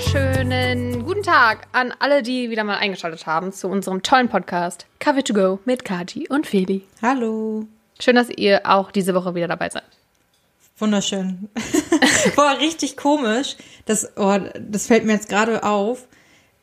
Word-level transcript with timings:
wunderschönen 0.00 1.04
guten 1.04 1.22
Tag 1.22 1.66
an 1.72 1.92
alle, 1.98 2.22
die 2.22 2.48
wieder 2.48 2.64
mal 2.64 2.78
eingeschaltet 2.78 3.26
haben 3.26 3.52
zu 3.52 3.68
unserem 3.68 4.02
tollen 4.02 4.30
Podcast 4.30 4.86
Coffee 4.98 5.22
to 5.22 5.34
Go 5.34 5.58
mit 5.66 5.84
Kati 5.84 6.26
und 6.26 6.46
Feli. 6.46 6.84
Hallo. 7.02 7.66
Schön, 7.98 8.16
dass 8.16 8.30
ihr 8.30 8.62
auch 8.64 8.92
diese 8.92 9.14
Woche 9.14 9.34
wieder 9.34 9.46
dabei 9.46 9.68
seid. 9.68 9.84
Wunderschön. 10.78 11.50
Boah, 12.34 12.56
richtig 12.58 12.96
komisch. 12.96 13.56
Das, 13.84 14.16
oh, 14.16 14.38
das 14.58 14.86
fällt 14.86 15.04
mir 15.04 15.12
jetzt 15.12 15.28
gerade 15.28 15.64
auf. 15.64 16.08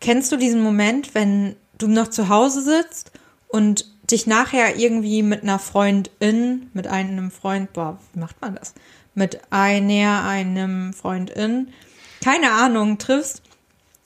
Kennst 0.02 0.32
du 0.32 0.38
diesen 0.38 0.62
Moment, 0.62 1.14
wenn 1.14 1.56
du 1.78 1.88
noch 1.88 2.08
zu 2.08 2.30
Hause 2.30 2.64
sitzt 2.64 3.12
und 3.50 3.86
dich 4.10 4.26
nachher 4.26 4.78
irgendwie 4.78 5.22
mit 5.22 5.44
einer 5.44 5.60
Freundin, 5.60 6.72
mit 6.74 6.88
einem 6.88 7.30
Freund, 7.30 7.72
boah, 7.74 8.00
wie 8.14 8.20
macht 8.20 8.42
man 8.42 8.56
das? 8.56 8.74
Mit 9.14 9.42
einer, 9.52 10.24
einem 10.24 10.92
Freundin, 10.94 11.68
keine 12.22 12.52
Ahnung, 12.52 12.98
triffst 12.98 13.42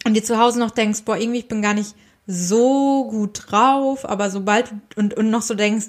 und 0.06 0.14
dir 0.14 0.24
zu 0.24 0.40
Hause 0.40 0.60
noch 0.60 0.72
denkst, 0.72 1.04
boah, 1.06 1.18
irgendwie 1.18 1.40
ich 1.40 1.48
bin 1.48 1.62
gar 1.62 1.74
nicht 1.74 1.96
so 2.28 3.06
gut 3.10 3.44
drauf, 3.48 4.08
aber 4.08 4.30
sobald 4.30 4.72
und, 4.96 5.14
und 5.16 5.30
noch 5.30 5.42
so 5.42 5.54
denkst, 5.54 5.88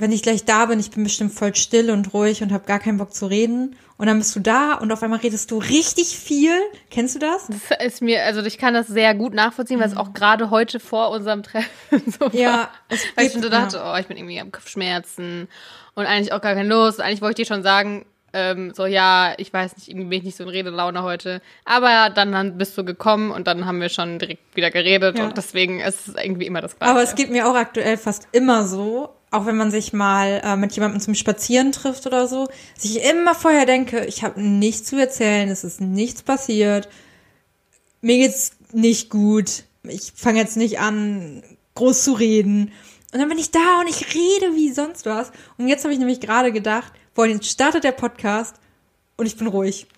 wenn 0.00 0.12
ich 0.12 0.22
gleich 0.22 0.44
da 0.46 0.64
bin, 0.64 0.80
ich 0.80 0.90
bin 0.90 1.04
bestimmt 1.04 1.32
voll 1.32 1.54
still 1.54 1.90
und 1.90 2.14
ruhig 2.14 2.42
und 2.42 2.52
habe 2.52 2.64
gar 2.64 2.78
keinen 2.78 2.96
Bock 2.96 3.12
zu 3.12 3.26
reden. 3.26 3.76
Und 3.98 4.06
dann 4.06 4.16
bist 4.16 4.34
du 4.34 4.40
da 4.40 4.72
und 4.74 4.90
auf 4.92 5.02
einmal 5.02 5.18
redest 5.18 5.50
du 5.50 5.58
richtig 5.58 6.16
viel. 6.16 6.54
Kennst 6.88 7.16
du 7.16 7.18
das? 7.18 7.48
Das 7.48 7.86
ist 7.86 8.00
mir, 8.00 8.24
also 8.24 8.40
ich 8.40 8.56
kann 8.56 8.72
das 8.72 8.86
sehr 8.86 9.14
gut 9.14 9.34
nachvollziehen, 9.34 9.78
weil 9.78 9.88
es 9.88 9.96
auch 9.96 10.14
gerade 10.14 10.48
heute 10.48 10.80
vor 10.80 11.10
unserem 11.10 11.42
Treffen 11.42 11.68
so 12.06 12.20
war. 12.20 12.34
Ja, 12.34 12.70
es 12.88 13.04
Weil 13.14 13.26
ich 13.26 13.32
so 13.34 13.50
dachte, 13.50 13.82
oh, 13.84 13.94
ich 14.00 14.06
bin 14.06 14.16
irgendwie 14.16 14.40
am 14.40 14.50
Kopfschmerzen 14.50 15.48
und 15.94 16.06
eigentlich 16.06 16.32
auch 16.32 16.40
gar 16.40 16.54
keine 16.54 16.70
Lust. 16.70 16.98
Eigentlich 16.98 17.20
wollte 17.20 17.42
ich 17.42 17.46
dir 17.46 17.54
schon 17.54 17.62
sagen, 17.62 18.06
ähm, 18.32 18.72
so, 18.74 18.86
ja, 18.86 19.34
ich 19.38 19.52
weiß 19.52 19.76
nicht, 19.76 19.88
irgendwie 19.88 20.08
bin 20.08 20.18
ich 20.18 20.24
nicht 20.24 20.36
so 20.36 20.44
in 20.44 20.50
Redelaune 20.50 21.02
heute. 21.02 21.40
Aber 21.64 22.10
dann, 22.10 22.32
dann 22.32 22.58
bist 22.58 22.76
du 22.78 22.84
gekommen 22.84 23.30
und 23.30 23.46
dann 23.46 23.66
haben 23.66 23.80
wir 23.80 23.88
schon 23.88 24.18
direkt 24.18 24.56
wieder 24.56 24.70
geredet 24.70 25.18
Ja. 25.18 25.24
und 25.24 25.36
deswegen 25.36 25.80
ist 25.80 26.08
es 26.08 26.14
irgendwie 26.14 26.46
immer 26.46 26.60
das 26.60 26.78
Gleiche. 26.78 26.90
Aber 26.92 27.02
es 27.02 27.14
geht 27.14 27.30
mir 27.30 27.48
auch 27.48 27.54
aktuell 27.56 27.96
fast 27.96 28.28
immer 28.32 28.66
so, 28.66 29.10
auch 29.30 29.46
wenn 29.46 29.56
man 29.56 29.70
sich 29.70 29.92
mal 29.92 30.40
äh, 30.44 30.56
mit 30.56 30.72
jemandem 30.72 31.00
zum 31.00 31.14
Spazieren 31.14 31.72
trifft 31.72 32.06
oder 32.06 32.26
so, 32.26 32.48
dass 32.74 32.84
ich 32.84 33.04
immer 33.04 33.34
vorher 33.34 33.66
denke, 33.66 34.04
ich 34.06 34.22
habe 34.24 34.40
nichts 34.40 34.88
zu 34.88 34.96
erzählen, 34.96 35.48
es 35.48 35.64
ist 35.64 35.80
nichts 35.80 36.22
passiert, 36.22 36.88
mir 38.00 38.16
geht's 38.18 38.52
nicht 38.72 39.10
gut, 39.10 39.64
ich 39.82 40.12
fange 40.14 40.40
jetzt 40.40 40.56
nicht 40.56 40.78
an, 40.80 41.42
groß 41.74 42.04
zu 42.04 42.12
reden. 42.12 42.72
Und 43.12 43.18
dann 43.18 43.28
bin 43.28 43.38
ich 43.38 43.50
da 43.50 43.80
und 43.80 43.88
ich 43.88 44.14
rede 44.14 44.54
wie 44.54 44.72
sonst 44.72 45.04
was. 45.06 45.32
Und 45.58 45.66
jetzt 45.68 45.82
habe 45.84 45.92
ich 45.92 45.98
nämlich 45.98 46.20
gerade 46.20 46.52
gedacht, 46.52 46.92
boah, 47.20 47.26
jetzt 47.26 47.50
startet 47.50 47.84
der 47.84 47.92
Podcast 47.92 48.56
und 49.16 49.26
ich 49.26 49.36
bin 49.36 49.46
ruhig. 49.46 49.86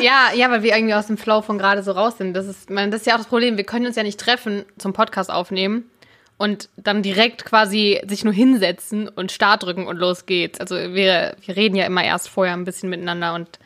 Ja, 0.00 0.30
ja, 0.34 0.50
weil 0.50 0.62
wir 0.62 0.74
irgendwie 0.76 0.94
aus 0.94 1.06
dem 1.06 1.16
Flow 1.16 1.40
von 1.40 1.56
gerade 1.58 1.82
so 1.82 1.92
raus 1.92 2.18
sind. 2.18 2.34
Das 2.34 2.46
ist, 2.46 2.68
man, 2.70 2.90
das 2.90 3.00
ist 3.00 3.06
ja 3.06 3.14
auch 3.14 3.18
das 3.18 3.26
Problem. 3.26 3.56
Wir 3.56 3.64
können 3.64 3.86
uns 3.86 3.96
ja 3.96 4.02
nicht 4.02 4.20
treffen 4.20 4.64
zum 4.76 4.92
Podcast 4.92 5.30
aufnehmen 5.30 5.90
und 6.36 6.68
dann 6.76 7.02
direkt 7.02 7.44
quasi 7.44 8.00
sich 8.06 8.22
nur 8.24 8.32
hinsetzen 8.32 9.08
und 9.08 9.32
Start 9.32 9.62
drücken 9.64 9.86
und 9.86 9.96
los 9.96 10.26
geht's. 10.26 10.60
Also 10.60 10.74
wir, 10.76 11.36
wir 11.44 11.56
reden 11.56 11.74
ja 11.76 11.86
immer 11.86 12.04
erst 12.04 12.28
vorher 12.28 12.54
ein 12.54 12.64
bisschen 12.64 12.90
miteinander 12.90 13.34
und 13.34 13.58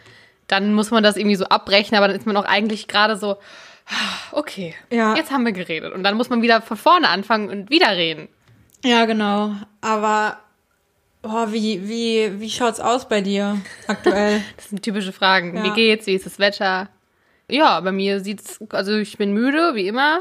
dann 0.47 0.73
muss 0.75 0.91
man 0.91 1.03
das 1.03 1.17
irgendwie 1.17 1.37
so 1.37 1.45
abbrechen, 1.47 1.97
aber 1.97 2.09
dann 2.09 2.17
ist 2.17 2.27
man 2.27 2.37
auch 2.37 2.45
eigentlich 2.47 2.89
gerade 2.89 3.17
so, 3.17 3.37
okay, 4.33 4.75
Ja. 4.91 5.15
jetzt 5.17 5.31
haben 5.31 5.45
wir 5.45 5.53
geredet. 5.53 5.93
Und 5.93 6.05
dann 6.05 6.17
muss 6.17 6.31
man 6.31 6.41
wieder 6.43 6.63
von 6.63 6.77
vorne 6.77 7.09
anfangen 7.09 7.49
und 7.51 7.71
wieder 7.71 7.91
reden. 7.97 8.29
Ja, 8.85 9.05
genau. 9.07 9.53
Aber 9.81 10.39
boah, 11.29 11.53
wie, 11.53 11.89
wie, 11.89 12.41
wie 12.41 12.51
schaut's 12.51 12.81
aus 12.81 13.09
bei 13.09 13.21
dir 13.21 13.61
aktuell? 13.87 14.43
Das 14.57 14.69
sind 14.71 14.83
typische 14.83 15.13
Fragen. 15.13 15.57
Ja. 15.57 15.65
Wie 15.65 15.71
geht's? 15.71 16.07
Wie 16.07 16.15
ist 16.15 16.27
das 16.27 16.39
Wetter? 16.39 16.89
Ja, 17.51 17.81
bei 17.81 17.93
mir 17.93 18.21
sieht's, 18.21 18.59
also 18.71 18.97
ich 18.97 19.17
bin 19.19 19.33
müde, 19.33 19.75
wie 19.75 19.87
immer. 19.89 20.21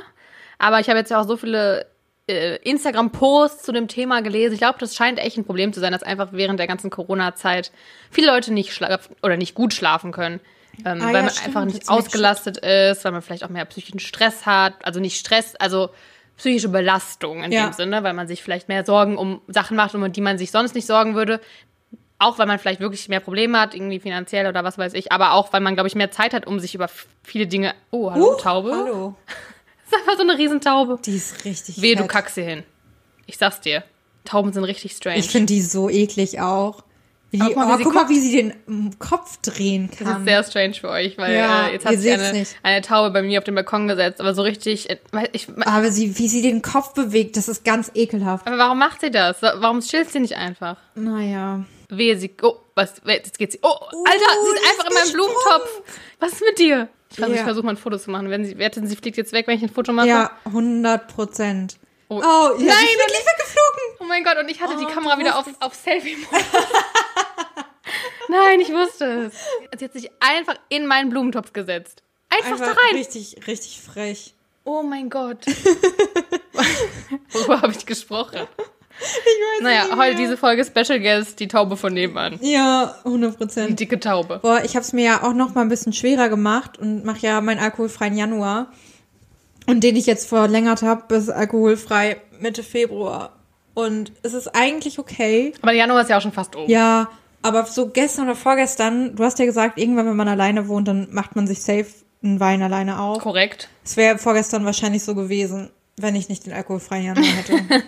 Aber 0.60 0.80
ich 0.80 0.90
habe 0.90 1.00
jetzt 1.00 1.12
ja 1.12 1.20
auch 1.22 1.28
so 1.28 1.38
viele 1.38 1.86
äh, 2.30 2.56
Instagram-Posts 2.58 3.64
zu 3.64 3.72
dem 3.72 3.88
Thema 3.88 4.22
gelesen. 4.22 4.54
Ich 4.54 4.60
glaube, 4.60 4.80
das 4.80 4.96
scheint 4.96 5.20
echt 5.20 5.38
ein 5.38 5.46
Problem 5.46 5.74
zu 5.74 5.80
sein, 5.80 5.92
dass 5.92 6.04
einfach 6.04 6.30
während 6.32 6.60
der 6.60 6.68
ganzen 6.68 6.90
Corona-Zeit 6.90 7.72
viele 8.12 8.28
Leute 8.28 8.54
nicht 8.54 8.74
schlafen 8.74 9.16
oder 9.24 9.38
nicht 9.38 9.56
gut 9.56 9.74
schlafen 9.74 10.12
können. 10.12 10.40
Ähm, 10.86 11.00
Ah, 11.02 11.06
weil 11.08 11.16
ja, 11.16 11.22
man 11.24 11.30
stimmt. 11.32 11.46
einfach 11.48 11.66
nicht 11.66 11.90
ausgelastet 11.90 12.58
ist, 12.58 13.04
weil 13.04 13.12
man 13.12 13.22
vielleicht 13.22 13.44
auch 13.44 13.50
mehr 13.50 13.66
psychischen 13.66 14.00
Stress 14.00 14.46
hat. 14.46 14.74
Also 14.86 15.00
nicht 15.00 15.18
Stress, 15.20 15.56
also 15.56 15.90
psychische 16.38 16.70
Belastung 16.70 17.44
in 17.44 17.52
Ja. 17.52 17.66
dem 17.68 17.74
Sinne, 17.74 18.04
weil 18.04 18.14
man 18.14 18.28
sich 18.28 18.42
vielleicht 18.44 18.68
mehr 18.70 18.86
Sorgen 18.86 19.18
um 19.18 19.42
Sachen 19.48 19.76
macht, 19.76 19.94
um 19.96 20.12
die 20.12 20.22
man 20.22 20.38
sich 20.38 20.52
sonst 20.52 20.76
nicht 20.76 20.86
sorgen 20.86 21.16
würde. 21.16 21.42
Auch 22.20 22.40
weil 22.40 22.48
man 22.48 22.58
vielleicht 22.58 22.80
wirklich 22.80 23.10
mehr 23.10 23.20
Probleme 23.20 23.60
hat, 23.60 23.76
irgendwie 23.76 24.00
finanziell 24.00 24.48
oder 24.48 24.64
was 24.64 24.78
weiß 24.80 24.94
ich, 24.94 25.12
aber 25.12 25.34
auch 25.34 25.54
weil 25.54 25.62
man, 25.62 25.76
glaube 25.76 25.88
ich, 25.88 25.94
mehr 25.96 26.10
Zeit 26.10 26.34
hat, 26.34 26.48
um 26.48 26.60
sich 26.60 26.74
über 26.74 26.90
viele 27.24 27.46
Dinge. 27.46 27.76
Oh, 27.92 28.12
hallo, 28.12 28.34
Huch, 28.34 28.42
Taube. 28.42 28.72
Hallo. 28.72 29.16
Das 29.90 29.98
ist 30.02 30.06
einfach 30.06 30.18
so 30.18 30.30
eine 30.30 30.38
Riesentaube. 30.38 31.00
Die 31.06 31.16
ist 31.16 31.46
richtig 31.46 31.82
Wehe, 31.82 31.96
du 31.96 32.02
fett. 32.02 32.12
kackst 32.12 32.36
hier 32.36 32.44
hin. 32.44 32.64
Ich 33.26 33.38
sag's 33.38 33.62
dir. 33.62 33.84
Tauben 34.26 34.52
sind 34.52 34.66
richtig 34.66 34.92
strange. 34.92 35.20
Ich 35.20 35.30
finde 35.30 35.46
die 35.54 35.62
so 35.62 35.90
eklig 35.90 36.42
auch. 36.42 36.84
Wie 37.30 37.40
die, 37.40 37.44
Guck 37.46 37.56
mal, 37.58 37.68
wie 37.68 37.74
oh, 37.74 37.78
sie 37.78 37.84
guck 37.84 37.94
mal, 37.94 38.00
guckt. 38.02 38.10
wie 38.12 38.20
sie 38.22 38.36
den 38.38 39.00
Kopf 39.00 39.38
drehen 39.42 39.90
das 39.92 40.00
ist 40.00 40.06
kann. 40.08 40.26
sehr 40.26 40.44
strange 40.44 40.74
für 40.76 40.90
euch, 40.90 41.18
weil 41.18 41.36
Ja, 41.36 41.68
äh, 41.68 41.74
jetzt 41.74 41.86
hat 41.86 41.92
sich 41.94 42.02
seht's 42.02 42.24
eine, 42.24 42.40
nicht. 42.40 42.56
eine 42.64 42.82
Taube 42.82 43.12
bei 43.12 43.22
mir 43.22 43.40
auf 43.40 43.44
den 43.44 43.54
Balkon 43.56 43.88
gesetzt, 43.90 44.22
aber 44.22 44.34
so 44.34 44.44
richtig. 44.44 44.90
äh, 44.90 44.98
Ich, 45.34 45.48
Aber 45.66 45.92
sie, 45.92 46.18
wie 46.18 46.30
sie 46.30 46.42
den 46.42 46.62
Kopf 46.62 46.94
bewegt, 46.94 47.36
das 47.36 47.50
ist 47.50 47.66
ganz 47.66 47.92
ekelhaft. 47.94 48.48
aber 48.48 48.58
warum 48.58 48.80
macht 48.80 49.02
sie 49.02 49.12
das? 49.12 49.42
Warum 49.42 49.82
chillt 49.82 50.10
sie 50.10 50.22
nicht 50.22 50.36
einfach? 50.38 50.78
Naja. 50.96 51.66
Wehe, 51.90 52.18
sie. 52.18 52.32
Oh, 52.42 52.56
was? 52.76 52.94
Jetzt 53.06 53.38
geht 53.38 53.52
sie. 53.52 53.60
Oh, 53.62 53.68
Alter, 53.70 53.90
sie 54.04 54.52
die 54.54 54.60
ist 54.60 54.70
einfach 54.72 54.90
in 54.90 54.94
meinem. 54.94 55.14
Blumentopf. 55.14 55.82
Was 56.20 56.32
ist 56.34 56.42
mit 56.46 56.60
dir? 56.60 56.88
Ich 57.10 57.16
versuche 57.18 57.38
Ja. 57.38 57.44
versuch 57.46 57.64
mal 57.64 57.72
ein 57.72 57.78
Foto 57.78 57.98
zu 57.98 58.12
machen. 58.12 58.30
Wenn 58.30 58.44
sie, 58.46 58.58
wetten, 58.58 58.86
sie 58.88 58.96
fliegt 58.98 59.16
jetzt 59.18 59.32
weg, 59.34 59.48
wenn 59.48 59.56
ich 59.58 59.64
ein 59.64 59.70
Foto 59.70 59.94
mache. 59.94 60.08
Ja, 60.08 60.32
100 60.46 61.08
Prozent. 61.08 61.78
Oh. 62.10 62.16
Oh, 62.18 62.22
ja, 62.22 62.24
Nein, 62.24 62.58
die 62.58 62.66
ist 62.66 62.98
wirklich 63.00 63.20
weggeflogen. 63.26 63.98
Oh 64.00 64.04
mein 64.06 64.24
Gott, 64.24 64.38
und 64.38 64.50
ich 64.50 64.62
hatte 64.62 64.78
die 64.78 64.86
Oh, 64.86 64.90
Kamera 64.94 65.16
du 65.16 65.22
wieder 65.22 65.38
auf, 65.40 65.46
auf 65.60 65.74
Selfie-Mode. 65.76 66.28
Nein, 68.30 68.60
ich 68.60 68.70
wusste 68.72 69.32
es. 69.32 69.34
Sie 69.80 69.86
hat 69.86 69.94
sich 69.94 70.12
einfach 70.20 70.56
in 70.70 70.86
meinen 70.88 71.10
Blumentopf 71.10 71.54
gesetzt. 71.54 72.04
Einfach, 72.30 72.60
da 72.60 72.66
rein. 72.72 72.96
richtig, 72.96 73.38
richtig 73.48 73.80
frech. 73.82 74.34
Oh 74.66 74.84
mein 74.84 75.10
Gott. 75.10 75.46
Worüber 77.32 77.62
habe 77.62 77.72
ich 77.72 77.86
gesprochen? 77.86 78.40
Ich 79.00 79.04
weiß 79.06 79.62
Naja, 79.62 79.84
nicht 79.86 79.96
heute 79.96 80.16
diese 80.16 80.38
Folge 80.38 80.66
Special 80.66 81.00
Guest, 81.00 81.40
die 81.40 81.48
Taube 81.48 81.78
von 81.78 81.94
nebenan. 81.94 82.40
Ja, 82.42 82.96
100% 83.06 83.30
Die 83.32 83.38
Prozent. 83.38 83.80
dicke 83.80 84.00
Taube. 84.00 84.40
Boah, 84.42 84.62
ich 84.64 84.76
habe 84.76 84.84
es 84.84 84.92
mir 84.92 85.06
ja 85.06 85.24
auch 85.24 85.34
noch 85.34 85.54
mal 85.54 85.62
ein 85.62 85.70
bisschen 85.70 85.94
schwerer 85.94 86.30
gemacht 86.30 86.78
und 86.80 87.06
mache 87.06 87.20
ja 87.28 87.40
meinen 87.42 87.60
alkoholfreien 87.60 88.18
Januar. 88.18 88.72
Und 89.68 89.84
den 89.84 89.96
ich 89.96 90.06
jetzt 90.06 90.28
verlängert 90.28 90.82
habe 90.82 91.04
bis 91.08 91.30
alkoholfrei 91.30 92.22
Mitte 92.40 92.64
Februar. 92.64 93.34
Und 93.74 94.12
es 94.24 94.34
ist 94.34 94.48
eigentlich 94.56 94.98
okay. 94.98 95.54
Aber 95.62 95.72
der 95.72 95.80
Januar 95.82 96.02
ist 96.02 96.10
ja 96.10 96.18
auch 96.18 96.22
schon 96.22 96.32
fast 96.32 96.56
um. 96.56 96.68
Ja, 96.68 97.10
aber 97.48 97.66
so 97.66 97.90
gestern 97.90 98.26
oder 98.26 98.36
vorgestern, 98.36 99.16
du 99.16 99.24
hast 99.24 99.40
ja 99.40 99.46
gesagt, 99.46 99.78
irgendwann, 99.78 100.06
wenn 100.06 100.16
man 100.16 100.28
alleine 100.28 100.68
wohnt, 100.68 100.88
dann 100.88 101.08
macht 101.12 101.36
man 101.36 101.48
sich 101.48 101.62
safe 101.62 101.88
einen 102.24 102.40
Wein 102.40 102.62
alleine 102.62 103.00
auf. 103.00 103.20
Korrekt. 103.20 103.70
Es 103.84 103.98
wäre 103.98 104.18
vorgestern 104.18 104.66
wahrscheinlich 104.66 105.04
so 105.04 105.16
gewesen, 105.16 105.70
wenn 105.98 106.16
ich 106.16 106.30
nicht 106.30 106.46
den 106.46 106.54
alkoholfreien 106.54 107.06
Januar 107.06 107.26
hätte. 107.36 107.84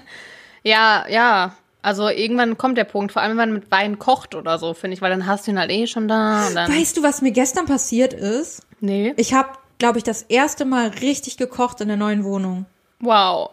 Ja, 0.63 1.05
ja. 1.09 1.55
Also 1.81 2.09
irgendwann 2.09 2.57
kommt 2.57 2.77
der 2.77 2.83
Punkt, 2.83 3.13
vor 3.13 3.21
allem 3.21 3.31
wenn 3.31 3.37
man 3.37 3.53
mit 3.53 3.71
Wein 3.71 3.99
kocht 3.99 4.35
oder 4.35 4.57
so, 4.59 4.73
finde 4.73 4.95
ich, 4.95 5.01
weil 5.01 5.11
dann 5.11 5.25
hast 5.25 5.47
du 5.47 5.51
ihn 5.51 5.59
halt 5.59 5.71
eh 5.71 5.87
schon 5.87 6.09
da 6.09 6.49
weißt 6.53 6.97
du, 6.97 7.03
was 7.03 7.21
mir 7.21 7.31
gestern 7.31 7.65
passiert 7.67 8.13
ist? 8.13 8.63
Nee. 8.81 9.13
Ich 9.15 9.33
habe, 9.33 9.49
glaube 9.77 9.97
ich, 9.97 10.03
das 10.03 10.23
erste 10.23 10.65
Mal 10.65 10.89
richtig 11.01 11.37
gekocht 11.37 11.79
in 11.79 11.87
der 11.87 11.95
neuen 11.95 12.25
Wohnung. 12.25 12.65
Wow. 12.99 13.51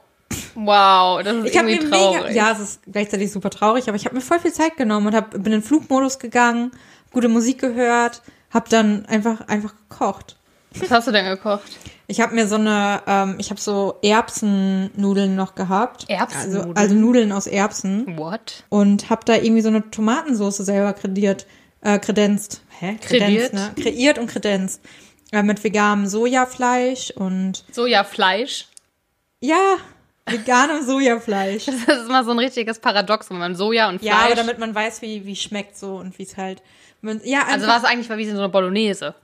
Wow, 0.57 1.23
das 1.23 1.37
ist 1.37 1.45
Ich 1.51 1.55
irgendwie 1.55 1.77
mir 1.77 1.85
mega, 1.85 1.97
traurig. 2.19 2.35
ja, 2.35 2.51
es 2.53 2.59
ist 2.61 2.81
gleichzeitig 2.91 3.31
super 3.31 3.51
traurig, 3.51 3.89
aber 3.89 3.97
ich 3.97 4.05
habe 4.07 4.15
mir 4.15 4.21
voll 4.23 4.41
viel 4.41 4.53
Zeit 4.53 4.77
genommen 4.77 5.07
und 5.07 5.15
hab, 5.15 5.31
bin 5.31 5.45
in 5.47 5.53
den 5.53 5.63
Flugmodus 5.63 6.19
gegangen, 6.19 6.71
gute 7.13 7.29
Musik 7.29 7.61
gehört, 7.61 8.23
habe 8.53 8.69
dann 8.71 9.05
einfach 9.07 9.47
einfach 9.49 9.75
gekocht. 9.89 10.37
Was 10.79 10.91
hast 10.91 11.09
du 11.09 11.13
denn 11.13 11.25
gekocht? 11.27 11.79
Ich 12.07 12.21
habe 12.21 12.35
mir 12.35 12.47
so 12.47 12.55
eine, 12.57 13.03
ähm, 13.07 13.37
ich 13.39 13.51
habe 13.51 13.61
so 13.61 13.97
Erbsennudeln 14.03 15.35
noch 15.37 15.55
gehabt. 15.55 16.05
Erbsennudeln? 16.09 16.69
Also, 16.77 16.81
also 16.81 16.95
Nudeln 16.95 17.33
aus 17.33 17.47
Erbsen 17.47 18.17
What? 18.19 18.65
und 18.69 19.11
habe 19.11 19.23
da 19.25 19.35
irgendwie 19.35 19.63
so 19.63 19.69
eine 19.69 19.91
Tomatensauce 19.91 20.59
selber 20.59 20.93
krediert, 20.93 21.47
äh, 21.83 21.99
kredenzt. 21.99 22.63
Hä? 22.79 22.97
Krediert? 23.01 23.51
Kredenzt, 23.53 23.55
ne? 23.55 23.83
Kreiert 23.83 24.19
und 24.19 24.27
kredenzt. 24.29 24.81
Äh, 25.33 25.43
mit 25.43 25.65
veganem 25.65 26.07
Sojafleisch 26.07 27.11
und 27.11 27.65
Sojafleisch. 27.73 28.69
ja, 29.41 29.77
veganem 30.29 30.83
Sojafleisch. 30.85 31.67
Das 31.67 31.75
ist 31.75 32.09
immer 32.09 32.25
so 32.25 32.31
ein 32.33 32.39
richtiges 32.39 32.79
Paradox, 32.79 33.31
wenn 33.31 33.39
man 33.39 33.55
Soja 33.55 33.89
und 33.89 34.01
Fleisch. 34.01 34.13
Ja, 34.13 34.25
aber 34.27 34.35
damit 34.35 34.59
man 34.59 34.75
weiß, 34.75 35.03
wie 35.03 35.25
wie 35.27 35.37
schmeckt 35.37 35.77
so 35.77 35.97
und 35.97 36.19
wie 36.19 36.25
es 36.25 36.37
halt. 36.37 36.63
man- 37.01 37.21
Ja, 37.25 37.45
also 37.49 37.67
war 37.67 37.79
es 37.79 37.85
eigentlich 37.85 38.09
wie 38.11 38.31
so 38.31 38.39
eine 38.39 38.49
Bolognese. 38.49 39.15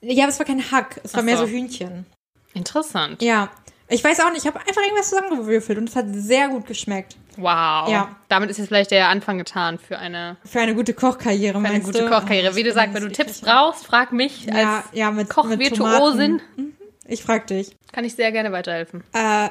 ja, 0.00 0.24
aber 0.24 0.32
es 0.32 0.38
war 0.38 0.46
kein 0.46 0.70
Hack, 0.70 1.00
es 1.04 1.12
war 1.14 1.20
Ach 1.20 1.24
mehr 1.24 1.36
so. 1.36 1.46
so 1.46 1.50
Hühnchen. 1.52 2.06
Interessant. 2.54 3.22
Ja, 3.22 3.48
ich 3.88 4.02
weiß 4.02 4.20
auch 4.20 4.30
nicht, 4.30 4.42
ich 4.42 4.46
habe 4.46 4.58
einfach 4.60 4.82
irgendwas 4.82 5.10
zusammengewürfelt 5.10 5.78
und 5.78 5.88
es 5.88 5.96
hat 5.96 6.06
sehr 6.10 6.48
gut 6.48 6.66
geschmeckt. 6.66 7.16
Wow. 7.36 7.88
Ja. 7.88 8.16
Damit 8.28 8.50
ist 8.50 8.58
jetzt 8.58 8.68
vielleicht 8.68 8.90
der 8.90 9.08
Anfang 9.08 9.38
getan 9.38 9.78
für 9.78 9.98
eine, 9.98 10.36
Für 10.44 10.60
eine 10.60 10.74
gute 10.74 10.94
Kochkarriere, 10.94 11.60
für 11.60 11.66
eine 11.66 11.80
gute 11.80 12.00
du? 12.04 12.08
Kochkarriere. 12.10 12.54
Wie 12.56 12.62
du 12.64 12.72
sagst, 12.72 12.94
wenn 12.94 13.02
du 13.04 13.10
Tipps 13.12 13.40
brauchst, 13.40 13.86
frag 13.86 14.12
mich 14.12 14.46
Ja, 14.46 14.54
als 14.78 14.84
ja, 14.92 15.10
mit, 15.10 15.18
mit 15.26 15.28
Kochvirtuosin. 15.30 16.38
Tomaten. 16.38 16.42
Mhm. 16.56 16.72
Ich 17.06 17.22
frag 17.22 17.46
dich. 17.46 17.76
kann 17.92 18.04
ich 18.04 18.14
sehr 18.14 18.30
gerne 18.32 18.52
weiterhelfen. 18.52 19.02
Äh, 19.12 19.48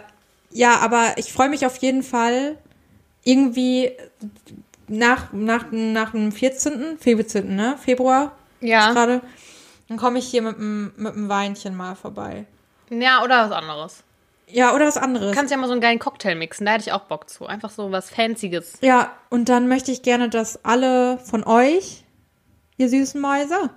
ja, 0.52 0.78
aber 0.80 1.14
ich 1.18 1.32
freue 1.34 1.50
mich 1.50 1.66
auf 1.66 1.78
jeden 1.78 2.04
Fall 2.04 2.58
irgendwie 3.24 3.92
nach, 4.88 5.32
nach, 5.34 5.66
nach 5.72 6.12
dem 6.12 6.32
14., 6.32 6.98
14., 7.00 7.56
ne? 7.56 7.78
Februar 7.84 8.32
Ja. 8.62 8.92
gerade. 8.92 9.22
Dann 9.88 9.98
komme 9.98 10.20
ich 10.20 10.28
hier 10.28 10.42
mit 10.42 10.56
einem 10.58 10.94
mit 10.98 11.14
einem 11.14 11.30
Weinchen 11.30 11.76
mal 11.76 11.96
vorbei. 11.96 12.46
Ja, 12.90 13.24
oder 13.24 13.46
was 13.46 13.52
anderes. 13.52 14.04
Ja, 14.48 14.74
oder 14.74 14.88
was 14.88 14.98
anderes. 14.98 15.32
Du 15.32 15.36
kannst 15.36 15.52
ja 15.52 15.58
mal 15.58 15.68
so 15.68 15.74
einen 15.74 15.82
geilen 15.82 16.00
Cocktail 16.00 16.36
mixen, 16.36 16.66
da 16.66 16.72
hätte 16.74 16.84
ich 16.88 16.92
auch 16.92 17.02
Bock 17.06 17.30
zu. 17.30 17.46
Einfach 17.46 17.70
so 17.70 17.92
was 17.92 18.10
Fancyes. 18.10 18.78
ja, 18.82 19.12
und 19.30 19.50
dann 19.50 19.68
möchte 19.68 19.92
ich 19.92 20.02
gerne, 20.02 20.30
dass 20.30 20.64
alle 20.66 21.20
von 21.20 21.44
euch, 21.44 22.04
ihr 22.78 22.90
süßen 22.90 23.20
Mäuse, 23.22 23.70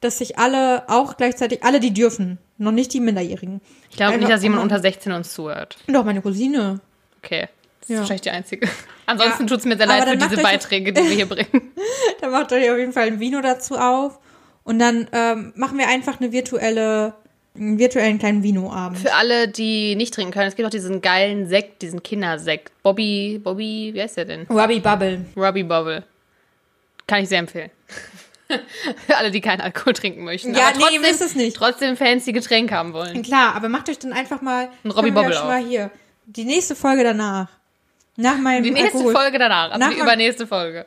dass 0.00 0.18
sich 0.18 0.38
alle 0.38 0.88
auch 0.88 1.16
gleichzeitig, 1.16 1.62
alle, 1.64 1.80
die 1.80 1.92
dürfen, 1.92 2.38
noch 2.56 2.72
nicht 2.72 2.92
die 2.94 3.00
Minderjährigen. 3.00 3.60
Ich 3.90 3.96
glaube 3.96 4.18
nicht, 4.18 4.30
dass 4.30 4.42
jemand 4.42 4.62
unter 4.62 4.78
16 4.80 5.12
uns 5.12 5.32
zuhört. 5.32 5.76
Doch, 5.86 6.04
meine 6.04 6.22
Cousine. 6.22 6.80
Okay. 7.22 7.48
Das 7.80 7.88
ist 7.88 7.94
Ja. 7.94 7.98
wahrscheinlich 8.00 8.20
die 8.22 8.30
einzige. 8.30 8.68
Ansonsten 9.06 9.42
Ja, 9.44 9.48
tut's 9.48 9.64
mir 9.64 9.76
sehr 9.76 9.86
leid 9.86 10.04
für 10.08 10.16
dann 10.16 10.28
diese 10.28 10.42
Beiträge, 10.42 10.92
die 10.92 11.02
wir 11.02 11.10
hier 11.10 11.26
bringen. 11.26 11.72
Da 12.20 12.28
macht 12.28 12.52
euch 12.52 12.68
auf 12.70 12.76
jeden 12.78 12.92
Fall 12.92 13.06
ein 13.06 13.20
Vino 13.20 13.40
dazu 13.40 13.76
auf. 13.76 14.18
Und 14.64 14.78
dann 14.80 15.08
ähm, 15.12 15.52
machen 15.56 15.78
wir 15.78 15.88
einfach 15.88 16.20
eine 16.20 16.30
virtuelle, 16.32 17.14
einen 17.56 17.78
virtuellen 17.78 18.18
kleinen 18.18 18.42
Vino-Abend. 18.42 18.98
Für 18.98 19.14
alle, 19.14 19.48
die 19.48 19.94
nicht 19.96 20.12
trinken 20.12 20.32
können, 20.32 20.48
es 20.48 20.56
gibt 20.56 20.66
auch 20.66 20.70
diesen 20.70 21.00
geilen 21.00 21.48
Sekt, 21.48 21.80
diesen 21.82 22.02
Kindersekt. 22.02 22.72
Bobby, 22.82 23.40
Bobby, 23.42 23.92
wie 23.94 24.02
heißt 24.02 24.16
der 24.18 24.24
denn? 24.26 24.46
Ruby 24.50 24.80
Bubble. 24.80 25.24
Robbie 25.36 25.62
Bobble. 25.62 26.04
Kann 27.06 27.22
ich 27.22 27.28
sehr 27.30 27.38
empfehlen. 27.38 27.70
Für 29.06 29.16
alle, 29.16 29.30
die 29.30 29.40
keinen 29.40 29.60
Alkohol 29.60 29.92
trinken 29.92 30.24
möchten. 30.24 30.54
Ja, 30.54 30.68
aber 30.68 30.76
nee, 30.76 30.80
trotzdem, 30.80 30.94
ihr 31.02 31.08
müsst 31.08 31.20
es 31.22 31.34
nicht. 31.34 31.56
Trotzdem 31.56 31.96
fancy 31.96 32.32
Getränke 32.32 32.74
haben 32.74 32.92
wollen. 32.92 33.22
Klar, 33.22 33.54
aber 33.54 33.68
macht 33.68 33.88
euch 33.88 33.98
dann 33.98 34.12
einfach 34.12 34.40
mal 34.40 34.70
Ein 34.84 34.90
Bubble 34.92 35.22
ja 35.24 35.32
schon 35.32 35.46
mal 35.48 35.62
hier. 35.62 35.90
Die 36.26 36.44
nächste 36.44 36.74
Folge 36.74 37.04
danach. 37.04 37.48
Nach 38.16 38.36
meinem 38.38 38.64
Die 38.64 38.70
nächste 38.70 38.96
Alkohol. 38.98 39.14
Folge 39.14 39.38
danach, 39.38 39.70
also 39.70 39.78
Nach 39.78 39.90
die 39.94 40.00
übernächste 40.00 40.46
Folge. 40.46 40.86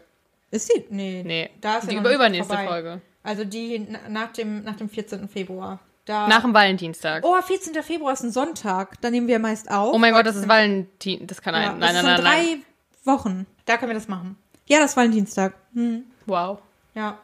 Ist 0.49 0.69
die? 0.75 0.85
Nee. 0.89 1.23
Nee, 1.25 1.49
Da 1.61 1.77
ist 1.77 1.83
ja 1.85 1.89
die 1.91 1.95
über 1.95 2.09
nicht 2.09 2.15
übernächste 2.15 2.53
vorbei. 2.53 2.67
Folge. 2.67 3.01
Also 3.23 3.45
die 3.45 3.79
na- 3.89 4.09
nach 4.09 4.33
dem, 4.33 4.63
nach 4.63 4.75
dem 4.75 4.89
14. 4.89 5.29
Februar. 5.29 5.79
Da 6.05 6.27
Nach 6.27 6.41
dem 6.41 6.53
Valentinstag. 6.53 7.23
oh, 7.23 7.39
14. 7.41 7.81
Februar 7.83 8.13
ist 8.13 8.23
ein 8.23 8.31
Sonntag. 8.31 8.99
Da 9.01 9.09
nehmen 9.11 9.27
wir 9.27 9.37
meist 9.39 9.69
auf. 9.71 9.93
Oh 9.93 9.97
mein 9.99 10.13
Gott, 10.13 10.25
das 10.25 10.35
ist 10.35 10.47
Valentin. 10.47 11.25
Das 11.27 11.41
kann 11.41 11.53
ja, 11.53 11.71
ein. 11.73 11.79
das 11.79 11.93
Nein, 11.93 11.95
ist 11.95 12.03
nein, 12.03 12.17
in 12.17 12.23
nein, 12.23 12.33
drei 12.33 12.43
nein. 12.55 12.63
Wochen. 13.05 13.45
Da 13.65 13.77
können 13.77 13.91
wir 13.91 13.95
das 13.95 14.07
machen. 14.07 14.35
Ja, 14.65 14.79
das 14.79 14.91
ist 14.91 14.97
Valentinstag. 14.97 15.53
Hm. 15.75 16.03
Wow. 16.25 16.57
Ja. 16.95 17.17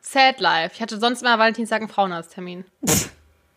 Sad 0.00 0.40
Life. 0.40 0.74
Ich 0.74 0.82
hatte 0.82 0.98
sonst 0.98 1.22
immer 1.22 1.38
Valentinstag 1.38 1.80
einen 1.82 1.90
Frauenarzttermin. 1.90 2.64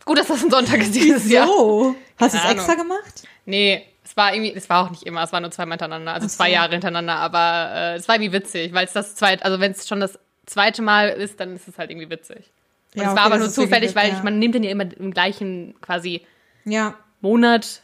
Gut, 0.05 0.17
dass 0.17 0.27
das 0.27 0.43
ein 0.43 0.51
Sonntag 0.51 0.79
ist 0.81 0.93
dieses 0.93 1.29
Jahr. 1.31 1.47
So. 1.47 1.95
Hast 2.19 2.33
du 2.33 2.37
es 2.37 2.51
extra 2.51 2.75
gemacht? 2.75 3.23
Nee, 3.45 3.85
es 4.03 4.17
war 4.17 4.33
irgendwie, 4.33 4.53
es 4.53 4.69
war 4.69 4.85
auch 4.85 4.89
nicht 4.89 5.03
immer, 5.03 5.23
es 5.23 5.31
war 5.31 5.39
nur 5.39 5.51
zweimal 5.51 5.77
hintereinander, 5.77 6.13
also 6.13 6.27
so. 6.27 6.35
zwei 6.35 6.51
Jahre 6.51 6.71
hintereinander, 6.71 7.15
aber 7.15 7.71
äh, 7.73 7.95
es 7.95 8.07
war 8.07 8.15
irgendwie 8.15 8.33
witzig, 8.33 8.73
weil 8.73 8.85
es 8.85 8.93
das 8.93 9.15
zweite, 9.15 9.45
also 9.45 9.59
wenn 9.59 9.71
es 9.71 9.87
schon 9.87 9.99
das 10.01 10.19
zweite 10.45 10.81
Mal 10.81 11.09
ist, 11.09 11.39
dann 11.39 11.55
ist 11.55 11.67
es 11.67 11.77
halt 11.77 11.89
irgendwie 11.89 12.09
witzig. 12.09 12.51
Und 12.95 13.01
Ja, 13.01 13.09
es 13.09 13.15
war 13.15 13.23
aber 13.23 13.37
nur 13.37 13.49
zufällig, 13.49 13.95
weil 13.95 14.09
ja. 14.09 14.17
ich, 14.17 14.23
man 14.23 14.39
nimmt 14.39 14.55
den 14.55 14.63
ja 14.63 14.71
immer 14.71 14.85
im 14.97 15.11
gleichen 15.13 15.75
quasi 15.81 16.25
Ja. 16.65 16.95
Monat, 17.21 17.81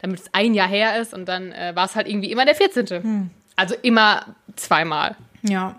damit 0.00 0.20
es 0.20 0.26
ein 0.34 0.54
Jahr 0.54 0.68
her 0.68 1.00
ist 1.00 1.14
und 1.14 1.26
dann 1.26 1.52
äh, 1.52 1.72
war 1.74 1.86
es 1.86 1.94
halt 1.94 2.08
irgendwie 2.08 2.32
immer 2.32 2.44
der 2.44 2.56
14. 2.56 2.86
Hm. 2.88 3.30
Also 3.56 3.76
immer 3.82 4.34
zweimal. 4.56 5.16
Ja. 5.42 5.78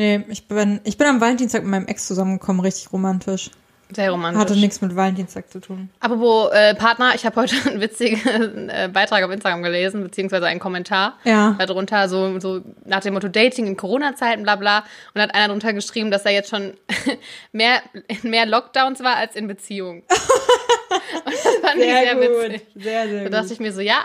Nee, 0.00 0.24
ich 0.28 0.48
bin, 0.48 0.80
ich 0.84 0.96
bin 0.96 1.06
am 1.08 1.20
Valentinstag 1.20 1.60
mit 1.60 1.72
meinem 1.72 1.86
Ex 1.86 2.06
zusammengekommen, 2.06 2.62
richtig 2.62 2.90
romantisch. 2.90 3.50
Sehr 3.94 4.10
romantisch. 4.10 4.40
Hatte 4.40 4.56
nichts 4.56 4.80
mit 4.80 4.96
Valentinstag 4.96 5.50
zu 5.50 5.60
tun. 5.60 5.90
Apropos 6.00 6.50
äh, 6.54 6.74
Partner, 6.74 7.14
ich 7.14 7.26
habe 7.26 7.38
heute 7.38 7.54
einen 7.68 7.82
witzigen 7.82 8.70
äh, 8.70 8.88
Beitrag 8.90 9.22
auf 9.24 9.30
Instagram 9.30 9.62
gelesen, 9.62 10.02
beziehungsweise 10.02 10.46
einen 10.46 10.58
Kommentar 10.58 11.18
Ja. 11.24 11.54
darunter, 11.58 12.08
so, 12.08 12.40
so 12.40 12.62
nach 12.86 13.00
dem 13.00 13.12
Motto 13.12 13.28
Dating 13.28 13.66
in 13.66 13.76
Corona-Zeiten, 13.76 14.42
bla 14.42 14.56
bla. 14.56 14.84
Und 15.12 15.20
hat 15.20 15.34
einer 15.34 15.48
darunter 15.48 15.74
geschrieben, 15.74 16.10
dass 16.10 16.24
er 16.24 16.32
jetzt 16.32 16.48
schon 16.48 16.72
mehr, 17.52 17.82
in 18.06 18.30
mehr 18.30 18.46
Lockdowns 18.46 19.00
war 19.00 19.16
als 19.16 19.36
in 19.36 19.48
Beziehungen. 19.48 20.02
Und 21.26 21.34
das 21.34 21.56
fand 21.60 21.76
ich 21.76 21.84
sehr 21.90 22.20
witzig. 22.20 22.66
Sehr, 22.74 23.06
sehr 23.06 23.24
Da 23.28 23.42
dachte 23.42 23.52
ich 23.52 23.60
mir 23.60 23.72
so, 23.74 23.82
ja, 23.82 23.98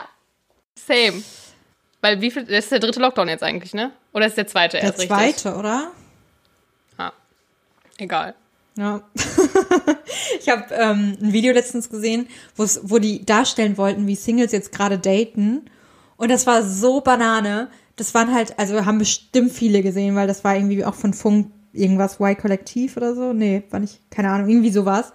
same. 0.78 1.24
Weil 2.06 2.22
wie 2.22 2.30
viel, 2.30 2.44
das 2.44 2.66
ist 2.66 2.72
der 2.72 2.78
dritte 2.78 3.00
Lockdown 3.00 3.28
jetzt 3.30 3.42
eigentlich, 3.42 3.74
ne? 3.74 3.92
Oder 4.14 4.28
ist 4.28 4.38
der 4.38 4.46
zweite 4.46 4.78
Der 4.78 4.84
erst 4.84 5.00
richtig? 5.00 5.38
zweite, 5.38 5.56
oder? 5.58 5.92
Ah, 7.00 7.12
egal. 7.98 8.36
Ja. 8.78 9.02
ich 10.40 10.48
habe 10.48 10.72
ähm, 10.76 11.18
ein 11.20 11.34
Video 11.34 11.52
letztens 11.52 11.90
gesehen, 11.90 12.28
wo 12.58 13.00
die 13.00 13.26
darstellen 13.26 13.80
wollten, 13.80 14.06
wie 14.06 14.14
Singles 14.14 14.52
jetzt 14.52 14.72
gerade 14.72 15.00
daten. 15.00 15.66
Und 16.16 16.30
das 16.30 16.46
war 16.46 16.62
so 16.62 17.02
Banane. 17.02 17.72
Das 17.96 18.14
waren 18.14 18.32
halt, 18.32 18.60
also 18.60 18.86
haben 18.86 19.00
bestimmt 19.00 19.52
viele 19.52 19.82
gesehen, 19.82 20.16
weil 20.16 20.28
das 20.28 20.44
war 20.44 20.56
irgendwie 20.56 20.86
auch 20.86 20.94
von 20.94 21.12
Funk 21.12 21.48
irgendwas 21.74 22.20
Y-Kollektiv 22.20 22.98
oder 22.98 23.16
so. 23.16 23.34
Nee, 23.34 23.64
war 23.72 23.80
nicht, 23.80 24.12
keine 24.12 24.30
Ahnung, 24.30 24.48
irgendwie 24.48 24.70
sowas. 24.70 25.12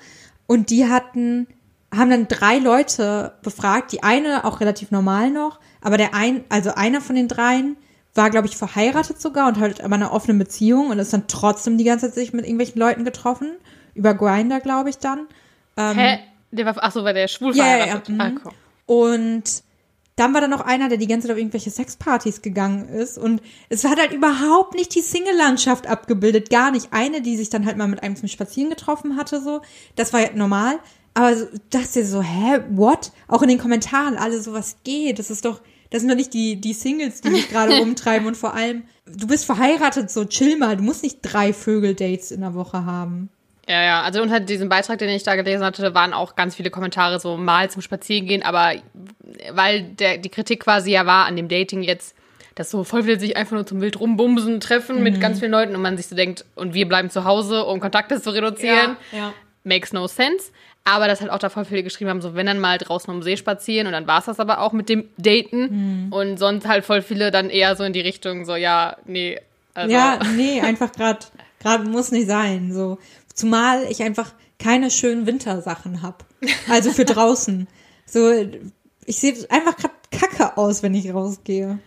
Und 0.48 0.70
die 0.70 0.88
hatten, 0.88 1.46
haben 1.94 2.10
dann 2.10 2.28
drei 2.28 2.58
Leute 2.58 3.34
befragt, 3.42 3.92
die 3.92 4.02
eine 4.02 4.44
auch 4.44 4.60
relativ 4.60 4.90
normal 4.90 5.30
noch, 5.30 5.58
aber 5.80 5.96
der 5.96 6.14
ein, 6.14 6.44
also 6.48 6.74
einer 6.74 7.00
von 7.00 7.16
den 7.16 7.28
dreien 7.28 7.76
war, 8.14 8.30
glaube 8.30 8.46
ich, 8.48 8.56
verheiratet 8.56 9.20
sogar 9.20 9.48
und 9.48 9.58
halt 9.58 9.80
aber 9.82 9.94
eine 9.94 10.12
offene 10.12 10.38
Beziehung 10.38 10.90
und 10.90 10.98
ist 10.98 11.12
dann 11.12 11.26
trotzdem 11.28 11.78
die 11.78 11.84
ganze 11.84 12.06
Zeit 12.06 12.14
sich 12.14 12.32
mit 12.32 12.44
irgendwelchen 12.44 12.78
Leuten 12.80 13.04
getroffen. 13.04 13.52
Über 13.94 14.14
Grinder, 14.14 14.60
glaube 14.60 14.90
ich, 14.90 14.98
dann. 14.98 15.26
Hä? 15.76 16.18
Der 16.52 16.66
war, 16.66 16.74
ach 16.78 16.92
so, 16.92 17.04
war 17.04 17.12
der 17.12 17.28
schwul 17.28 17.52
Ähm, 17.52 17.58
Ja, 17.58 17.64
ja, 17.66 17.70
ja, 17.78 17.84
verheiratet? 17.84 18.08
mhm. 18.08 18.20
Ah. 18.20 18.50
Und 18.86 19.62
dann 20.16 20.34
war 20.34 20.40
da 20.40 20.48
noch 20.48 20.60
einer, 20.60 20.88
der 20.88 20.98
die 20.98 21.06
ganze 21.06 21.26
Zeit 21.26 21.34
auf 21.34 21.38
irgendwelche 21.38 21.70
Sexpartys 21.70 22.42
gegangen 22.42 22.88
ist. 22.88 23.16
Und 23.16 23.40
es 23.68 23.84
hat 23.84 23.98
halt 23.98 24.12
überhaupt 24.12 24.74
nicht 24.74 24.94
die 24.94 25.00
Single-Landschaft 25.00 25.86
abgebildet. 25.86 26.50
Gar 26.50 26.72
nicht. 26.72 26.88
Eine, 26.90 27.22
die 27.22 27.36
sich 27.36 27.48
dann 27.48 27.64
halt 27.64 27.76
mal 27.78 27.88
mit 27.88 28.02
einem 28.02 28.16
zum 28.16 28.28
Spazieren 28.28 28.70
getroffen 28.70 29.16
hatte, 29.16 29.40
so. 29.40 29.62
Das 29.96 30.12
war 30.12 30.20
ja 30.20 30.28
normal. 30.34 30.78
Aber 31.14 31.36
so, 31.36 31.46
dachte 31.70 32.04
so, 32.04 32.22
hä, 32.22 32.60
what? 32.70 33.10
Auch 33.28 33.42
in 33.42 33.48
den 33.48 33.58
Kommentaren, 33.58 34.16
alle 34.16 34.40
so, 34.40 34.52
was 34.52 34.76
geht? 34.84 35.18
Das 35.18 35.30
ist 35.30 35.44
doch, 35.44 35.60
das 35.90 36.00
sind 36.02 36.08
doch 36.08 36.16
nicht 36.16 36.32
die, 36.34 36.56
die 36.60 36.72
Singles, 36.72 37.20
die 37.20 37.30
sich 37.30 37.48
gerade 37.50 37.76
rumtreiben. 37.80 38.26
Und 38.28 38.36
vor 38.36 38.54
allem, 38.54 38.84
du 39.06 39.26
bist 39.26 39.44
verheiratet, 39.44 40.10
so 40.10 40.24
chill 40.24 40.56
mal. 40.56 40.76
Du 40.76 40.82
musst 40.84 41.02
nicht 41.02 41.18
drei 41.22 41.52
Vögel-Dates 41.52 42.30
in 42.30 42.40
der 42.42 42.54
Woche 42.54 42.84
haben. 42.84 43.28
Ja, 43.68 43.82
ja, 43.82 44.02
also 44.02 44.20
unter 44.22 44.40
diesem 44.40 44.68
Beitrag, 44.68 44.98
den 44.98 45.08
ich 45.10 45.22
da 45.22 45.36
gelesen 45.36 45.64
hatte, 45.64 45.94
waren 45.94 46.12
auch 46.12 46.34
ganz 46.34 46.56
viele 46.56 46.70
Kommentare 46.70 47.20
so 47.20 47.36
mal 47.36 47.70
zum 47.70 47.82
Spazierengehen, 47.82 48.42
aber 48.42 48.72
weil 49.52 49.82
der, 49.82 50.18
die 50.18 50.28
Kritik 50.28 50.60
quasi 50.60 50.90
ja 50.90 51.06
war 51.06 51.26
an 51.26 51.36
dem 51.36 51.48
Dating 51.48 51.82
jetzt, 51.82 52.16
dass 52.56 52.70
so 52.70 52.82
voll 52.82 53.04
viele 53.04 53.20
sich 53.20 53.36
einfach 53.36 53.52
nur 53.52 53.66
zum 53.66 53.80
wild 53.80 54.00
rumbumsen 54.00 54.58
treffen 54.58 54.96
Mhm. 54.96 55.02
mit 55.04 55.20
ganz 55.20 55.38
vielen 55.38 55.52
Leuten 55.52 55.76
und 55.76 55.82
man 55.82 55.96
sich 55.96 56.08
so 56.08 56.16
denkt, 56.16 56.44
und 56.56 56.74
wir 56.74 56.88
bleiben 56.88 57.10
zu 57.10 57.24
Hause, 57.24 57.64
um 57.64 57.78
Kontakte 57.80 58.20
zu 58.20 58.30
reduzieren. 58.30 58.96
ja. 59.12 59.32
Makes 59.62 59.92
no 59.92 60.06
sense. 60.06 60.52
Aber 60.84 61.06
dass 61.08 61.20
halt 61.20 61.30
auch 61.30 61.38
da 61.38 61.50
voll 61.50 61.64
viele 61.64 61.82
geschrieben 61.82 62.10
haben, 62.10 62.22
so 62.22 62.34
wenn 62.34 62.46
dann 62.46 62.58
mal 62.58 62.78
draußen 62.78 63.12
um 63.12 63.22
See 63.22 63.36
spazieren 63.36 63.86
und 63.86 63.92
dann 63.92 64.06
war 64.06 64.18
es 64.20 64.24
das 64.24 64.40
aber 64.40 64.60
auch 64.60 64.72
mit 64.72 64.88
dem 64.88 65.04
Daten. 65.18 66.06
Mhm. 66.06 66.12
Und 66.12 66.38
sonst 66.38 66.66
halt 66.66 66.84
voll 66.84 67.02
viele 67.02 67.30
dann 67.30 67.50
eher 67.50 67.76
so 67.76 67.84
in 67.84 67.92
die 67.92 68.00
Richtung, 68.00 68.44
so 68.44 68.56
ja, 68.56 68.96
nee. 69.04 69.38
Also, 69.74 69.92
Ja, 69.94 70.18
nee, 70.36 70.60
einfach 70.60 70.90
gerade 70.92 71.18
gerade 71.60 71.84
muss 71.84 72.10
nicht 72.10 72.26
sein. 72.26 72.72
So. 72.72 72.98
Zumal 73.34 73.84
ich 73.90 74.02
einfach 74.02 74.32
keine 74.58 74.90
schönen 74.90 75.26
Wintersachen 75.26 76.02
hab. 76.02 76.24
Also 76.68 76.90
für 76.92 77.04
draußen. 77.06 77.68
So, 78.06 78.32
ich 79.06 79.18
sehe 79.20 79.34
einfach 79.50 79.76
gerade 79.76 79.94
kacke 80.10 80.56
aus, 80.58 80.82
wenn 80.82 80.94
ich 80.94 81.12
rausgehe. 81.14 81.78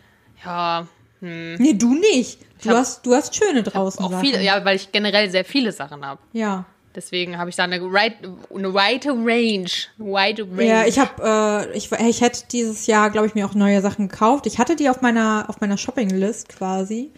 ja 0.46 0.88
Nee, 1.20 1.74
du 1.74 1.94
nicht. 1.96 2.40
Du 2.64 2.70
hab- 2.70 2.78
hast, 2.78 3.06
du 3.06 3.14
hast 3.16 3.34
schöne 3.36 3.64
draußen 3.64 4.04
auch 4.04 4.12
Sachen. 4.12 4.26
viele, 4.26 4.42
ja, 4.44 4.64
weil 4.66 4.76
ich 4.76 4.92
generell 4.92 5.30
sehr 5.30 5.46
viele 5.46 5.72
Sachen 5.72 6.06
habe. 6.06 6.22
ja. 6.34 6.66
Deswegen 6.96 7.38
habe 7.38 7.50
ich 7.50 7.56
da 7.56 7.64
eine, 7.64 7.80
right, 7.82 8.14
eine 8.54 8.74
weite 8.74 9.10
Range. 9.10 9.70
Wide 9.98 10.44
Range. 10.44 10.66
Ja, 10.66 10.86
ich 10.86 11.00
habe, 11.00 11.68
äh, 11.72 11.78
ich, 11.78 11.92
ich 11.92 12.22
hätte 12.22 12.42
dieses 12.52 12.86
Jahr, 12.88 13.10
glaube 13.10 13.28
ich, 13.28 13.36
mir 13.36 13.46
auch 13.46 13.56
neue 13.56 13.82
Sachen 13.82 14.10
gekauft. 14.10 14.46
Ich 14.46 14.60
hatte 14.60 14.76
die 14.76 14.90
auf 14.90 15.02
meiner, 15.02 15.46
auf 15.48 15.60
meiner 15.60 15.78
Shopping-List 15.78 16.50
quasi. 16.50 17.12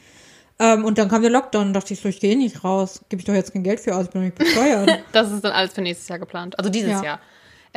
Ähm, 0.57 0.85
und 0.85 0.97
dann 0.97 1.09
kam 1.09 1.21
der 1.21 1.31
Lockdown 1.31 1.67
und 1.67 1.73
dachte 1.73 1.93
ich 1.93 1.99
so, 1.99 2.07
ich 2.07 2.21
gehe 2.21 2.37
nicht 2.37 2.63
raus. 2.63 3.01
Gebe 3.09 3.19
ich 3.19 3.25
doch 3.25 3.33
jetzt 3.33 3.51
kein 3.51 3.63
Geld 3.63 3.81
für 3.81 3.93
aus, 3.95 4.05
ich 4.05 4.11
bin 4.11 4.23
nicht 4.23 4.35
besteuert. 4.35 4.89
Das 5.11 5.29
ist 5.31 5.43
dann 5.43 5.51
alles 5.51 5.73
für 5.73 5.81
nächstes 5.81 6.07
Jahr 6.07 6.19
geplant. 6.19 6.57
Also 6.57 6.69
dieses 6.69 6.91
Ja. 6.91 7.03
Jahr. 7.03 7.19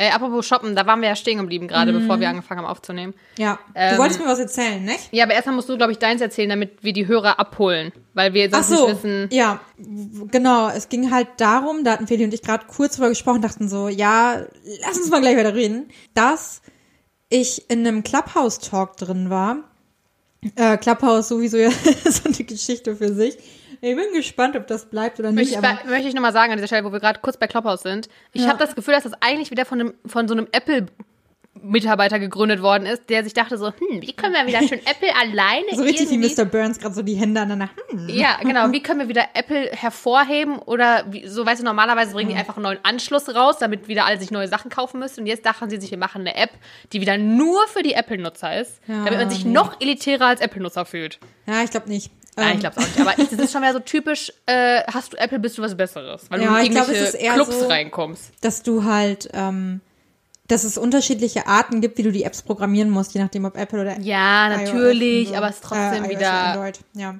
Äh, 0.01 0.11
apropos 0.11 0.45
Shoppen, 0.45 0.77
da 0.77 0.87
waren 0.87 1.01
wir 1.01 1.09
ja 1.09 1.15
stehen 1.17 1.39
geblieben 1.39 1.67
gerade, 1.67 1.91
bevor 1.91 2.21
wir 2.21 2.29
angefangen 2.29 2.61
haben 2.61 2.67
aufzunehmen. 2.71 3.13
ja. 3.37 3.59
Ähm, 3.75 3.95
du 3.95 3.97
wolltest 4.01 4.21
mir 4.21 4.27
was 4.27 4.39
erzählen, 4.39 4.81
nicht? 4.81 5.09
Ja, 5.11 5.25
aber 5.25 5.33
erstmal 5.33 5.55
musst 5.55 5.67
du, 5.67 5.75
glaube 5.75 5.91
ich, 5.91 5.97
deins 5.97 6.21
erzählen, 6.21 6.47
damit 6.47 6.81
wir 6.81 6.93
die 6.93 7.05
Hörer 7.07 7.37
abholen. 7.37 7.91
Weil 8.13 8.33
wir 8.33 8.47
Ach 8.53 8.63
sonst 8.63 8.79
so, 8.79 8.87
nicht 8.87 9.03
wissen. 9.03 9.27
ja, 9.33 9.59
genau. 10.31 10.69
Es 10.69 10.87
ging 10.87 11.11
halt 11.11 11.27
darum, 11.35 11.83
da 11.83 11.91
hatten 11.91 12.07
Feli 12.07 12.23
und 12.23 12.33
ich 12.33 12.41
gerade 12.41 12.65
kurz 12.65 12.95
drüber 12.95 13.09
gesprochen, 13.09 13.41
dachten 13.41 13.67
so, 13.67 13.89
ja, 13.89 14.41
lass 14.85 14.97
uns 14.97 15.09
mal 15.09 15.19
gleich 15.19 15.35
weiter 15.35 15.53
reden, 15.53 15.89
dass 16.13 16.61
ich 17.27 17.69
in 17.69 17.85
einem 17.85 18.01
Clubhouse-Talk 18.03 18.95
drin 18.95 19.29
war 19.29 19.57
Äh, 20.55 20.77
Clubhouse 20.77 21.27
sowieso 21.27 21.57
ja 21.57 21.71
so 22.05 22.21
eine 22.23 22.45
Geschichte 22.45 22.95
für 22.95 23.13
sich. 23.13 23.37
Ich 23.81 23.95
bin 23.95 24.05
gespannt, 24.13 24.55
ob 24.57 24.67
das 24.67 24.89
bleibt 24.89 25.19
oder 25.19 25.31
nicht. 25.31 25.51
Möchte 25.51 25.51
ich, 25.53 25.57
aber 25.57 25.89
möchte 25.89 26.07
ich 26.09 26.13
nochmal 26.13 26.33
sagen 26.33 26.51
an 26.51 26.57
dieser 26.57 26.67
Stelle, 26.67 26.83
wo 26.85 26.91
wir 26.91 26.99
gerade 26.99 27.19
kurz 27.21 27.37
bei 27.37 27.47
Clubhouse 27.47 27.81
sind. 27.81 28.09
Ich 28.33 28.41
Ja. 28.43 28.49
habe 28.49 28.59
das 28.59 28.75
Gefühl, 28.75 28.93
dass 28.93 29.03
das 29.03 29.13
eigentlich 29.21 29.51
wieder 29.51 29.65
von, 29.65 29.79
einem, 29.79 29.93
von 30.05 30.27
so 30.27 30.33
einem 30.33 30.47
Apple-Mitarbeiter 30.51 32.19
gegründet 32.19 32.61
worden 32.61 32.85
ist, 32.85 33.09
der 33.09 33.23
sich 33.23 33.33
dachte 33.33 33.57
so, 33.57 33.67
hm, 33.67 34.01
wie 34.01 34.13
können 34.13 34.33
wir 34.33 34.45
wieder 34.47 34.61
schön 34.67 34.79
Apple 34.79 35.09
alleine 35.15 35.65
so 35.75 35.83
richtig 35.83 36.09
wie 36.09 36.17
Mr. 36.17 36.45
Burns 36.45 36.79
gerade 36.79 36.93
so 36.95 37.01
die 37.01 37.15
Hände 37.15 37.41
aneinander. 37.41 37.73
Hm. 37.89 38.09
Ja, 38.09 38.37
genau. 38.41 38.71
Wie 38.71 38.81
können 38.83 38.99
wir 39.01 39.07
wieder 39.09 39.25
Apple 39.33 39.69
hervorheben? 39.71 40.59
Oder 40.59 41.05
wie, 41.09 41.27
so, 41.27 41.45
weißt 41.45 41.61
du, 41.61 41.65
normalerweise 41.65 42.13
bringen 42.13 42.29
die 42.31 42.35
einfach 42.35 42.57
einen 42.57 42.63
neuen 42.63 42.79
Anschluss 42.83 43.33
raus, 43.33 43.57
damit 43.59 43.87
wieder 43.87 44.05
alle 44.05 44.19
sich 44.19 44.31
neue 44.31 44.47
Sachen 44.47 44.69
kaufen 44.69 44.99
müssen. 44.99 45.21
Und 45.21 45.25
jetzt 45.27 45.45
dachten 45.45 45.69
sie 45.69 45.79
sich, 45.79 45.91
wir 45.91 45.97
machen 45.97 46.21
eine 46.21 46.35
App, 46.35 46.51
die 46.93 47.01
wieder 47.01 47.17
nur 47.17 47.65
für 47.67 47.81
die 47.83 47.93
Apple-Nutzer 47.93 48.59
ist, 48.59 48.79
Ja, 48.87 49.03
damit 49.05 49.19
man 49.19 49.29
sich 49.29 49.45
nee. 49.45 49.51
noch 49.51 49.79
elitärer 49.81 50.27
als 50.27 50.41
Apple-Nutzer 50.41 50.85
fühlt. 50.85 51.19
Ja, 51.45 51.63
ich 51.63 51.71
glaube 51.71 51.89
nicht. 51.89 52.11
Nein, 52.35 52.47
Ähm, 52.47 52.53
ich 52.55 52.59
glaube 52.61 52.77
auch 52.77 52.81
nicht. 52.87 52.99
Aber 53.01 53.11
ich, 53.19 53.29
das 53.29 53.39
ist 53.39 53.51
schon 53.51 53.61
wieder 53.61 53.73
so 53.73 53.79
typisch, 53.79 54.31
äh, 54.45 54.81
hast 54.91 55.13
du 55.13 55.17
Apple, 55.17 55.39
bist 55.39 55.57
du 55.57 55.61
was 55.61 55.75
Besseres. 55.75 56.23
Weil 56.29 56.41
Ja, 56.41 56.57
du 56.59 56.65
in 56.65 56.71
glaub, 56.71 56.83
es 56.87 56.89
irgendwelche 56.93 57.17
eher 57.17 57.33
Clubs 57.33 57.59
so- 57.59 57.67
reinkommst. 57.67 58.31
dass 58.41 58.63
du 58.63 58.83
halt, 58.83 59.29
ähm, 59.33 59.81
dass 60.47 60.63
es 60.63 60.77
unterschiedliche 60.77 61.47
Arten 61.47 61.79
gibt, 61.81 61.97
wie 61.97 62.03
du 62.03 62.11
die 62.11 62.23
Apps 62.23 62.41
programmieren 62.41 62.89
musst, 62.89 63.13
je 63.13 63.21
nachdem 63.21 63.45
ob 63.45 63.55
Apple 63.57 63.81
oder 63.81 63.99
Ja, 63.99 64.49
natürlich, 64.49 65.29
so. 65.29 65.35
aber 65.35 65.49
es 65.49 65.55
ist 65.55 65.63
trotzdem 65.63 66.05
äh, 66.05 66.09
wieder-. 66.09 66.73
Ja, 66.95 67.15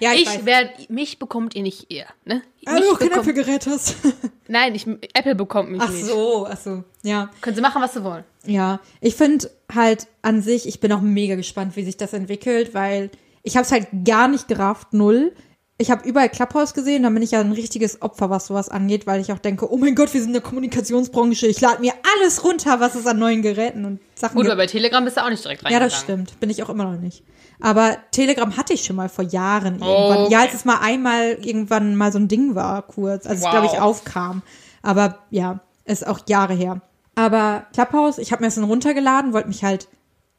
ja 0.00 0.12
ich, 0.12 0.22
Ich 0.26 0.44
werde, 0.44 0.70
mich 0.88 1.18
bekommt 1.18 1.54
ihr 1.54 1.62
nicht 1.62 1.90
ihr, 1.90 2.04
ne? 2.24 2.42
Weil 2.66 2.80
du 2.82 2.90
auch 2.92 2.98
kein 2.98 3.12
Apple-Gerät 3.12 3.66
hast. 3.66 3.94
nein, 4.48 4.74
ich, 4.74 4.86
Apple 5.14 5.34
bekommt 5.34 5.70
mich 5.70 5.80
ach 5.80 5.90
nicht. 5.90 6.04
so, 6.04 6.46
ach 6.50 6.58
so, 6.58 6.84
ja. 7.02 7.30
Können 7.40 7.56
sie 7.56 7.62
machen, 7.62 7.80
was 7.80 7.94
sie 7.94 8.04
wollen. 8.04 8.24
Ja, 8.44 8.80
ich 9.00 9.14
finde 9.14 9.50
halt 9.74 10.06
an 10.22 10.42
sich, 10.42 10.66
ich 10.68 10.80
bin 10.80 10.92
auch 10.92 11.00
mega 11.00 11.36
gespannt, 11.36 11.76
wie 11.76 11.84
sich 11.84 11.96
das 11.96 12.12
entwickelt, 12.12 12.74
weil 12.74 13.10
ich 13.44 13.56
habe 13.56 13.64
es 13.64 13.70
halt 13.70 13.86
gar 14.04 14.26
nicht 14.26 14.48
gerafft, 14.48 14.92
null. 14.92 15.32
Ich 15.76 15.90
habe 15.90 16.08
überall 16.08 16.28
Clubhouse 16.28 16.72
gesehen, 16.74 17.02
da 17.02 17.10
bin 17.10 17.22
ich 17.22 17.32
ja 17.32 17.40
ein 17.40 17.50
richtiges 17.52 18.00
Opfer, 18.00 18.30
was 18.30 18.46
sowas 18.46 18.68
angeht, 18.68 19.06
weil 19.08 19.20
ich 19.20 19.32
auch 19.32 19.38
denke, 19.40 19.72
oh 19.72 19.76
mein 19.76 19.94
Gott, 19.96 20.12
wir 20.14 20.20
sind 20.20 20.30
in 20.30 20.34
der 20.34 20.42
Kommunikationsbranche, 20.42 21.46
ich 21.48 21.60
lade 21.60 21.80
mir 21.80 21.92
alles 22.16 22.44
runter, 22.44 22.78
was 22.80 22.94
es 22.94 23.06
an 23.06 23.18
neuen 23.18 23.42
Geräten 23.42 23.84
und 23.84 24.00
Sachen 24.14 24.34
Gut, 24.36 24.44
gibt. 24.44 24.52
aber 24.52 24.62
bei 24.62 24.66
Telegram 24.66 25.04
bist 25.04 25.16
du 25.16 25.24
auch 25.24 25.30
nicht 25.30 25.42
direkt 25.44 25.62
Ja, 25.62 25.66
reingegangen. 25.68 25.90
das 25.90 26.00
stimmt, 26.00 26.40
bin 26.40 26.50
ich 26.50 26.62
auch 26.62 26.68
immer 26.68 26.84
noch 26.84 27.00
nicht. 27.00 27.24
Aber 27.60 27.96
Telegram 28.12 28.56
hatte 28.56 28.72
ich 28.72 28.84
schon 28.84 28.96
mal 28.96 29.08
vor 29.08 29.24
Jahren 29.24 29.74
irgendwann. 29.74 30.26
Oh, 30.26 30.28
Ja, 30.30 30.38
okay. 30.40 30.46
als 30.48 30.54
es 30.54 30.64
mal 30.64 30.78
einmal 30.80 31.38
irgendwann 31.42 31.96
mal 31.96 32.12
so 32.12 32.18
ein 32.18 32.28
Ding 32.28 32.54
war, 32.54 32.82
kurz, 32.82 33.26
als 33.26 33.38
es, 33.40 33.44
Wow. 33.44 33.50
glaube 33.50 33.66
ich, 33.66 33.80
aufkam. 33.80 34.42
Aber 34.82 35.18
ja, 35.30 35.60
ist 35.84 36.06
auch 36.06 36.20
Jahre 36.28 36.54
her. 36.54 36.82
Aber 37.16 37.66
Clubhouse, 37.72 38.18
ich 38.18 38.32
habe 38.32 38.42
mir 38.42 38.48
das 38.48 38.56
dann 38.56 38.64
runtergeladen, 38.64 39.32
wollte 39.32 39.48
mich 39.48 39.64
halt 39.64 39.88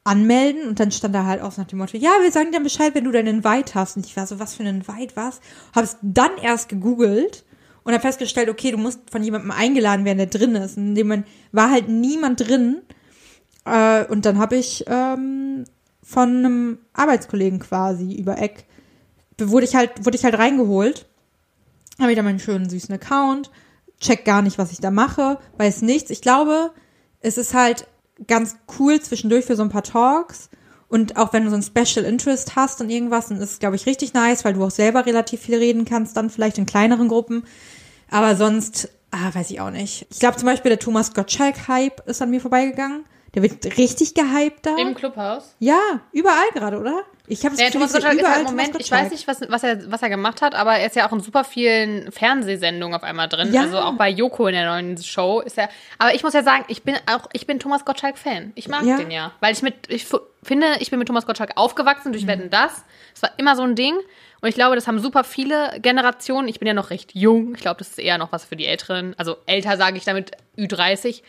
anmelden 0.06 0.68
und 0.68 0.78
dann 0.78 0.92
stand 0.92 1.14
da 1.14 1.24
halt 1.24 1.42
aus 1.42 1.56
nach 1.58 1.66
dem 1.66 1.78
Motto, 1.78 1.96
ja, 1.96 2.10
wir 2.22 2.30
sagen 2.30 2.52
dir 2.52 2.60
Bescheid, 2.60 2.94
wenn 2.94 3.04
du 3.04 3.10
deinen 3.10 3.38
Invite 3.38 3.74
hast. 3.74 3.96
Und 3.96 4.06
ich 4.06 4.16
war 4.16 4.26
so, 4.26 4.38
was 4.38 4.54
für 4.54 4.62
einen 4.62 4.82
Invite, 4.82 5.16
was? 5.16 5.40
Habe 5.74 5.84
es 5.84 5.96
dann 6.00 6.38
erst 6.40 6.68
gegoogelt 6.68 7.44
und 7.82 7.92
habe 7.92 8.02
festgestellt, 8.02 8.48
okay, 8.48 8.70
du 8.70 8.78
musst 8.78 9.00
von 9.10 9.22
jemandem 9.22 9.50
eingeladen 9.50 10.04
werden, 10.04 10.18
der 10.18 10.26
drin 10.26 10.54
ist. 10.54 10.76
Und 10.76 10.88
in 10.88 10.94
dem 10.94 11.08
Moment 11.08 11.26
war 11.52 11.70
halt 11.70 11.88
niemand 11.88 12.40
drin. 12.40 12.82
Äh, 13.64 14.04
und 14.06 14.24
dann 14.24 14.38
habe 14.38 14.56
ich 14.56 14.84
ähm, 14.86 15.64
von 16.02 16.28
einem 16.28 16.78
Arbeitskollegen 16.92 17.58
quasi 17.58 18.14
über 18.14 18.38
Eck, 18.38 18.64
wurde 19.38 19.66
ich 19.66 19.74
halt, 19.74 20.04
wurde 20.04 20.16
ich 20.16 20.24
halt 20.24 20.38
reingeholt. 20.38 21.06
Habe 21.98 22.12
ich 22.12 22.16
da 22.16 22.22
meinen 22.22 22.38
schönen 22.38 22.68
süßen 22.68 22.94
Account, 22.94 23.50
check 24.00 24.24
gar 24.24 24.42
nicht, 24.42 24.58
was 24.58 24.70
ich 24.70 24.80
da 24.80 24.90
mache, 24.90 25.38
weiß 25.56 25.82
nichts. 25.82 26.10
Ich 26.10 26.20
glaube, 26.20 26.72
es 27.20 27.38
ist 27.38 27.54
halt 27.54 27.88
ganz 28.26 28.56
cool 28.78 29.00
zwischendurch 29.00 29.44
für 29.44 29.56
so 29.56 29.62
ein 29.62 29.68
paar 29.68 29.82
Talks. 29.82 30.50
Und 30.88 31.16
auch 31.16 31.32
wenn 31.32 31.44
du 31.44 31.50
so 31.50 31.56
ein 31.56 31.62
Special 31.62 32.04
Interest 32.04 32.54
hast 32.54 32.80
und 32.80 32.90
irgendwas, 32.90 33.28
dann 33.28 33.38
ist 33.38 33.52
es, 33.52 33.58
glaube 33.58 33.76
ich, 33.76 33.86
richtig 33.86 34.14
nice, 34.14 34.44
weil 34.44 34.54
du 34.54 34.64
auch 34.64 34.70
selber 34.70 35.04
relativ 35.04 35.40
viel 35.40 35.56
reden 35.56 35.84
kannst, 35.84 36.16
dann 36.16 36.30
vielleicht 36.30 36.58
in 36.58 36.66
kleineren 36.66 37.08
Gruppen. 37.08 37.44
Aber 38.08 38.36
sonst, 38.36 38.88
ah, 39.10 39.34
weiß 39.34 39.50
ich 39.50 39.60
auch 39.60 39.70
nicht. 39.70 40.06
Ich 40.10 40.20
glaube 40.20 40.36
zum 40.36 40.46
Beispiel, 40.46 40.68
der 40.68 40.78
Thomas 40.78 41.12
Gottschalk-Hype 41.12 42.06
ist 42.06 42.22
an 42.22 42.30
mir 42.30 42.40
vorbeigegangen. 42.40 43.04
Der 43.36 43.42
wird 43.42 43.64
richtig 43.78 44.14
gehypt 44.14 44.64
da. 44.66 44.76
Im 44.78 44.94
Clubhaus. 44.94 45.54
Ja, 45.58 45.78
überall 46.12 46.48
gerade, 46.54 46.78
oder? 46.80 47.02
Ich 47.28 47.44
habe 47.44 47.54
Der 47.54 47.66
Gefühl, 47.66 47.80
Thomas 47.80 47.92
Gottschalk 47.92 48.14
ist 48.14 48.20
überall 48.20 48.34
halt 48.36 48.44
im 48.48 48.50
Moment, 48.56 48.68
ich 48.80 48.90
weiß 48.90 49.10
Gottschalk. 49.10 49.12
nicht, 49.12 49.28
was, 49.28 49.40
was, 49.50 49.62
er, 49.62 49.90
was 49.92 50.00
er 50.00 50.08
gemacht 50.08 50.40
hat, 50.42 50.54
aber 50.54 50.76
er 50.76 50.86
ist 50.86 50.96
ja 50.96 51.06
auch 51.06 51.12
in 51.12 51.20
super 51.20 51.44
vielen 51.44 52.10
Fernsehsendungen 52.12 52.96
auf 52.96 53.02
einmal 53.02 53.28
drin. 53.28 53.52
Ja. 53.52 53.62
Also 53.62 53.78
auch 53.78 53.92
bei 53.94 54.08
Joko 54.08 54.46
in 54.46 54.54
der 54.54 54.64
neuen 54.64 54.96
Show 55.02 55.40
ist 55.40 55.58
er. 55.58 55.68
Aber 55.98 56.14
ich 56.14 56.22
muss 56.22 56.32
ja 56.32 56.42
sagen, 56.42 56.64
ich 56.68 56.82
bin 56.82 56.96
auch, 57.12 57.28
ich 57.34 57.46
bin 57.46 57.58
Thomas 57.58 57.84
Gottschalk-Fan. 57.84 58.52
Ich 58.54 58.68
mag 58.68 58.84
Ja. 58.84 58.96
den 58.96 59.10
ja. 59.10 59.32
Weil 59.40 59.52
ich 59.52 59.60
mit, 59.60 59.74
ich 59.90 60.06
finde, 60.42 60.66
ich 60.78 60.88
bin 60.88 60.98
mit 60.98 61.08
Thomas 61.08 61.26
Gottschalk 61.26 61.52
aufgewachsen 61.56 62.08
Mhm. 62.08 62.12
durch 62.12 62.26
Wetten 62.26 62.48
das. 62.48 62.84
Es 63.14 63.22
war 63.22 63.30
immer 63.36 63.54
so 63.54 63.62
ein 63.62 63.74
Ding. 63.74 63.94
Und 64.40 64.48
ich 64.48 64.54
glaube, 64.54 64.76
das 64.76 64.86
haben 64.86 64.98
super 64.98 65.24
viele 65.24 65.78
Generationen. 65.82 66.48
Ich 66.48 66.58
bin 66.58 66.68
ja 66.68 66.74
noch 66.74 66.88
recht 66.90 67.14
jung. 67.14 67.54
Ich 67.54 67.60
glaube, 67.60 67.78
das 67.78 67.88
ist 67.88 67.98
eher 67.98 68.16
noch 68.18 68.32
was 68.32 68.44
für 68.46 68.56
die 68.56 68.66
Älteren. 68.66 69.14
Also 69.18 69.36
älter 69.46 69.76
sage 69.76 69.96
ich 69.98 70.04
damit 70.04 70.30
Ü30 70.56 71.22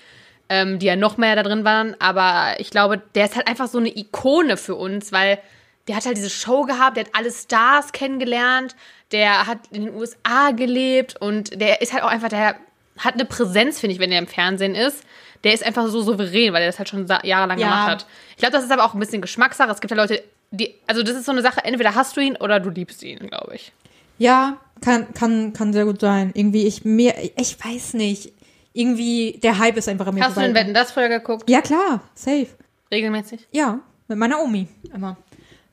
ähm, 0.50 0.80
die 0.80 0.86
ja 0.86 0.96
noch 0.96 1.18
mehr 1.18 1.36
da 1.36 1.44
drin 1.44 1.63
waren. 1.63 1.96
Aber 2.00 2.60
ich 2.60 2.70
glaube, 2.70 3.01
der 3.16 3.25
ist 3.25 3.36
halt 3.36 3.48
einfach 3.48 3.68
so 3.68 3.77
eine 3.77 3.96
Ikone 3.96 4.58
für 4.58 4.75
uns, 4.75 5.12
weil 5.12 5.39
der 5.88 5.96
hat 5.96 6.06
halt 6.06 6.18
diese 6.18 6.30
Show 6.30 6.63
gehabt, 6.63 6.98
der 6.98 7.06
hat 7.06 7.12
alle 7.16 7.32
Stars 7.32 7.92
kennengelernt, 7.94 8.75
der 9.12 9.48
hat 9.48 9.60
in 9.72 9.86
den 9.86 9.96
USA 9.96 10.51
gelebt 10.51 11.16
und 11.22 11.60
der 11.62 11.82
ist 11.82 11.94
halt 11.94 12.04
auch 12.04 12.10
einfach, 12.10 12.30
der 12.30 12.56
hat 12.98 13.13
eine 13.13 13.25
Präsenz, 13.25 13.80
finde 13.80 13.94
ich, 13.94 14.00
wenn 14.00 14.10
der 14.10 14.20
im 14.20 14.27
Fernsehen 14.27 14.75
ist. 14.75 15.04
Der 15.44 15.54
ist 15.54 15.63
einfach 15.66 15.88
so 15.88 16.01
souverän, 16.01 16.51
weil 16.51 16.63
er 16.63 16.68
das 16.68 16.80
halt 16.80 16.89
schon 16.89 17.06
jahrelang 17.24 17.58
Ja. 17.60 17.68
gemacht 17.68 17.88
hat. 17.88 18.06
Ich 18.32 18.38
glaube, 18.38 18.54
das 18.54 18.63
ist 18.66 18.72
aber 18.72 18.84
auch 18.84 18.94
ein 18.94 19.00
bisschen 19.00 19.22
Geschmackssache. 19.22 19.70
Es 19.72 19.80
gibt 19.80 19.92
ja 19.92 19.98
Leute, 19.98 20.24
die, 20.51 20.74
also 20.88 21.04
das 21.04 21.16
ist 21.16 21.25
so 21.25 21.32
eine 21.32 21.42
Sache, 21.42 21.63
entweder 21.63 21.94
hast 21.96 22.18
du 22.18 22.22
ihn 22.22 22.36
oder 22.36 22.60
du 22.60 22.70
liebst 22.70 23.04
ihn, 23.04 23.20
glaube 23.27 23.56
ich. 23.56 23.72
Ja, 24.18 24.58
kann, 24.82 25.13
kann, 25.13 25.54
kann 25.54 25.74
sehr 25.74 25.86
gut 25.86 26.01
sein. 26.01 26.32
Irgendwie, 26.34 26.66
ich 26.66 26.84
mir, 26.86 27.13
ich 27.38 27.63
weiß 27.63 27.94
nicht. 27.94 28.34
Irgendwie, 28.77 29.39
der 29.41 29.57
Hype 29.57 29.75
ist 29.75 29.89
einfach 29.89 30.12
mir 30.12 30.24
Hast 30.24 30.38
du 30.38 30.41
den. 30.41 30.53
Wetten 30.53 30.75
das 30.75 30.91
früher 30.91 31.10
geguckt? 31.10 31.50
Ja, 31.50 31.62
klar, 31.62 32.01
safe. 32.13 32.46
Regelmäßig? 32.91 33.48
Ja, 33.51 33.79
mit 34.07 34.19
meiner 34.19 34.39
Omi 34.39 34.67
immer. 34.93 35.17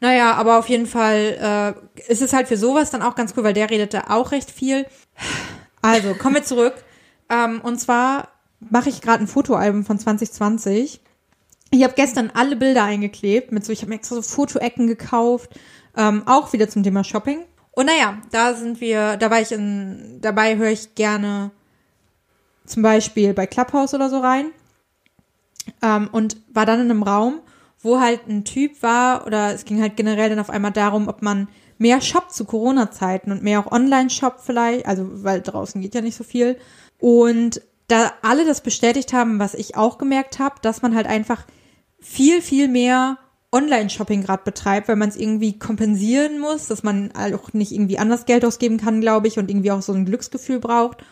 Naja, 0.00 0.32
aber 0.32 0.58
auf 0.58 0.70
jeden 0.70 0.87
Fall 0.87 1.76
äh, 1.99 2.11
ist 2.11 2.23
es 2.23 2.32
halt 2.32 2.49
für 2.49 2.56
sowas 2.56 2.90
dann 2.90 3.02
auch 3.02 3.14
ganz 3.14 3.34
cool, 3.37 3.44
weil 3.44 3.52
der 3.52 3.68
redet 3.68 3.92
da 3.92 4.04
auch 4.08 4.32
recht 4.32 4.50
viel. 4.50 4.87
Also, 5.82 6.14
kommen 6.14 6.37
wir 6.37 6.44
zurück. 6.44 6.75
Ähm, 7.30 7.62
und 7.62 7.80
zwar 7.80 8.28
mache 8.61 8.90
ich 8.90 9.00
gerade 9.00 9.25
ein 9.25 9.26
Fotoalbum 9.26 9.87
von 9.87 9.99
2020. 9.99 11.00
Ich 11.70 11.82
habe 11.82 11.94
gestern 11.96 12.30
alle 12.34 12.54
Bilder 12.54 12.84
eingeklebt 12.84 13.50
mit 13.50 13.64
so, 13.64 13.73
ich 13.73 13.80
habe 13.80 13.88
mir 13.88 13.94
extra 13.94 14.16
so 14.16 14.20
Fotoecken 14.20 14.87
gekauft, 14.88 15.58
ähm, 15.96 16.25
auch 16.26 16.52
wieder 16.52 16.68
zum 16.68 16.82
Thema 16.82 17.02
Shopping. 17.02 17.46
Und 17.70 17.87
naja, 17.87 18.18
da 18.30 18.52
sind 18.52 18.82
wir, 18.82 19.16
da 19.16 19.30
war 19.30 19.40
ich 19.40 19.52
in, 19.52 20.18
dabei 20.20 20.58
höre 20.58 20.68
ich 20.68 20.94
gerne 20.94 21.50
zum 22.66 22.83
Beispiel 22.83 23.35
bei 23.35 23.47
Clubhouse 23.47 23.94
oder 23.94 24.09
so 24.09 24.18
rein 24.18 24.47
ähm, 25.83 26.09
und 26.12 26.37
war 26.52 26.66
dann 26.66 26.80
in 26.80 26.90
einem 26.90 27.02
Raum, 27.02 27.40
wo 27.80 28.00
halt 28.00 28.26
ein 28.28 28.44
Typ 28.44 28.83
war 28.83 29.26
oder 29.26 29.52
es 29.52 29.64
ging 29.64 29.80
halt 29.80 29.97
generell 29.97 30.30
dann 30.30 30.38
auf 30.38 30.50
einmal 30.50 30.73
darum, 30.73 31.09
ob 31.09 31.23
man 31.23 31.49
mehr 31.78 32.00
shoppt 32.00 32.33
zu 32.33 32.44
Corona-Zeiten 32.44 33.30
und 33.33 33.42
mehr 33.42 33.61
auch 33.61 33.71
online 33.71 34.11
shoppt 34.11 34.40
vielleicht, 34.40 34.87
also 34.87 35.06
weil 35.25 35.42
draußen 35.42 35.80
geht 35.80 35.94
ja 35.94 36.00
nicht 36.00 36.16
so 36.16 36.25
viel. 36.25 36.56
Und 36.99 37.61
da 37.88 38.12
alle 38.23 38.47
das 38.47 38.62
bestätigt 38.62 39.12
haben, 39.12 39.38
was 39.38 39.54
ich 39.54 39.76
auch 39.76 39.99
gemerkt 39.99 40.38
habe, 40.38 40.54
dass 40.62 40.83
man 40.83 40.94
halt 40.94 41.06
einfach 41.06 41.44
viel, 42.00 42.40
viel 42.40 42.68
mehr 42.68 43.18
Online-Shopping 43.52 44.23
gerade 44.23 44.42
betreibt, 44.44 44.88
weil 44.88 44.97
man 44.97 45.09
es 45.09 45.16
irgendwie 45.16 45.59
kompensieren 45.59 46.40
muss, 46.40 46.66
dass 46.66 46.83
man 46.83 47.11
halt 47.16 47.35
auch 47.35 47.52
nicht 47.52 47.73
irgendwie 47.73 47.99
anders 47.99 48.26
Geld 48.26 48.44
ausgeben 48.44 48.78
kann, 48.78 49.00
glaube 49.00 49.28
ich, 49.28 49.38
und 49.38 49.50
irgendwie 49.50 49.71
auch 49.71 49.83
so 49.83 49.92
ein 49.92 50.04
Glücksgefühl 50.04 50.59
braucht. 50.59 51.04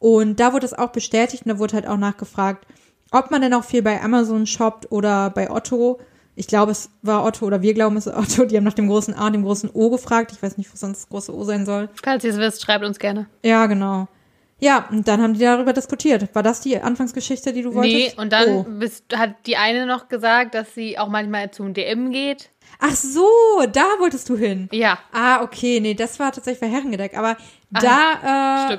Und 0.00 0.40
da 0.40 0.52
wurde 0.52 0.66
es 0.66 0.74
auch 0.74 0.88
bestätigt 0.90 1.44
und 1.46 1.50
da 1.52 1.58
wurde 1.58 1.74
halt 1.74 1.86
auch 1.86 1.96
nachgefragt, 1.98 2.66
ob 3.12 3.30
man 3.30 3.42
denn 3.42 3.54
auch 3.54 3.64
viel 3.64 3.82
bei 3.82 4.00
Amazon 4.02 4.46
shoppt 4.46 4.90
oder 4.90 5.30
bei 5.30 5.50
Otto. 5.50 6.00
Ich 6.36 6.46
glaube, 6.46 6.72
es 6.72 6.88
war 7.02 7.24
Otto 7.24 7.44
oder 7.44 7.60
wir 7.60 7.74
glauben, 7.74 7.96
es 7.98 8.06
ist 8.06 8.16
Otto. 8.16 8.46
Die 8.46 8.56
haben 8.56 8.64
nach 8.64 8.72
dem 8.72 8.88
großen 8.88 9.14
A 9.14 9.26
und 9.26 9.34
dem 9.34 9.42
großen 9.44 9.70
O 9.74 9.90
gefragt. 9.90 10.32
Ich 10.32 10.42
weiß 10.42 10.56
nicht, 10.58 10.72
was 10.72 10.80
sonst 10.80 11.02
das 11.02 11.08
große 11.08 11.34
O 11.36 11.44
sein 11.44 11.66
soll. 11.66 11.88
Falls 12.02 12.24
ihr 12.24 12.30
es 12.30 12.38
wisst, 12.38 12.62
schreibt 12.62 12.84
uns 12.84 12.98
gerne. 12.98 13.26
Ja, 13.44 13.66
genau. 13.66 14.08
Ja, 14.62 14.86
und 14.90 15.08
dann 15.08 15.22
haben 15.22 15.34
die 15.34 15.40
darüber 15.40 15.72
diskutiert. 15.72 16.34
War 16.34 16.42
das 16.42 16.60
die 16.60 16.78
Anfangsgeschichte, 16.78 17.52
die 17.52 17.62
du 17.62 17.74
wolltest? 17.74 17.94
Nee, 17.94 18.12
und 18.16 18.32
dann 18.32 18.48
Oh. 18.48 18.62
bist, 18.68 19.04
hat 19.16 19.30
die 19.46 19.56
eine 19.56 19.86
noch 19.86 20.08
gesagt, 20.08 20.54
dass 20.54 20.74
sie 20.74 20.98
auch 20.98 21.08
manchmal 21.08 21.50
zum 21.50 21.72
DM 21.74 22.10
geht. 22.10 22.50
Ach 22.80 22.94
so, 22.94 23.26
da 23.72 23.84
wolltest 23.98 24.28
du 24.28 24.36
hin. 24.36 24.68
Ja, 24.72 24.98
Ah, 25.12 25.42
okay, 25.42 25.80
nee, 25.80 25.94
das 25.94 26.18
war 26.18 26.32
tatsächlich 26.32 26.60
bei 26.60 26.68
Herrengedeck. 26.74 27.16
Aber 27.16 27.36
da, 27.70 28.72
äh, 28.72 28.78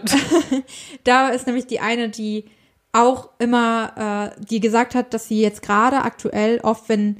da 1.03 1.29
ist 1.29 1.46
nämlich 1.48 1.67
die 1.67 1.79
eine, 1.79 2.10
die 2.10 2.46
auch 2.93 3.29
immer, 3.39 4.34
äh, 4.38 4.43
die 4.50 4.60
gesagt 4.60 4.96
hat, 4.96 5.13
dass 5.13 5.27
sie 5.27 5.41
jetzt 5.41 5.62
gerade 5.62 6.01
aktuell 6.01 6.60
oft, 6.63 6.89
wenn, 6.89 7.17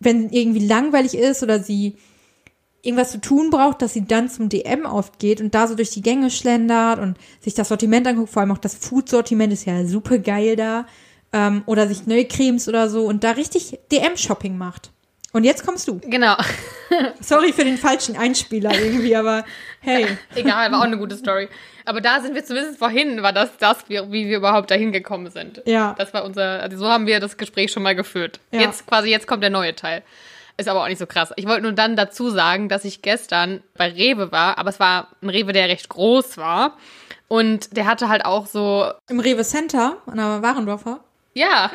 wenn 0.00 0.30
irgendwie 0.30 0.66
langweilig 0.66 1.14
ist 1.16 1.42
oder 1.42 1.60
sie 1.60 1.96
irgendwas 2.82 3.12
zu 3.12 3.20
tun 3.20 3.50
braucht, 3.50 3.80
dass 3.80 3.92
sie 3.92 4.04
dann 4.04 4.28
zum 4.28 4.48
DM 4.48 4.86
oft 4.86 5.20
geht 5.20 5.40
und 5.40 5.54
da 5.54 5.68
so 5.68 5.76
durch 5.76 5.90
die 5.90 6.02
Gänge 6.02 6.30
schlendert 6.30 6.98
und 6.98 7.16
sich 7.40 7.54
das 7.54 7.68
Sortiment 7.68 8.06
anguckt, 8.08 8.30
vor 8.30 8.40
allem 8.40 8.50
auch 8.50 8.58
das 8.58 8.74
Food-Sortiment 8.74 9.52
ist 9.52 9.66
ja 9.66 9.84
super 9.86 10.18
geil 10.18 10.56
da. 10.56 10.86
Ähm, 11.32 11.62
oder 11.66 11.86
sich 11.86 12.06
neue 12.06 12.24
Cremes 12.26 12.68
oder 12.68 12.90
so 12.90 13.04
und 13.06 13.24
da 13.24 13.30
richtig 13.30 13.78
DM-Shopping 13.92 14.58
macht. 14.58 14.90
Und 15.32 15.44
jetzt 15.44 15.64
kommst 15.66 15.88
du. 15.88 15.98
Genau. 15.98 16.36
Sorry 17.20 17.52
für 17.52 17.64
den 17.64 17.78
falschen 17.78 18.16
Einspieler 18.16 18.78
irgendwie, 18.78 19.16
aber 19.16 19.44
hey. 19.80 20.06
Egal, 20.34 20.70
war 20.70 20.80
auch 20.80 20.84
eine 20.84 20.98
gute 20.98 21.16
Story. 21.16 21.48
Aber 21.84 22.00
da 22.00 22.20
sind 22.20 22.34
wir 22.34 22.44
zumindest 22.44 22.78
vorhin, 22.78 23.22
war 23.22 23.32
das 23.32 23.56
das, 23.58 23.88
wie, 23.88 24.28
wir 24.28 24.36
überhaupt 24.36 24.70
dahin 24.70 24.92
gekommen 24.92 25.30
sind. 25.30 25.62
Ja. 25.64 25.94
Das 25.98 26.12
war 26.12 26.24
unser, 26.24 26.60
also 26.60 26.76
so 26.76 26.88
haben 26.88 27.06
wir 27.06 27.18
das 27.18 27.38
Gespräch 27.38 27.72
schon 27.72 27.82
mal 27.82 27.96
geführt. 27.96 28.40
Ja. 28.50 28.60
Jetzt 28.60 28.86
quasi, 28.86 29.08
jetzt 29.08 29.26
kommt 29.26 29.42
der 29.42 29.50
neue 29.50 29.74
Teil. 29.74 30.02
Ist 30.58 30.68
aber 30.68 30.82
auch 30.82 30.88
nicht 30.88 30.98
so 30.98 31.06
krass. 31.06 31.32
Ich 31.36 31.46
wollte 31.46 31.62
nur 31.62 31.72
dann 31.72 31.96
dazu 31.96 32.28
sagen, 32.28 32.68
dass 32.68 32.84
ich 32.84 33.00
gestern 33.00 33.62
bei 33.74 33.88
Rewe 33.88 34.32
war, 34.32 34.58
aber 34.58 34.68
es 34.68 34.78
war 34.78 35.08
ein 35.22 35.30
Rewe, 35.30 35.52
der 35.52 35.68
recht 35.68 35.88
groß 35.88 36.36
war. 36.36 36.76
Und 37.26 37.74
der 37.76 37.86
hatte 37.86 38.10
halt 38.10 38.26
auch 38.26 38.46
so 38.46 38.92
Im 39.08 39.18
Rewe 39.18 39.42
Center 39.42 39.96
an 40.04 40.18
der 40.18 40.42
Warendorfer. 40.42 41.00
Ja, 41.34 41.70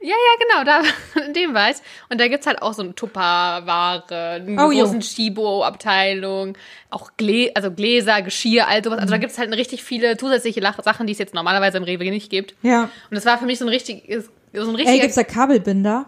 ja, 0.00 0.08
ja, 0.08 0.14
genau, 0.38 0.64
da, 0.64 0.82
in 1.26 1.34
dem 1.34 1.52
weiß. 1.52 1.82
Und 2.10 2.20
da 2.20 2.28
gibt's 2.28 2.46
halt 2.46 2.62
auch 2.62 2.74
so 2.74 2.82
eine 2.82 2.94
Tupperware, 2.94 4.04
eine 4.36 4.64
Oh, 4.64 4.68
großen 4.70 5.00
Chibo-Abteilung, 5.00 6.56
auch 6.90 7.10
Glä 7.16 7.50
also 7.54 7.72
Gläser, 7.72 8.22
Geschirr, 8.22 8.68
all 8.68 8.84
sowas. 8.84 8.98
Also 9.00 9.10
da 9.12 9.18
gibt's 9.18 9.36
halt 9.38 9.52
richtig 9.52 9.82
viele 9.82 10.16
zusätzliche 10.16 10.60
Sachen, 10.84 11.06
die 11.06 11.12
es 11.12 11.18
jetzt 11.18 11.34
normalerweise 11.34 11.78
im 11.78 11.82
Rewe 11.84 12.08
nicht 12.10 12.30
gibt. 12.30 12.54
Ja. 12.62 12.84
Und 12.84 12.90
das 13.16 13.24
war 13.26 13.38
für 13.38 13.46
mich 13.46 13.58
so 13.58 13.64
ein 13.64 13.68
richtiges, 13.68 14.30
so 14.52 14.60
ein 14.62 14.68
Ey, 14.70 14.76
richtiger, 14.76 14.98
gibt's 15.00 15.16
da 15.16 15.24
Kabelbinder? 15.24 16.06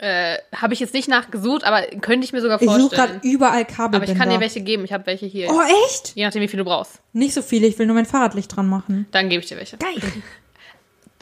äh, 0.00 0.36
habe 0.54 0.74
ich 0.74 0.78
jetzt 0.80 0.94
nicht 0.94 1.08
nachgesucht, 1.08 1.64
aber 1.64 1.82
könnte 2.00 2.24
ich 2.24 2.32
mir 2.32 2.40
sogar 2.40 2.62
Ich 2.62 2.68
suche 2.68 2.80
vorstellen. 2.82 3.08
gerade 3.14 3.28
überall 3.28 3.62
aber 3.62 3.64
Kabelbinder. 3.64 4.12
ich 4.12 4.18
kann 4.18 4.30
dir 4.30 4.38
welche 4.38 4.60
geben, 4.60 4.84
ich 4.84 4.92
habe 4.92 5.04
welche 5.06 5.26
hier. 5.26 5.50
Oh, 5.50 5.60
echt? 5.86 6.12
Je 6.14 6.24
nachdem, 6.24 6.40
wie 6.42 6.46
viel 6.48 6.58
du 6.58 6.64
brauchst. 6.64 7.00
Nicht 7.12 7.34
so 7.34 7.42
viele, 7.42 7.66
ich 7.66 7.76
will 7.80 7.86
nur 7.86 7.96
mein 7.96 8.06
Fahrradlicht 8.06 8.54
dran 8.54 8.68
machen. 8.68 9.06
Dann 9.10 9.28
gebe 9.28 9.42
ich 9.42 9.48
dir 9.48 9.56
welche. 9.56 9.76
Geil. 9.76 9.96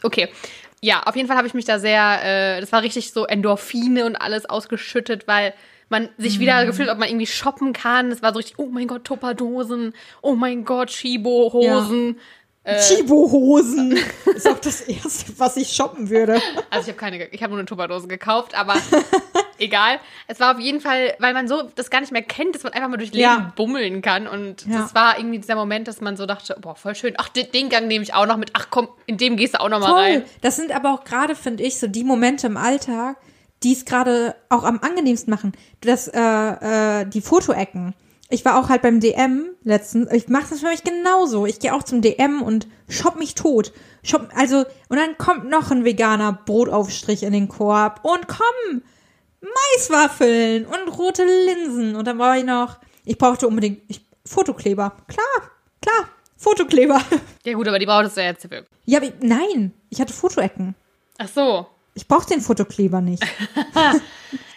Okay. 0.03 0.29
Ja, 0.81 1.03
auf 1.03 1.15
jeden 1.15 1.27
Fall 1.27 1.37
habe 1.37 1.47
ich 1.47 1.53
mich 1.53 1.65
da 1.65 1.79
sehr, 1.79 2.19
äh, 2.23 2.61
das 2.61 2.71
war 2.71 2.81
richtig 2.81 3.11
so 3.11 3.25
Endorphine 3.25 4.05
und 4.05 4.15
alles 4.15 4.45
ausgeschüttet, 4.45 5.27
weil 5.27 5.53
man 5.89 6.09
sich 6.17 6.39
wieder 6.39 6.65
gefühlt, 6.65 6.89
ob 6.89 6.97
man 6.97 7.07
irgendwie 7.07 7.27
shoppen 7.27 7.73
kann. 7.73 8.11
Es 8.11 8.21
war 8.21 8.33
so 8.33 8.37
richtig, 8.37 8.59
oh 8.59 8.67
mein 8.67 8.87
Gott, 8.87 9.05
Tupperdosen, 9.05 9.93
oh 10.21 10.35
mein 10.35 10.65
Gott, 10.65 10.89
Chibo-Hosen. 10.89 12.19
Chibo-Hosen 12.65 13.97
ist 14.35 14.47
auch 14.47 14.59
das 14.59 14.81
Erste, 14.81 15.31
was 15.37 15.55
ich 15.55 15.69
shoppen 15.69 16.09
würde. 16.09 16.41
Also 16.69 16.89
ich 16.91 16.97
habe 16.97 16.97
keine, 16.97 17.27
ich 17.27 17.41
habe 17.41 17.51
nur 17.51 17.59
eine 17.59 17.65
Tupperdose 17.65 18.07
gekauft, 18.07 18.55
aber 18.55 18.75
egal. 19.59 19.99
Es 20.27 20.39
war 20.39 20.53
auf 20.55 20.59
jeden 20.59 20.81
Fall, 20.81 21.13
weil 21.19 21.33
man 21.33 21.47
so 21.47 21.63
das 21.75 21.89
gar 21.89 22.01
nicht 22.01 22.11
mehr 22.11 22.21
kennt, 22.21 22.55
dass 22.55 22.63
man 22.63 22.73
einfach 22.73 22.89
mal 22.89 22.97
durch 22.97 23.11
Leben 23.11 23.21
Ja. 23.23 23.53
bummeln 23.55 24.01
kann. 24.01 24.27
Und 24.27 24.65
Ja. 24.65 24.79
das 24.81 24.95
war 24.95 25.17
irgendwie 25.17 25.39
dieser 25.39 25.55
Moment, 25.55 25.87
dass 25.87 26.01
man 26.01 26.17
so 26.17 26.25
dachte, 26.25 26.57
boah, 26.61 26.75
voll 26.75 26.95
schön. 26.95 27.13
Ach, 27.17 27.29
den, 27.29 27.51
den 27.51 27.69
Gang 27.69 27.87
nehme 27.87 28.03
ich 28.03 28.13
auch 28.13 28.25
noch 28.25 28.37
mit. 28.37 28.51
Ach 28.53 28.67
komm, 28.69 28.87
in 29.05 29.17
dem 29.17 29.37
gehst 29.37 29.53
du 29.55 29.61
auch 29.61 29.69
noch 29.69 29.79
mal 29.79 29.87
Voll. 29.87 29.99
rein. 29.99 30.23
Das 30.41 30.55
sind 30.55 30.71
aber 30.75 30.93
auch 30.93 31.03
gerade, 31.03 31.35
finde 31.35 31.63
ich, 31.63 31.79
so 31.79 31.87
die 31.87 32.03
Momente 32.03 32.47
im 32.47 32.57
Alltag, 32.57 33.17
die 33.63 33.73
es 33.73 33.85
gerade 33.85 34.35
auch 34.49 34.63
am 34.63 34.79
angenehmsten 34.81 35.31
machen. 35.31 35.53
Das, 35.81 36.07
äh, 36.07 36.19
äh, 37.01 37.05
die 37.05 37.21
Fotoecken. 37.21 37.93
Ich 38.29 38.43
war 38.43 38.59
auch 38.59 38.67
halt 38.67 38.81
beim 38.81 38.99
DM 38.99 39.45
letztens. 39.63 40.11
Ich 40.11 40.27
mache 40.27 40.47
das 40.49 40.59
für 40.59 40.67
mich 40.67 40.83
genauso. 40.83 41.45
Ich 41.45 41.59
gehe 41.59 41.73
auch 41.73 41.83
zum 41.83 42.01
DM 42.01 42.41
und 42.41 42.67
shop 42.89 43.15
mich 43.17 43.35
tot. 43.35 43.71
Shop, 44.03 44.27
also, 44.35 44.65
und 44.89 44.97
dann 44.97 45.17
kommt 45.17 45.49
noch 45.49 45.71
ein 45.71 45.85
veganer 45.85 46.33
Brotaufstrich 46.45 47.23
in 47.23 47.31
den 47.31 47.47
Korb. 47.47 48.01
Und 48.03 48.27
komm, 48.27 48.81
Maiswaffeln 49.41 50.65
und 50.65 50.97
rote 50.97 51.23
Linsen. 51.23 51.95
Und 51.95 52.05
dann 52.05 52.17
brauche 52.17 52.37
ich 52.37 52.43
noch, 52.43 52.77
ich 53.05 53.17
brauchte 53.17 53.47
unbedingt 53.47 53.81
ich, 53.87 54.01
Fotokleber. 54.25 54.93
Klar, 55.07 55.51
klar, 55.81 56.09
Fotokleber. 56.37 57.01
Ja 57.45 57.53
gut, 57.53 57.67
aber 57.69 57.79
die 57.79 57.85
brauchtest 57.85 58.17
du 58.17 58.21
ja 58.21 58.27
jetzt 58.27 58.43
wirklich. 58.49 58.69
ja, 58.85 58.97
aber 58.97 59.07
ich, 59.07 59.13
nein, 59.21 59.71
ich 59.89 60.01
hatte 60.01 60.11
Fotoecken. 60.11 60.75
Ach 61.17 61.27
so. 61.29 61.65
Ich 61.93 62.07
brauche 62.07 62.27
den 62.27 62.41
Fotokleber 62.41 62.99
nicht. 63.01 63.23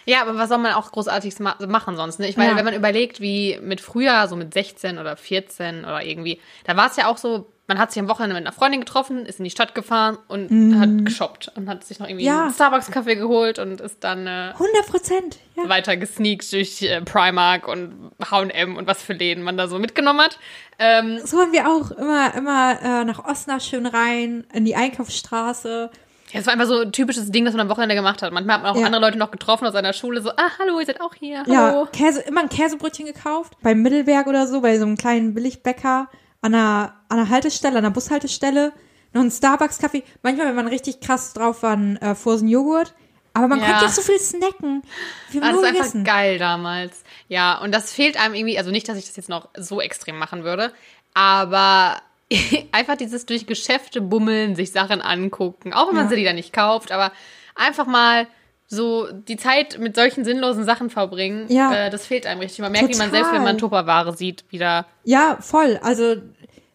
Ja, 0.05 0.23
aber 0.23 0.35
was 0.35 0.49
soll 0.49 0.57
man 0.57 0.73
auch 0.73 0.91
großartig 0.91 1.39
ma 1.39 1.55
machen 1.67 1.95
sonst? 1.95 2.19
Ne? 2.19 2.27
Ich 2.27 2.35
meine, 2.35 2.51
Ja. 2.51 2.57
wenn 2.57 2.65
man 2.65 2.73
überlegt, 2.73 3.21
wie 3.21 3.59
mit 3.61 3.79
früher, 3.81 4.27
so 4.27 4.35
mit 4.35 4.51
16 4.51 4.97
oder 4.97 5.15
14 5.15 5.85
oder 5.85 6.03
irgendwie, 6.03 6.41
da 6.65 6.75
war 6.75 6.89
es 6.89 6.95
ja 6.97 7.05
auch 7.07 7.17
so, 7.19 7.45
man 7.67 7.79
hat 7.79 7.91
sich 7.91 8.01
am 8.01 8.09
Wochenende 8.09 8.35
mit 8.35 8.45
einer 8.45 8.51
Freundin 8.53 8.81
getroffen, 8.81 9.25
ist 9.25 9.39
in 9.39 9.45
die 9.45 9.49
Stadt 9.51 9.73
gefahren 9.75 10.17
und 10.27 10.77
hat 10.79 11.05
geshoppt 11.05 11.51
und 11.55 11.69
hat 11.69 11.85
sich 11.85 11.99
noch 11.99 12.07
irgendwie 12.07 12.25
Mhm. 12.25 12.27
Ja. 12.35 12.41
einen 12.43 12.53
Starbucks-Kaffee 12.53 13.15
geholt 13.15 13.59
und 13.59 13.79
ist 13.79 14.03
dann 14.03 14.27
äh, 14.27 14.51
100 14.53 14.87
Prozent. 14.87 15.37
Ja. 15.55 15.69
weiter 15.69 15.95
gesneakt 15.95 16.51
durch 16.53 16.81
äh, 16.81 17.01
Primark 17.01 17.67
und 17.67 18.11
H&M 18.29 18.75
und 18.77 18.87
was 18.87 19.01
für 19.03 19.13
Läden 19.13 19.43
man 19.43 19.57
da 19.57 19.67
so 19.67 19.79
mitgenommen 19.79 20.19
hat. 20.21 20.37
Ähm, 20.79 21.19
So 21.23 21.39
haben 21.39 21.53
wir 21.53 21.69
auch 21.69 21.91
immer, 21.91 22.33
immer 22.35 22.79
äh, 22.81 23.03
nach 23.05 23.23
Osnabrück 23.25 23.61
schön 23.63 23.85
rein, 23.85 24.45
in 24.53 24.65
die 24.65 24.75
Einkaufsstraße. 25.21 25.89
ja, 26.33 26.39
es 26.39 26.45
war 26.45 26.53
einfach 26.53 26.65
so 26.67 26.79
ein 26.79 26.91
typisches 26.91 27.31
Ding, 27.31 27.45
das 27.45 27.53
man 27.53 27.61
am 27.61 27.69
Wochenende 27.69 27.95
gemacht 27.95 28.21
hat. 28.21 28.31
Manchmal 28.33 28.55
hat 28.57 28.63
man 28.63 28.71
auch 28.73 28.79
Ja. 28.79 28.85
andere 28.87 29.01
Leute 29.01 29.17
noch 29.17 29.31
getroffen 29.31 29.65
aus 29.67 29.73
seiner 29.73 29.93
Schule, 29.93 30.21
so, 30.21 30.31
ah, 30.31 30.49
hallo, 30.59 30.79
ihr 30.79 30.85
seid 30.85 31.01
auch 31.01 31.13
hier, 31.13 31.43
hallo. 31.45 31.53
Ja, 31.53 31.85
Käse, 31.91 32.21
immer 32.21 32.41
ein 32.41 32.49
Käsebrötchen 32.49 33.05
gekauft. 33.05 33.53
Beim 33.61 33.81
Mittelberg 33.81 34.27
oder 34.27 34.47
so, 34.47 34.61
bei 34.61 34.77
so 34.77 34.85
einem 34.85 34.97
kleinen 34.97 35.33
Billigbäcker 35.33 36.07
an 36.41 36.53
einer, 36.55 36.93
an 37.09 37.19
einer 37.19 37.29
Haltestelle, 37.29 37.77
an 37.77 37.85
einer 37.85 37.93
Bushaltestelle. 37.93 38.73
Noch 39.13 39.21
ein 39.21 39.31
Starbucks-Kaffee. 39.31 40.03
Manchmal, 40.23 40.47
wenn 40.47 40.55
man 40.55 40.67
richtig 40.67 41.01
krass 41.01 41.33
drauf 41.33 41.63
war, 41.63 41.73
ein 41.75 41.97
äh, 41.97 42.15
Frozen 42.15 42.47
Joghurt. 42.47 42.93
Aber 43.33 43.47
man 43.47 43.59
Ja. 43.59 43.65
konnte 43.67 43.85
ja 43.85 43.89
so 43.91 44.01
viel 44.01 44.19
snacken. 44.19 44.83
Wir 45.29 45.41
Das 45.41 45.49
haben 45.49 45.55
ist 45.55 45.61
nur 45.61 45.69
einfach 45.69 45.79
gegessen. 45.83 46.03
geil 46.03 46.37
damals. 46.37 47.03
Ja, 47.27 47.57
und 47.59 47.73
das 47.73 47.91
fehlt 47.93 48.17
einem 48.19 48.33
irgendwie, 48.35 48.57
also 48.57 48.71
nicht, 48.71 48.87
dass 48.89 48.97
ich 48.97 49.05
das 49.07 49.15
jetzt 49.15 49.29
noch 49.29 49.49
so 49.57 49.79
extrem 49.81 50.17
machen 50.17 50.43
würde, 50.43 50.73
aber 51.13 52.01
einfach 52.71 52.95
dieses 52.97 53.25
durch 53.25 53.45
Geschäfte 53.47 54.01
bummeln, 54.01 54.55
sich 54.55 54.71
Sachen 54.71 55.01
angucken, 55.01 55.73
auch 55.73 55.87
wenn 55.89 55.95
man 55.95 56.05
Ja. 56.05 56.09
sie 56.09 56.15
die 56.17 56.23
dann 56.23 56.35
nicht 56.35 56.53
kauft, 56.53 56.91
aber 56.91 57.11
einfach 57.55 57.85
mal 57.85 58.27
so 58.71 59.07
die 59.11 59.35
Zeit 59.37 59.77
mit 59.79 59.95
solchen 59.95 60.23
sinnlosen 60.23 60.63
Sachen 60.63 60.89
verbringen, 60.89 61.45
Ja. 61.49 61.73
äh, 61.73 61.89
das 61.89 62.05
fehlt 62.07 62.25
einem 62.25 62.39
richtig. 62.39 62.59
Man 62.59 62.71
merkt, 62.71 62.87
wie 62.87 62.97
man 62.97 63.11
selbst, 63.11 63.27
Total. 63.27 63.35
wenn 63.35 63.43
man 63.43 63.57
Tupperware 63.57 64.15
sieht, 64.15 64.45
wieder. 64.49 64.85
Ja, 65.03 65.37
voll. 65.41 65.77
Also 65.83 66.15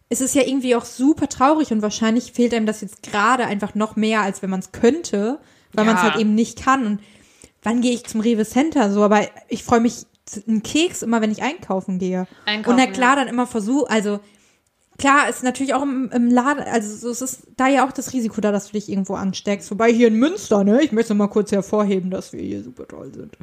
es 0.09 0.21
ist 0.21 0.35
ja 0.35 0.43
irgendwie 0.43 0.77
auch 0.77 0.85
super 0.85 1.29
traurig 1.29 1.73
und 1.73 1.83
wahrscheinlich 1.83 2.33
fehlt 2.33 2.53
einem 2.55 2.67
das 2.67 2.83
jetzt 2.83 3.03
gerade 3.03 3.47
einfach 3.47 3.75
noch 3.75 3.97
mehr, 3.97 4.21
als 4.21 4.43
wenn 4.43 4.51
man 4.51 4.61
es 4.61 4.73
könnte, 4.73 5.39
weil 5.73 5.87
Ja. 5.87 5.93
man 5.93 5.97
es 5.97 6.03
halt 6.11 6.21
eben 6.21 6.35
nicht 6.35 6.63
kann. 6.63 6.87
Und 6.87 7.01
wann 7.63 7.81
gehe 7.81 7.93
ich 7.93 8.05
zum 8.05 8.21
Rewe 8.21 8.45
Center 8.45 8.93
so? 8.93 9.03
Aber 9.03 9.23
ich 9.49 9.65
freue 9.65 9.81
mich 9.81 10.05
einen 10.47 10.63
Keks 10.63 11.03
immer, 11.03 11.21
wenn 11.23 11.31
ich 11.33 11.43
einkaufen 11.43 11.99
gehe. 11.99 12.27
Einkaufen, 12.45 12.79
und 12.79 12.85
na 12.87 12.93
klar, 12.93 13.17
dann 13.17 13.29
immer 13.29 13.47
versuch, 13.47 13.89
also 13.89 14.21
klar 14.99 15.29
ist 15.29 15.43
natürlich 15.43 15.75
auch 15.75 15.83
im, 15.83 16.11
im 16.13 16.31
Laden, 16.31 16.63
also 16.65 16.95
so, 16.97 17.11
es 17.11 17.21
ist 17.23 17.47
da 17.57 17.69
ja 17.69 17.87
auch 17.87 17.93
das 17.93 18.13
Risiko 18.13 18.41
da, 18.41 18.53
dass 18.53 18.67
du 18.67 18.73
dich 18.73 18.89
irgendwo 18.89 19.15
ansteckst. 19.15 19.71
Wobei 19.71 19.93
hier 19.93 20.09
in 20.09 20.15
Münster, 20.17 20.65
ne? 20.65 20.83
Ich 20.83 20.93
möchte 20.93 21.15
mal 21.15 21.29
kurz 21.29 21.53
hervorheben, 21.53 22.11
dass 22.11 22.33
wir 22.33 22.41
hier 22.43 22.63
super 22.63 22.87
toll 22.89 23.13
sind. 23.13 23.37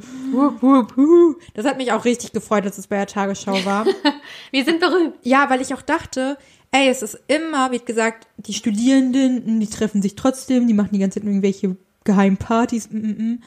Das 1.54 1.64
hat 1.66 1.76
mich 1.76 1.92
auch 1.92 2.04
richtig 2.04 2.32
gefreut, 2.32 2.64
dass 2.64 2.78
es 2.78 2.86
bei 2.86 2.96
der 2.96 3.06
Tagesschau 3.06 3.64
war. 3.64 3.86
Wir 4.50 4.64
sind 4.64 4.80
berühmt. 4.80 5.14
Ja, 5.22 5.48
weil 5.50 5.60
ich 5.60 5.74
auch 5.74 5.82
dachte, 5.82 6.36
ey, 6.72 6.88
es 6.88 7.02
ist 7.02 7.18
immer, 7.28 7.70
wird 7.70 7.86
gesagt, 7.86 8.26
die 8.36 8.54
Studierenden, 8.54 9.60
die 9.60 9.66
treffen 9.66 10.02
sich 10.02 10.16
trotzdem, 10.16 10.66
die 10.66 10.74
machen 10.74 10.90
die 10.92 10.98
ganze 10.98 11.20
Zeit 11.20 11.26
irgendwelche 11.28 11.76
Geheimpartys. 12.04 12.90
Mm, 12.90 12.96
mm, 12.98 13.32
mm. 13.32 13.42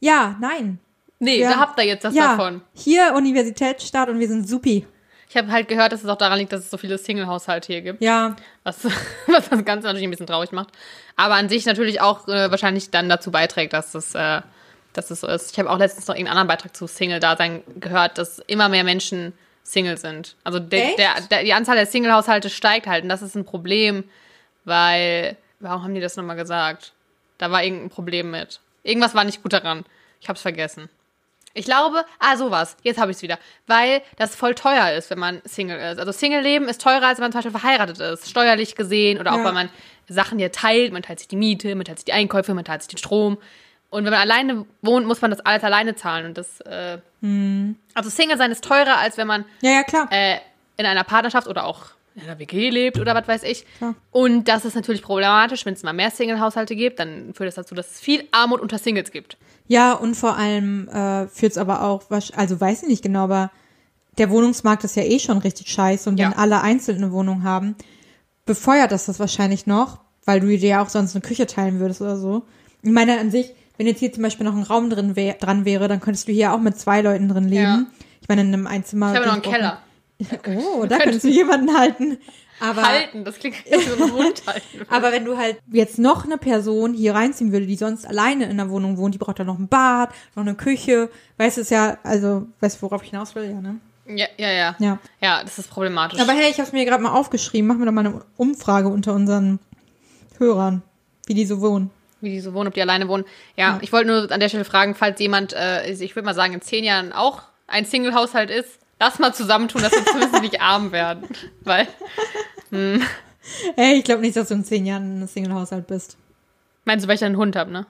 Ja, 0.00 0.36
nein. 0.40 0.78
Nee, 1.18 1.40
Ja. 1.40 1.50
da 1.52 1.60
habt 1.60 1.78
ihr 1.80 1.86
jetzt 1.86 2.04
das 2.04 2.14
ja, 2.14 2.36
davon. 2.36 2.60
hier 2.74 3.14
Universitätsstadt 3.16 4.08
und 4.08 4.20
wir 4.20 4.28
sind 4.28 4.48
supi. 4.48 4.86
Ich 5.30 5.36
habe 5.36 5.52
halt 5.52 5.68
gehört, 5.68 5.92
dass 5.92 6.02
es 6.02 6.08
auch 6.08 6.16
daran 6.16 6.38
liegt, 6.38 6.52
dass 6.52 6.60
es 6.60 6.70
so 6.70 6.78
viele 6.78 6.96
Single-Haushalte 6.96 7.66
hier 7.72 7.82
gibt. 7.82 8.02
Ja, 8.02 8.34
Was, 8.64 8.84
was 9.26 9.48
das 9.48 9.64
Ganze 9.64 9.86
natürlich 9.86 10.06
ein 10.06 10.10
bisschen 10.10 10.26
traurig 10.26 10.52
macht. 10.52 10.68
Aber 11.16 11.34
an 11.34 11.48
sich 11.48 11.66
natürlich 11.66 12.00
auch 12.00 12.26
äh, 12.28 12.50
wahrscheinlich 12.50 12.90
dann 12.90 13.08
dazu 13.08 13.30
beiträgt, 13.30 13.74
dass 13.74 13.94
es, 13.94 14.14
äh, 14.14 14.40
dass 14.94 15.10
es 15.10 15.20
so 15.20 15.26
ist. 15.26 15.52
Ich 15.52 15.58
habe 15.58 15.70
auch 15.70 15.78
letztens 15.78 16.06
noch 16.08 16.14
irgendeinen 16.14 16.38
anderen 16.38 16.48
Beitrag 16.48 16.74
zu 16.74 16.86
Single-Dasein 16.86 17.62
gehört, 17.78 18.16
dass 18.16 18.38
immer 18.40 18.68
mehr 18.70 18.84
Menschen 18.84 19.34
Single 19.64 19.98
sind. 19.98 20.34
Also 20.44 20.58
der, 20.58 20.96
der, 20.96 21.20
der, 21.30 21.42
die 21.44 21.52
Anzahl 21.52 21.76
der 21.76 21.86
Single-Haushalte 21.86 22.48
steigt 22.48 22.86
halt. 22.86 23.02
Und 23.02 23.10
das 23.10 23.20
ist 23.20 23.34
ein 23.34 23.44
Problem, 23.44 24.04
weil, 24.64 25.36
warum 25.60 25.84
haben 25.84 25.94
die 25.94 26.00
das 26.00 26.16
nochmal 26.16 26.36
gesagt? 26.36 26.92
Da 27.36 27.50
war 27.50 27.62
irgendein 27.62 27.90
Problem 27.90 28.30
mit. 28.30 28.60
Irgendwas 28.82 29.14
war 29.14 29.24
nicht 29.24 29.42
gut 29.42 29.52
daran. 29.52 29.84
Ich 30.20 30.28
hab's 30.28 30.40
vergessen. 30.40 30.88
Ich 31.54 31.64
glaube, 31.64 32.04
ah, 32.18 32.36
sowas. 32.36 32.76
Jetzt 32.82 33.00
habe 33.00 33.10
ich 33.10 33.16
es 33.16 33.22
wieder. 33.22 33.38
Weil 33.66 34.02
das 34.16 34.36
voll 34.36 34.54
teuer 34.54 34.92
ist, 34.92 35.10
wenn 35.10 35.18
man 35.18 35.40
Single 35.44 35.78
ist. 35.92 35.98
Also 35.98 36.12
Single-Leben 36.12 36.68
ist 36.68 36.80
teurer, 36.80 37.06
als 37.06 37.18
wenn 37.18 37.24
man 37.24 37.32
zum 37.32 37.38
Beispiel 37.42 37.58
verheiratet 37.58 37.98
ist. 37.98 38.28
Steuerlich 38.30 38.74
gesehen 38.76 39.18
oder 39.18 39.32
auch, 39.32 39.38
Ja. 39.38 39.44
weil 39.44 39.52
man 39.52 39.70
Sachen 40.08 40.38
hier 40.38 40.52
teilt. 40.52 40.92
Man 40.92 41.02
teilt 41.02 41.18
sich 41.18 41.28
die 41.28 41.36
Miete, 41.36 41.74
man 41.74 41.84
teilt 41.84 41.98
sich 41.98 42.04
die 42.04 42.12
Einkäufe, 42.12 42.54
man 42.54 42.64
teilt 42.64 42.82
sich 42.82 42.88
den 42.88 42.98
Strom. 42.98 43.38
Und 43.90 44.04
wenn 44.04 44.12
man 44.12 44.20
alleine 44.20 44.66
wohnt, 44.82 45.06
muss 45.06 45.22
man 45.22 45.30
das 45.30 45.40
alles 45.40 45.64
alleine 45.64 45.96
zahlen. 45.96 46.26
Und 46.26 46.38
das, 46.38 46.60
äh, 46.60 46.98
Hm. 47.22 47.76
also 47.94 48.10
Single 48.10 48.36
sein 48.36 48.52
ist 48.52 48.62
teurer, 48.62 48.98
als 48.98 49.16
wenn 49.16 49.26
man 49.26 49.44
ja, 49.62 49.70
ja, 49.72 49.82
klar. 49.82 50.06
äh, 50.10 50.38
in 50.76 50.86
einer 50.86 51.02
Partnerschaft 51.04 51.48
oder 51.48 51.64
auch 51.64 51.86
in 52.18 52.28
einer 52.28 52.38
WG 52.38 52.70
lebt 52.70 52.98
oder 52.98 53.14
was 53.14 53.26
weiß 53.28 53.42
ich. 53.44 53.64
Klar. 53.78 53.94
Und 54.10 54.48
das 54.48 54.64
ist 54.64 54.74
natürlich 54.74 55.02
problematisch, 55.02 55.64
wenn 55.66 55.74
es 55.74 55.82
mal 55.82 55.92
mehr 55.92 56.10
Single-Haushalte 56.10 56.76
gibt, 56.76 56.98
dann 56.98 57.32
führt 57.34 57.48
das 57.48 57.54
dazu, 57.54 57.74
dass 57.74 57.90
es 57.92 58.00
viel 58.00 58.24
Armut 58.32 58.60
unter 58.60 58.78
Singles 58.78 59.10
gibt. 59.10 59.36
Ja, 59.66 59.92
und 59.92 60.14
vor 60.14 60.36
allem 60.36 60.88
äh, 60.88 61.28
führt 61.28 61.52
es 61.52 61.58
aber 61.58 61.82
auch, 61.82 62.02
also 62.36 62.60
weiß 62.60 62.82
ich 62.84 62.88
nicht 62.88 63.02
genau, 63.02 63.24
aber 63.24 63.50
der 64.16 64.30
Wohnungsmarkt 64.30 64.82
ist 64.84 64.96
ja 64.96 65.04
eh 65.04 65.18
schon 65.18 65.38
richtig 65.38 65.68
scheiße 65.70 66.08
und 66.10 66.18
Ja. 66.18 66.30
wenn 66.30 66.38
alle 66.38 66.60
einzeln 66.62 66.98
eine 66.98 67.12
Wohnung 67.12 67.44
haben, 67.44 67.76
befeuert 68.46 68.92
das 68.92 69.06
das 69.06 69.20
wahrscheinlich 69.20 69.66
noch, 69.66 70.00
weil 70.24 70.40
du 70.40 70.46
dir 70.48 70.58
ja 70.68 70.82
auch 70.82 70.88
sonst 70.88 71.14
eine 71.14 71.22
Küche 71.22 71.46
teilen 71.46 71.80
würdest 71.80 72.00
oder 72.00 72.16
so. 72.16 72.42
Ich 72.82 72.90
meine, 72.90 73.18
an 73.20 73.30
sich, 73.30 73.52
wenn 73.76 73.86
jetzt 73.86 73.98
hier 74.00 74.12
zum 74.12 74.22
Beispiel 74.22 74.44
noch 74.46 74.56
ein 74.56 74.62
Raum 74.62 74.90
drin 74.90 75.16
wär, 75.16 75.34
dran 75.34 75.64
wäre, 75.64 75.88
dann 75.88 76.00
könntest 76.00 76.28
du 76.28 76.32
hier 76.32 76.52
auch 76.52 76.58
mit 76.60 76.78
zwei 76.78 77.00
Leuten 77.02 77.28
drin 77.28 77.44
leben. 77.44 77.62
Ja. 77.62 77.86
Ich 78.20 78.28
meine, 78.28 78.40
in 78.42 78.48
einem 78.52 78.66
Einzimmer. 78.66 79.10
Ich 79.12 79.16
habe 79.16 79.26
noch 79.26 79.34
einen 79.34 79.42
Keller. 79.42 79.78
Oh, 80.46 80.84
da 80.88 80.98
könntest 80.98 81.24
du 81.24 81.28
jemanden 81.28 81.76
halten. 81.76 82.18
Aber, 82.60 82.82
Halten, 82.82 83.24
das 83.24 83.38
klingt 83.38 83.54
wie 83.66 83.78
so 83.78 84.02
ein 84.02 84.12
Hund 84.12 84.42
halten. 84.46 84.84
aber 84.90 85.12
wenn 85.12 85.24
du 85.24 85.36
halt 85.36 85.58
jetzt 85.70 85.96
noch 86.00 86.24
eine 86.24 86.38
Person 86.38 86.92
hier 86.92 87.14
reinziehen 87.14 87.52
würde, 87.52 87.66
die 87.66 87.76
sonst 87.76 88.04
alleine 88.04 88.46
in 88.50 88.56
der 88.56 88.68
Wohnung 88.68 88.96
wohnt, 88.96 89.14
die 89.14 89.18
braucht 89.18 89.38
dann 89.38 89.46
noch 89.46 89.60
ein 89.60 89.68
Bad, 89.68 90.10
noch 90.34 90.42
eine 90.42 90.56
Küche. 90.56 91.08
Weißt 91.36 91.56
du, 91.56 91.60
ist 91.60 91.70
ja, 91.70 91.98
also, 92.02 92.48
weißt 92.58 92.78
du, 92.78 92.82
worauf 92.82 93.04
ich 93.04 93.10
hinaus 93.10 93.36
will? 93.36 93.44
Ja, 93.44 93.60
ne? 93.60 93.78
Ja, 94.08 94.26
ja, 94.38 94.50
ja. 94.50 94.76
Ja. 94.80 94.98
Ja, 95.20 95.42
das 95.44 95.58
ist 95.60 95.70
problematisch. 95.70 96.18
Aber 96.20 96.32
hey, 96.32 96.50
ich 96.50 96.54
habe 96.58 96.66
es 96.66 96.72
mir 96.72 96.84
gerade 96.84 97.02
mal 97.02 97.12
aufgeschrieben. 97.12 97.68
Machen 97.68 97.78
wir 97.78 97.86
doch 97.86 97.92
mal 97.92 98.06
eine 98.06 98.22
Umfrage 98.36 98.88
unter 98.88 99.12
unseren 99.14 99.60
Hörern, 100.38 100.82
wie 101.26 101.34
die 101.34 101.46
so 101.46 101.60
wohnen. 101.60 101.90
wie 102.20 102.30
die 102.30 102.40
so 102.40 102.54
wohnen, 102.54 102.66
ob 102.68 102.74
die 102.74 102.82
alleine 102.82 103.06
wohnen. 103.06 103.24
Ja, 103.56 103.74
Ja. 103.74 103.78
ich 103.82 103.92
wollte 103.92 104.08
nur 104.08 104.32
an 104.32 104.40
der 104.40 104.48
Stelle 104.48 104.64
fragen, 104.64 104.96
falls 104.96 105.20
jemand, 105.20 105.52
äh, 105.52 105.88
ich 105.92 106.16
würde 106.16 106.26
mal 106.26 106.34
sagen, 106.34 106.54
in 106.54 106.60
zehn 106.62 106.82
Jahren 106.82 107.12
auch 107.12 107.42
ein 107.68 107.84
Single-Haushalt 107.84 108.50
ist, 108.50 108.80
lass 109.00 109.18
mal 109.18 109.32
zusammentun, 109.34 109.82
dass 109.82 109.92
wir 109.92 110.04
zumindest 110.04 110.40
nicht 110.42 110.60
arm 110.60 110.92
werden. 110.92 111.28
Weil, 111.62 111.86
Hey, 113.76 113.96
ich 113.98 114.04
glaube 114.04 114.20
nicht, 114.22 114.36
dass 114.36 114.48
du 114.48 114.54
in 114.54 114.64
zehn 114.64 114.84
Jahren 114.86 115.22
ein 115.22 115.28
Single-Haushalt 115.28 115.86
bist. 115.86 116.16
meinst 116.84 117.04
du, 117.04 117.08
weil 117.08 117.16
ich 117.16 117.24
einen 117.24 117.36
Hund 117.36 117.56
habe, 117.56 117.70
ne? 117.70 117.86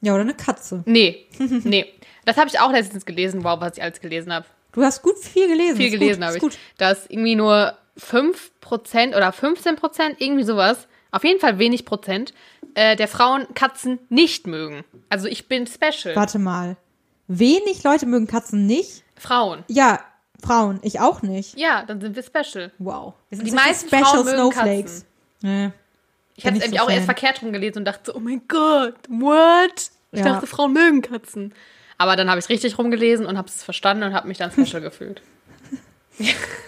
Ja, 0.00 0.12
oder 0.12 0.22
eine 0.22 0.34
Katze. 0.34 0.82
Nee, 0.86 1.26
nee. 1.38 1.86
Das 2.24 2.36
habe 2.36 2.48
ich 2.48 2.60
auch 2.60 2.70
letztens 2.70 3.06
gelesen, 3.06 3.42
wow, 3.42 3.58
was 3.60 3.76
ich 3.78 3.82
alles 3.82 4.00
gelesen 4.00 4.32
habe. 4.32 4.46
Du 4.72 4.82
hast 4.82 5.02
gut 5.02 5.16
viel 5.18 5.48
gelesen. 5.48 5.76
Viel 5.76 5.86
Ist 5.86 5.92
gelesen 5.98 6.22
habe 6.22 6.32
ist 6.32 6.36
ich. 6.36 6.42
Gut. 6.42 6.58
Dass 6.76 7.06
irgendwie 7.08 7.36
nur 7.36 7.76
5% 7.98 9.16
oder 9.16 9.30
15%, 9.30 10.16
irgendwie 10.18 10.44
sowas, 10.44 10.86
auf 11.10 11.24
jeden 11.24 11.40
Fall 11.40 11.58
wenig 11.58 11.86
Prozent, 11.86 12.34
äh, 12.74 12.94
der 12.96 13.08
Frauen 13.08 13.46
Katzen 13.54 13.98
nicht 14.10 14.46
mögen. 14.46 14.84
Also 15.08 15.26
ich 15.26 15.48
bin 15.48 15.66
special. 15.66 16.14
Warte 16.14 16.38
mal. 16.38 16.76
Wenig 17.28 17.82
Leute 17.82 18.04
mögen 18.06 18.26
Katzen 18.26 18.66
nicht. 18.66 19.02
Frauen. 19.16 19.64
Ja, 19.68 20.00
Frauen. 20.42 20.78
Ich 20.82 21.00
auch 21.00 21.22
nicht. 21.22 21.58
Ja, 21.58 21.84
dann 21.84 22.00
sind 22.00 22.14
wir 22.16 22.22
special. 22.22 22.72
Wow. 22.78 23.14
Wir 23.28 23.36
sind 23.38 23.46
Die 23.46 23.52
meisten 23.52 23.88
Frauen 23.88 24.24
mögen 24.24 24.50
Katzen. 24.50 25.04
Nee. 25.42 25.70
Ich 26.36 26.44
hatte 26.44 26.54
nicht 26.54 26.62
es 26.64 26.70
so 26.70 26.70
nämlich 26.70 26.80
auch 26.80 26.90
erst 26.90 27.04
verkehrt 27.06 27.42
rum 27.42 27.52
gelesen 27.52 27.78
und 27.78 27.84
dachte 27.84 28.12
so, 28.12 28.14
oh 28.14 28.20
mein 28.20 28.42
Gott, 28.46 28.94
what? 29.08 29.90
Ich 30.12 30.20
Ja. 30.20 30.26
dachte, 30.26 30.46
Frauen 30.46 30.72
mögen 30.72 31.02
Katzen. 31.02 31.52
Aber 31.98 32.14
dann 32.14 32.30
habe 32.30 32.38
ich 32.38 32.44
es 32.44 32.48
richtig 32.48 32.78
rumgelesen 32.78 33.26
und 33.26 33.36
habe 33.36 33.48
es 33.48 33.62
verstanden 33.64 34.04
und 34.04 34.14
habe 34.14 34.28
mich 34.28 34.38
dann 34.38 34.52
special 34.52 34.80
gefühlt. 34.80 35.20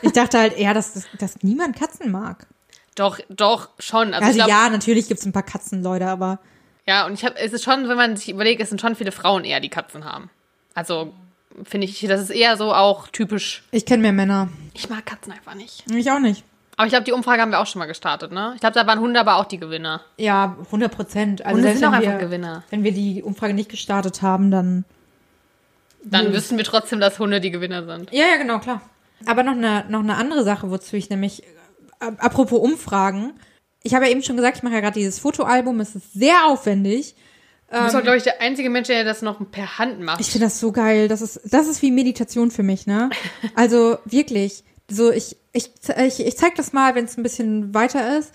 Ich 0.02 0.12
dachte 0.12 0.38
halt 0.38 0.56
eher, 0.56 0.74
dass, 0.74 0.94
dass, 0.94 1.06
dass 1.18 1.42
niemand 1.42 1.76
Katzen 1.76 2.11
mag. 2.11 2.46
Doch, 2.96 3.18
doch, 3.28 3.68
schon. 3.78 4.12
Also, 4.14 4.26
Also, 4.26 4.37
glaub, 4.38 4.48
ja, 4.48 4.68
natürlich 4.68 5.09
gibt's 5.09 5.24
ein 5.24 5.33
paar 5.33 5.42
Katzenleute, 5.44 6.06
aber 6.06 6.40
ja, 6.87 7.06
und 7.06 7.12
ich 7.14 7.24
habe, 7.24 7.37
es 7.38 7.52
ist 7.52 7.62
schon, 7.62 7.88
wenn 7.88 7.96
man 7.96 8.16
sich 8.16 8.28
überlegt, 8.30 8.61
es 8.61 8.68
sind 8.70 8.80
schon 8.80 8.96
viele 8.96 9.12
Frauen 9.12 9.44
eher, 9.44 9.61
die 9.61 9.68
Katzen 9.68 10.04
haben. 10.04 10.28
Also 10.74 11.12
finde 11.65 11.87
ich, 11.87 12.01
das 12.01 12.21
ist 12.21 12.31
eher 12.31 12.57
so 12.57 12.73
auch 12.75 13.09
typisch. 13.09 13.63
ich 13.71 13.87
kenne 13.87 14.03
mehr 14.03 14.13
Männer. 14.13 14.49
Ich 14.75 14.89
mag 14.89 15.05
Katzen 15.07 15.33
einfach 15.33 15.55
nicht. 15.55 15.85
Ich 15.91 16.11
auch 16.11 16.21
nicht. 16.21 16.45
Aber 16.77 16.87
ich 16.87 16.93
glaube, 16.93 17.05
die 17.05 17.13
Umfrage 17.13 17.43
haben 17.43 17.51
wir 17.51 17.61
auch 17.61 17.67
schon 17.67 17.79
mal 17.81 17.87
gestartet, 17.87 18.33
ne? 18.33 18.53
Ich 18.55 18.61
glaube, 18.61 18.75
da 18.75 18.87
waren 18.87 19.01
Hunde 19.01 19.21
aber 19.21 19.37
auch 19.37 19.45
die 19.45 19.59
Gewinner. 19.59 20.01
Ja, 20.17 20.57
100 20.67 20.91
Prozent. 20.91 21.45
Also 21.45 21.59
Hunde 21.59 21.75
sind 21.75 21.85
auch 21.85 21.93
einfach 21.93 22.13
wir, 22.13 22.19
Gewinner. 22.19 22.65
Wenn 22.71 22.85
wir 22.85 22.93
die 22.93 23.23
Umfrage 23.23 23.53
nicht 23.53 23.69
gestartet 23.69 24.23
haben, 24.23 24.51
dann 24.51 24.85
Dann 26.03 26.27
Nö. 26.29 26.33
wüssten 26.33 26.57
wir 26.57 26.65
trotzdem, 26.65 26.99
dass 26.99 27.19
Hunde 27.19 27.41
die 27.41 27.51
Gewinner 27.51 27.85
sind. 27.85 28.11
Ja, 28.13 28.25
ja, 28.27 28.37
genau, 28.39 28.61
klar. 28.61 28.81
Aber 29.27 29.43
noch 29.43 29.53
eine, 29.53 29.85
noch 29.91 30.01
eine 30.01 30.17
andere 30.17 30.43
Sache, 30.45 30.71
wozu 30.71 30.97
ich 30.97 31.11
nämlich, 31.11 31.43
äh, 31.43 32.13
apropos 32.17 32.59
Umfragen, 32.59 33.35
ich 33.83 33.95
habe 33.95 34.07
ja 34.07 34.11
eben 34.13 34.23
schon 34.23 34.37
gesagt, 34.37 34.57
ich 34.57 34.63
mache 34.63 34.75
ja 34.75 34.81
gerade 34.81 34.99
dieses 34.99 35.19
Fotoalbum, 35.19 35.81
es 35.81 35.95
ist 35.95 36.15
sehr 36.15 36.47
aufwendig. 36.47 37.15
Du 37.72 37.83
bist 37.85 37.94
auch, 37.96 38.02
glaube 38.02 38.16
ich, 38.16 38.24
der 38.24 38.40
einzige 38.40 38.68
Mensch, 38.68 38.88
der 38.88 39.04
das 39.04 39.22
noch 39.22 39.38
per 39.50 39.78
Hand 39.78 40.00
macht. 40.00 40.20
Ich 40.20 40.30
finde 40.30 40.46
das 40.46 40.59
so 40.59 40.72
geil. 40.72 41.06
Das 41.09 41.22
ist, 41.22 41.40
das 41.44 41.68
ist 41.68 41.83
wie 41.83 41.90
Meditation 41.92 42.50
für 42.50 42.62
mich, 42.64 42.87
ne? 42.87 43.11
Also 43.54 43.98
wirklich. 44.04 44.64
So, 44.90 45.12
ich, 45.12 45.37
ich, 45.52 45.70
ich, 45.96 46.26
ich 46.26 46.37
zeig 46.37 46.56
das 46.56 46.72
mal, 46.72 46.94
wenn 46.96 47.04
es 47.04 47.16
ein 47.16 47.22
bisschen 47.22 47.72
weiter 47.74 48.18
ist. 48.18 48.33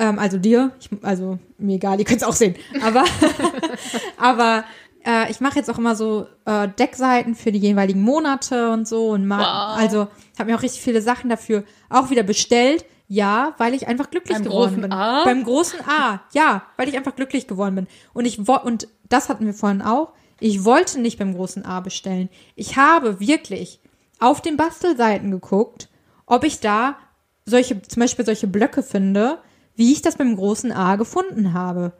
Ähm, 0.00 0.18
also 0.18 0.36
dir, 0.38 0.72
ich, 0.80 0.90
also 1.02 1.38
mir 1.58 1.76
egal, 1.76 1.98
ihr 2.00 2.04
könnt 2.04 2.22
es 2.22 2.26
auch 2.26 2.34
sehen. 2.34 2.56
Aber, 2.82 3.04
aber 4.16 4.64
äh, 5.06 5.30
ich 5.30 5.40
mache 5.40 5.58
jetzt 5.58 5.70
auch 5.70 5.78
immer 5.78 5.94
so 5.94 6.26
äh, 6.44 6.66
Deckseiten 6.68 7.34
für 7.36 7.52
die 7.52 7.58
jeweiligen 7.60 8.02
Monate 8.02 8.70
und 8.72 8.88
so 8.88 9.10
und 9.10 9.26
mal, 9.26 9.38
Wow. 9.40 9.80
also 9.80 10.08
habe 10.38 10.50
mir 10.50 10.56
auch 10.56 10.62
richtig 10.62 10.82
viele 10.82 11.02
Sachen 11.02 11.30
dafür 11.30 11.62
auch 11.88 12.10
wieder 12.10 12.22
bestellt. 12.24 12.84
Ja, 13.08 13.54
weil 13.58 13.74
ich 13.74 13.88
einfach 13.88 14.10
glücklich 14.10 14.38
Beim 14.38 14.44
geworden 14.44 14.80
bin. 14.80 14.92
A? 14.92 15.24
Beim 15.24 15.44
großen 15.44 15.80
A, 15.86 16.22
ja, 16.32 16.62
weil 16.76 16.88
ich 16.88 16.96
einfach 16.96 17.14
glücklich 17.14 17.46
geworden 17.46 17.74
bin. 17.74 17.86
Und 18.14 18.24
ich 18.24 18.48
und 18.48 18.88
das 19.08 19.28
hatten 19.28 19.44
wir 19.46 19.54
vorhin 19.54 19.82
auch. 19.82 20.12
Ich 20.40 20.64
wollte 20.64 21.00
nicht 21.00 21.18
beim 21.18 21.34
großen 21.34 21.64
A 21.64 21.80
bestellen. 21.80 22.28
Ich 22.56 22.76
habe 22.76 23.20
wirklich 23.20 23.80
auf 24.18 24.40
den 24.40 24.56
Bastelseiten 24.56 25.30
geguckt, 25.30 25.88
ob 26.26 26.44
ich 26.44 26.60
da 26.60 26.96
solche, 27.44 27.82
zum 27.82 28.00
Beispiel 28.00 28.24
solche 28.24 28.46
Blöcke 28.46 28.82
finde, 28.82 29.38
wie 29.76 29.92
ich 29.92 30.02
das 30.02 30.16
beim 30.16 30.36
großen 30.36 30.72
A 30.72 30.96
gefunden 30.96 31.52
habe. 31.52 31.92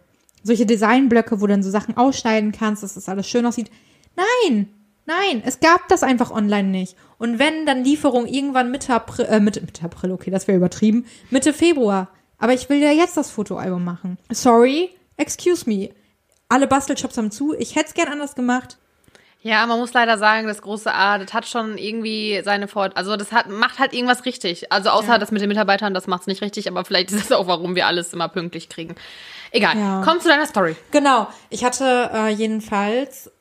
Solche 0.43 0.67
Designblöcke, 0.67 1.41
wo 1.41 1.47
du 1.47 1.53
dann 1.53 1.63
so 1.63 1.71
Sachen 1.71 1.97
ausschneiden 1.97 2.53
kannst, 2.53 2.83
dass 2.83 2.95
das 2.95 3.09
alles 3.09 3.29
schön 3.29 3.47
aussieht. 3.47 3.71
Nein, 4.17 4.69
nein, 5.07 5.43
es 5.45 5.61
gab 5.61 5.89
das 5.89 6.03
einfach 6.03 6.31
online 6.31 6.69
nicht. 6.69 6.97
Und 7.19 7.39
wenn, 7.39 7.67
dann 7.67 7.85
Lieferung 7.85 8.27
irgendwann 8.27 8.71
Mitte 8.71 8.93
April, 8.95 9.27
äh, 9.27 9.41
Mitte, 9.41 9.61
Mitte 9.61 9.85
April, 9.85 10.13
okay, 10.13 10.31
das 10.31 10.49
wäre 10.49 10.57
übertrieben, 10.59 11.07
Mitte 11.31 11.53
Februar. 11.53 12.09
Aber 12.39 12.53
ich 12.53 12.69
will 12.69 12.79
ja 12.83 12.91
jetzt 12.91 13.17
das 13.17 13.31
Fotoalbum 13.31 13.85
machen. 13.85 14.19
Sorry, 14.31 14.91
excuse 15.17 15.69
me. 15.69 15.91
Alle 16.49 16.67
Bastelshops 16.67 17.17
haben 17.17 17.31
zu. 17.31 17.55
Ich 17.57 17.77
hätte 17.77 17.87
es 17.89 17.95
gern 17.95 18.09
anders 18.09 18.35
gemacht. 18.35 18.79
Ja, 19.45 19.67
man 19.67 19.79
muss 19.81 19.93
leider 19.93 20.19
sagen, 20.19 20.47
das 20.47 20.63
große 20.63 20.93
A, 20.93 21.19
das 21.19 21.33
hat 21.33 21.47
schon 21.49 21.77
irgendwie 21.79 22.41
seine 22.45 22.69
Vor... 22.69 22.91
Also 22.95 23.17
das 23.17 23.33
hat, 23.33 23.49
macht 23.49 23.79
halt 23.81 23.93
irgendwas 23.93 24.25
richtig. 24.25 24.71
Also 24.73 24.91
außer 24.91 25.09
Ja. 25.15 25.19
das 25.19 25.33
mit 25.33 25.41
den 25.43 25.49
Mitarbeitern, 25.49 25.95
das 25.95 26.07
macht's 26.07 26.29
nicht 26.29 26.43
richtig, 26.43 26.69
aber 26.69 26.85
vielleicht 26.85 27.11
ist 27.11 27.31
das 27.31 27.37
auch, 27.37 27.49
warum 27.49 27.75
wir 27.75 27.87
alles 27.89 28.13
immer 28.13 28.29
pünktlich 28.29 28.69
kriegen. 28.69 28.95
Egal, 29.51 29.77
Ja. 29.77 30.03
komm 30.05 30.21
zu 30.21 30.29
deiner 30.29 30.47
Story. 30.47 30.77
Genau. 30.93 31.27
Ich 31.51 31.65
hatte 31.65 32.11
äh, 32.15 32.29
jedenfalls 32.29 33.33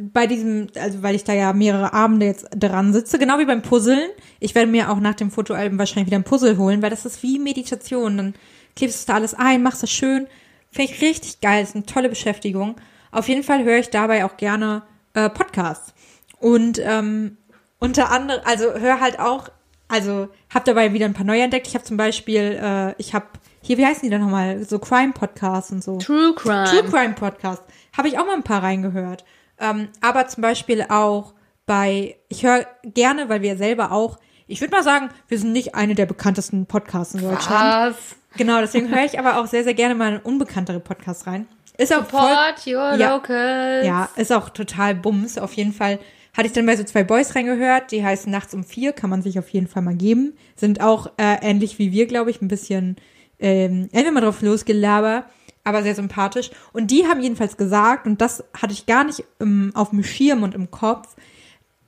bei 0.00 0.26
diesem, 0.26 0.68
also 0.76 1.02
weil 1.02 1.14
ich 1.14 1.24
da 1.24 1.32
ja 1.32 1.52
mehrere 1.52 1.92
Abende 1.92 2.26
jetzt 2.26 2.46
dran 2.54 2.92
sitze, 2.92 3.18
genau 3.18 3.38
wie 3.38 3.44
beim 3.44 3.62
Puzzeln. 3.62 4.10
Ich 4.40 4.54
werde 4.54 4.70
mir 4.70 4.90
auch 4.90 5.00
nach 5.00 5.14
dem 5.14 5.30
Fotoalbum 5.30 5.78
wahrscheinlich 5.78 6.06
wieder 6.06 6.18
ein 6.18 6.24
Puzzle 6.24 6.56
holen, 6.56 6.82
weil 6.82 6.90
das 6.90 7.06
ist 7.06 7.22
wie 7.22 7.38
Meditation. 7.38 8.16
Dann 8.16 8.34
klebst 8.76 9.08
du 9.08 9.12
da 9.12 9.16
alles 9.16 9.34
ein, 9.34 9.62
machst 9.62 9.82
das 9.82 9.90
schön. 9.90 10.26
Finde 10.70 10.92
ich 10.92 11.02
richtig 11.02 11.40
geil. 11.40 11.62
ist 11.62 11.74
eine 11.74 11.86
tolle 11.86 12.08
Beschäftigung. 12.08 12.76
Auf 13.10 13.28
jeden 13.28 13.42
Fall 13.42 13.64
höre 13.64 13.78
ich 13.78 13.90
dabei 13.90 14.24
auch 14.24 14.36
gerne 14.36 14.82
äh, 15.14 15.28
Podcasts. 15.30 15.94
Und 16.38 16.78
ähm, 16.78 17.36
unter 17.78 18.10
anderem, 18.10 18.40
also 18.44 18.74
höre 18.74 19.00
halt 19.00 19.18
auch, 19.18 19.48
also 19.88 20.28
habe 20.50 20.64
dabei 20.64 20.92
wieder 20.92 21.06
ein 21.06 21.14
paar 21.14 21.24
neue 21.24 21.42
entdeckt. 21.42 21.66
Ich 21.66 21.74
habe 21.74 21.84
zum 21.84 21.96
Beispiel, 21.96 22.58
äh, 22.62 22.94
ich 22.98 23.14
habe 23.14 23.26
hier, 23.62 23.78
wie 23.78 23.86
heißen 23.86 24.02
die 24.02 24.10
denn 24.10 24.20
nochmal? 24.20 24.64
So 24.64 24.78
Crime-Podcasts 24.78 25.72
und 25.72 25.82
so. 25.82 25.98
True 25.98 26.34
Crime. 26.34 26.64
True 26.64 26.84
Crime 26.84 27.14
Podcast. 27.14 27.62
Habe 27.96 28.08
ich 28.08 28.18
auch 28.18 28.26
mal 28.26 28.34
ein 28.34 28.42
paar 28.42 28.62
reingehört. 28.62 29.24
Ähm, 29.60 29.88
aber 30.00 30.28
zum 30.28 30.42
Beispiel 30.42 30.84
auch 30.88 31.34
bei, 31.66 32.16
ich 32.28 32.44
höre 32.44 32.66
gerne, 32.82 33.28
weil 33.28 33.42
wir 33.42 33.56
selber 33.56 33.92
auch, 33.92 34.18
ich 34.46 34.60
würde 34.60 34.74
mal 34.74 34.82
sagen, 34.82 35.10
wir 35.28 35.38
sind 35.38 35.52
nicht 35.52 35.74
eine 35.74 35.94
der 35.94 36.06
bekanntesten 36.06 36.66
Podcasts 36.66 37.14
in 37.14 37.20
Deutschland. 37.20 37.94
Was? 37.94 37.96
Genau, 38.36 38.60
deswegen 38.60 38.88
höre 38.94 39.04
ich 39.04 39.18
aber 39.18 39.38
auch 39.40 39.46
sehr, 39.46 39.64
sehr 39.64 39.74
gerne 39.74 39.94
mal 39.94 40.14
in 40.14 40.20
unbekanntere 40.20 40.80
Podcasts 40.80 41.26
rein. 41.26 41.46
Ist 41.76 41.92
auch 41.94 42.06
voll, 42.06 42.20
Support 42.28 42.66
your 42.66 42.98
Ja. 42.98 43.14
locals. 43.14 43.86
ja, 43.86 44.08
ist 44.16 44.32
auch 44.32 44.48
total 44.50 44.94
Bums. 44.94 45.38
Auf 45.38 45.52
jeden 45.54 45.72
Fall 45.72 45.98
hatte 46.36 46.46
ich 46.46 46.52
dann 46.52 46.66
bei 46.66 46.76
so 46.76 46.84
zwei 46.84 47.04
Boys 47.04 47.34
reingehört, 47.34 47.90
die 47.90 48.04
heißen 48.04 48.30
Nachts 48.30 48.54
um 48.54 48.64
vier, 48.64 48.92
kann 48.92 49.10
man 49.10 49.22
sich 49.22 49.38
auf 49.38 49.48
jeden 49.50 49.66
Fall 49.66 49.82
mal 49.82 49.94
geben. 49.94 50.36
Sind 50.56 50.80
auch 50.80 51.08
äh, 51.18 51.36
ähnlich 51.42 51.78
wie 51.78 51.92
wir, 51.92 52.06
glaube 52.06 52.30
ich, 52.30 52.40
ein 52.42 52.48
bisschen, 52.48 52.96
ähm, 53.40 53.88
entweder 53.92 54.12
mal 54.12 54.20
drauf 54.22 54.40
losgelaber, 54.42 55.24
aber 55.68 55.82
sehr 55.82 55.94
sympathisch. 55.94 56.50
Und 56.72 56.90
die 56.90 57.06
haben 57.06 57.20
jedenfalls 57.22 57.56
gesagt, 57.56 58.06
und 58.06 58.20
das 58.20 58.42
hatte 58.60 58.72
ich 58.72 58.86
gar 58.86 59.04
nicht 59.04 59.24
ähm, 59.40 59.70
auf 59.74 59.90
dem 59.90 60.02
Schirm 60.02 60.42
und 60.42 60.54
im 60.54 60.70
Kopf, 60.70 61.14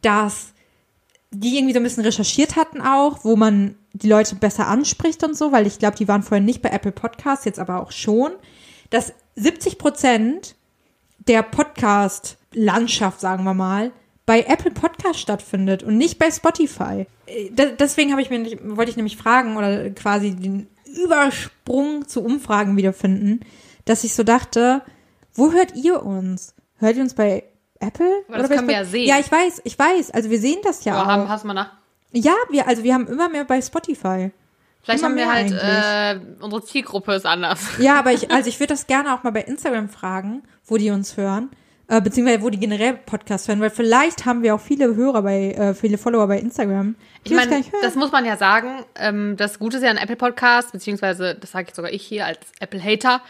dass 0.03 0.53
die 1.33 1.57
irgendwie 1.57 1.73
so 1.75 1.81
ein 1.81 1.85
bisschen 1.85 2.05
recherchiert 2.05 2.57
hatten 2.57 2.81
auch, 2.81 3.25
wo 3.25 3.37
man 3.37 3.77
die 3.93 4.09
Leute 4.09 4.35
besser 4.37 4.67
anspricht 4.69 5.23
und 5.25 5.37
so, 5.37 5.53
weil 5.53 5.67
ich 5.67 5.79
glaube, 5.79 5.97
die 5.97 6.09
waren 6.09 6.23
vorher 6.23 6.45
nicht 6.45 6.63
bei 6.63 6.71
Apple 6.71 6.93
Podcasts, 6.93 7.45
jetzt 7.45 7.59
aber 7.59 7.81
auch 7.83 7.93
schon, 7.93 8.33
dass 8.91 9.13
70 9.37 9.79
Prozent 9.79 10.55
der 11.29 11.43
Podcast-Landschaft, 11.43 13.21
sagen 13.21 13.45
wir 13.45 13.55
mal, 13.55 13.93
bei 14.27 14.43
Apple 14.43 14.71
Podcast 14.71 15.19
stattfindet 15.21 15.83
und 15.83 15.97
nicht 15.97 16.19
bei 16.19 16.31
Spotify. 16.31 17.07
Äh, 17.27 17.51
de- 17.51 17.77
Deswegen 17.77 18.13
habe 18.13 18.23
ich 18.23 18.31
mir 18.31 18.45
wollte 18.77 18.91
ich 18.91 18.97
nämlich 18.97 19.17
fragen 19.17 19.57
oder 19.57 19.91
quasi 19.91 20.35
den 20.35 20.69
Übersprung 21.05 22.07
zu 22.09 22.23
Umfragen 22.25 22.77
wiederfinden, 22.77 23.41
dass 23.85 24.05
ich 24.05 24.15
so 24.15 24.23
dachte, 24.23 24.83
wo 25.35 25.53
hört 25.53 25.75
ihr 25.75 26.03
uns? 26.03 26.55
Hört 26.79 26.97
ihr 26.97 27.03
uns 27.03 27.15
bei 27.15 27.45
Apple? 27.79 28.11
Aber 28.29 28.39
das 28.39 28.49
können 28.49 28.69
wir 28.69 28.75
ja 28.75 28.85
sehen. 28.85 29.07
Ja, 29.07 29.19
ich 29.19 29.31
weiß, 29.31 29.63
ich 29.65 29.79
weiß. 29.79 30.11
Also 30.11 30.31
wir 30.31 30.39
sehen 30.39 30.59
das 30.63 30.85
ja 30.85 31.01
auch. 31.01 31.07
haben, 31.07 31.27
pass 31.27 31.45
mal 31.45 31.55
nach. 31.55 31.73
Ja, 32.13 32.35
wir, 32.51 32.67
also 32.67 32.83
wir 32.83 32.95
haben 32.95 33.07
immer 33.07 33.29
mehr 33.29 33.45
bei 33.45 33.61
Spotify. 33.63 34.31
Vielleicht 34.83 35.01
Immer 35.01 35.11
haben 35.11 35.17
wir 35.17 35.33
halt, 35.33 35.53
äh, 35.53 36.43
unsere 36.43 36.65
Zielgruppe 36.65 37.15
ist 37.15 37.27
anders. 37.27 37.61
Ja, 37.79 37.99
aber 37.99 38.13
ich, 38.13 38.31
also 38.31 38.49
ich 38.49 38.59
würde 38.59 38.73
das 38.73 38.87
gerne 38.87 39.15
auch 39.15 39.23
mal 39.23 39.31
bei 39.31 39.43
Instagram 39.43 39.89
fragen, 39.91 40.43
wo 40.67 40.79
die 40.79 40.91
uns 40.91 41.17
hören. 41.17 41.51
Äh, 41.87 42.01
beziehungsweise 42.01 42.41
wo 42.43 42.51
die 42.51 42.59
generell 42.61 42.95
Podcasts 42.95 43.49
hören, 43.49 43.61
weil 43.61 43.71
vielleicht 43.71 44.25
haben 44.25 44.45
wir 44.45 44.55
auch 44.55 44.61
viele 44.61 44.95
Hörer 44.95 45.23
bei, 45.23 45.51
äh, 45.51 45.75
viele 45.75 45.99
Follower 45.99 46.29
bei 46.29 46.39
Instagram. 46.39 46.95
Ich 47.25 47.33
meine, 47.33 47.65
das 47.83 47.97
muss 47.97 48.13
man 48.13 48.25
ja 48.25 48.37
sagen. 48.37 48.85
Ähm, 48.95 49.37
das 49.37 49.59
Gute 49.59 49.79
ist 49.79 49.83
ja 49.83 49.91
an 49.91 49.97
Apple 49.97 50.15
Podcast, 50.15 50.71
beziehungsweise, 50.71 51.35
das 51.35 51.51
sage 51.51 51.67
ich 51.69 51.75
sogar 51.75 51.93
ich 51.93 52.07
hier 52.07 52.27
als 52.27 52.39
Apple-Hater, 52.61 53.21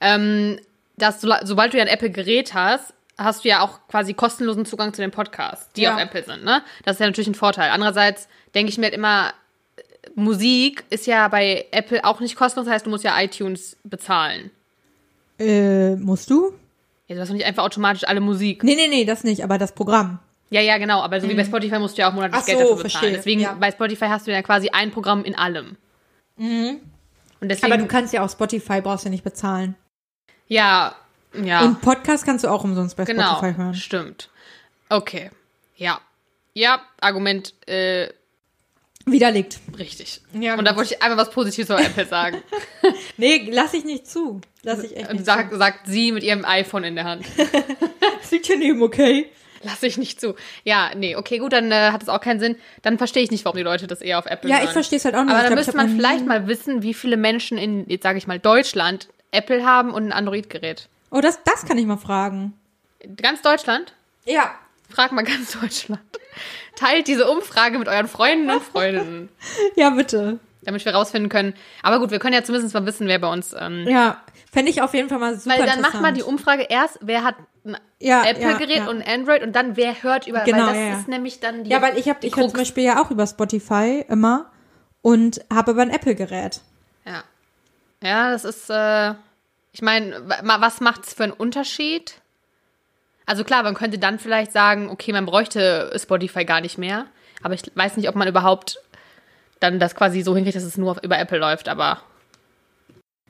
ähm, 0.00 0.58
dass 0.96 1.20
so, 1.20 1.32
sobald 1.42 1.72
du 1.72 1.76
ja 1.78 1.84
ein 1.84 1.88
Apple-Gerät 1.88 2.54
hast, 2.54 2.92
hast 3.16 3.44
du 3.44 3.48
ja 3.48 3.60
auch 3.62 3.80
quasi 3.88 4.14
kostenlosen 4.14 4.64
Zugang 4.64 4.94
zu 4.94 5.00
den 5.02 5.10
Podcasts, 5.10 5.72
die 5.74 5.82
Ja. 5.82 5.94
auf 5.94 6.00
Apple 6.00 6.22
sind. 6.24 6.44
Ne? 6.44 6.62
Das 6.84 6.96
ist 6.96 7.00
ja 7.00 7.06
natürlich 7.06 7.28
ein 7.28 7.34
Vorteil. 7.34 7.70
Andererseits 7.70 8.28
denke 8.54 8.70
ich 8.70 8.78
mir 8.78 8.84
halt 8.84 8.94
immer, 8.94 9.32
Musik 10.14 10.84
ist 10.90 11.06
ja 11.06 11.28
bei 11.28 11.66
Apple 11.70 12.04
auch 12.04 12.20
nicht 12.20 12.36
kostenlos, 12.36 12.66
das 12.66 12.74
heißt, 12.74 12.86
du 12.86 12.90
musst 12.90 13.04
ja 13.04 13.20
iTunes 13.20 13.76
bezahlen. 13.84 14.50
äh, 15.38 15.94
musst 15.96 16.30
du? 16.30 16.52
Ja, 17.06 17.14
du 17.14 17.20
hast 17.20 17.28
doch 17.28 17.34
nicht 17.34 17.46
einfach 17.46 17.62
automatisch 17.64 18.04
alle 18.04 18.20
Musik. 18.20 18.62
Nee, 18.64 18.74
nee, 18.74 18.88
nee, 18.88 19.04
das 19.04 19.22
nicht, 19.24 19.42
aber 19.44 19.56
das 19.58 19.72
Programm. 19.72 20.18
Ja, 20.50 20.60
ja, 20.60 20.78
genau. 20.78 21.00
Aber 21.02 21.20
so 21.20 21.28
wie 21.28 21.34
bei 21.34 21.44
Spotify 21.44 21.78
musst 21.78 21.96
du 21.96 22.02
ja 22.02 22.08
auch 22.08 22.12
monatlich 22.14 22.40
Ach 22.42 22.46
Geld 22.46 22.58
so, 22.58 22.64
dafür 22.64 22.76
bezahlen. 22.82 22.90
verstehe. 22.90 23.12
Deswegen, 23.12 23.40
Ja. 23.42 23.52
bei 23.54 23.70
Spotify 23.70 24.06
hast 24.06 24.26
du 24.26 24.32
ja 24.32 24.42
quasi 24.42 24.70
ein 24.70 24.90
Programm 24.90 25.24
in 25.24 25.34
allem. 25.36 25.76
Und 26.36 26.80
deswegen, 27.42 27.72
Aber 27.72 27.80
du 27.82 27.86
kannst 27.88 28.12
ja 28.12 28.24
auch 28.24 28.30
Spotify, 28.30 28.80
brauchst 28.80 29.04
ja 29.04 29.10
nicht 29.10 29.24
bezahlen. 29.24 29.74
Ja, 30.48 30.94
ja, 31.34 31.62
Und 31.62 31.80
Podcast 31.82 32.24
kannst 32.24 32.44
du 32.44 32.48
auch 32.48 32.64
umsonst 32.64 32.96
bei 32.96 33.04
genau, 33.04 33.36
Spotify 33.36 33.56
hören. 33.56 33.74
stimmt. 33.74 34.28
Okay, 34.88 35.30
ja. 35.76 36.00
Ja, 36.54 36.80
Argument, 37.00 37.52
äh, 37.68 38.08
Widerlegt. 39.04 39.58
richtig. 39.78 40.20
Ja, 40.32 40.54
Und 40.56 40.64
da 40.64 40.74
wollte 40.76 40.94
ich 40.94 41.02
einmal 41.02 41.18
was 41.18 41.30
Positives 41.30 41.68
über 41.70 41.80
Apple 41.80 42.06
sagen. 42.06 42.42
Nee, 43.18 43.48
lass 43.52 43.74
ich 43.74 43.84
nicht 43.84 44.06
zu. 44.06 44.40
Lass 44.62 44.82
ich 44.82 44.96
echt 44.96 45.12
nicht 45.12 45.24
sagt, 45.26 45.52
sagt 45.54 45.86
sie 45.86 46.12
mit 46.12 46.22
ihrem 46.22 46.44
iPhone 46.44 46.84
in 46.84 46.94
der 46.94 47.04
Hand. 47.04 47.26
zu. 47.26 47.42
Das 48.20 48.30
liegt 48.30 48.46
hier 48.46 48.56
neben, 48.56 48.80
okay? 48.82 49.26
Lass 49.62 49.82
ich 49.82 49.98
nicht 49.98 50.20
zu. 50.20 50.34
Ja, 50.64 50.90
nee, 50.96 51.16
okay, 51.16 51.38
gut, 51.38 51.52
dann 51.52 51.70
äh, 51.72 51.90
hat 51.90 52.02
es 52.02 52.08
auch 52.08 52.20
keinen 52.20 52.38
Sinn. 52.40 52.56
Dann 52.82 52.96
verstehe 52.96 53.22
ich 53.24 53.30
nicht, 53.30 53.44
warum 53.44 53.56
die 53.56 53.62
Leute 53.64 53.86
das 53.88 54.00
eher 54.00 54.18
auf 54.18 54.26
Apple 54.26 54.48
Ja, 54.48 54.56
hören. 54.58 54.66
ich 54.66 54.72
verstehe 54.72 54.98
es 54.98 55.04
halt 55.04 55.16
auch 55.16 55.24
nicht. 55.24 55.30
Aber 55.32 55.42
dann 55.42 55.48
glaub, 55.52 55.58
müsste 55.58 55.76
man 55.76 55.90
vielleicht 55.96 56.26
mal 56.26 56.46
wissen, 56.46 56.82
wie 56.82 56.94
viele 56.94 57.16
Menschen 57.16 57.58
in, 57.58 57.88
jetzt 57.90 58.04
sage 58.04 58.18
ich 58.18 58.26
mal, 58.26 58.38
Deutschland 58.38 59.08
Apple 59.30 59.64
haben 59.64 59.92
und 59.92 60.06
ein 60.06 60.12
Android-Gerät. 60.12 60.88
Oh, 61.10 61.20
das, 61.20 61.42
das 61.44 61.64
kann 61.66 61.78
ich 61.78 61.86
mal 61.86 61.96
fragen. 61.96 62.54
Ganz 63.16 63.42
Deutschland? 63.42 63.94
Ja. 64.24 64.50
Frag 64.90 65.12
mal 65.12 65.22
ganz 65.22 65.58
Deutschland. 65.60 66.00
Teilt 66.76 67.08
diese 67.08 67.28
Umfrage 67.30 67.78
mit 67.78 67.88
euren 67.88 68.08
Freunden 68.08 68.50
und 68.50 68.62
Freundinnen, 68.62 69.28
Ja, 69.76 69.90
bitte. 69.90 70.38
damit 70.62 70.84
wir 70.84 70.94
rausfinden 70.94 71.28
können. 71.28 71.54
Aber 71.82 71.98
gut, 71.98 72.10
wir 72.10 72.18
können 72.18 72.34
ja 72.34 72.44
zumindest 72.44 72.74
mal 72.74 72.86
wissen, 72.86 73.06
wer 73.08 73.18
bei 73.18 73.30
uns. 73.30 73.54
Ähm, 73.58 73.86
Ja, 73.88 74.22
fände 74.52 74.70
ich 74.70 74.80
auf 74.80 74.94
jeden 74.94 75.08
Fall 75.08 75.18
mal 75.18 75.38
super 75.38 75.58
weil 75.58 75.66
dann 75.66 75.80
macht 75.80 76.00
man 76.00 76.14
die 76.14 76.22
Umfrage 76.22 76.62
erst, 76.62 76.98
wer 77.02 77.24
hat 77.24 77.34
ein 77.64 77.76
Ja, 77.98 78.22
Apple-Gerät 78.24 78.70
ja, 78.70 78.84
ja. 78.84 78.88
und 78.88 79.02
ein 79.02 79.20
Android 79.20 79.42
und 79.42 79.54
dann 79.54 79.76
wer 79.76 80.02
hört 80.02 80.26
über. 80.26 80.40
Genau, 80.40 80.58
weil 80.58 80.66
das 80.66 80.76
ja, 80.76 80.98
ist 81.00 81.08
nämlich 81.08 81.40
dann 81.40 81.64
die. 81.64 81.70
Ja, 81.70 81.82
weil 81.82 81.98
ich 81.98 82.08
habe 82.08 82.20
ich 82.22 82.32
zum. 82.32 82.52
Beispiel 82.52 82.84
ja 82.84 83.02
auch 83.02 83.10
über 83.10 83.26
Spotify 83.26 84.04
immer 84.08 84.50
und 85.02 85.40
habe 85.52 85.72
aber 85.72 85.82
ein 85.82 85.90
Apple-Gerät. 85.90 86.60
Ja. 87.04 87.24
Ja, 88.02 88.30
das 88.30 88.44
ist, 88.44 88.70
äh, 88.70 89.14
ich 89.72 89.82
meine, 89.82 90.28
wa- 90.28 90.60
was 90.60 90.80
macht's 90.80 91.14
für 91.14 91.24
einen 91.24 91.32
Unterschied? 91.32 92.20
Also 93.26 93.44
klar, 93.44 93.62
man 93.62 93.74
könnte 93.74 93.98
dann 93.98 94.18
vielleicht 94.18 94.52
sagen, 94.52 94.88
okay, 94.88 95.12
man 95.12 95.26
bräuchte 95.26 95.92
Spotify 96.00 96.44
gar 96.44 96.60
nicht 96.60 96.78
mehr. 96.78 97.06
Aber 97.42 97.54
ich 97.54 97.62
weiß 97.74 97.96
nicht, 97.96 98.08
ob 98.08 98.14
man 98.14 98.26
überhaupt 98.28 98.80
dann 99.60 99.78
das 99.78 99.94
quasi 99.94 100.22
so 100.22 100.34
hinkriegt, 100.34 100.56
dass 100.56 100.62
es 100.62 100.78
nur 100.78 100.92
auf, 100.92 101.02
über 101.02 101.18
Apple 101.18 101.38
läuft. 101.38 101.68
Aber 101.68 102.00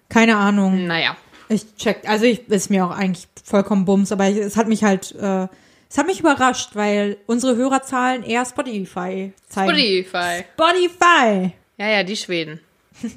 Keine 0.08 0.36
Ahnung. 0.36 0.86
naja. 0.86 1.16
Ich 1.48 1.74
check, 1.76 2.06
also 2.06 2.26
ich 2.26 2.46
ist 2.48 2.68
mir 2.70 2.84
auch 2.84 2.90
eigentlich 2.90 3.26
vollkommen 3.42 3.86
bums, 3.86 4.12
aber 4.12 4.28
ich, 4.28 4.36
es 4.36 4.56
hat 4.58 4.68
mich 4.68 4.84
halt, 4.84 5.12
äh, 5.14 5.48
es 5.90 5.96
hat 5.96 6.06
mich 6.06 6.20
überrascht, 6.20 6.70
weil 6.74 7.16
unsere 7.26 7.56
Hörerzahlen 7.56 8.22
eher 8.22 8.44
Spotify 8.44 9.32
zeigen. 9.48 9.70
Spotify. 9.70 10.44
Spotify. 10.54 11.52
Ja, 11.78 11.88
ja, 11.88 12.02
die 12.02 12.16
Schweden. 12.16 12.60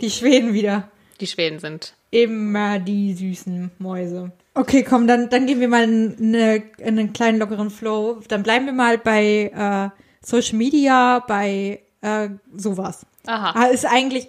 Die 0.00 0.10
Schweden 0.10 0.52
wieder. 0.54 0.88
Die 1.20 1.26
Schweden 1.26 1.58
sind. 1.58 1.94
Immer 2.10 2.78
die 2.78 3.14
süßen 3.14 3.70
Mäuse. 3.78 4.32
Okay, 4.54 4.82
komm, 4.82 5.06
dann, 5.06 5.30
dann 5.30 5.46
gehen 5.46 5.60
wir 5.60 5.68
mal 5.68 5.84
in, 5.84 6.16
eine, 6.18 6.56
in 6.78 6.98
einen 6.98 7.12
kleinen 7.12 7.38
lockeren 7.38 7.70
Flow. 7.70 8.20
Dann 8.28 8.42
bleiben 8.42 8.66
wir 8.66 8.72
mal 8.72 8.98
bei 8.98 9.50
äh, 9.54 9.90
Social 10.24 10.56
Media, 10.56 11.20
bei 11.26 11.80
äh, 12.00 12.28
sowas. 12.56 13.06
Aha. 13.26 13.52
Ah, 13.56 13.66
ist 13.66 13.86
eigentlich 13.86 14.28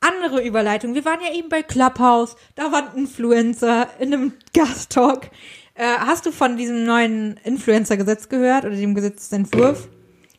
andere 0.00 0.42
Überleitung. 0.42 0.94
Wir 0.94 1.04
waren 1.04 1.20
ja 1.20 1.34
eben 1.34 1.48
bei 1.48 1.62
Clubhouse, 1.62 2.36
da 2.54 2.72
waren 2.72 2.96
Influencer 2.96 3.88
in 3.98 4.12
einem 4.12 4.32
Gasttalk. 4.54 5.30
Äh, 5.74 5.84
hast 5.84 6.26
du 6.26 6.32
von 6.32 6.56
diesem 6.56 6.84
neuen 6.84 7.38
Influencer-Gesetz 7.44 8.28
gehört 8.28 8.64
oder 8.64 8.76
dem 8.76 8.94
Gesetzentwurf? 8.94 9.88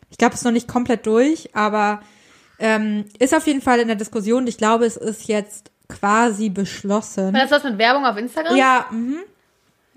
Ich 0.10 0.17
glaube, 0.17 0.34
es 0.34 0.41
ist 0.41 0.45
noch 0.45 0.52
nicht 0.52 0.67
komplett 0.67 1.06
durch, 1.06 1.56
aber 1.56 2.02
ähm, 2.62 3.06
ist 3.19 3.36
auf 3.36 3.45
jeden 3.47 3.62
Fall 3.62 3.80
in 3.80 3.88
der 3.88 3.97
Diskussion. 3.97 4.47
Ich 4.47 4.58
glaube, 4.58 4.86
es 4.86 4.95
ist 4.95 5.28
jetzt 5.28 5.71
quasi 5.89 6.50
beschlossen. 6.50 7.34
War 7.34 7.41
das 7.41 7.52
was 7.52 7.63
mit 7.63 7.78
Werbung 7.78 8.06
auf 8.06 8.15
Instagram? 8.15 8.56
Ja, 8.56 8.86
mhm. 8.91 9.17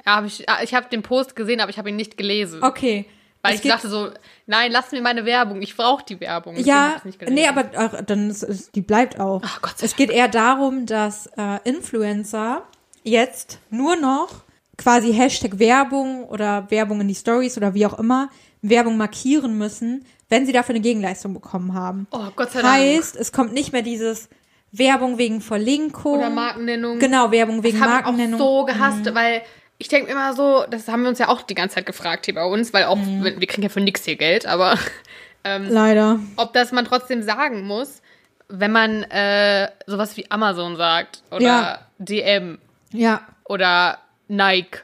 Ja, 0.05 0.17
hab 0.17 0.25
ich, 0.25 0.49
ah, 0.49 0.59
ich 0.63 0.75
habe 0.75 0.89
den 0.89 1.03
Post 1.03 1.37
gesehen, 1.37 1.61
aber 1.61 1.71
ich 1.71 1.79
habe 1.79 1.89
ihn 1.91 1.97
nicht 1.97 2.17
gelesen. 2.17 2.63
okay. 2.63 3.07
Weil 3.43 3.57
Es 3.57 3.63
ich 3.63 3.71
dachte 3.71 3.91
so, 3.91 4.09
nein, 4.47 4.73
lass 4.73 4.91
mir 4.91 5.03
meine 5.03 5.27
Werbung. 5.27 5.61
Ich 5.61 5.77
brauche 5.77 6.03
die 6.03 6.19
Werbung. 6.19 6.57
Ja, 6.57 6.97
nee, 7.29 7.47
aber 7.47 7.67
auch, 7.77 8.01
dann 8.01 8.31
ist, 8.31 8.43
ist, 8.43 8.75
die 8.75 8.81
bleibt 8.81 9.21
auch. 9.21 9.43
Ach, 9.45 9.61
Gott 9.61 9.77
sei 9.77 9.85
es 9.85 9.97
geht 9.97 10.11
eher 10.11 10.29
darum, 10.29 10.87
dass 10.87 11.27
äh, 11.37 11.59
Influencer 11.65 12.63
jetzt 13.03 13.59
nur 13.69 13.97
noch 13.97 14.31
quasi 14.79 15.13
Hashtag 15.13 15.59
Werbung 15.59 16.25
oder 16.25 16.71
Werbung 16.71 17.03
in 17.03 17.09
die 17.09 17.15
Stories 17.15 17.59
oder 17.59 17.75
wie 17.75 17.85
auch 17.85 17.99
immer 17.99 18.31
Werbung 18.69 18.97
markieren 18.97 19.59
müssen, 19.59 20.05
wenn 20.29 20.47
sie 20.47 20.53
dafür 20.53 20.75
eine 20.75 20.83
Gegenleistung 20.83 21.35
bekommen 21.35 21.75
haben. 21.75 22.07
Oh, 22.11 22.29
Gott 22.35 22.51
sei 22.53 22.63
Dank. 22.63 22.75
heißt, 22.75 23.15
es 23.17 23.31
kommt 23.33 23.53
nicht 23.53 23.73
mehr 23.73 23.83
dieses 23.83 24.29
Werbung 24.73 25.19
wegen 25.19 25.41
Verlinkung. 25.41 26.19
Oder 26.19 26.31
Markennennung. 26.31 26.99
Genau, 26.99 27.31
Werbung 27.31 27.63
wegen 27.63 27.79
Das 27.79 27.87
ich 27.87 27.93
Markennennung. 27.95 28.41
auch 28.41 28.45
so 28.61 28.65
gehasst, 28.65 29.15
weil 29.15 29.43
ich 29.79 29.89
denke 29.89 30.11
immer 30.11 30.33
so, 30.35 30.65
das 30.71 30.89
haben 30.89 31.03
wir 31.03 31.09
uns 31.11 31.19
ja 31.19 31.29
auch 31.29 31.43
die 31.43 31.55
ganze 31.55 31.75
Zeit 31.77 31.87
gefragt 31.87 32.25
hier 32.25 32.35
bei 32.35 32.45
uns, 32.45 32.73
weil 32.73 32.85
auch, 32.85 32.97
Mhm. 32.97 33.23
wir 33.39 33.47
kriegen 33.47 33.63
ja 33.63 33.69
für 33.69 33.81
nix 33.81 34.05
hier 34.05 34.17
Geld, 34.17 34.47
aber 34.47 34.79
Leider. 35.45 36.19
ob 36.37 36.53
das 36.55 36.73
man 36.73 36.85
trotzdem 36.87 37.23
sagen 37.23 37.63
muss, 37.67 38.01
wenn 38.49 38.73
man 38.73 39.03
äh, 39.05 39.69
sowas 39.87 40.17
wie 40.17 40.31
Amazon 40.31 40.77
sagt 40.77 41.23
oder 41.31 41.43
Ja. 41.45 41.79
DM 41.99 42.59
Ja. 42.93 43.21
oder 43.45 43.99
Nike 44.29 44.81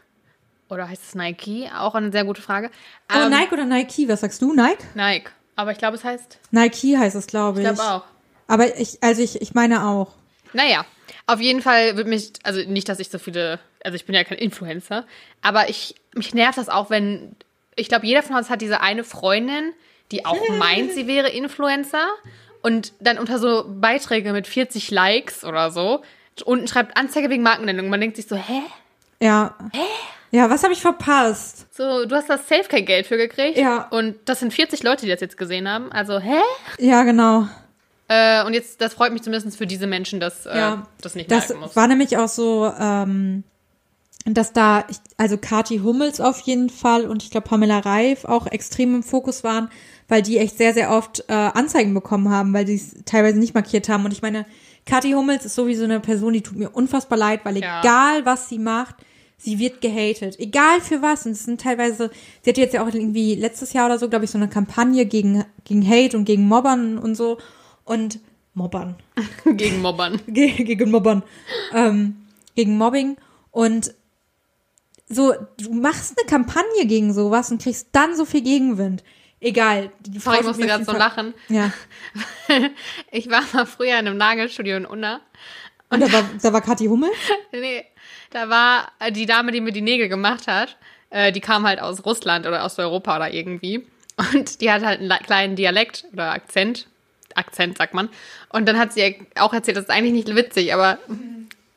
oder 0.70 0.88
heißt 0.88 1.02
es 1.02 1.14
Nike? 1.14 1.68
Auch 1.76 1.94
eine 1.94 2.12
sehr 2.12 2.24
gute 2.24 2.42
Frage. 2.42 2.70
Oh, 3.12 3.16
Ähm, 3.18 3.30
Nike 3.30 3.52
oder 3.52 3.64
Nike? 3.64 4.09
Was 4.09 4.20
sagst 4.20 4.40
du? 4.42 4.52
Nike? 4.52 4.85
Nike. 4.94 5.30
Aber 5.56 5.72
ich 5.72 5.78
glaube, 5.78 5.96
es 5.96 6.04
heißt, 6.04 6.38
Nike 6.50 6.96
heißt 6.96 7.16
es, 7.16 7.26
glaube 7.26 7.61
ich 7.61 7.66
ich. 7.66 7.74
glaube 7.74 7.90
auch. 7.90 8.04
Aber 8.46 8.78
ich, 8.78 8.98
also 9.02 9.22
ich, 9.22 9.40
ich 9.40 9.54
meine 9.54 9.85
auch. 9.87 10.12
Naja, 10.52 10.85
auf 11.26 11.40
jeden 11.40 11.62
Fall 11.62 11.96
wird 11.96 12.09
mich, 12.09 12.33
also 12.42 12.61
nicht, 12.68 12.88
dass 12.88 12.98
ich 12.98 13.09
so 13.11 13.18
viele, 13.18 13.61
also 13.85 13.94
ich 13.94 14.06
bin 14.06 14.14
ja 14.14 14.24
kein 14.24 14.38
Influencer, 14.38 15.06
aber 15.42 15.68
ich, 15.68 15.94
mich 16.14 16.35
nervt 16.35 16.59
das 16.59 16.68
auch, 16.68 16.90
wenn, 16.90 17.37
ich 17.76 17.88
glaube, 17.88 18.06
jeder 18.06 18.22
von 18.22 18.37
uns 18.37 18.50
hat 18.50 18.61
diese 18.62 18.80
eine 18.80 19.04
Freundin, 19.04 19.72
die 20.11 20.24
auch 20.24 20.48
meint, 20.59 20.92
sie 20.92 21.06
wäre 21.06 21.28
Influencer 21.28 22.06
und 22.62 22.92
dann 22.98 23.18
unter 23.18 23.38
so 23.38 23.64
Beiträge 23.68 24.33
mit 24.33 24.46
40 24.48 24.90
Likes 24.90 25.44
oder 25.44 25.70
so 25.70 26.02
unten 26.44 26.68
schreibt 26.68 26.96
Anzeige 26.96 27.28
wegen 27.28 27.42
Markennennung. 27.42 27.88
Man 27.90 28.00
denkt 28.00 28.16
sich 28.16 28.26
so, 28.26 28.35
hä? 28.35 28.62
Ja. 29.20 29.56
Ja, 30.33 30.49
was 30.49 30.62
habe 30.62 30.73
ich 30.73 30.81
verpasst? 30.81 31.66
So, 31.75 32.05
du 32.07 32.14
hast 32.14 32.29
das 32.31 32.49
safe 32.49 32.69
kein 32.69 32.85
Geld 32.85 33.07
für 33.07 33.16
gekriegt. 33.16 33.59
Ja. 33.59 33.88
Und 33.90 34.14
das 34.27 34.40
sind 34.40 34.53
40 34.55 34.83
Leute, 34.83 35.05
die 35.07 35.11
das 35.11 35.21
jetzt 35.21 35.37
gesehen 35.37 35.69
haben. 35.69 35.90
Also, 35.90 36.21
hä? 36.21 36.38
Ja, 36.79 37.03
genau. 37.03 37.49
Äh, 38.09 38.45
und 38.45 38.55
jetzt, 38.55 38.81
das 38.81 38.95
freut 38.95 39.12
mich 39.12 39.23
zumindest 39.23 39.57
für 39.57 39.66
diese 39.66 39.87
Menschen, 39.87 40.21
dass 40.21 40.47
äh, 40.47 40.57
Ja, 40.57 40.87
das 41.01 41.14
nicht 41.14 41.31
das 41.31 41.49
merken 41.49 41.62
muss. 41.64 41.77
war 41.77 41.87
nämlich 41.88 42.16
auch 42.16 42.29
so, 42.29 42.73
ähm, 42.79 43.45
dass 44.25 44.53
da, 44.53 44.85
ich, 44.88 44.97
also 45.16 45.37
Kati 45.37 45.79
Hummels 45.79 46.21
auf 46.21 46.40
jeden 46.40 46.71
Fall 46.71 47.07
und 47.07 47.23
ich 47.23 47.31
glaube 47.31 47.49
Pamela 47.49 47.79
Reif 47.79 48.25
auch 48.25 48.47
extrem 48.47 48.97
im 48.97 49.03
Fokus 49.03 49.45
waren, 49.45 49.71
weil 50.09 50.23
die 50.23 50.38
echt 50.38 50.59
sehr, 50.59 50.75
sehr 50.75 50.90
oft 50.90 51.25
äh, 51.29 51.33
Anzeigen 51.33 51.95
bekommen 51.95 52.29
haben, 52.31 52.53
weil 52.53 52.66
sie 52.66 52.75
es 52.77 52.95
teilweise 53.05 53.38
nicht 53.38 53.55
markiert 53.55 53.88
haben. 53.88 54.05
Und 54.05 54.12
ich 54.12 54.23
meine, 54.23 54.45
Kati 54.87 55.12
Hummels 55.12 55.45
ist 55.45 55.55
sowieso 55.55 55.85
eine 55.85 56.01
Person, 56.01 56.33
die 56.33 56.43
tut 56.43 56.57
mir 56.57 56.71
unfassbar 56.71 57.16
leid, 57.19 57.40
weil 57.45 57.59
Ja. 57.59 57.81
egal 57.81 58.27
was 58.27 58.49
sie 58.49 58.59
macht, 58.59 58.97
sie 59.42 59.59
wird 59.59 59.81
gehatet. 59.81 60.38
Egal 60.38 60.81
für 60.81 61.03
was. 61.03 61.26
Und 61.26 61.33
es 61.33 61.44
sind 61.44 61.61
teilweise, 61.61 62.11
sie 62.42 62.50
hatte 62.50 62.61
jetzt 62.61 62.74
ja 62.74 62.83
auch 62.87 62.92
irgendwie 62.94 63.35
letztes 63.35 63.72
Jahr 63.72 63.87
oder 63.87 63.98
so, 63.98 64.09
glaube 64.09 64.24
ich, 64.26 64.31
so 64.31 64.38
eine 64.38 64.48
Kampagne 64.48 65.07
gegen, 65.07 65.44
gegen 65.64 65.88
Hate 65.88 66.16
und 66.16 66.24
gegen 66.26 66.46
Mobbern 66.46 66.98
und 66.98 67.14
so. 67.16 67.38
Und 67.85 68.20
Mobbern. 68.55 68.96
Gegen 69.44 69.81
Mobbern. 69.81 70.20
Ge- 70.26 70.64
gegen 70.64 70.90
Mobbern, 70.90 71.22
ähm, 71.72 72.16
gegen 72.57 72.76
Mobbing 72.76 73.16
und 73.53 73.94
so, 75.09 75.33
du 75.59 75.72
machst 75.72 76.16
eine 76.18 76.26
Kampagne 76.29 76.87
gegen 76.87 77.12
sowas 77.12 77.50
und 77.50 77.62
kriegst 77.62 77.88
dann 77.92 78.16
so 78.16 78.24
viel 78.24 78.42
Gegenwind. 78.42 79.03
Egal. 79.40 79.90
Sorry, 80.18 80.38
ich 80.40 80.46
musste 80.46 80.66
gerade 80.66 80.85
so 80.85 80.92
lachen. 80.92 81.33
Ja. 81.48 81.72
Ich 83.11 83.31
war 83.31 83.42
mal 83.53 83.66
früher 83.66 83.98
in 83.98 84.07
einem 84.07 84.16
Nagelstudio 84.16 84.76
in 84.76 84.85
Unna 84.87 85.20
Und 85.88 86.00
da 86.00 86.12
war, 86.12 86.24
da 86.42 86.53
war 86.53 86.61
Kathi 86.61 86.87
Hummel? 86.87 87.11
Nee, 87.53 87.85
da 88.31 88.49
war 88.49 88.93
äh, 88.99 89.12
die 89.12 89.27
Dame, 89.27 89.53
die 89.53 89.61
mir 89.61 89.73
die 89.73 89.83
Nägel 89.83 90.09
gemacht 90.09 90.47
hat, 90.47 90.77
äh, 91.11 91.33
die 91.33 91.40
kam 91.40 91.66
halt 91.66 91.81
aus 91.81 92.05
Russland 92.05 92.47
oder 92.47 92.64
aus 92.64 92.79
Europa 92.79 93.16
oder 93.16 93.33
irgendwie. 93.33 93.87
Und 94.33 94.61
die 94.61 94.71
hat 94.71 94.85
halt 94.85 95.01
einen 95.01 95.11
kleinen 95.25 95.57
Dialekt 95.57 96.05
oder 96.12 96.33
Akzent. 96.33 96.87
Akzent, 97.35 97.79
sagt 97.79 97.95
man. 97.95 98.09
Und 98.51 98.66
dann 98.66 98.79
hat 98.79 98.93
sie 98.93 99.27
auch 99.37 99.53
erzählt, 99.53 99.77
das 99.77 99.85
ist 99.85 99.90
eigentlich 99.90 100.27
nicht 100.27 100.35
witzig, 100.35 100.75
aber 100.75 100.99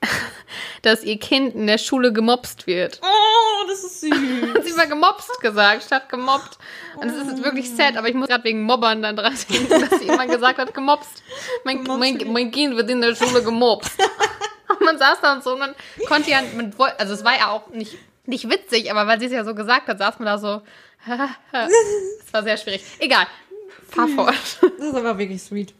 dass 0.81 1.03
ihr 1.03 1.17
Kind 1.19 1.55
in 1.55 1.67
der 1.67 1.77
Schule 1.77 2.11
gemobst 2.11 2.67
wird. 2.67 2.99
Oh, 3.03 3.67
das 3.67 3.83
ist 3.83 4.01
süß. 4.01 4.11
hat 4.55 4.63
sie 4.65 4.73
mal 4.73 4.87
gemobst 4.87 5.39
gesagt, 5.41 5.83
statt 5.83 6.09
gemobbt. 6.09 6.57
Und 6.95 7.07
das 7.07 7.27
ist 7.27 7.43
wirklich 7.43 7.69
sad, 7.69 7.97
aber 7.97 8.09
ich 8.09 8.15
muss 8.15 8.27
gerade 8.27 8.43
wegen 8.43 8.63
Mobbern 8.63 9.01
dann 9.01 9.15
dran 9.15 9.35
denken, 9.49 9.69
dass 9.69 9.99
sie 9.99 10.07
immer 10.07 10.27
gesagt 10.27 10.57
hat, 10.57 10.73
gemobst. 10.73 11.23
Mein, 11.63 11.83
mein, 11.83 12.19
mein 12.27 12.51
Kind 12.51 12.75
wird 12.75 12.89
in 12.89 13.01
der 13.01 13.15
Schule 13.15 13.43
gemobst. 13.43 13.93
und 14.79 14.81
man 14.85 14.97
saß 14.97 15.19
da 15.21 15.33
und 15.33 15.43
so 15.43 15.53
und 15.53 15.59
man 15.59 15.75
konnte 16.07 16.31
ja, 16.31 16.41
man, 16.55 16.73
also 16.97 17.13
es 17.13 17.23
war 17.23 17.37
ja 17.37 17.49
auch 17.49 17.69
nicht, 17.69 17.97
nicht 18.25 18.49
witzig, 18.49 18.91
aber 18.91 19.07
weil 19.07 19.19
sie 19.19 19.27
es 19.27 19.31
ja 19.31 19.43
so 19.43 19.55
gesagt 19.55 19.87
hat, 19.87 19.97
saß 19.97 20.19
man 20.19 20.25
da 20.25 20.37
so, 20.37 20.61
es 21.05 22.33
war 22.33 22.43
sehr 22.43 22.57
schwierig. 22.57 22.83
Egal, 22.99 23.27
fahr 23.89 24.07
fort. 24.07 24.35
Das 24.77 24.87
ist 24.87 24.95
aber 24.95 25.17
wirklich 25.17 25.41
sweet. 25.41 25.73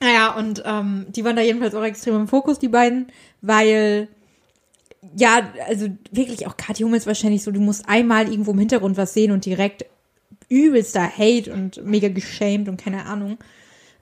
Naja, 0.00 0.34
und 0.34 0.62
ähm, 0.66 1.06
die 1.08 1.24
waren 1.24 1.36
da 1.36 1.42
jedenfalls 1.42 1.74
auch 1.74 1.82
extrem 1.82 2.16
im 2.16 2.28
Fokus, 2.28 2.58
die 2.58 2.68
beiden, 2.68 3.10
weil 3.40 4.08
ja, 5.14 5.52
also 5.66 5.88
wirklich 6.10 6.46
auch 6.46 6.56
Kathi 6.56 6.82
Hummels 6.82 7.06
wahrscheinlich 7.06 7.42
so, 7.42 7.50
du 7.50 7.60
musst 7.60 7.88
einmal 7.88 8.28
irgendwo 8.28 8.52
im 8.52 8.58
Hintergrund 8.58 8.96
was 8.96 9.14
sehen 9.14 9.32
und 9.32 9.44
direkt 9.44 9.86
übelster 10.48 11.08
Hate 11.08 11.52
und 11.52 11.84
mega 11.84 12.08
geschämt 12.08 12.68
und 12.68 12.80
keine 12.80 13.06
Ahnung. 13.06 13.38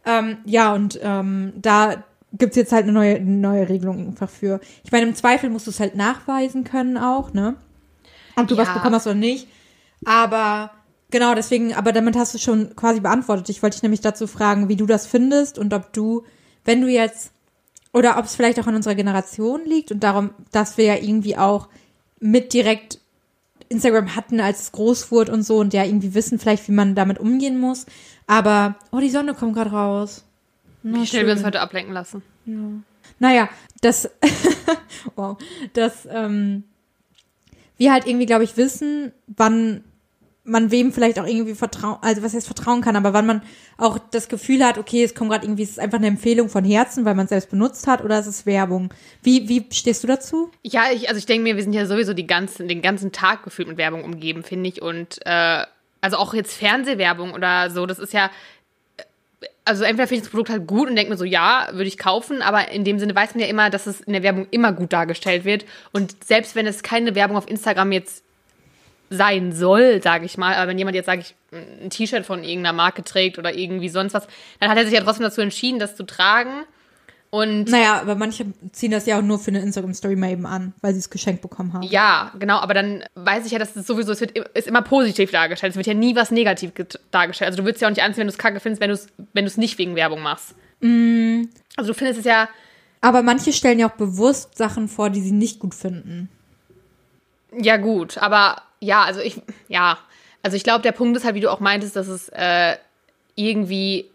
Ähm, 0.07 0.39
ja, 0.45 0.75
und 0.75 0.99
ähm, 1.03 1.53
da 1.57 2.05
gibt's 2.39 2.57
jetzt 2.57 2.73
halt 2.73 2.85
eine 2.85 2.93
neue, 2.93 3.21
neue 3.21 3.69
Regelung 3.69 4.09
einfach 4.09 4.29
für. 4.29 4.61
Ich 4.85 4.93
meine, 4.93 5.07
im 5.07 5.15
Zweifel 5.15 5.51
musst 5.51 5.67
du 5.67 5.71
es 5.71 5.81
halt 5.81 5.97
nachweisen 5.97 6.65
können 6.65 6.97
auch, 6.97 7.33
ne? 7.33 7.57
Ob 8.37 8.49
du 8.49 8.55
ja. 8.55 8.63
was 8.63 8.75
bekommen 8.75 8.95
hast 8.95 9.07
oder 9.07 9.15
nicht. 9.15 9.49
Aber 10.05 10.71
genau, 11.11 11.35
deswegen, 11.35 11.75
aber 11.75 11.93
damit 11.93 12.17
hast 12.17 12.35
du 12.35 12.39
schon 12.39 12.75
quasi 12.77 13.01
beantwortet. 13.01 13.49
Ich 13.49 13.63
wollte 13.63 13.77
dich 13.77 13.83
nämlich 13.83 14.01
dazu 14.01 14.27
fragen, 14.27 14.69
wie 14.69 14.77
du 14.77 14.87
das 14.87 15.07
findest 15.07 15.59
und 15.59 15.73
ob 15.73 15.93
du, 15.93 16.25
wenn 16.65 16.81
du 16.81 16.89
jetzt, 16.89 17.33
oder 17.93 18.19
ob 18.19 18.25
es 18.25 18.35
vielleicht 18.35 18.59
auch 18.59 18.67
an 18.67 18.75
unserer 18.75 18.97
Generation 18.97 19.65
liegt 19.65 19.93
und 19.93 20.01
darum, 20.01 20.31
dass 20.51 20.77
wir 20.77 20.85
ja 20.85 20.97
irgendwie 20.97 21.37
auch 21.37 21.69
mit 22.19 22.53
direkt 22.53 22.99
Instagram 23.69 24.17
hatten, 24.17 24.41
als 24.41 24.63
es 24.63 24.73
groß 24.73 25.11
wurde 25.11 25.33
und 25.33 25.43
so 25.43 25.59
und 25.59 25.73
ja 25.73 25.85
irgendwie 25.85 26.15
wissen 26.15 26.39
vielleicht, 26.39 26.67
wie 26.69 26.73
man 26.73 26.95
damit 26.95 27.19
umgehen 27.19 27.59
muss. 27.59 27.87
Aber, 28.27 28.77
oh, 28.91 28.99
die 28.99 29.11
Sonne 29.11 29.35
kommt 29.35 29.55
gerade 29.55 29.71
raus. 29.71 30.24
Na, 30.85 31.01
wie 31.01 31.07
schnell 31.07 31.23
schön. 31.23 31.27
wir 31.29 31.35
uns 31.35 31.45
heute 31.45 31.61
ablenken 31.61 31.95
lassen. 31.95 32.23
Ja. 32.45 32.55
Naja, 33.19 33.49
das, 33.81 34.11
wow, 35.17 35.39
das, 35.73 36.07
ähm, 36.11 36.65
wir 37.79 37.93
halt 37.93 38.07
irgendwie, 38.07 38.27
glaube 38.27 38.45
ich, 38.45 38.57
wissen, 38.57 39.13
wann 39.27 39.83
man 40.45 40.71
wem 40.71 40.93
vielleicht 40.93 41.19
auch 41.19 41.27
irgendwie 41.27 41.55
vertrauen, 41.55 41.97
also 42.03 42.23
was 42.23 42.35
heißt 42.35 42.47
vertrauen 42.47 42.83
kann, 42.83 42.97
aber 42.97 43.15
wann 43.15 43.25
man 43.25 43.43
auch 43.79 43.99
das 43.99 44.29
Gefühl 44.29 44.63
hat, 44.63 44.77
okay, 44.77 45.03
es 45.03 45.15
kommt 45.15 45.31
gerade 45.31 45.47
irgendwie, 45.47 45.63
es 45.63 45.71
ist 45.71 45.81
einfach 45.81 45.97
eine 45.97 46.07
Empfehlung 46.07 46.51
von 46.51 46.65
Herzen, 46.65 47.07
weil 47.07 47.15
man 47.15 47.25
es 47.25 47.31
selbst 47.31 47.49
benutzt 47.49 47.87
hat, 47.87 48.05
oder 48.05 48.21
ist 48.21 48.27
es 48.27 48.45
Werbung? 48.45 48.93
Wie, 49.23 49.49
wie 49.49 49.65
stehst 49.73 50.03
du 50.03 50.07
dazu? 50.07 50.51
Ja, 50.63 50.93
ich, 50.93 51.09
also 51.09 51.19
ich 51.19 51.25
denke 51.25 51.45
mir, 51.45 51.57
wir 51.57 51.63
sind 51.63 51.73
ja 51.73 51.87
sowieso 51.87 52.13
die 52.13 52.27
ganzen, 52.27 52.69
den 52.69 52.83
ganzen 52.83 53.11
Tag 53.11 53.43
gefühlt 53.43 53.69
mit 53.69 53.79
Werbung 53.79 54.05
umgeben, 54.05 54.43
finde 54.43 54.69
ich. 54.69 54.83
Und 54.83 55.19
äh, 55.25 55.65
also 56.03 56.19
auch 56.19 56.35
jetzt 56.35 56.53
Fernsehwerbung 56.53 57.33
oder 57.33 57.71
so, 57.71 57.87
das 57.87 57.99
ist 57.99 58.13
ja. 58.13 58.31
Also 59.67 59.85
entweder 59.85 60.07
finde 60.07 60.19
ich 60.19 60.23
das 60.25 60.31
Produkt 60.31 60.51
halt 60.51 60.67
gut 60.67 60.89
und 60.91 60.97
denke 60.97 61.11
mir 61.11 61.17
so, 61.17 61.25
ja, 61.25 61.69
würde 61.73 61.89
ich 61.89 61.97
kaufen, 61.97 62.43
aber 62.43 62.71
in 62.71 62.85
dem 62.85 62.99
Sinne 62.99 63.15
weiß 63.15 63.35
man 63.35 63.43
ja 63.43 63.49
immer, 63.49 63.71
dass 63.71 63.87
es 63.87 64.03
in 64.03 64.13
der 64.13 64.23
Werbung 64.23 64.47
immer 64.51 64.73
gut 64.73 64.93
dargestellt 64.93 65.45
wird. 65.47 65.65
Und 65.93 66.23
selbst 66.23 66.55
wenn 66.55 66.67
es 66.67 66.83
keine 66.83 67.15
Werbung 67.15 67.37
auf 67.39 67.49
Instagram 67.49 67.93
jetzt 67.93 68.25
sein 69.11 69.53
soll, 69.53 70.03
sage 70.03 70.27
ich 70.27 70.37
mal. 70.37 70.55
Aber 70.55 70.69
wenn 70.69 70.79
jemand 70.79 70.97
jetzt, 70.97 71.07
sage 71.07 71.23
ich, 71.23 71.35
ein 71.53 71.91
T-Shirt 71.91 72.27
von 72.27 72.43
irgendeiner 72.43 72.75
Marke 72.75 73.03
trägt 73.05 73.39
oder 73.39 73.55
irgendwie 73.55 73.89
sonst 73.89 74.13
was, 74.13 74.27
dann 74.61 74.71
hat 74.71 74.77
er 74.77 74.85
sich 74.85 74.95
ja 74.95 75.01
trotzdem 75.01 75.25
dazu 75.25 75.41
entschieden, 75.41 75.79
das 75.79 75.97
zu 75.97 76.05
tragen. 76.05 76.65
Und 77.35 77.69
naja, 77.69 78.01
aber 78.01 78.15
manche 78.15 78.47
ziehen 78.71 78.93
das 78.93 79.07
ja 79.07 79.19
auch 79.19 79.23
nur 79.23 79.41
für 79.41 79.51
eine 79.51 79.59
Instagram-Story 79.59 80.15
mal 80.15 80.31
eben 80.31 80.47
an, 80.47 80.73
weil 80.83 80.93
sie 80.93 81.01
es 81.01 81.11
geschenkt 81.11 81.43
bekommen 81.43 81.73
haben. 81.73 81.83
Ja, 81.83 82.31
genau, 82.39 82.59
aber 82.59 82.75
dann 82.75 83.03
weiß 83.17 83.45
ich 83.45 83.51
ja, 83.51 83.59
dass 83.59 83.75
es 83.75 83.89
sowieso, 83.89 84.13
es 84.13 84.21
wird 84.21 84.39
ist 84.39 84.69
immer 84.69 84.83
positiv 84.83 85.33
dargestellt. 85.33 85.73
Es 85.73 85.77
wird 85.77 85.89
ja 85.89 85.95
nie 85.95 86.15
was 86.15 86.31
negativ 86.31 86.71
dargestellt. 87.11 87.49
Also 87.49 87.57
du 87.57 87.65
würdest 87.65 87.83
ja 87.83 87.89
auch 87.89 87.91
nicht 87.91 88.05
anziehen, 88.05 88.21
wenn 88.21 88.29
du 88.29 88.33
es 88.33 88.39
kacke 88.39 88.61
findest, 88.61 88.81
wenn 88.81 88.91
du 88.91 88.95
es 88.95 89.09
wenn 89.33 89.51
nicht 89.61 89.79
wegen 89.79 89.97
Werbung 89.97 90.23
machst. 90.23 90.55
Mm. 90.79 91.47
Also 91.77 91.93
du 91.93 91.99
findest 91.99 92.21
es 92.21 92.25
ja. 92.25 92.49
Aber 93.01 93.25
manche 93.25 93.53
stellen 93.53 93.81
ja 93.81 93.89
auch 93.89 93.97
bewusst 93.97 94.57
Sachen 94.57 94.87
vor, 94.87 95.11
die 95.11 95.21
sie 95.21 95.33
nicht 95.33 95.59
gut 95.59 95.75
finden. 95.75 96.29
Ja, 97.59 97.79
gut, 97.79 98.17
aber 98.19 98.63
ja, 98.79 99.03
also 99.03 99.19
ich, 99.19 99.43
ja, 99.67 99.99
also 100.45 100.57
ich 100.57 100.63
glaube, 100.63 100.83
der 100.83 100.93
Punkt 100.93 101.17
ist 101.17 101.25
halt, 101.25 101.35
wie 101.35 101.41
du 101.41 101.51
auch 101.51 101.59
meintest, 101.59 101.97
dass 101.97 102.07
es 102.07 102.29
äh, 102.29 102.77
irgendwie, 103.35 104.09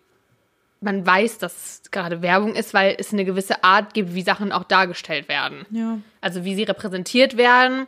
man 0.82 1.06
weiß, 1.06 1.38
dass 1.40 1.82
es 1.84 1.92
gerade 1.92 2.22
Werbung 2.22 2.56
ist, 2.56 2.74
weil 2.74 2.96
es 2.98 3.12
eine 3.12 3.26
gewisse 3.26 3.64
Art 3.64 3.94
gibt, 3.94 4.14
wie 4.14 4.22
Sachen 4.22 4.52
auch 4.52 4.64
dargestellt 4.64 5.28
werden. 5.28 5.66
Ja. 5.72 6.00
Also 6.22 6.46
wie 6.46 6.56
sie 6.56 6.64
repräsentiert 6.64 7.38
werden 7.38 7.88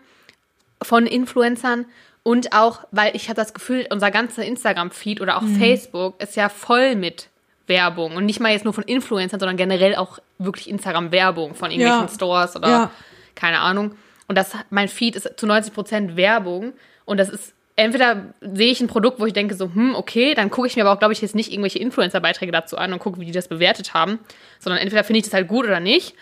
von 0.82 1.06
Influencern 1.06 1.86
und 2.24 2.54
auch, 2.54 2.82
weil 2.92 3.16
ich 3.16 3.30
habe 3.30 3.36
das 3.36 3.54
Gefühl, 3.54 3.88
unser 3.90 4.12
ganzer 4.12 4.44
Instagram-Feed 4.44 5.22
oder 5.22 5.38
auch 5.38 5.42
mhm. 5.42 5.56
Facebook 5.58 6.22
ist 6.22 6.36
ja 6.36 6.50
voll 6.50 6.96
mit 6.96 7.30
Werbung 7.68 8.16
und 8.16 8.26
nicht 8.26 8.40
mal 8.40 8.52
jetzt 8.52 8.66
nur 8.66 8.74
von 8.74 8.84
Influencern, 8.84 9.40
sondern 9.40 9.58
generell 9.58 9.96
auch 9.96 10.20
wirklich 10.38 10.70
Instagram-Werbung 10.70 11.56
von 11.56 11.72
irgendwelchen 11.72 12.08
ja. 12.08 12.14
Stores 12.14 12.56
oder 12.56 12.70
ja. 12.70 12.92
keine 13.36 13.60
Ahnung. 13.60 13.96
Und 14.28 14.38
das, 14.38 14.52
mein 14.70 14.88
Feed 14.88 15.16
ist 15.16 15.30
zu 15.38 15.46
90 15.46 15.74
Prozent 15.74 16.16
Werbung. 16.16 16.74
Und 17.06 17.18
das 17.18 17.30
ist, 17.30 17.54
entweder 17.82 18.34
sehe 18.41 18.72
ich 18.72 18.80
ein 18.80 18.88
Produkt, 18.88 19.20
wo 19.20 19.26
ich 19.26 19.34
denke 19.34 19.56
so, 19.56 19.74
hm, 19.74 19.96
okay, 19.96 20.36
dann 20.36 20.52
gucke 20.52 20.67
ich 20.67 20.76
mir 20.76 20.84
aber 20.84 20.94
auch, 20.94 21.00
glaube 21.00 21.13
ich, 21.13 21.22
jetzt 21.22 21.36
nicht 21.36 21.52
irgendwelche 21.52 21.80
Influencer-Beiträge 21.80 22.52
dazu 22.52 22.78
an 22.78 22.94
und 22.94 23.00
gucke, 23.00 23.20
wie 23.20 23.26
die 23.26 23.32
das 23.32 23.48
bewertet 23.48 23.94
haben. 23.94 24.20
Sondern 24.60 24.80
entweder 24.82 25.04
finde 25.04 25.20
ich 25.20 25.26
das 25.26 25.34
halt 25.34 25.48
gut 25.48 25.65
oder 25.65 25.80
nicht. 25.80 26.15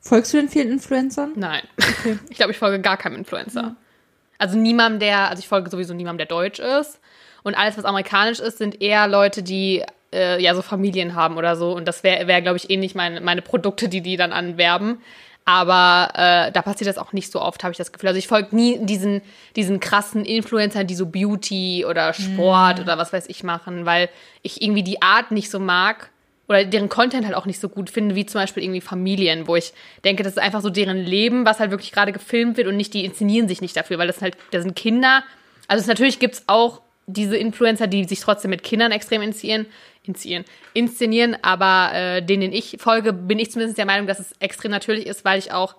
Folgst 0.00 0.32
du 0.32 0.38
denn 0.38 0.48
vielen 0.48 0.70
Influencern? 0.70 1.32
Nein. 1.36 1.62
Okay. 1.78 2.18
Ich 2.30 2.36
glaube, 2.36 2.52
ich 2.52 2.58
folge 2.58 2.80
gar 2.80 2.96
keinem 2.96 3.16
Influencer. 3.16 3.60
Ja. 3.60 3.76
Also 4.38 4.58
niemandem, 4.58 5.00
der, 5.00 5.30
also 5.30 5.40
ich 5.40 5.48
folge 5.48 5.70
sowieso 5.70 5.94
niemandem, 5.94 6.18
der 6.18 6.36
deutsch 6.36 6.58
ist. 6.58 7.00
Und 7.42 7.54
alles, 7.54 7.78
was 7.78 7.84
amerikanisch 7.84 8.40
ist, 8.40 8.58
sind 8.58 8.82
eher 8.82 9.06
Leute, 9.06 9.42
die 9.42 9.84
äh, 10.12 10.42
ja 10.42 10.54
so 10.54 10.62
Familien 10.62 11.14
haben 11.14 11.36
oder 11.36 11.54
so. 11.56 11.72
Und 11.72 11.86
das 11.86 12.02
wäre, 12.02 12.26
wär, 12.26 12.42
glaube 12.42 12.56
ich, 12.56 12.68
ähnlich 12.68 12.94
eh 12.94 12.98
meine, 12.98 13.20
meine 13.20 13.42
Produkte, 13.42 13.88
die 13.88 14.00
die 14.00 14.16
dann 14.16 14.32
anwerben. 14.32 14.98
Aber 15.48 16.10
äh, 16.14 16.50
da 16.50 16.60
passiert 16.60 16.88
das 16.88 16.98
auch 16.98 17.12
nicht 17.12 17.30
so 17.30 17.40
oft, 17.40 17.62
habe 17.62 17.70
ich 17.70 17.78
das 17.78 17.92
Gefühl. 17.92 18.08
Also 18.08 18.18
ich 18.18 18.26
folge 18.26 18.54
nie 18.54 18.84
diesen, 18.84 19.22
diesen 19.54 19.78
krassen 19.78 20.24
Influencern, 20.24 20.88
die 20.88 20.96
so 20.96 21.06
Beauty 21.06 21.86
oder 21.88 22.12
Sport 22.12 22.78
mm. 22.78 22.82
oder 22.82 22.98
was 22.98 23.12
weiß 23.12 23.28
ich 23.28 23.44
machen, 23.44 23.86
weil 23.86 24.08
ich 24.42 24.60
irgendwie 24.60 24.82
die 24.82 25.02
Art 25.02 25.30
nicht 25.30 25.48
so 25.48 25.60
mag 25.60 26.10
oder 26.48 26.64
deren 26.64 26.88
Content 26.88 27.24
halt 27.24 27.36
auch 27.36 27.46
nicht 27.46 27.60
so 27.60 27.68
gut 27.68 27.90
finde, 27.90 28.16
wie 28.16 28.26
zum 28.26 28.40
Beispiel 28.40 28.64
irgendwie 28.64 28.80
Familien, 28.80 29.46
wo 29.46 29.54
ich 29.54 29.72
denke, 30.04 30.24
das 30.24 30.32
ist 30.32 30.38
einfach 30.38 30.62
so 30.62 30.70
deren 30.70 30.98
Leben, 30.98 31.46
was 31.46 31.60
halt 31.60 31.70
wirklich 31.70 31.92
gerade 31.92 32.10
gefilmt 32.10 32.56
wird 32.56 32.66
und 32.66 32.76
nicht, 32.76 32.92
die 32.92 33.04
inszenieren 33.04 33.46
sich 33.46 33.60
nicht 33.60 33.76
dafür, 33.76 33.98
weil 33.98 34.08
das 34.08 34.22
halt, 34.22 34.36
das 34.50 34.62
sind 34.62 34.74
Kinder. 34.74 35.22
Also 35.68 35.80
es, 35.80 35.86
natürlich 35.86 36.18
gibt's 36.18 36.42
auch 36.48 36.80
diese 37.06 37.36
Influencer, 37.36 37.86
die 37.86 38.04
sich 38.04 38.20
trotzdem 38.20 38.50
mit 38.50 38.64
Kindern 38.64 38.90
extrem 38.90 39.22
inszenieren, 39.22 39.66
inszenieren, 40.06 40.44
inszenieren 40.72 41.36
aber 41.42 41.90
äh, 41.94 42.22
denen 42.22 42.52
ich 42.52 42.76
folge, 42.80 43.12
bin 43.12 43.38
ich 43.38 43.50
zumindest 43.50 43.78
der 43.78 43.86
Meinung, 43.86 44.06
dass 44.06 44.18
es 44.18 44.32
extrem 44.40 44.70
natürlich 44.70 45.06
ist, 45.06 45.24
weil 45.24 45.38
ich 45.38 45.52
auch 45.52 45.76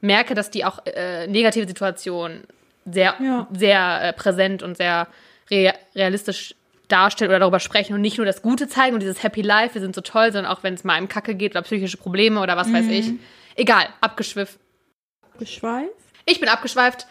merke, 0.00 0.34
dass 0.34 0.50
die 0.50 0.64
auch 0.64 0.84
äh, 0.86 1.26
negative 1.26 1.66
Situationen 1.66 2.44
sehr, 2.84 3.14
ja. 3.20 3.46
sehr 3.52 4.02
äh, 4.02 4.12
präsent 4.12 4.62
und 4.62 4.76
sehr 4.76 5.08
re 5.50 5.72
realistisch 5.94 6.54
darstellen 6.88 7.30
oder 7.30 7.40
darüber 7.40 7.60
sprechen 7.60 7.94
und 7.94 8.02
nicht 8.02 8.18
nur 8.18 8.26
das 8.26 8.42
Gute 8.42 8.68
zeigen 8.68 8.94
und 8.94 9.00
dieses 9.00 9.22
Happy 9.22 9.40
Life, 9.40 9.74
wir 9.74 9.80
sind 9.80 9.94
so 9.94 10.02
toll, 10.02 10.32
sondern 10.32 10.52
auch 10.52 10.62
wenn 10.62 10.74
es 10.74 10.84
mal 10.84 10.94
einem 10.94 11.08
Kacke 11.08 11.34
geht 11.34 11.52
oder 11.52 11.62
psychische 11.62 11.96
Probleme 11.96 12.40
oder 12.40 12.56
was 12.56 12.68
mhm. 12.68 12.74
weiß 12.74 12.86
ich. 12.88 13.12
Egal, 13.56 13.88
abgeschwiffen. 14.00 14.58
Abgeschweift? 15.22 15.90
Ich 16.26 16.40
bin 16.40 16.48
abgeschweift. 16.48 17.06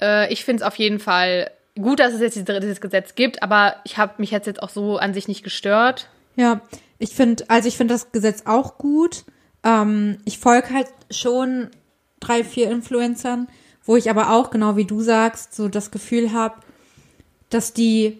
Äh, 0.00 0.32
ich 0.32 0.44
finde 0.44 0.62
es 0.62 0.66
auf 0.66 0.76
jeden 0.76 1.00
Fall 1.00 1.50
gut, 1.80 2.00
dass 2.00 2.14
es 2.14 2.20
jetzt 2.20 2.36
dieses 2.36 2.80
Gesetz 2.80 3.14
gibt, 3.14 3.42
aber 3.42 3.76
ich 3.84 3.98
habe 3.98 4.14
mich 4.18 4.30
jetzt, 4.30 4.46
jetzt 4.46 4.62
auch 4.62 4.68
so 4.68 4.98
an 4.98 5.14
sich 5.14 5.28
nicht 5.28 5.42
gestört. 5.42 6.08
Ja, 6.36 6.60
ich 6.98 7.14
finde, 7.14 7.44
also 7.48 7.68
ich 7.68 7.76
finde 7.76 7.94
das 7.94 8.12
Gesetz 8.12 8.42
auch 8.46 8.78
gut. 8.78 9.24
Ähm, 9.64 10.18
ich 10.24 10.38
folge 10.38 10.70
halt 10.70 10.88
schon 11.10 11.70
drei, 12.20 12.44
vier 12.44 12.70
Influencern, 12.70 13.48
wo 13.84 13.96
ich 13.96 14.10
aber 14.10 14.30
auch, 14.30 14.50
genau 14.50 14.76
wie 14.76 14.84
du 14.84 15.00
sagst, 15.00 15.54
so 15.54 15.68
das 15.68 15.90
Gefühl 15.90 16.32
habe, 16.32 16.56
dass 17.50 17.72
die 17.72 18.18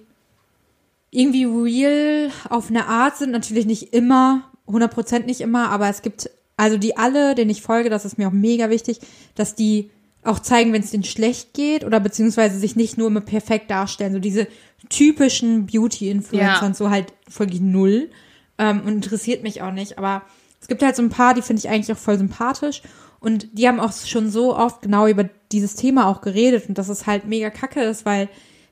irgendwie 1.11 1.44
real 1.44 2.30
auf 2.48 2.70
eine 2.70 2.86
Art 2.86 3.16
sind. 3.16 3.30
Natürlich 3.30 3.66
nicht 3.66 3.92
immer, 3.92 4.50
100% 4.66 5.24
nicht 5.24 5.40
immer, 5.40 5.70
aber 5.70 5.88
es 5.88 6.02
gibt, 6.02 6.30
also 6.56 6.76
die 6.76 6.96
alle, 6.96 7.34
denen 7.34 7.50
ich 7.50 7.62
folge, 7.62 7.90
das 7.90 8.04
ist 8.04 8.18
mir 8.18 8.28
auch 8.28 8.32
mega 8.32 8.70
wichtig, 8.70 9.00
dass 9.34 9.54
die 9.54 9.90
auch 10.24 10.40
zeigen, 10.40 10.72
wenn 10.72 10.82
es 10.82 10.90
denen 10.90 11.04
schlecht 11.04 11.54
geht 11.54 11.84
oder 11.84 12.00
beziehungsweise 12.00 12.58
sich 12.58 12.76
nicht 12.76 12.98
nur 12.98 13.06
immer 13.06 13.20
perfekt 13.20 13.70
darstellen. 13.70 14.12
So 14.12 14.18
diese 14.18 14.46
typischen 14.88 15.66
Beauty-Influencern, 15.66 16.72
ja. 16.72 16.74
so 16.74 16.90
halt 16.90 17.12
folge 17.28 17.54
ich 17.54 17.60
null 17.60 18.10
ähm, 18.58 18.80
und 18.80 18.94
interessiert 18.94 19.42
mich 19.42 19.62
auch 19.62 19.72
nicht. 19.72 19.98
Aber 19.98 20.22
Es 20.60 20.68
gibt 20.68 20.82
halt 20.82 20.96
so 20.96 21.02
ein 21.02 21.10
paar, 21.10 21.34
die 21.34 21.42
finde 21.42 21.60
ich 21.60 21.68
eigentlich 21.68 21.92
auch 21.92 22.00
voll 22.00 22.18
sympathisch. 22.18 22.82
Und 23.20 23.48
die 23.58 23.66
haben 23.66 23.80
auch 23.80 23.92
schon 23.92 24.30
so 24.30 24.56
oft 24.56 24.82
genau 24.82 25.06
über 25.06 25.28
dieses 25.50 25.74
Thema 25.74 26.06
auch 26.06 26.20
geredet 26.20 26.68
und 26.68 26.78
dass 26.78 26.88
es 26.88 27.06
halt 27.06 27.26
mega 27.26 27.50
kacke 27.50 27.82
ist, 27.82 28.06
weil 28.06 28.28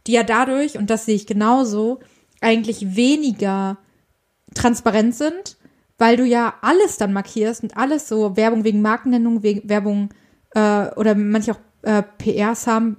die 0.07 0.13
ja 0.13 0.23
dadurch, 0.23 0.79
und 0.79 0.89
das 0.89 1.05
sehe 1.05 1.17
ich 1.17 1.27
genauso, 1.27 1.99
eigentlich 2.41 2.95
weniger 2.95 3.79
transparent 4.55 5.15
sind, 5.15 5.57
weil 5.99 6.17
du 6.17 6.25
ja 6.25 6.55
alles 6.63 6.97
dann 6.97 7.13
markierst 7.13 7.63
und 7.63 7.77
alles 7.77 8.09
so 8.09 8.37
Werbung 8.37 8.65
wegen 8.65 8.83
Markennennung, 8.83 9.43
wegen 9.43 9.69
Werbung 9.69 10.11
äh, 10.57 10.91
oder 10.97 11.15
manche 11.15 11.53
auch 11.53 11.59
äh, 11.83 12.03
PR-Sample, 12.19 12.97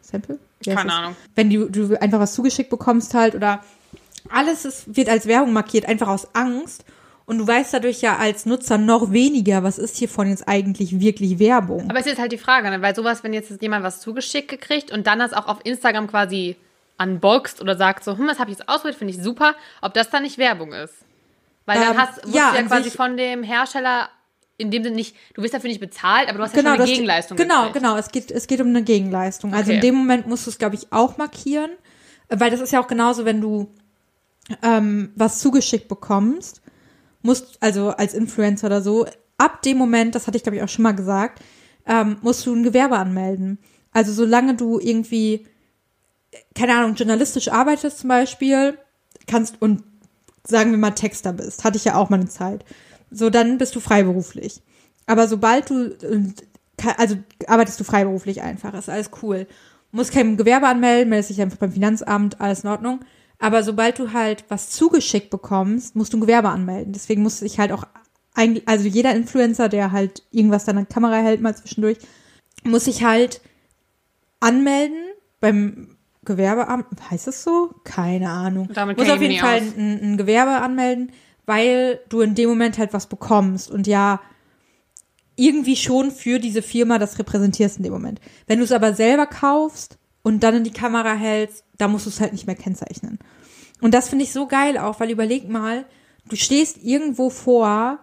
Sample? 0.00 0.38
Wie 0.60 0.74
Keine? 0.74 0.92
Ahnung. 0.92 1.16
Wenn 1.34 1.50
du, 1.50 1.68
du 1.70 2.00
einfach 2.00 2.20
was 2.20 2.34
zugeschickt 2.34 2.68
bekommst 2.70 3.14
halt 3.14 3.34
oder 3.34 3.64
alles 4.28 4.64
ist, 4.64 4.94
wird 4.94 5.08
als 5.08 5.26
Werbung 5.26 5.52
markiert, 5.52 5.86
einfach 5.86 6.08
aus 6.08 6.34
Angst. 6.34 6.84
Und 7.24 7.38
du 7.38 7.46
weißt 7.46 7.74
dadurch 7.74 8.00
ja 8.00 8.16
als 8.16 8.46
Nutzer 8.46 8.78
noch 8.78 9.12
weniger, 9.12 9.62
was 9.62 9.78
ist 9.78 9.96
hiervon 9.96 10.28
jetzt 10.28 10.48
eigentlich 10.48 10.98
wirklich 10.98 11.38
Werbung. 11.38 11.88
Aber 11.88 11.98
es 11.98 12.06
ist 12.06 12.12
jetzt 12.12 12.20
halt 12.20 12.32
die 12.32 12.38
Frage, 12.38 12.70
ne? 12.70 12.80
weil 12.80 12.94
sowas, 12.94 13.22
wenn 13.22 13.34
jetzt 13.34 13.60
jemand 13.60 13.84
was 13.84 14.00
zugeschickt 14.00 14.48
gekriegt 14.48 14.90
und 14.90 15.06
dann 15.06 15.18
das 15.18 15.34
auch 15.34 15.46
auf 15.46 15.58
Instagram 15.64 16.06
quasi 16.06 16.56
unboxt 16.98 17.60
oder 17.60 17.76
sagt 17.76 18.04
so, 18.04 18.16
hm, 18.16 18.26
das 18.26 18.38
habe 18.38 18.50
ich 18.50 18.58
jetzt 18.58 18.68
ausprobiert, 18.68 18.98
finde 18.98 19.14
ich 19.14 19.22
super, 19.22 19.54
ob 19.82 19.94
das 19.94 20.10
dann 20.10 20.22
nicht 20.22 20.38
Werbung 20.38 20.72
ist. 20.72 20.94
Weil 21.66 21.80
dann 21.80 21.92
Ähm, 21.92 22.00
hast, 22.00 22.24
wirst 22.24 22.34
ja, 22.34 22.50
du 22.52 22.56
ja 22.56 22.62
quasi 22.62 22.90
von 22.90 23.16
dem 23.18 23.42
Hersteller 23.42 24.08
in 24.58 24.70
dem 24.70 24.82
Sinne 24.82 24.96
nicht, 24.96 25.16
du 25.34 25.42
wirst 25.42 25.54
dafür 25.54 25.68
nicht 25.68 25.80
bezahlt, 25.80 26.28
aber 26.28 26.38
du 26.38 26.44
hast 26.44 26.54
ja 26.54 26.60
genau, 26.62 26.74
schon 26.74 26.82
eine 26.82 26.90
Gegenleistung 26.90 27.36
Genau, 27.38 27.58
gekriegt. 27.68 27.74
genau. 27.74 27.96
Es 27.96 28.10
geht, 28.10 28.30
es 28.30 28.46
geht 28.48 28.60
um 28.60 28.66
eine 28.68 28.82
Gegenleistung. 28.82 29.54
Also 29.54 29.70
Okay. 29.70 29.76
in 29.76 29.80
dem 29.80 29.94
Moment 29.94 30.26
musst 30.26 30.46
du 30.46 30.50
es, 30.50 30.58
glaube 30.58 30.74
ich, 30.74 30.92
auch 30.92 31.16
markieren. 31.16 31.70
Weil 32.28 32.50
das 32.50 32.60
ist 32.60 32.72
ja 32.72 32.80
auch 32.82 32.88
genauso, 32.88 33.24
wenn 33.24 33.40
du 33.40 33.68
ähm, 34.62 35.12
was 35.14 35.38
zugeschickt 35.38 35.88
bekommst, 35.88 36.60
musst, 37.22 37.56
also 37.62 37.90
als 37.90 38.14
Influencer 38.14 38.66
oder 38.66 38.82
so, 38.82 39.06
ab 39.38 39.62
dem 39.62 39.78
Moment, 39.78 40.14
das 40.14 40.26
hatte 40.26 40.36
ich, 40.36 40.42
glaube 40.42 40.56
ich, 40.56 40.62
auch 40.62 40.68
schon 40.68 40.82
mal 40.82 40.92
gesagt, 40.92 41.40
ähm, 41.86 42.16
musst 42.22 42.44
du 42.44 42.54
ein 42.54 42.62
Gewerbe 42.64 42.96
anmelden. 42.98 43.58
Also 43.92 44.12
solange 44.12 44.54
du 44.54 44.78
irgendwie, 44.78 45.46
keine 46.54 46.74
Ahnung, 46.74 46.94
journalistisch 46.96 47.48
arbeitest 47.48 47.98
zum 48.00 48.08
Beispiel, 48.08 48.76
kannst 49.26 49.60
und 49.62 49.82
sagen 50.46 50.70
wir 50.70 50.78
mal 50.78 50.90
Texter 50.92 51.32
bist, 51.32 51.64
hatte 51.64 51.76
ich 51.76 51.84
ja 51.84 51.94
auch 51.96 52.10
mal 52.10 52.16
eine 52.20 52.28
Zeit. 52.28 52.64
So, 53.10 53.30
dann 53.30 53.58
bist 53.58 53.74
du 53.74 53.80
freiberuflich. 53.80 54.62
Aber 55.06 55.26
sobald 55.28 55.70
du, 55.70 55.84
äh, 55.86 56.22
ka- 56.76 56.94
also 56.98 57.16
arbeitest 57.46 57.80
du 57.80 57.84
freiberuflich 57.84 58.42
einfach, 58.42 58.74
ist 58.74 58.88
alles 58.90 59.10
cool. 59.22 59.46
Musst 59.90 60.12
kein 60.12 60.36
Gewerbe 60.36 60.66
anmelden, 60.66 61.08
meldest 61.08 61.30
dich 61.30 61.40
einfach 61.40 61.56
beim 61.58 61.72
Finanzamt, 61.72 62.40
alles 62.40 62.64
in 62.64 62.70
Ordnung. 62.70 63.00
Aber 63.38 63.62
sobald 63.62 63.98
du 63.98 64.12
halt 64.12 64.44
was 64.48 64.70
zugeschickt 64.70 65.30
bekommst, 65.30 65.96
musst 65.96 66.12
du 66.12 66.18
ein 66.18 66.20
Gewerbe 66.20 66.48
anmelden. 66.50 66.92
Deswegen 66.92 67.22
muss 67.22 67.40
ich 67.40 67.58
halt 67.58 67.72
auch 67.72 67.84
eigentlich, 68.34 68.68
also 68.68 68.86
jeder 68.86 69.14
Influencer, 69.14 69.68
der 69.68 69.92
halt 69.92 70.22
irgendwas 70.30 70.64
dann 70.64 70.76
an 70.78 70.88
Kamera 70.88 71.16
hält, 71.16 71.40
mal 71.40 71.56
zwischendurch, 71.56 71.98
muss 72.64 72.84
sich 72.84 73.02
halt 73.04 73.40
anmelden 74.40 74.98
beim 75.40 75.96
Gewerbeamt. 76.24 77.10
Heißt 77.10 77.26
das 77.26 77.42
so? 77.42 77.74
Keine 77.84 78.28
Ahnung. 78.30 78.68
Damit 78.74 78.98
muss 78.98 79.06
auf 79.14 79.20
jeden 79.22 79.34
Fall 79.40 79.60
ein, 79.76 80.00
ein 80.12 80.16
Gewerbe 80.16 80.50
anmelden, 80.60 81.12
weil 81.48 82.00
du 82.10 82.20
in 82.20 82.34
dem 82.34 82.50
Moment 82.50 82.76
halt 82.76 82.92
was 82.92 83.06
bekommst 83.06 83.70
und 83.70 83.86
ja 83.86 84.20
irgendwie 85.34 85.76
schon 85.76 86.10
für 86.10 86.38
diese 86.38 86.60
Firma 86.60 86.98
das 86.98 87.18
repräsentierst 87.18 87.78
in 87.78 87.84
dem 87.84 87.92
Moment. 87.92 88.20
Wenn 88.46 88.58
du 88.58 88.64
es 88.64 88.72
aber 88.72 88.92
selber 88.92 89.26
kaufst 89.26 89.98
und 90.22 90.42
dann 90.42 90.56
in 90.56 90.64
die 90.64 90.72
Kamera 90.72 91.14
hältst, 91.14 91.64
da 91.78 91.88
musst 91.88 92.04
du 92.04 92.10
es 92.10 92.20
halt 92.20 92.32
nicht 92.32 92.46
mehr 92.46 92.56
kennzeichnen. 92.56 93.18
Und 93.80 93.94
das 93.94 94.10
finde 94.10 94.24
ich 94.24 94.32
so 94.32 94.46
geil 94.46 94.76
auch, 94.76 95.00
weil 95.00 95.10
überleg 95.10 95.48
mal, 95.48 95.86
du 96.28 96.36
stehst 96.36 96.82
irgendwo 96.82 97.30
vor 97.30 98.00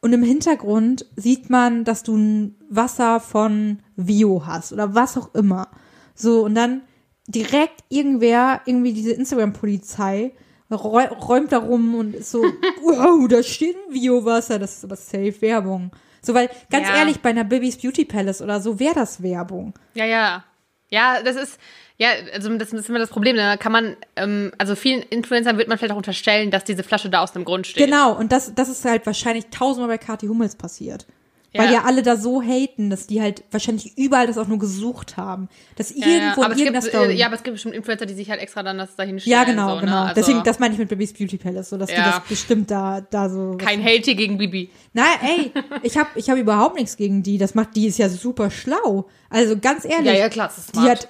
und 0.00 0.12
im 0.12 0.24
Hintergrund 0.24 1.06
sieht 1.14 1.50
man, 1.50 1.84
dass 1.84 2.02
du 2.02 2.16
ein 2.16 2.56
Wasser 2.68 3.20
von 3.20 3.78
Vio 3.94 4.44
hast 4.44 4.72
oder 4.72 4.94
was 4.96 5.16
auch 5.16 5.34
immer. 5.34 5.68
So, 6.16 6.44
und 6.44 6.56
dann 6.56 6.82
direkt 7.28 7.84
irgendwer, 7.90 8.62
irgendwie 8.64 8.92
diese 8.92 9.12
Instagram-Polizei, 9.12 10.32
räumt 10.70 11.52
da 11.52 11.58
rum 11.58 11.94
und 11.94 12.14
ist 12.14 12.30
so, 12.30 12.42
wow, 12.82 13.26
da 13.28 13.42
steht 13.42 13.76
ein 13.76 13.94
Vio-Wasser, 13.94 14.58
das 14.58 14.76
ist 14.78 14.84
aber 14.84 14.96
safe 14.96 15.34
Werbung. 15.40 15.90
So, 16.20 16.34
weil, 16.34 16.50
ganz 16.70 16.88
Ja. 16.88 16.96
ehrlich, 16.96 17.20
bei 17.20 17.30
einer 17.30 17.44
Bibis 17.44 17.76
Beauty 17.78 18.04
Palace 18.04 18.42
oder 18.42 18.60
so 18.60 18.78
wäre 18.78 18.94
das 18.94 19.22
Werbung. 19.22 19.74
Ja, 19.94 20.04
ja. 20.04 20.44
Ja, 20.90 21.22
das 21.22 21.36
ist, 21.36 21.58
ja, 21.98 22.08
also 22.32 22.56
das 22.56 22.72
ist 22.72 22.88
immer 22.88 22.98
das 22.98 23.10
Problem. 23.10 23.36
Da 23.36 23.56
kann 23.58 23.72
man, 23.72 23.96
ähm, 24.16 24.52
also 24.56 24.74
vielen 24.74 25.02
Influencern 25.02 25.58
wird 25.58 25.68
man 25.68 25.76
vielleicht 25.78 25.92
auch 25.92 25.96
unterstellen, 25.98 26.50
dass 26.50 26.64
diese 26.64 26.82
Flasche 26.82 27.10
da 27.10 27.22
aus 27.22 27.32
dem 27.32 27.44
Grund 27.44 27.66
steht. 27.66 27.84
Genau, 27.84 28.16
und 28.16 28.32
das, 28.32 28.54
das 28.54 28.68
ist 28.68 28.84
halt 28.84 29.04
wahrscheinlich 29.04 29.46
tausendmal 29.50 29.88
bei 29.96 29.98
Kathi 30.02 30.26
Hummels 30.28 30.56
passiert. 30.56 31.06
Weil 31.54 31.66
Ja. 31.66 31.72
ja 31.72 31.84
alle 31.84 32.02
da 32.02 32.16
so 32.16 32.42
haten, 32.42 32.90
dass 32.90 33.06
die 33.06 33.22
halt 33.22 33.42
wahrscheinlich 33.50 33.96
überall 33.96 34.26
das 34.26 34.36
auch 34.36 34.48
nur 34.48 34.58
gesucht 34.58 35.16
haben. 35.16 35.48
Dass 35.76 35.90
Ja, 35.94 36.06
ja. 36.06 36.14
irgendwo 36.14 36.42
aber 36.42 36.46
in 36.46 36.52
es 36.52 36.58
irgendeiner 36.58 36.84
gibt, 36.84 36.94
Story. 36.94 37.14
ja, 37.14 37.26
aber 37.26 37.36
es 37.36 37.42
gibt 37.42 37.54
bestimmt 37.54 37.74
Influencer, 37.74 38.04
die 38.06 38.14
sich 38.14 38.28
halt 38.28 38.40
extra 38.40 38.62
dann 38.62 38.76
das 38.76 38.94
dahin 38.96 39.18
stellen. 39.18 39.32
ja, 39.32 39.44
genau, 39.44 39.76
so, 39.76 39.80
genau. 39.80 39.92
Ne? 39.92 40.00
Also 40.08 40.14
Deswegen, 40.20 40.42
das 40.44 40.58
meine 40.58 40.74
ich 40.74 40.78
mit 40.78 40.88
Baby's 40.90 41.12
Beauty 41.14 41.38
Palace, 41.38 41.70
so 41.70 41.78
dass 41.78 41.88
die 41.88 41.94
Ja. 41.96 42.10
das 42.18 42.28
bestimmt 42.28 42.70
da, 42.70 43.00
da 43.00 43.30
so. 43.30 43.56
kein 43.56 43.82
Hate 43.82 44.02
hier 44.04 44.14
gegen 44.14 44.36
Bibi. 44.36 44.70
Nein, 44.92 45.06
ey, 45.22 45.52
ich 45.82 45.96
habe 45.96 46.10
ich 46.16 46.28
hab 46.28 46.36
überhaupt 46.36 46.76
nichts 46.76 46.96
gegen 46.98 47.22
die. 47.22 47.38
Das 47.38 47.54
macht, 47.54 47.74
die 47.76 47.86
ist 47.86 47.98
ja 47.98 48.08
super 48.10 48.50
schlau. 48.50 49.08
Also 49.30 49.56
ganz 49.58 49.84
ehrlich. 49.86 50.06
Ja, 50.06 50.12
ja, 50.18 50.28
klar, 50.28 50.48
das 50.48 50.58
ist 50.58 50.74
Die 50.74 50.80
smart. 50.80 50.90
hat, 50.90 51.08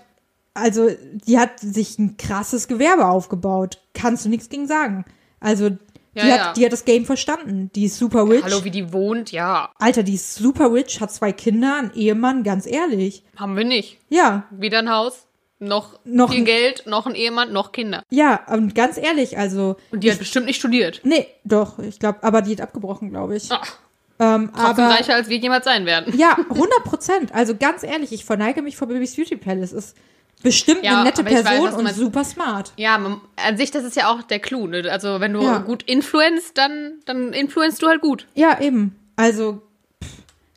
also, 0.55 0.89
die 1.27 1.39
hat 1.39 1.59
sich 1.61 1.99
ein 1.99 2.17
krasses 2.17 2.69
Gewerbe 2.69 3.07
aufgebaut. 3.07 3.79
Kannst 3.95 4.25
du 4.25 4.29
nichts 4.29 4.49
gegen 4.49 4.67
sagen. 4.67 5.05
Also, 5.41 5.71
die, 6.19 6.27
Ja, 6.29 6.33
hat, 6.35 6.41
ja. 6.41 6.53
die 6.55 6.65
hat 6.65 6.73
das 6.73 6.85
Game 6.85 7.05
verstanden. 7.05 7.71
Die 7.75 7.85
ist 7.85 7.97
super 7.97 8.29
rich. 8.29 8.43
Hallo, 8.45 8.65
wie 8.65 8.71
die 8.71 8.93
wohnt, 8.93 9.33
ja. 9.33 9.71
Alter, 9.79 10.03
die 10.03 10.15
ist 10.15 10.35
super 10.35 10.73
rich, 10.73 11.01
hat 11.01 11.13
zwei 11.13 11.33
Kinder, 11.33 11.77
einen 11.77 11.93
Ehemann, 11.95 12.43
ganz 12.45 12.67
ehrlich. 12.67 13.23
Haben 13.37 13.57
wir 13.57 13.65
nicht. 13.65 13.99
Ja, 14.09 14.45
Weder 14.51 14.79
ein 14.81 14.91
Haus, 14.91 15.27
noch, 15.61 15.99
Noch 16.05 16.33
viel 16.33 16.45
Geld, 16.45 16.85
noch 16.87 17.07
ein 17.07 17.15
Ehemann, 17.15 17.53
noch 17.53 17.73
Kinder. 17.73 18.03
ja, 18.11 18.41
und 18.53 18.75
ganz 18.75 18.97
ehrlich, 18.97 19.39
also. 19.39 19.77
Und 19.91 20.05
die 20.05 20.11
hat 20.13 20.19
bestimmt 20.19 20.47
nicht 20.47 20.59
studiert. 20.59 21.01
Nee, 21.05 21.27
doch, 21.45 21.79
ich 21.81 21.99
glaube, 21.99 22.23
aber 22.23 22.43
die 22.43 22.53
hat 22.53 22.61
abgebrochen, 22.61 23.11
glaube 23.11 23.37
ich. 23.37 23.49
Ach, 23.51 23.77
ähm, 24.21 24.51
trotzdem 24.55 24.85
aber. 24.85 24.95
reicher, 24.95 25.15
als 25.15 25.29
wir 25.29 25.37
jemals 25.39 25.65
sein 25.65 25.85
werden. 25.87 26.17
Ja, 26.17 26.37
100 26.51 26.85
Prozent. 26.85 27.35
Also 27.35 27.57
ganz 27.57 27.83
ehrlich, 27.83 28.13
ich 28.13 28.25
verneige 28.25 28.63
mich 28.63 28.77
vor 28.77 28.87
Baby's 28.89 29.17
Beauty 29.17 29.37
Palace. 29.37 29.73
Ist 29.73 29.97
bestimmt 30.43 30.83
Ja, 30.85 31.01
eine 31.01 31.05
nette 31.05 31.25
weiß, 31.25 31.43
Person 31.45 31.71
du 31.71 31.77
und 31.79 31.95
super 31.95 32.25
smart. 32.25 32.73
Ja, 32.77 32.99
man, 32.99 33.21
an 33.37 33.57
sich, 33.57 33.71
das 33.71 33.85
ist 33.85 33.97
ja 33.97 34.09
auch 34.11 34.23
der 34.23 34.39
Clou. 34.39 34.67
Ne? 34.67 34.89
Also, 34.91 35.21
wenn 35.21 35.33
du 35.33 35.43
Ja. 35.43 35.59
gut 35.59 35.83
influenzt, 35.85 36.57
dann, 36.59 37.01
dann 37.07 37.33
influenzt 37.33 37.83
du 37.83 37.89
halt 37.89 38.01
gut. 38.01 38.27
Ja, 38.35 38.61
eben. 38.61 38.97
Also, 39.17 39.63
pff, 40.03 40.11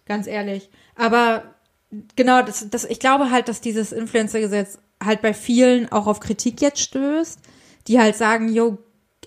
ganz 0.05 0.27
ehrlich. 0.27 0.69
Aber 0.95 1.43
genau, 2.15 2.41
das, 2.41 2.69
das, 2.69 2.85
ich 2.85 2.99
glaube 2.99 3.31
halt, 3.31 3.47
dass 3.47 3.61
dieses 3.61 3.91
Influencer-Gesetz 3.91 4.77
halt 5.03 5.21
bei 5.21 5.33
vielen 5.33 5.91
auch 5.91 6.07
auf 6.07 6.19
Kritik 6.19 6.61
jetzt 6.61 6.79
stößt, 6.81 7.39
die 7.87 7.99
halt 7.99 8.15
sagen, 8.15 8.49
jo, 8.49 8.77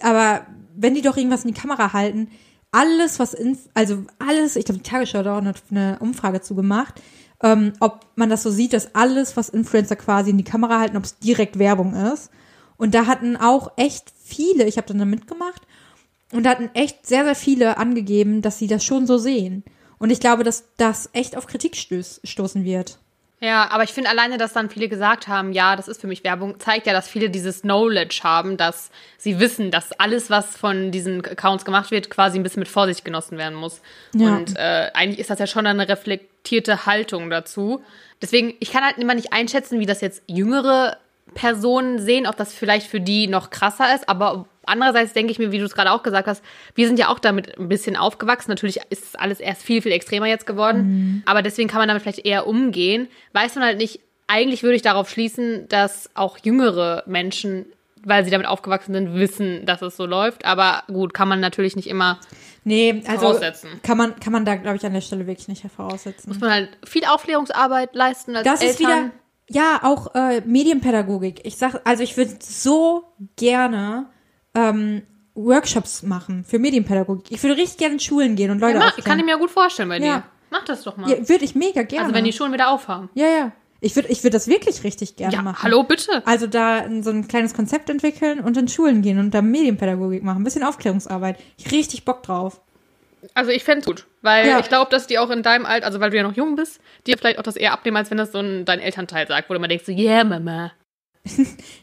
aber 0.01 0.47
wenn 0.77 0.95
die 0.95 1.03
doch 1.03 1.17
irgendwas 1.17 1.45
in 1.45 1.53
die 1.53 1.61
Kamera 1.61 1.93
halten, 1.93 2.31
alles, 2.71 3.19
was, 3.19 3.35
in, 3.35 3.57
also 3.75 4.05
alles, 4.19 4.57
ich 4.57 4.65
glaube, 4.65 4.81
die 4.81 4.89
Tagesschau 4.89 5.19
hat 5.21 5.27
auch 5.29 5.39
eine, 5.39 5.55
eine 5.71 5.99
Umfrage 6.01 6.41
zu 6.41 6.55
gemacht, 6.55 7.01
ähm, 7.43 7.73
ob 7.81 8.07
man 8.17 8.31
das 8.31 8.43
so 8.43 8.51
sieht, 8.51 8.73
dass 8.73 8.95
alles, 8.95 9.37
was 9.37 9.49
Influencer 9.49 9.97
quasi 9.97 10.31
in 10.31 10.39
die 10.39 10.45
Kamera 10.45 10.79
halten, 10.79 10.97
ob 10.97 11.05
es 11.05 11.19
direkt 11.19 11.59
Werbung 11.59 11.95
ist. 11.95 12.31
Und 12.77 12.95
da 12.95 13.07
hatten 13.07 13.37
auch 13.37 13.73
echt 13.77 14.13
viele, 14.23 14.65
ich 14.65 14.77
habe 14.77 14.87
dann 14.87 14.99
da 14.99 15.05
mitgemacht, 15.05 15.63
und 16.33 16.45
da 16.45 16.51
hatten 16.51 16.71
echt 16.75 17.07
sehr, 17.07 17.25
sehr 17.25 17.37
viele 17.37 17.77
angegeben, 17.77 18.43
dass 18.43 18.59
sie 18.59 18.67
das 18.67 18.85
schon 18.85 19.07
so 19.07 19.19
sehen. 19.19 19.63
Und 19.99 20.11
ich 20.11 20.21
glaube, 20.21 20.43
dass 20.43 20.65
das 20.77 21.09
echt 21.13 21.37
auf 21.37 21.47
Kritik 21.47 21.77
stöß, 21.77 22.23
stoßen 22.25 22.65
wird. 22.65 22.99
Ja, 23.41 23.69
aber 23.71 23.83
ich 23.83 23.91
finde 23.91 24.11
alleine, 24.11 24.39
dass 24.39 24.53
dann 24.53 24.71
viele 24.71 24.89
gesagt 24.89 25.29
haben, 25.29 25.53
ja, 25.53 25.77
das 25.77 25.89
ist 25.89 26.01
für 26.01 26.07
mich 26.07 26.25
Werbung, 26.25 26.59
zeigt 26.61 26.87
ja, 26.87 26.93
dass 26.93 27.09
viele 27.09 27.29
dieses 27.29 27.63
Knowledge 27.63 28.21
haben, 28.23 28.57
dass 28.57 28.91
sie 29.19 29.39
wissen, 29.39 29.71
dass 29.71 29.93
alles, 29.93 30.31
was 30.31 30.57
von 30.57 30.91
diesen 30.91 31.25
Accounts 31.25 31.65
gemacht 31.65 31.91
wird, 31.91 32.09
quasi 32.11 32.39
ein 32.39 32.43
bisschen 32.43 32.61
mit 32.61 32.69
Vorsicht 32.69 33.05
genossen 33.05 33.37
werden 33.37 33.55
muss. 33.55 33.83
Ja. 34.15 34.29
Und 34.29 34.57
äh, 34.57 34.91
eigentlich 34.95 35.19
ist 35.19 35.31
das 35.31 35.41
ja 35.41 35.47
schon 35.47 35.67
eine 35.67 35.89
reflektierte 35.89 36.87
Haltung 36.87 37.29
dazu. 37.29 37.83
Deswegen, 38.23 38.55
ich 38.61 38.73
kann 38.73 38.85
halt 38.85 38.99
immer 38.99 39.15
nicht 39.15 39.33
einschätzen, 39.33 39.81
wie 39.81 39.87
das 39.87 40.01
jetzt 40.01 40.23
jüngere 40.27 40.97
Personen 41.35 41.99
sehen, 41.99 42.27
ob 42.27 42.37
das 42.37 42.55
vielleicht 42.55 42.87
für 42.87 43.01
die 43.01 43.27
noch 43.27 43.51
krasser 43.51 43.95
ist, 43.95 44.09
aber 44.09 44.47
andererseits 44.67 45.13
denke 45.13 45.33
ich 45.33 45.39
mir, 45.39 45.53
wie 45.53 45.59
du 45.59 45.65
es 45.65 45.75
gerade 45.75 45.91
auch 45.93 46.03
gesagt 46.03 46.27
hast, 46.29 46.43
wir 46.75 46.87
sind 46.87 46.99
ja 46.99 47.09
auch 47.09 47.19
damit 47.19 47.59
ein 47.59 47.69
bisschen 47.69 47.97
aufgewachsen. 47.97 48.51
Natürlich 48.51 48.81
ist 48.91 49.19
alles 49.19 49.41
erst 49.41 49.63
viel, 49.63 49.83
viel 49.83 49.93
extremer 49.93 50.27
jetzt 50.27 50.47
geworden, 50.47 51.23
aber 51.27 51.43
deswegen 51.43 51.69
kann 51.69 51.79
man 51.81 51.89
damit 51.89 52.03
vielleicht 52.03 52.25
eher 52.27 52.47
umgehen. 52.47 53.09
Weiß 53.33 53.55
man 53.55 53.65
halt 53.65 53.79
nicht, 53.79 54.01
eigentlich 54.27 54.63
würde 54.63 54.77
ich 54.77 54.83
darauf 54.83 55.11
schließen, 55.11 55.69
dass 55.69 56.09
auch 56.15 56.39
jüngere 56.43 57.03
Menschen, 57.07 57.67
weil 58.07 58.25
sie 58.25 58.31
damit 58.31 58.47
aufgewachsen 58.47 58.95
sind, 58.95 59.15
wissen, 59.15 59.65
dass 59.67 59.83
es 59.83 59.97
so 59.97 60.07
läuft, 60.07 60.45
aber 60.45 60.83
gut, 60.89 61.15
kann 61.15 61.29
man 61.29 61.41
natürlich 61.41 61.77
nicht 61.77 61.89
immer, 61.89 62.19
Nee, 62.67 63.03
also 63.07 63.27
Voraussetzen. 63.27 63.69
kann 63.83 63.99
man, 63.99 64.19
kann 64.21 64.33
man 64.33 64.47
da, 64.47 64.57
glaube 64.57 64.77
ich, 64.77 64.87
an 64.87 64.95
der 64.95 65.03
Stelle 65.03 65.27
wirklich 65.27 65.49
nicht 65.49 65.63
voraussetzen. 65.75 66.31
muss 66.31 66.41
man 66.41 66.51
halt 66.51 66.71
viel 66.87 67.05
Aufklärungsarbeit 67.05 67.95
leisten 67.95 68.35
als 68.37 68.45
Das 68.47 68.63
ist 68.63 68.79
wieder, 68.81 68.89
Eltern. 68.91 69.13
ja, 69.51 69.81
auch 69.83 70.15
äh, 70.15 70.41
Medienpädagogik. 70.47 71.41
Ich 71.45 71.59
sag, 71.59 71.83
also 71.85 72.03
ich 72.03 72.17
würde 72.17 72.35
so 72.41 73.05
gerne 73.37 74.07
ähm, 74.55 75.03
Workshops 75.35 76.03
machen 76.03 76.45
für 76.45 76.59
Medienpädagogik. 76.59 77.31
Ich 77.31 77.43
würde 77.43 77.57
richtig 77.57 77.79
gerne 77.79 77.95
in 77.95 78.01
Schulen 78.01 78.37
gehen 78.37 78.51
und 78.51 78.61
Leute 78.61 78.79
Ja, 78.79 78.87
aufklären. 78.89 79.05
kann 79.05 79.19
ich 79.19 79.25
mir 79.25 79.37
gut 79.39 79.51
vorstellen 79.51 79.89
bei 79.89 79.99
dir. 79.99 80.07
Ja. 80.07 80.23
Mach 80.51 80.65
das 80.65 80.83
doch 80.85 80.97
mal. 80.97 81.11
ja, 81.11 81.29
würde 81.29 81.45
ich 81.45 81.55
mega 81.57 81.83
gerne. 81.83 82.05
also 82.05 82.15
wenn 82.15 82.25
die 82.25 82.33
Schulen 82.33 82.53
wieder 82.53 82.71
aufhaben. 82.71 83.11
ja, 83.15 83.27
ja. 83.27 83.53
Ich 83.81 83.95
würde 83.97 84.09
ich 84.09 84.23
würd 84.25 84.33
das 84.33 84.49
wirklich 84.49 84.83
richtig 84.83 85.17
gerne 85.17 85.35
Ja, 85.35 85.43
machen. 85.43 85.63
hallo, 85.63 85.83
bitte. 85.83 86.23
Also 86.25 86.47
da 86.47 86.85
so 87.03 87.11
ein 87.11 87.29
kleines 87.29 87.53
Konzept 87.53 87.91
entwickeln 87.91 88.41
und 88.41 88.57
in 88.57 88.67
Schulen 88.67 89.03
gehen 89.03 89.19
und 89.19 89.33
da 89.35 89.43
Medienpädagogik 89.43 90.23
machen. 90.23 90.41
Ein 90.41 90.45
bisschen 90.45 90.63
Aufklärungsarbeit. 90.63 91.39
Ich 91.59 91.71
richtig 91.71 92.07
Bock 92.07 92.23
drauf. 92.23 92.63
Also 93.35 93.51
ich 93.51 93.63
fände 93.63 93.85
gut, 93.85 94.07
weil 94.23 94.47
Ja. 94.49 94.59
ich 94.61 94.69
glaube, 94.71 94.91
dass 94.91 95.07
die 95.07 95.19
auch 95.19 95.29
in 95.29 95.43
deinem 95.43 95.67
Alter, 95.67 95.85
also 95.87 96.01
weil 96.01 96.09
du 96.11 96.17
ja 96.17 96.23
noch 96.23 96.35
jung 96.35 96.57
bist, 96.57 96.81
dir 97.07 97.19
vielleicht 97.19 97.39
auch 97.39 97.43
das 97.43 97.57
eher 97.57 97.73
abnehmen, 97.73 97.99
als 97.99 98.11
wenn 98.11 98.17
das 98.17 98.33
so 98.33 98.39
ein, 98.39 98.65
dein 98.65 98.81
Elternteil 98.81 99.27
sagt, 99.27 99.51
wo 99.51 99.55
du 99.55 99.59
immer 99.59 99.69
denkst, 99.69 99.85
so, 99.85 99.93
yeah, 99.93 100.25
Mama. 100.25 100.73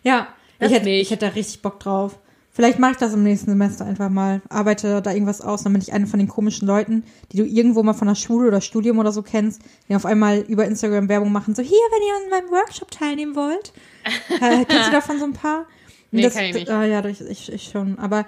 Ja, 0.03 0.27
Das 0.59 0.69
ich 0.71 0.77
hätte, 0.77 0.85
nicht. 0.85 1.01
ich 1.01 1.11
hätte 1.11 1.27
da 1.27 1.33
richtig 1.33 1.61
Bock 1.61 1.79
drauf. 1.79 2.17
Vielleicht 2.53 2.79
mache 2.79 2.91
ich 2.91 2.97
das 2.97 3.13
im 3.13 3.23
nächsten 3.23 3.49
Semester 3.51 3.85
einfach 3.85 4.09
mal. 4.09 4.41
Arbeite 4.49 5.01
da 5.01 5.11
irgendwas 5.11 5.39
aus, 5.39 5.63
damit 5.63 5.83
ich 5.83 5.93
eine 5.93 6.05
von 6.05 6.19
den 6.19 6.27
komischen 6.27 6.67
Leuten, 6.67 7.03
die 7.31 7.37
du 7.37 7.45
irgendwo 7.45 7.81
mal 7.81 7.93
von 7.93 8.09
der 8.09 8.15
Schule 8.15 8.49
oder 8.49 8.59
Studium 8.59 8.99
oder 8.99 9.13
so 9.13 9.21
kennst, 9.21 9.61
die 9.87 9.95
auf 9.95 10.05
einmal 10.05 10.39
über 10.39 10.65
Instagram 10.65 11.07
Werbung 11.07 11.31
machen, 11.31 11.55
so 11.55 11.61
hier, 11.61 11.71
wenn 11.71 12.07
ihr 12.07 12.15
an 12.15 12.43
meinem 12.43 12.51
Workshop 12.51 12.91
teilnehmen 12.91 13.35
wollt. 13.35 13.71
äh, 14.41 14.65
kennst 14.65 14.89
du 14.89 14.91
davon 14.91 15.19
so 15.19 15.25
ein 15.25 15.33
paar? 15.33 15.65
Nee, 16.11 16.23
das, 16.23 16.33
kenn 16.33 16.45
ich 16.45 16.53
nicht. 16.53 16.69
Äh, 16.69 16.91
ja, 16.91 17.05
ich, 17.05 17.21
ich, 17.21 17.53
ich 17.53 17.63
schon. 17.71 17.97
Aber 17.97 18.25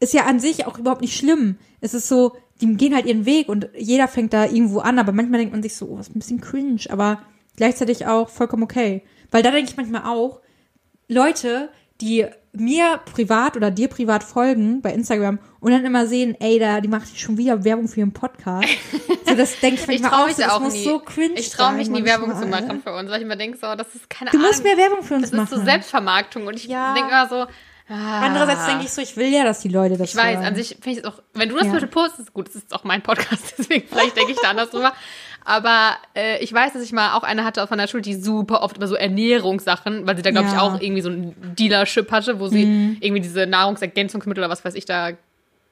ist 0.00 0.14
ja 0.14 0.24
an 0.24 0.40
sich 0.40 0.66
auch 0.66 0.78
überhaupt 0.78 1.02
nicht 1.02 1.16
schlimm. 1.16 1.56
Es 1.82 1.92
ist 1.92 2.08
so, 2.08 2.32
die 2.62 2.74
gehen 2.76 2.94
halt 2.94 3.04
ihren 3.04 3.26
Weg 3.26 3.50
und 3.50 3.68
jeder 3.76 4.08
fängt 4.08 4.32
da 4.32 4.46
irgendwo 4.46 4.78
an, 4.78 4.98
aber 4.98 5.12
manchmal 5.12 5.38
denkt 5.38 5.52
man 5.52 5.62
sich 5.62 5.76
so, 5.76 5.86
oh, 5.86 5.98
ist 5.98 6.14
ein 6.14 6.18
bisschen 6.18 6.40
cringe, 6.40 6.80
aber 6.88 7.22
gleichzeitig 7.56 8.06
auch 8.06 8.30
vollkommen 8.30 8.62
okay. 8.62 9.02
Weil 9.30 9.42
da 9.42 9.50
denke 9.50 9.70
ich 9.70 9.76
manchmal 9.76 10.04
auch, 10.04 10.40
Leute, 11.08 11.68
die 12.00 12.26
mir 12.52 12.98
privat 13.12 13.56
oder 13.56 13.70
dir 13.70 13.88
privat 13.88 14.24
folgen 14.24 14.80
bei 14.82 14.92
Instagram 14.92 15.38
und 15.60 15.70
dann 15.72 15.84
immer 15.84 16.06
sehen, 16.06 16.36
ey, 16.40 16.58
da, 16.58 16.80
die 16.80 16.88
macht 16.88 17.16
schon 17.18 17.38
wieder 17.38 17.62
Werbung 17.64 17.86
für 17.88 18.00
ihren 18.00 18.12
Podcast. 18.12 18.68
so, 19.26 19.34
das 19.34 19.58
denke 19.60 19.76
ich 19.76 19.88
Ich 19.88 20.00
manchmal 20.02 20.10
traue 20.10 20.22
auch, 20.22 20.26
mich 20.26 20.36
so, 20.36 20.42
das 20.42 20.50
auch 20.52 20.60
muss 20.60 20.72
nie. 20.74 20.84
so 20.84 20.98
cringe 20.98 21.34
ich 21.38 21.50
traue 21.50 21.72
mich 21.74 21.88
nie 21.88 22.04
Werbung 22.04 22.34
zu 22.36 22.46
machen 22.46 22.82
für 22.82 22.92
uns, 22.94 23.08
weil 23.10 23.18
ich 23.18 23.24
immer 23.26 23.36
denke, 23.36 23.56
so, 23.56 23.74
das 23.76 23.94
ist 23.94 24.10
keine 24.10 24.30
Du 24.30 24.36
Ahnung. 24.38 24.48
musst 24.48 24.64
mehr 24.64 24.76
Werbung 24.76 25.02
für 25.04 25.14
uns 25.14 25.30
das 25.30 25.32
ist 25.32 25.36
machen. 25.36 25.58
so 25.60 25.64
Selbstvermarktung 25.64 26.46
und 26.46 26.54
ich 26.56 26.64
Ja. 26.66 26.94
denke 26.94 27.10
immer 27.10 27.28
so, 27.28 27.46
ah. 27.88 28.20
Andererseits 28.22 28.66
denke 28.66 28.84
ich 28.84 28.90
so, 28.92 29.00
ich 29.02 29.16
will 29.16 29.28
ja, 29.32 29.44
dass 29.44 29.60
die 29.60 29.68
Leute 29.68 29.96
das 29.96 30.10
Ich 30.10 30.16
weiß, 30.16 30.36
hören. 30.38 30.46
an 30.46 30.54
sich 30.56 30.70
finde 30.80 30.90
ich 30.90 30.98
es 30.98 31.04
auch, 31.04 31.22
wenn 31.34 31.48
du 31.50 31.56
das 31.56 31.66
Ja. 31.66 31.86
postest, 31.86 32.32
gut, 32.32 32.48
das 32.48 32.56
ist 32.56 32.74
auch 32.74 32.82
mein 32.84 33.02
Podcast, 33.02 33.54
deswegen 33.58 33.86
vielleicht 33.88 34.16
denke 34.16 34.32
ich 34.32 34.38
da 34.40 34.50
anders 34.50 34.70
drüber. 34.70 34.92
Aber 35.44 35.96
äh, 36.14 36.42
ich 36.42 36.52
weiß, 36.52 36.72
dass 36.74 36.82
ich 36.82 36.92
mal 36.92 37.14
auch 37.16 37.22
eine 37.22 37.44
hatte 37.44 37.66
von 37.66 37.78
der 37.78 37.86
Schule, 37.88 38.02
die 38.02 38.14
super 38.14 38.62
oft 38.62 38.76
über 38.76 38.86
so 38.86 38.94
Ernährungssachen, 38.94 40.06
weil 40.06 40.16
sie 40.16 40.22
da, 40.22 40.30
glaube 40.30 40.48
ich, 40.48 40.52
Ja. 40.54 40.60
auch 40.62 40.80
irgendwie 40.80 41.02
so 41.02 41.08
ein 41.10 41.34
Dealership 41.58 42.10
hatte, 42.12 42.38
wo 42.40 42.48
sie 42.48 42.66
Mhm. 42.66 42.96
irgendwie 43.00 43.22
diese 43.22 43.46
Nahrungsergänzungsmittel 43.46 44.42
oder 44.44 44.50
was 44.50 44.64
weiß 44.64 44.74
ich 44.74 44.84
da 44.84 45.12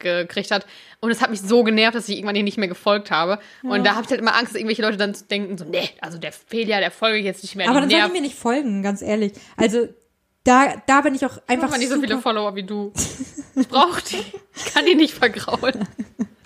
gekriegt 0.00 0.50
hat. 0.52 0.64
Und 1.00 1.10
es 1.10 1.20
hat 1.20 1.30
mich 1.30 1.40
so 1.40 1.64
genervt, 1.64 1.96
dass 1.96 2.08
ich 2.08 2.16
irgendwann 2.16 2.36
hier 2.36 2.44
nicht 2.44 2.56
mehr 2.56 2.68
gefolgt 2.68 3.10
habe. 3.10 3.40
Und 3.64 3.84
da 3.84 3.94
habe 3.96 4.04
ich 4.04 4.10
halt 4.10 4.20
immer 4.20 4.34
Angst, 4.36 4.52
dass 4.52 4.54
irgendwelche 4.54 4.82
Leute 4.82 4.96
dann 4.96 5.14
denken, 5.28 5.58
so, 5.58 5.64
nee, 5.64 5.90
also 6.00 6.18
der 6.18 6.30
Fehler, 6.32 6.78
der 6.78 6.90
folge 6.92 7.18
ich 7.18 7.24
jetzt 7.24 7.42
nicht 7.42 7.56
mehr. 7.56 7.68
Aber 7.68 7.80
dann 7.80 7.90
sollen 7.90 8.04
die 8.06 8.12
mir 8.12 8.20
nicht 8.20 8.36
folgen, 8.38 8.82
ganz 8.84 9.02
ehrlich. 9.02 9.32
Also, 9.56 9.88
da, 10.44 10.80
da 10.86 11.00
bin 11.02 11.14
ich 11.16 11.26
auch 11.26 11.36
Ich 11.36 11.42
einfach 11.48 11.68
habe 11.70 11.78
nicht 11.80 11.90
so 11.90 12.00
viele 12.00 12.18
Follower 12.18 12.54
wie 12.54 12.62
du. 12.62 12.92
Ich 13.56 13.66
brauche 13.66 14.00
die. 14.02 14.22
Ich 14.56 14.72
kann 14.72 14.86
die 14.86 14.94
nicht 14.94 15.14
vergraulen. 15.14 15.86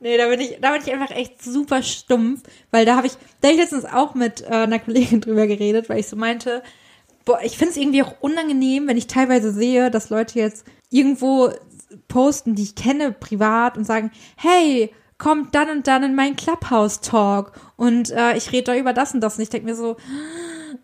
Nee, 0.00 0.16
da 0.16 0.26
bin 0.26 0.40
ich, 0.40 0.58
da 0.60 0.72
bin 0.72 0.82
ich 0.84 0.92
einfach 0.92 1.14
echt 1.14 1.40
super 1.42 1.80
stumpf, 1.80 2.42
weil 2.72 2.84
da 2.84 2.96
habe 2.96 3.06
ich, 3.06 3.12
da 3.40 3.48
hab 3.48 3.54
ich 3.54 3.60
letztens 3.60 3.84
auch 3.84 4.14
mit 4.14 4.42
äh, 4.42 4.46
einer 4.46 4.80
Kollegin 4.80 5.20
drüber 5.22 5.46
geredet, 5.46 5.88
weil 5.88 6.00
ich 6.00 6.08
so 6.08 6.16
meinte, 6.16 6.62
boah, 7.24 7.38
ich 7.42 7.56
finde 7.56 7.70
es 7.70 7.76
irgendwie 7.76 8.02
auch 8.02 8.14
unangenehm, 8.20 8.88
wenn 8.88 8.96
ich 8.96 9.06
teilweise 9.06 9.52
sehe, 9.52 9.92
dass 9.92 10.10
Leute 10.10 10.40
jetzt 10.40 10.64
irgendwo 10.90 11.50
posten, 12.08 12.56
die 12.56 12.64
ich 12.64 12.74
kenne, 12.74 13.12
privat 13.12 13.76
und 13.76 13.84
sagen, 13.84 14.10
hey, 14.36 14.92
kommt 15.18 15.54
dann 15.54 15.70
und 15.70 15.86
dann 15.86 16.02
in 16.02 16.16
meinen 16.16 16.34
Clubhouse-Talk 16.34 17.52
und 17.76 18.10
äh, 18.10 18.36
ich 18.36 18.50
rede 18.50 18.72
da 18.72 18.76
über 18.76 18.92
das 18.92 19.14
und 19.14 19.20
das. 19.20 19.36
Und 19.36 19.42
ich 19.42 19.50
denke 19.50 19.66
mir 19.66 19.76
so, 19.76 19.96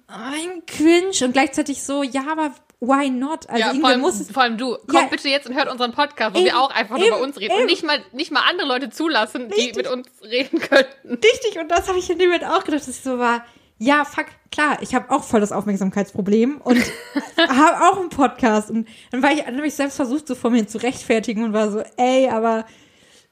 ein 0.06 0.64
Cringe. 0.66 1.24
Und 1.24 1.32
gleichzeitig 1.32 1.82
so, 1.82 2.02
ja, 2.02 2.22
aber 2.30 2.52
why 2.80 3.10
not? 3.10 3.48
Also 3.48 3.60
ja, 3.60 3.74
vor 3.74 3.88
allem, 3.88 4.00
muss 4.00 4.20
es 4.20 4.30
vor 4.30 4.42
allem 4.42 4.56
du. 4.56 4.76
Kommt 4.76 4.92
Ja. 4.92 5.06
bitte 5.10 5.28
jetzt 5.28 5.48
und 5.48 5.54
hört 5.56 5.70
unseren 5.70 5.92
Podcast, 5.92 6.34
wo 6.34 6.38
Eben, 6.38 6.46
wir 6.46 6.60
auch 6.60 6.70
einfach 6.70 6.96
nur 6.96 7.06
eben, 7.06 7.16
über 7.16 7.24
uns 7.24 7.36
reden 7.38 7.52
eben. 7.52 7.60
und 7.62 7.66
nicht 7.66 7.84
mal, 7.84 7.98
nicht 8.12 8.30
mal 8.30 8.42
andere 8.48 8.68
Leute 8.68 8.90
zulassen, 8.90 9.48
die 9.48 9.54
Richtig. 9.54 9.76
mit 9.76 9.88
uns 9.88 10.08
reden 10.22 10.60
könnten. 10.60 11.08
Richtig, 11.14 11.58
und 11.60 11.68
das 11.70 11.88
habe 11.88 11.98
ich 11.98 12.08
in 12.10 12.18
dem 12.18 12.28
Moment 12.30 12.44
auch 12.44 12.64
gedacht, 12.64 12.82
dass 12.82 12.88
ich 12.88 13.02
so 13.02 13.18
war, 13.18 13.44
ja, 13.80 14.04
fuck, 14.04 14.26
klar, 14.50 14.78
ich 14.80 14.94
habe 14.94 15.10
auch 15.10 15.22
voll 15.22 15.40
das 15.40 15.52
Aufmerksamkeitsproblem 15.52 16.60
und 16.62 16.78
habe 17.36 17.84
auch 17.88 17.98
einen 18.00 18.08
Podcast. 18.10 18.70
Und 18.70 18.88
dann 19.12 19.22
war 19.22 19.32
ich, 19.32 19.42
dann 19.44 19.56
habe 19.56 19.66
ich 19.66 19.74
selbst 19.74 19.96
versucht, 19.96 20.26
so 20.26 20.34
vor 20.34 20.50
mir 20.50 20.66
zu 20.66 20.78
rechtfertigen 20.78 21.44
und 21.44 21.52
war 21.52 21.70
so, 21.70 21.82
ey, 21.96 22.28
aber 22.28 22.64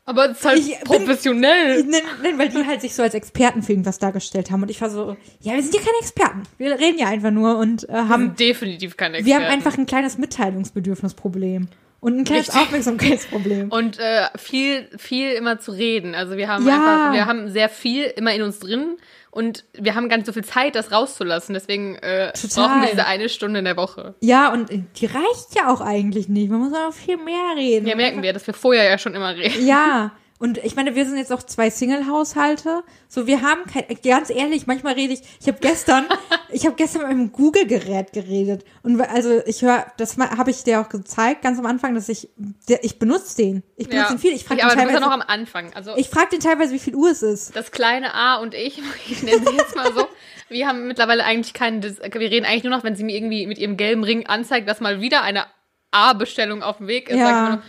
Aber 0.08 0.30
es 0.30 0.38
ist 0.38 0.44
halt 0.44 0.58
Ich 0.60 0.66
bin- 0.78 0.84
professionell. 0.84 1.82
nein, 1.84 2.00
nein, 2.22 2.38
weil 2.38 2.48
die 2.48 2.64
halt 2.64 2.80
sich 2.80 2.94
so 2.94 3.02
als 3.02 3.12
Experten 3.14 3.62
für 3.62 3.72
irgendwas 3.72 3.98
dargestellt 3.98 4.50
haben. 4.52 4.62
Und 4.62 4.70
ich 4.70 4.80
war 4.80 4.88
so, 4.88 5.16
ja, 5.40 5.54
wir 5.54 5.62
sind 5.62 5.74
ja 5.74 5.80
keine 5.80 5.98
Experten. 6.00 6.42
Wir 6.58 6.78
reden 6.78 6.98
ja 6.98 7.08
einfach 7.08 7.32
nur 7.32 7.58
und 7.58 7.88
äh, 7.88 7.92
Wir 7.92 8.08
haben, 8.08 8.36
definitiv 8.36 8.96
keine 8.96 9.14
wir 9.14 9.20
Experten. 9.20 9.44
haben 9.44 9.52
einfach 9.52 9.76
ein 9.78 9.86
kleines 9.86 10.16
Mitteilungsbedürfnisproblem. 10.16 11.68
Und 12.00 12.18
ein 12.18 12.24
kleines 12.24 12.48
Richtig. 12.48 12.62
Aufmerksamkeitsproblem. 12.62 13.70
und 13.72 13.98
äh, 13.98 14.26
viel, 14.36 14.86
viel 14.96 15.32
immer 15.32 15.58
zu 15.58 15.72
reden. 15.72 16.14
Also 16.14 16.36
wir 16.36 16.46
haben 16.48 16.66
Ja. 16.66 16.74
einfach, 16.74 17.12
wir 17.14 17.26
haben 17.26 17.50
sehr 17.50 17.68
viel 17.68 18.04
immer 18.04 18.32
in 18.32 18.42
uns 18.42 18.60
drin 18.60 18.96
und 19.36 19.64
wir 19.74 19.94
haben 19.94 20.08
gar 20.08 20.16
nicht 20.16 20.24
so 20.24 20.32
viel 20.32 20.44
Zeit, 20.44 20.74
das 20.74 20.90
rauszulassen. 20.90 21.52
Deswegen 21.52 21.96
äh, 21.96 22.32
brauchen 22.54 22.80
wir 22.80 22.88
diese 22.90 23.04
eine 23.04 23.28
Stunde 23.28 23.58
in 23.58 23.66
der 23.66 23.76
Woche. 23.76 24.14
Ja, 24.20 24.50
und 24.50 24.70
die 24.70 25.04
reicht 25.04 25.54
ja 25.54 25.70
auch 25.70 25.82
eigentlich 25.82 26.26
nicht. 26.26 26.50
Man 26.50 26.60
muss 26.60 26.72
auch 26.72 26.94
viel 26.94 27.18
mehr 27.18 27.54
reden. 27.54 27.86
Ja, 27.86 27.96
merken 27.96 28.22
wir, 28.22 28.32
dass 28.32 28.46
wir 28.46 28.54
vorher 28.54 28.88
ja 28.88 28.96
schon 28.96 29.14
immer 29.14 29.36
reden. 29.36 29.66
Ja, 29.66 30.12
und 30.38 30.58
ich 30.58 30.76
meine, 30.76 30.94
wir 30.94 31.06
sind 31.06 31.16
jetzt 31.16 31.32
auch 31.32 31.42
zwei 31.42 31.70
Single-Haushalte. 31.70 32.82
So, 33.08 33.26
wir 33.26 33.40
haben 33.40 33.64
kein, 33.64 33.84
ganz 34.04 34.28
ehrlich, 34.28 34.66
manchmal 34.66 34.92
rede 34.92 35.14
ich, 35.14 35.20
ich 35.40 35.48
habe 35.48 35.58
gestern, 35.60 36.04
ich 36.50 36.66
habe 36.66 36.76
gestern 36.76 37.02
mit 37.02 37.10
einem 37.10 37.32
Google-Gerät 37.32 38.12
geredet. 38.12 38.64
Und 38.82 39.00
also 39.00 39.40
ich 39.46 39.62
höre, 39.62 39.86
das 39.96 40.18
habe 40.18 40.50
ich 40.50 40.62
dir 40.62 40.80
auch 40.80 40.90
gezeigt, 40.90 41.40
ganz 41.42 41.58
am 41.58 41.64
Anfang, 41.64 41.94
dass 41.94 42.10
ich, 42.10 42.28
der, 42.68 42.84
ich 42.84 42.98
benutze 42.98 43.36
den. 43.36 43.62
Ich 43.76 43.88
benutze 43.88 44.12
den 44.12 44.18
viel. 44.18 44.32
Ich 44.32 44.44
frage 44.44 44.60
ja, 44.60 44.68
den 44.68 44.74
bist 44.74 44.78
ja 44.78 44.92
teilweise, 44.92 45.06
noch 45.06 45.12
am 45.12 45.22
Anfang. 45.22 45.72
Also 45.72 45.96
ich 45.96 46.10
frage 46.10 46.28
den 46.32 46.40
teilweise, 46.40 46.74
wie 46.74 46.80
viel 46.80 46.94
Uhr 46.94 47.10
es 47.10 47.22
ist. 47.22 47.56
das 47.56 47.70
kleine 47.70 48.12
A 48.14 48.36
und 48.36 48.52
ich, 48.52 48.82
ich 49.10 49.22
nenne 49.22 49.38
sie 49.38 49.56
jetzt 49.56 49.74
mal 49.74 49.92
so, 49.94 50.06
wir 50.48 50.68
haben 50.68 50.86
mittlerweile 50.86 51.24
eigentlich 51.24 51.54
keinen, 51.54 51.82
wir 51.82 52.30
reden 52.30 52.44
eigentlich 52.44 52.64
nur 52.64 52.76
noch, 52.76 52.84
wenn 52.84 52.94
sie 52.94 53.04
mir 53.04 53.16
irgendwie 53.16 53.46
mit 53.46 53.56
ihrem 53.56 53.78
gelben 53.78 54.04
Ring 54.04 54.26
anzeigt, 54.26 54.68
dass 54.68 54.80
mal 54.80 55.00
wieder 55.00 55.22
eine 55.22 55.46
A-Bestellung 55.92 56.62
auf 56.62 56.76
dem 56.76 56.88
Weg 56.88 57.08
ist, 57.08 57.16
Ja. 57.16 57.62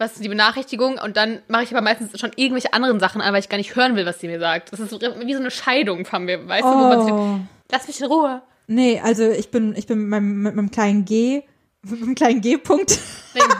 Ich 0.00 0.04
was 0.04 0.12
ist 0.14 0.24
die 0.24 0.28
Benachrichtigung 0.28 0.98
und 0.98 1.16
dann 1.16 1.42
mache 1.48 1.64
ich 1.64 1.70
aber 1.70 1.82
meistens 1.82 2.18
schon 2.18 2.32
irgendwelche 2.36 2.72
anderen 2.72 3.00
Sachen 3.00 3.20
an, 3.20 3.32
weil 3.32 3.40
ich 3.40 3.48
gar 3.48 3.58
nicht 3.58 3.76
hören 3.76 3.96
will, 3.96 4.06
was 4.06 4.18
sie 4.18 4.28
mir 4.28 4.40
sagt. 4.40 4.72
Das 4.72 4.80
ist 4.80 4.92
wie 4.92 5.34
so 5.34 5.40
eine 5.40 5.50
Scheidung 5.50 6.04
von 6.04 6.24
mir, 6.24 6.48
weißt 6.48 6.64
du, 6.64 6.68
wo 6.68 6.74
man 6.74 7.04
sich 7.04 7.12
Oh. 7.12 7.38
lass 7.70 7.86
mich 7.86 8.00
in 8.00 8.06
Ruhe. 8.06 8.42
Nee, 8.66 9.00
also 9.02 9.28
ich 9.28 9.50
bin, 9.50 9.74
ich 9.76 9.86
bin 9.86 9.98
mit 9.98 10.08
meinem, 10.08 10.42
mit 10.42 10.54
meinem 10.54 10.70
kleinen 10.70 11.04
G, 11.04 11.42
mit 11.82 12.00
meinem 12.00 12.14
kleinen 12.14 12.40
G-Punkt. 12.40 12.98
Nee. 13.34 13.40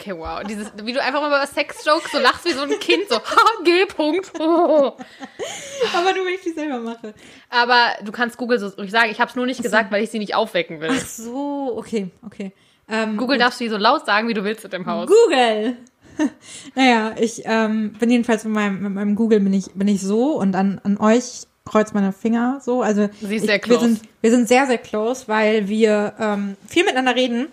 Okay, 0.00 0.16
wow. 0.16 0.42
Dieses, 0.48 0.72
wie 0.82 0.94
du 0.94 1.02
einfach 1.02 1.20
mal 1.20 1.26
über 1.26 1.46
Sex-Jokes 1.46 2.10
so 2.10 2.18
lachst 2.18 2.46
wie 2.46 2.52
so 2.52 2.62
ein 2.62 2.70
Kind, 2.80 3.02
so, 3.10 3.20
G-Punkt. 3.64 4.32
Aber 4.40 4.94
nur, 6.14 6.24
wenn 6.24 6.34
ich 6.34 6.40
die 6.40 6.52
selber 6.52 6.78
mache. 6.78 7.12
Aber 7.50 7.96
du 8.02 8.10
kannst 8.10 8.38
Google 8.38 8.58
so 8.58 8.68
ruhig 8.68 8.90
sagen. 8.90 9.10
Ich 9.10 9.20
habe 9.20 9.28
es 9.28 9.36
nur 9.36 9.44
nicht 9.44 9.62
gesagt, 9.62 9.92
weil 9.92 10.02
ich 10.02 10.10
sie 10.10 10.18
nicht 10.18 10.34
aufwecken 10.34 10.80
will. 10.80 10.88
Ach 10.90 11.04
so, 11.06 11.74
okay, 11.76 12.10
okay. 12.24 12.52
Ähm, 12.90 13.16
Google 13.16 13.38
darfst 13.38 13.60
du 13.60 13.64
dir 13.64 13.70
so 13.70 13.76
laut 13.76 14.06
sagen, 14.06 14.28
wie 14.28 14.34
du 14.34 14.44
willst 14.44 14.64
mit 14.64 14.72
dem 14.72 14.86
Haus. 14.86 15.08
Google. 15.08 15.76
naja, 16.74 17.14
ich 17.18 17.42
ähm, 17.44 17.92
bin 17.98 18.10
jedenfalls 18.10 18.44
mit 18.44 18.52
meinem, 18.54 18.82
mit 18.82 18.92
meinem 18.92 19.16
Google 19.16 19.40
bin 19.40 19.52
ich, 19.52 19.72
bin 19.72 19.88
ich 19.88 20.02
so 20.02 20.38
und 20.38 20.54
an, 20.54 20.80
an 20.84 20.98
euch 20.98 21.46
kreuz 21.64 21.92
meine 21.92 22.12
Finger 22.12 22.60
so. 22.62 22.82
Also 22.82 23.08
Sie 23.20 23.36
ist 23.36 23.42
ich, 23.42 23.48
sehr 23.48 23.54
Wir 23.54 23.58
close. 23.60 23.80
sind, 23.80 24.00
wir 24.20 24.30
sind 24.30 24.48
sehr, 24.48 24.66
sehr 24.66 24.78
close, 24.78 25.28
weil 25.28 25.68
wir 25.68 26.14
ähm, 26.18 26.56
viel 26.66 26.84
miteinander 26.84 27.14
reden. 27.14 27.46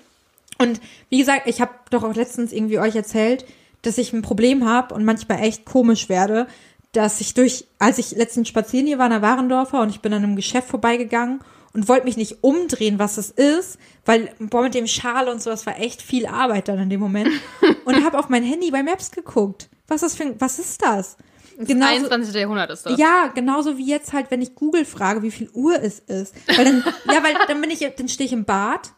Und 0.57 0.81
wie 1.09 1.19
gesagt, 1.19 1.43
ich 1.45 1.61
habe 1.61 1.71
doch 1.91 2.03
auch 2.03 2.15
letztens 2.15 2.51
irgendwie 2.51 2.79
euch 2.79 2.95
erzählt, 2.95 3.45
dass 3.83 3.97
ich 3.97 4.11
ein 4.11 4.23
Problem 4.23 4.67
habe 4.67 4.95
und 4.95 5.05
manchmal 5.05 5.41
echt 5.43 5.65
komisch 5.65 6.09
werde, 6.09 6.47
dass 6.93 7.21
ich 7.21 7.35
durch, 7.35 7.65
als 7.77 7.99
ich 7.99 8.11
letztens 8.11 8.47
spazieren 8.47 8.87
hier 8.87 8.97
war 8.97 9.05
in 9.05 9.11
der 9.11 9.21
Warendorfer 9.21 9.81
und 9.81 9.89
ich 9.89 10.01
bin 10.01 10.13
an 10.13 10.23
einem 10.23 10.35
Geschäft 10.35 10.67
vorbeigegangen 10.67 11.41
und 11.73 11.87
wollte 11.87 12.05
mich 12.05 12.17
nicht 12.17 12.43
umdrehen, 12.43 12.99
was 12.99 13.17
es 13.17 13.29
ist, 13.31 13.77
weil, 14.05 14.31
boah, 14.39 14.63
mit 14.63 14.73
dem 14.73 14.87
Schal 14.87 15.27
und 15.29 15.41
so, 15.41 15.49
das 15.49 15.65
war 15.65 15.79
echt 15.79 16.01
viel 16.01 16.25
Arbeit 16.25 16.67
dann 16.67 16.79
in 16.79 16.89
dem 16.89 16.99
Moment. 16.99 17.29
und 17.85 18.03
habe 18.03 18.17
auf 18.19 18.29
mein 18.29 18.43
Handy 18.43 18.71
bei 18.71 18.83
Maps 18.83 19.11
geguckt. 19.11 19.69
Was 19.87 20.03
ist, 20.03 20.17
für, 20.17 20.35
was 20.39 20.59
ist 20.59 20.81
das? 20.81 21.17
Genauso- 21.59 21.95
21. 21.95 22.35
Jahrhundert 22.35 22.69
ist 22.69 22.85
das. 22.85 22.99
ja, 22.99 23.31
genauso 23.33 23.77
wie 23.77 23.87
jetzt 23.87 24.13
halt, 24.13 24.29
wenn 24.29 24.41
ich 24.41 24.53
Google 24.53 24.85
frage, 24.85 25.23
wie 25.23 25.31
viel 25.31 25.49
Uhr 25.53 25.81
es 25.81 25.99
ist. 25.99 26.35
Weil 26.55 26.65
dann, 26.65 26.83
ja, 27.11 27.23
weil 27.23 27.33
dann 27.47 27.59
bin 27.61 27.71
ich, 27.71 27.79
dann 27.97 28.07
stehe 28.07 28.27
ich 28.27 28.33
im 28.33 28.45
Bad, 28.45 28.91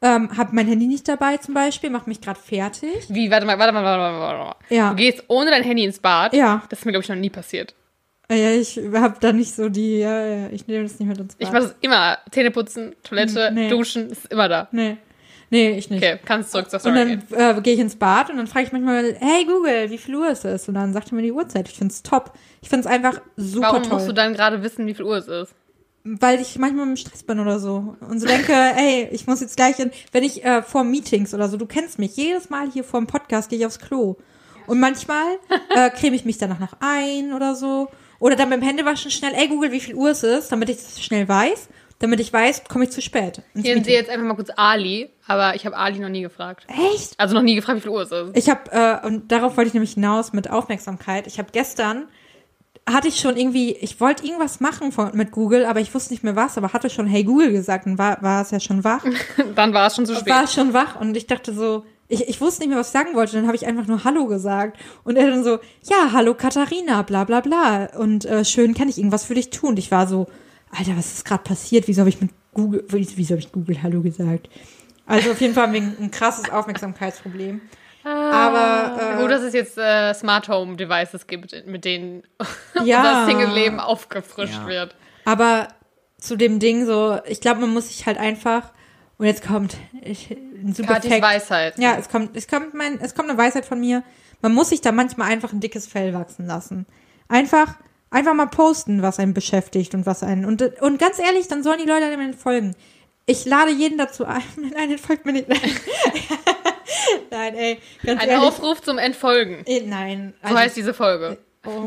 ähm, 0.00 0.36
habe 0.36 0.54
mein 0.54 0.66
Handy 0.68 0.86
nicht 0.86 1.06
dabei 1.08 1.36
zum 1.38 1.54
Beispiel, 1.54 1.90
mache 1.90 2.08
mich 2.08 2.20
gerade 2.20 2.38
fertig. 2.40 3.06
Wie, 3.08 3.30
warte 3.30 3.44
mal, 3.46 3.58
warte 3.58 3.72
mal, 3.72 3.82
warte 3.84 3.98
mal, 4.00 4.20
warte 4.20 4.38
mal. 4.44 4.56
Ja. 4.70 4.90
Du 4.90 4.96
gehst 4.96 5.24
ohne 5.28 5.50
dein 5.50 5.62
Handy 5.64 5.84
ins 5.84 5.98
Bad. 5.98 6.32
Ja. 6.34 6.62
Das 6.70 6.78
ist 6.78 6.84
mir, 6.86 6.92
glaube 6.92 7.02
ich, 7.02 7.08
noch 7.08 7.16
nie 7.16 7.30
passiert. 7.30 7.74
Äh, 8.30 8.42
Ja, 8.42 8.50
ich 8.60 8.78
habe 8.94 9.16
da 9.20 9.32
nicht 9.32 9.54
so 9.54 9.68
die, 9.68 9.98
ja, 9.98 10.24
ja, 10.26 10.48
ich 10.50 10.66
nehme 10.66 10.82
das 10.84 10.98
nicht 10.98 11.08
mit 11.08 11.18
ins 11.18 11.34
Bad. 11.36 11.46
Ich 11.48 11.52
mache 11.52 11.64
es 11.64 11.74
immer. 11.80 12.18
Zähne 12.30 12.50
putzen, 12.50 12.94
Toilette, 13.02 13.50
Nee. 13.52 13.68
duschen, 13.68 14.10
ist 14.10 14.26
immer 14.30 14.48
da. 14.48 14.68
Nee. 14.72 14.96
Nee, 15.50 15.70
ich 15.78 15.88
nicht. 15.88 16.02
Okay, 16.04 16.18
kannst 16.26 16.50
zurück 16.52 16.68
zur 16.68 16.76
Und 16.76 16.80
Story 16.94 17.06
gehen. 17.06 17.22
dann 17.30 17.58
äh, 17.58 17.60
gehe 17.62 17.72
ich 17.72 17.80
ins 17.80 17.96
Bad 17.96 18.28
und 18.28 18.36
dann 18.36 18.46
frage 18.46 18.66
ich 18.66 18.72
manchmal, 18.72 19.14
hey 19.18 19.46
Google, 19.46 19.90
wie 19.90 19.96
viel 19.96 20.14
Uhr 20.14 20.28
ist 20.30 20.44
es? 20.44 20.68
Und 20.68 20.74
dann 20.74 20.92
sagt 20.92 21.10
er 21.10 21.14
mir 21.14 21.22
die 21.22 21.32
Uhrzeit. 21.32 21.68
Ich 21.70 21.74
finde 21.78 21.92
es 21.92 22.02
top. 22.02 22.34
Ich 22.60 22.68
finde 22.68 22.86
es 22.86 22.94
einfach 22.94 23.22
super 23.38 23.68
Warum 23.68 23.82
toll. 23.82 23.92
musst 23.94 24.08
du 24.08 24.12
dann 24.12 24.34
gerade 24.34 24.62
wissen, 24.62 24.86
wie 24.86 24.94
viel 24.94 25.04
Uhr 25.06 25.16
es 25.16 25.28
ist? 25.28 25.54
weil 26.04 26.40
ich 26.40 26.58
manchmal 26.58 26.86
im 26.86 26.96
Stress 26.96 27.22
bin 27.22 27.38
oder 27.38 27.58
so. 27.58 27.96
Und 28.00 28.18
so 28.20 28.26
denke, 28.26 28.52
ey, 28.76 29.08
ich 29.10 29.26
muss 29.26 29.40
jetzt 29.42 29.56
gleich 29.56 29.78
in, 29.78 29.90
wenn 30.12 30.24
ich 30.24 30.42
äh, 30.42 30.62
vor 30.62 30.82
Meetings 30.82 31.34
oder 31.34 31.48
so, 31.48 31.58
du 31.58 31.66
kennst 31.66 31.98
mich, 31.98 32.16
jedes 32.16 32.48
Mal 32.48 32.70
hier 32.70 32.82
vor 32.84 32.98
dem 33.00 33.06
Podcast 33.06 33.50
gehe 33.50 33.58
ich 33.58 33.66
aufs 33.66 33.78
Klo. 33.78 34.16
Und 34.66 34.80
manchmal 34.80 35.26
äh, 35.74 35.90
creme 35.90 36.14
ich 36.14 36.24
mich 36.24 36.38
danach 36.38 36.60
noch 36.60 36.74
ein 36.80 37.34
oder 37.34 37.54
so. 37.54 37.88
Oder 38.20 38.36
dann 38.36 38.50
beim 38.50 38.62
Händewaschen 38.62 39.10
schnell, 39.10 39.32
ey 39.34 39.48
Google, 39.48 39.72
wie 39.72 39.80
viel 39.80 39.94
Uhr 39.94 40.10
es 40.10 40.22
ist, 40.22 40.50
damit 40.50 40.68
ich 40.68 40.76
das 40.76 41.02
schnell 41.02 41.28
weiß. 41.28 41.68
Damit 42.00 42.20
ich 42.20 42.32
weiß, 42.32 42.62
komme 42.68 42.84
ich 42.84 42.90
zu 42.90 43.02
spät. 43.02 43.42
Hier 43.54 43.62
Meeting. 43.62 43.84
sehe 43.84 43.94
jetzt 43.94 44.08
einfach 44.08 44.24
mal 44.24 44.34
kurz 44.34 44.50
Ali, 44.54 45.10
aber 45.26 45.56
ich 45.56 45.66
habe 45.66 45.76
Ali 45.76 45.98
noch 45.98 46.08
nie 46.08 46.22
gefragt. 46.22 46.64
Echt? 46.68 47.18
Also 47.18 47.34
noch 47.34 47.42
nie 47.42 47.56
gefragt, 47.56 47.78
wie 47.78 47.82
viel 47.82 47.90
Uhr 47.90 48.02
es 48.02 48.12
ist. 48.12 48.36
Ich 48.36 48.48
habe, 48.48 48.70
äh, 48.70 49.04
und 49.04 49.32
darauf 49.32 49.56
wollte 49.56 49.68
ich 49.68 49.74
nämlich 49.74 49.94
hinaus 49.94 50.32
mit 50.32 50.48
Aufmerksamkeit. 50.48 51.26
Ich 51.26 51.40
habe 51.40 51.48
gestern, 51.50 52.06
hatte 52.88 53.08
ich 53.08 53.18
schon 53.18 53.36
irgendwie, 53.36 53.72
ich 53.72 54.00
wollte 54.00 54.24
irgendwas 54.24 54.60
machen 54.60 54.92
von, 54.92 55.10
mit 55.14 55.32
Google, 55.32 55.66
aber 55.66 55.80
ich 55.80 55.92
wusste 55.92 56.12
nicht 56.12 56.22
mehr 56.22 56.36
was, 56.36 56.56
aber 56.56 56.72
hatte 56.72 56.88
schon 56.88 57.06
Hey 57.06 57.24
Google 57.24 57.50
gesagt 57.50 57.86
und 57.86 57.98
war, 57.98 58.22
war 58.22 58.42
es 58.42 58.52
ja 58.52 58.60
schon 58.60 58.84
wach. 58.84 59.04
Dann 59.56 59.74
war 59.74 59.88
es 59.88 59.96
schon 59.96 60.06
zu 60.06 60.14
spät. 60.14 60.32
war 60.32 60.46
schon 60.46 60.72
wach 60.72 61.00
und 61.00 61.16
ich 61.16 61.26
dachte 61.26 61.52
so, 61.52 61.84
ich, 62.08 62.28
ich 62.28 62.40
wusste 62.40 62.60
nicht 62.62 62.70
mehr, 62.70 62.78
was 62.78 62.88
ich 62.88 62.92
sagen 62.92 63.14
wollte. 63.14 63.32
Dann 63.36 63.46
habe 63.46 63.56
ich 63.56 63.66
einfach 63.66 63.86
nur 63.86 64.04
Hallo 64.04 64.26
gesagt. 64.26 64.78
Und 65.04 65.16
er 65.16 65.28
dann 65.30 65.44
so, 65.44 65.58
ja, 65.82 66.12
hallo 66.12 66.34
Katharina, 66.34 67.02
bla 67.02 67.24
bla 67.24 67.40
bla. 67.40 67.86
Und 67.98 68.24
äh, 68.24 68.44
schön, 68.44 68.74
kann 68.74 68.88
ich 68.88 68.98
irgendwas 68.98 69.24
für 69.24 69.34
dich 69.34 69.50
tun? 69.50 69.70
Und 69.70 69.78
ich 69.78 69.90
war 69.90 70.06
so, 70.06 70.26
Alter, 70.76 70.96
was 70.96 71.12
ist 71.14 71.24
gerade 71.24 71.42
passiert? 71.44 71.86
Wieso 71.88 72.00
habe 72.00 72.08
ich 72.10 72.20
mit 72.20 72.30
Google, 72.54 72.84
wieso 72.88 73.30
habe 73.32 73.40
ich 73.40 73.52
Google 73.52 73.82
Hallo 73.82 74.00
gesagt? 74.00 74.48
Also 75.06 75.30
auf 75.30 75.40
jeden 75.40 75.54
Fall 75.54 75.64
haben 75.64 75.72
wir 75.72 75.80
ein, 75.82 75.96
ein 76.00 76.10
krasses 76.10 76.50
Aufmerksamkeitsproblem. 76.50 77.60
Aber 78.04 79.16
Gut, 79.20 79.30
dass 79.30 79.42
es 79.42 79.52
jetzt 79.54 79.76
äh, 79.78 80.14
Smart 80.14 80.48
Home 80.48 80.76
Devices 80.76 81.26
gibt, 81.26 81.54
mit 81.66 81.84
denen 81.84 82.22
Ja. 82.84 82.98
unser 82.98 83.26
Single-Leben 83.26 83.80
aufgefrischt 83.80 84.60
Ja. 84.62 84.66
wird. 84.66 84.94
Aber 85.24 85.68
zu 86.18 86.36
dem 86.36 86.58
Ding 86.58 86.86
so, 86.86 87.18
ich 87.26 87.40
glaube, 87.40 87.60
man 87.60 87.72
muss 87.72 87.88
sich 87.88 88.06
halt 88.06 88.18
einfach, 88.18 88.72
und 89.18 89.26
jetzt 89.26 89.44
kommt 89.44 89.76
ich, 90.02 90.30
ein 90.30 90.72
super 90.74 90.94
Katis 90.94 91.10
Fact. 91.10 91.22
Weisheit. 91.22 91.78
Ja, 91.78 91.96
es 91.98 92.08
kommt, 92.08 92.36
es 92.36 92.46
kommt 92.48 92.74
mein, 92.74 93.00
es 93.00 93.14
kommt 93.14 93.28
eine 93.28 93.38
Weisheit 93.38 93.66
von 93.66 93.80
mir. 93.80 94.02
Man 94.40 94.54
muss 94.54 94.68
sich 94.68 94.80
da 94.80 94.92
manchmal 94.92 95.30
einfach 95.30 95.52
ein 95.52 95.60
dickes 95.60 95.86
Fell 95.86 96.14
wachsen 96.14 96.46
lassen. 96.46 96.86
Einfach, 97.28 97.74
einfach 98.10 98.34
mal 98.34 98.46
posten, 98.46 99.02
was 99.02 99.18
einen 99.18 99.34
beschäftigt 99.34 99.94
und 99.94 100.06
was 100.06 100.22
einen, 100.22 100.44
und, 100.44 100.62
und 100.80 100.98
ganz 100.98 101.18
ehrlich, 101.18 101.48
dann 101.48 101.62
sollen 101.62 101.80
die 101.82 101.88
Leute 101.88 102.06
einem 102.06 102.34
folgen. 102.34 102.74
Ich 103.26 103.44
lade 103.44 103.72
jeden 103.72 103.98
dazu 103.98 104.24
ein, 104.24 104.42
nein, 104.74 104.96
folgt 104.98 105.26
mir 105.26 105.32
nicht. 105.32 105.48
nein, 107.30 107.54
ey, 107.54 107.78
ganz 108.04 108.22
Ein 108.22 108.28
ehrlich. 108.28 108.46
Aufruf 108.46 108.80
zum 108.80 108.98
Entfolgen. 108.98 109.62
Eh, 109.66 109.82
Nein. 109.84 110.34
So 110.42 110.56
heißt 110.56 110.76
diese 110.76 110.94
Folge. 110.94 111.38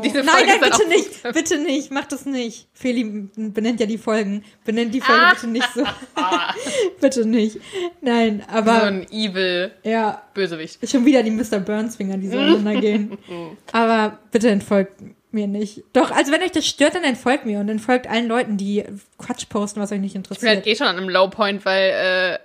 Diese 0.04 0.18
Nein, 0.18 0.28
Folge 0.28 0.46
nein, 0.46 0.56
ist 0.56 0.62
ein 0.62 0.70
bitte 0.70 0.88
nicht, 0.88 1.34
bitte 1.34 1.58
nicht, 1.58 1.90
mach 1.90 2.04
das 2.06 2.26
nicht. 2.26 2.68
Feli 2.72 3.28
benennt 3.36 3.80
ja 3.80 3.86
die 3.86 3.98
Folgen. 3.98 4.44
Benennt 4.64 4.94
die 4.94 5.00
Folge 5.00 5.22
Ah. 5.22 5.30
bitte 5.34 5.46
nicht 5.48 5.68
so. 5.74 5.84
bitte 7.00 7.24
nicht. 7.26 7.58
Nein, 8.00 8.42
So 8.48 8.56
aber 8.56 8.82
ein 8.84 9.06
evil 9.10 9.72
ja, 9.82 10.22
Bösewicht. 10.34 10.88
schon 10.88 11.04
wieder 11.04 11.22
die 11.22 11.30
Mr. 11.30 11.58
Burns 11.60 11.96
Finger, 11.96 12.16
die 12.18 12.28
so 12.28 12.36
ineinander 12.38 12.80
gehen. 12.80 13.18
Aber 13.72 14.18
bitte 14.30 14.48
entfolgt 14.50 15.00
mir 15.30 15.46
nicht. 15.46 15.82
Doch, 15.92 16.10
also 16.10 16.30
wenn 16.32 16.42
euch 16.42 16.52
das 16.52 16.66
stört, 16.66 16.94
dann 16.94 17.04
entfolgt 17.04 17.46
mir 17.46 17.58
und 17.60 17.68
entfolgt 17.68 18.06
allen 18.06 18.28
Leuten, 18.28 18.56
die 18.56 18.84
Quatsch 19.18 19.48
posten, 19.48 19.80
was 19.80 19.90
euch 19.92 19.98
nicht 20.00 20.10
Ich 20.14 20.22
bin 20.22 20.22
interessiert. 20.22 20.56
halt 20.56 20.66
eh 20.66 20.76
schon 20.76 20.86
an 20.86 20.96
einem 20.98 21.08
Low 21.08 21.28
Point, 21.28 21.64
weil 21.64 21.90
äh, 21.90 22.38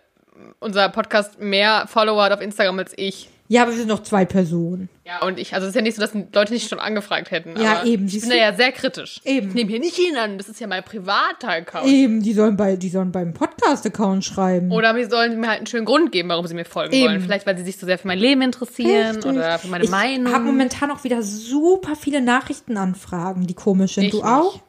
unser 0.59 0.87
Podcast 0.89 1.39
mehr 1.39 1.85
Follower 1.87 2.23
hat 2.23 2.31
auf 2.31 2.41
Instagram 2.41 2.79
als 2.79 2.93
ich. 2.95 3.29
Ja, 3.49 3.61
aber 3.61 3.71
wir 3.71 3.77
sind 3.77 3.87
noch 3.87 4.03
zwei 4.03 4.25
Personen. 4.25 4.89
Ja, 5.05 5.25
und 5.25 5.39
ich, 5.39 5.53
also 5.53 5.65
es 5.65 5.69
ist 5.69 5.75
ja 5.75 5.81
nicht 5.81 5.95
so, 5.95 6.01
dass 6.01 6.13
Leute 6.13 6.51
nicht 6.51 6.67
schon 6.69 6.79
angefragt 6.79 7.31
hätten. 7.31 7.57
Ja, 7.57 7.85
eben, 7.85 8.07
Ich 8.07 8.19
bin 8.19 8.29
da 8.29 8.35
ja 8.35 8.53
sehr 8.53 8.73
kritisch. 8.73 9.21
Eben. 9.23 9.47
Ich 9.49 9.53
nehme 9.53 9.69
hier 9.69 9.79
nicht 9.79 9.97
jeden 9.97 10.17
an, 10.17 10.37
das 10.37 10.49
ist 10.49 10.59
ja 10.59 10.67
mein 10.67 10.83
privater 10.83 11.47
Account. 11.49 11.87
Eben, 11.87 12.21
die 12.21 12.33
sollen 12.33 12.57
bei, 12.57 12.75
die 12.75 12.89
sollen 12.89 13.13
beim 13.13 13.33
Podcast-Account 13.33 14.25
schreiben. 14.25 14.73
Oder 14.73 14.91
mir 14.91 15.09
sollen 15.09 15.39
mir 15.39 15.47
halt 15.47 15.59
einen 15.59 15.67
schönen 15.67 15.85
Grund 15.85 16.11
geben, 16.11 16.27
warum 16.27 16.45
sie 16.45 16.55
mir 16.55 16.65
folgen 16.65 16.93
Eben. 16.93 17.05
wollen. 17.05 17.21
Vielleicht, 17.21 17.45
weil 17.47 17.57
sie 17.57 17.63
sich 17.63 17.77
so 17.77 17.85
sehr 17.85 17.97
für 17.97 18.07
mein 18.07 18.19
Leben 18.19 18.41
interessieren 18.41 19.15
Richtig. 19.15 19.31
oder 19.31 19.59
für 19.59 19.67
meine 19.69 19.85
ich 19.85 19.89
Meinung. 19.91 20.33
habe 20.33 20.43
momentan 20.43 20.91
auch 20.91 21.05
wieder 21.05 21.23
super 21.23 21.95
viele 21.95 22.19
Nachrichtenanfragen, 22.19 23.47
die 23.47 23.53
komisch 23.53 23.95
sind. 23.95 24.05
Ich 24.05 24.11
du 24.11 24.17
nicht. 24.17 24.25
auch? 24.25 24.59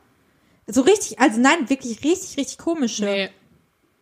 So 0.69 0.83
richtig, 0.83 1.19
also 1.19 1.41
nein, 1.41 1.69
wirklich 1.69 2.05
richtig, 2.05 2.37
richtig 2.37 2.59
komische. 2.59 3.05
nee. 3.05 3.29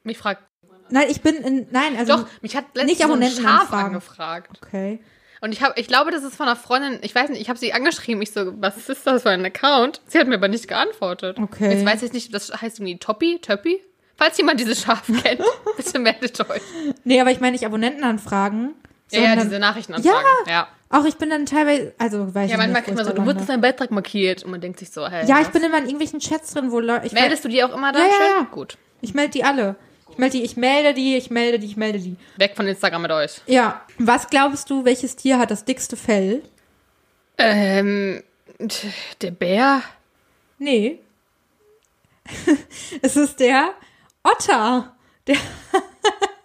Mich 0.05 0.19
fragt. 0.19 0.43
Nein, 0.91 1.07
ich 1.09 1.21
bin 1.23 1.37
in, 1.37 1.67
nein, 1.71 1.97
also. 1.99 2.17
Doch, 2.19 2.27
mich 2.43 2.57
hat 2.57 2.65
letztens 2.75 2.99
nicht 2.99 3.03
so 3.07 3.13
ein 3.13 3.45
Schaf 3.47 3.73
angefragt. 3.73 4.61
Okay. 4.65 5.01
Und 5.43 5.53
ich, 5.53 5.63
hab, 5.63 5.79
ich 5.79 5.87
glaube, 5.87 6.11
das 6.11 6.23
ist 6.25 6.35
von 6.35 6.47
einer 6.47 6.57
Freundin, 6.57 6.99
ich 7.03 7.15
weiß 7.15 7.29
nicht, 7.29 7.41
ich 7.41 7.49
habe 7.49 7.59
sie 7.59 7.73
angeschrieben, 7.73 8.23
ich 8.23 8.33
so, 8.33 8.55
was 8.61 8.89
ist 8.89 9.07
das 9.07 9.23
für 9.23 9.31
ein 9.31 9.45
Account? 9.45 10.01
Sie 10.07 10.19
hat 10.19 10.27
mir 10.27 10.37
aber 10.37 10.49
nicht 10.49 10.67
geantwortet. 10.67 11.39
Okay. 11.39 11.73
Jetzt 11.75 11.85
weiß 11.85 12.03
ich 12.05 12.13
nicht, 12.13 12.33
das 12.35 12.51
heißt 12.51 12.79
irgendwie 12.79 12.99
Toppi, 12.99 13.39
Töppi? 13.41 13.83
Falls 14.17 14.39
jemand 14.39 14.61
dieses 14.61 14.81
Schaf 14.81 15.03
kennt, 15.23 15.43
bitte 15.77 15.99
meldet 15.99 16.41
euch. 16.49 16.63
Nee, 17.05 17.21
aber 17.21 17.31
ich 17.31 17.41
meine 17.41 17.53
nicht 17.53 17.67
Abonnentenanfragen. 17.67 18.75
Ja, 19.13 19.21
ja, 19.21 19.37
diese 19.37 19.59
Nachrichtenanfragen. 19.59 20.25
Ja. 20.49 20.69
Auch 20.89 21.05
ich 21.05 21.17
bin 21.17 21.31
dann 21.31 21.47
teilweise, 21.47 21.93
also 21.99 22.35
weiß 22.35 22.51
Ja, 22.51 22.57
ich 22.57 22.59
manchmal 22.59 22.69
nicht, 22.69 22.77
wo 22.77 22.85
kriegt 22.85 22.97
man 22.97 23.05
so, 23.05 23.11
da 23.11 23.17
du 23.17 23.23
wurdest 23.27 23.49
lande. 23.49 23.53
dein 23.53 23.61
Beitrag 23.61 23.91
markiert 23.91 24.43
und 24.43 24.51
man 24.53 24.61
denkt 24.61 24.79
sich 24.79 24.91
so, 24.91 25.07
hey. 25.07 25.27
Ja, 25.29 25.37
was? 25.37 25.43
ich 25.43 25.49
bin 25.53 25.63
immer 25.63 25.79
in 25.79 25.85
irgendwelchen 25.85 26.21
Chats 26.21 26.55
drin, 26.55 26.71
wo 26.73 26.81
Leute. 26.81 27.07
Ich, 27.07 27.13
Meldest 27.13 27.45
du 27.45 27.49
die 27.49 27.63
auch 27.63 27.75
immer 27.75 27.93
dann 27.93 28.03
Ja, 28.03 28.09
ja, 28.09 28.37
ja. 28.39 28.43
Gut. 28.51 28.79
ich 29.01 29.13
melde 29.13 29.33
die 29.33 29.45
alle. 29.45 29.77
Ich 30.17 30.19
melde 30.19 30.39
die, 30.39 30.45
ich 30.45 30.57
melde 30.57 30.95
die, 30.95 31.17
ich 31.17 31.31
melde 31.31 31.59
die, 31.59 31.67
ich 31.67 31.77
melde 31.77 31.99
die. 31.99 32.17
Weg 32.37 32.57
von 32.57 32.67
Instagram 32.67 33.03
mit 33.03 33.11
euch. 33.11 33.41
Ja. 33.47 33.83
Was 33.99 34.29
glaubst 34.29 34.71
du, 34.71 34.85
welches 34.85 35.17
Tier 35.17 35.39
hat 35.39 35.51
das 35.51 35.65
dickste 35.65 35.97
Fell? 35.97 36.43
Ähm, 37.39 38.23
der 39.21 39.31
Bär? 39.31 39.83
Nee. 40.59 41.01
es 43.03 43.17
ist 43.17 43.41
der 43.41 43.75
Otter. 44.23 44.97
Der, 45.27 45.37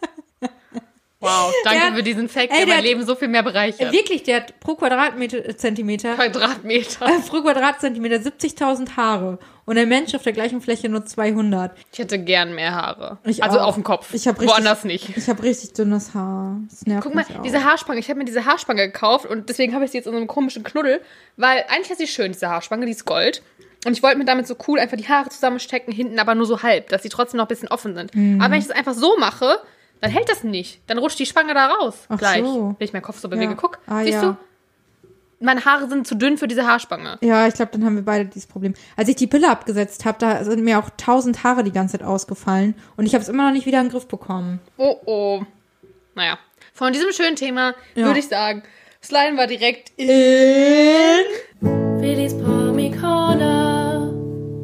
Wow, 1.21 1.53
danke 1.63 1.79
hat- 1.81 1.93
für 1.95 2.03
diesen 2.03 2.27
Fact, 2.27 2.51
Ey, 2.51 2.65
der 2.65 2.75
mein 2.75 2.83
Leben 2.83 3.05
so 3.05 3.15
viel 3.15 3.27
mehr 3.27 3.43
bereichert. 3.43 3.91
Wirklich, 3.93 4.23
der 4.23 4.37
hat 4.37 4.59
pro 4.59 4.75
Quadratmeter 4.75 5.37
äh, 5.47 5.55
Zentimeter, 5.55 6.15
Quadratmeter. 6.15 7.05
äh, 7.05 7.19
pro 7.29 7.41
Quadratzentimeter 7.41 8.15
70.000 8.17 8.97
Haare 8.97 9.37
und 9.65 9.75
der 9.75 9.85
Mensch 9.85 10.13
auf 10.15 10.23
der 10.23 10.33
gleichen 10.33 10.61
Fläche 10.61 10.89
nur 10.89 11.05
200. 11.05 11.77
Ich 11.93 11.99
hätte 11.99 12.17
gern 12.19 12.55
mehr 12.55 12.73
Haare. 12.73 13.19
Ich 13.23 13.43
also 13.43 13.59
auch. 13.59 13.67
auf 13.67 13.75
dem 13.75 13.83
Kopf. 13.83 14.13
Ich 14.13 14.27
hab 14.27 14.39
richtig- 14.39 14.49
Woanders 14.53 14.83
nicht. 14.83 15.15
Ich 15.15 15.27
habe 15.29 15.43
richtig 15.43 15.73
dünnes 15.73 16.13
Haar. 16.13 16.59
Das 16.69 16.85
nervt 16.87 17.03
Guck 17.03 17.13
mal, 17.15 17.23
auch. 17.37 17.41
diese 17.43 17.63
Haarspange. 17.63 17.99
Ich 17.99 18.09
habe 18.09 18.17
mir 18.17 18.25
diese 18.25 18.45
Haarspange 18.45 18.87
gekauft 18.87 19.25
und 19.27 19.47
deswegen 19.47 19.73
habe 19.75 19.85
ich 19.85 19.91
sie 19.91 19.97
jetzt 19.97 20.07
in 20.07 20.13
so 20.13 20.17
einem 20.17 20.27
komischen 20.27 20.63
Knuddel, 20.63 21.01
weil 21.37 21.63
eigentlich 21.69 21.91
ist 21.91 21.99
sie 21.99 22.07
schön, 22.07 22.31
diese 22.31 22.49
Haarspange, 22.49 22.85
die 22.87 22.91
ist 22.93 23.05
Gold. 23.05 23.43
Und 23.85 23.93
ich 23.93 24.03
wollte 24.03 24.17
mir 24.17 24.25
damit 24.25 24.45
so 24.47 24.55
cool 24.67 24.79
einfach 24.79 24.97
die 24.97 25.07
Haare 25.07 25.29
zusammenstecken, 25.29 25.91
hinten 25.93 26.19
aber 26.19 26.35
nur 26.35 26.45
so 26.45 26.61
halb, 26.61 26.89
dass 26.89 27.01
sie 27.03 27.09
trotzdem 27.09 27.37
noch 27.39 27.45
ein 27.45 27.47
bisschen 27.47 27.67
offen 27.67 27.95
sind. 27.95 28.13
Mhm. 28.15 28.39
Aber 28.41 28.51
wenn 28.51 28.59
ich 28.59 28.67
das 28.67 28.75
einfach 28.77 28.93
so 28.93 29.17
mache, 29.17 29.57
dann 30.01 30.11
hält 30.11 30.27
das 30.29 30.43
nicht. 30.43 30.81
Dann 30.87 30.97
rutscht 30.97 31.19
die 31.19 31.25
Spange 31.25 31.53
da 31.53 31.67
raus. 31.67 31.95
Ach 32.09 32.17
gleich. 32.17 32.43
so. 32.43 32.75
Wenn 32.77 32.85
ich 32.85 32.93
meinen 32.93 33.01
Kopf 33.03 33.19
so 33.19 33.29
bewege. 33.29 33.51
Ja. 33.51 33.57
Guck, 33.59 33.79
Ah, 33.87 34.01
siehst 34.03 34.13
ja. 34.15 34.21
du? 34.21 34.37
Meine 35.43 35.65
Haare 35.65 35.87
sind 35.89 36.05
zu 36.05 36.13
dünn 36.15 36.37
für 36.37 36.47
diese 36.47 36.67
Haarspange. 36.67 37.17
Ja, 37.21 37.47
ich 37.47 37.55
glaube, 37.55 37.71
dann 37.71 37.83
haben 37.83 37.95
wir 37.95 38.03
beide 38.05 38.25
dieses 38.25 38.45
Problem. 38.45 38.75
Als 38.95 39.09
ich 39.09 39.15
die 39.15 39.25
Pille 39.25 39.49
abgesetzt 39.49 40.05
habe, 40.05 40.17
da 40.19 40.43
sind 40.43 40.63
mir 40.63 40.77
auch 40.77 40.89
tausend 40.97 41.43
Haare 41.43 41.63
die 41.63 41.71
ganze 41.71 41.97
Zeit 41.97 42.05
ausgefallen 42.05 42.75
und 42.95 43.07
ich 43.07 43.15
habe 43.15 43.23
es 43.23 43.29
immer 43.29 43.45
noch 43.47 43.51
nicht 43.53 43.65
wieder 43.65 43.79
in 43.79 43.85
den 43.87 43.91
Griff 43.91 44.07
bekommen. 44.07 44.59
Oh 44.77 44.97
oh. 45.05 45.41
Naja, 46.13 46.37
von 46.75 46.93
diesem 46.93 47.11
schönen 47.11 47.35
Thema 47.35 47.73
Ja. 47.95 48.05
würde 48.05 48.19
ich 48.19 48.27
sagen, 48.27 48.61
Slime 49.03 49.35
war 49.35 49.47
direkt 49.47 49.91
In 49.97 50.09
Willis 51.61 52.35
Promi 52.37 52.91
Corner. 52.91 53.70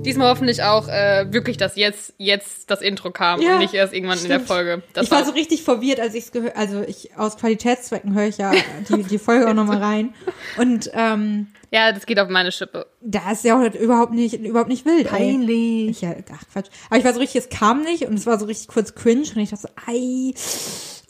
Diesmal 0.08 0.30
hoffentlich 0.30 0.64
auch 0.64 0.88
äh, 0.88 1.32
wirklich, 1.32 1.58
dass 1.58 1.76
jetzt, 1.76 2.14
jetzt 2.18 2.72
das 2.72 2.82
Intro 2.82 3.12
kam 3.12 3.42
Ja, 3.42 3.54
und 3.54 3.60
nicht 3.60 3.74
erst 3.74 3.94
irgendwann 3.94 4.18
in 4.18 4.28
der 4.28 4.36
stimmt. 4.36 4.48
Folge. 4.48 4.84
Das 4.94 5.06
ich 5.06 5.12
war 5.12 5.26
so 5.26 5.32
richtig 5.32 5.64
verwirrt, 5.64 6.00
als 6.00 6.16
ich 6.16 6.26
es 6.26 6.32
gehört, 6.32 6.56
also 6.56 6.82
ich 6.82 7.18
aus 7.18 7.38
Qualitätszwecken 7.38 8.14
höre 8.14 8.28
ich 8.28 8.38
ja 8.38 8.52
die, 8.90 9.04
die 9.04 9.20
Folge 9.20 9.50
auch 9.50 9.54
nochmal 9.54 9.78
rein. 9.78 10.14
Und 10.58 10.90
ähm, 10.94 11.48
ja, 11.72 11.92
das 11.92 12.06
geht 12.06 12.20
auf 12.20 12.30
meine 12.30 12.52
Schippe. 12.52 12.88
da 13.02 13.32
ist 13.32 13.44
ja 13.44 13.60
auch 13.60 13.74
überhaupt 13.74 14.14
nicht, 14.14 14.34
überhaupt 14.34 14.70
nicht 14.70 14.86
wild. 14.86 15.10
Peinlich. 15.10 15.90
Ich, 15.90 16.02
ja, 16.02 16.16
ach 16.32 16.44
Quatsch. 16.54 16.68
Aber 16.90 17.00
ich 17.00 17.06
war 17.06 17.14
so 17.14 17.20
richtig, 17.20 17.44
es 17.44 17.50
kam 17.50 17.84
nicht 17.84 18.06
und 18.06 18.14
es 18.14 18.26
war 18.26 18.40
so 18.40 18.46
richtig 18.46 18.70
kurz 18.70 18.96
cringe 18.96 19.28
und 19.36 19.42
ich 19.42 19.50
dachte 19.50 19.68
so, 19.68 19.70
ei, 19.86 20.34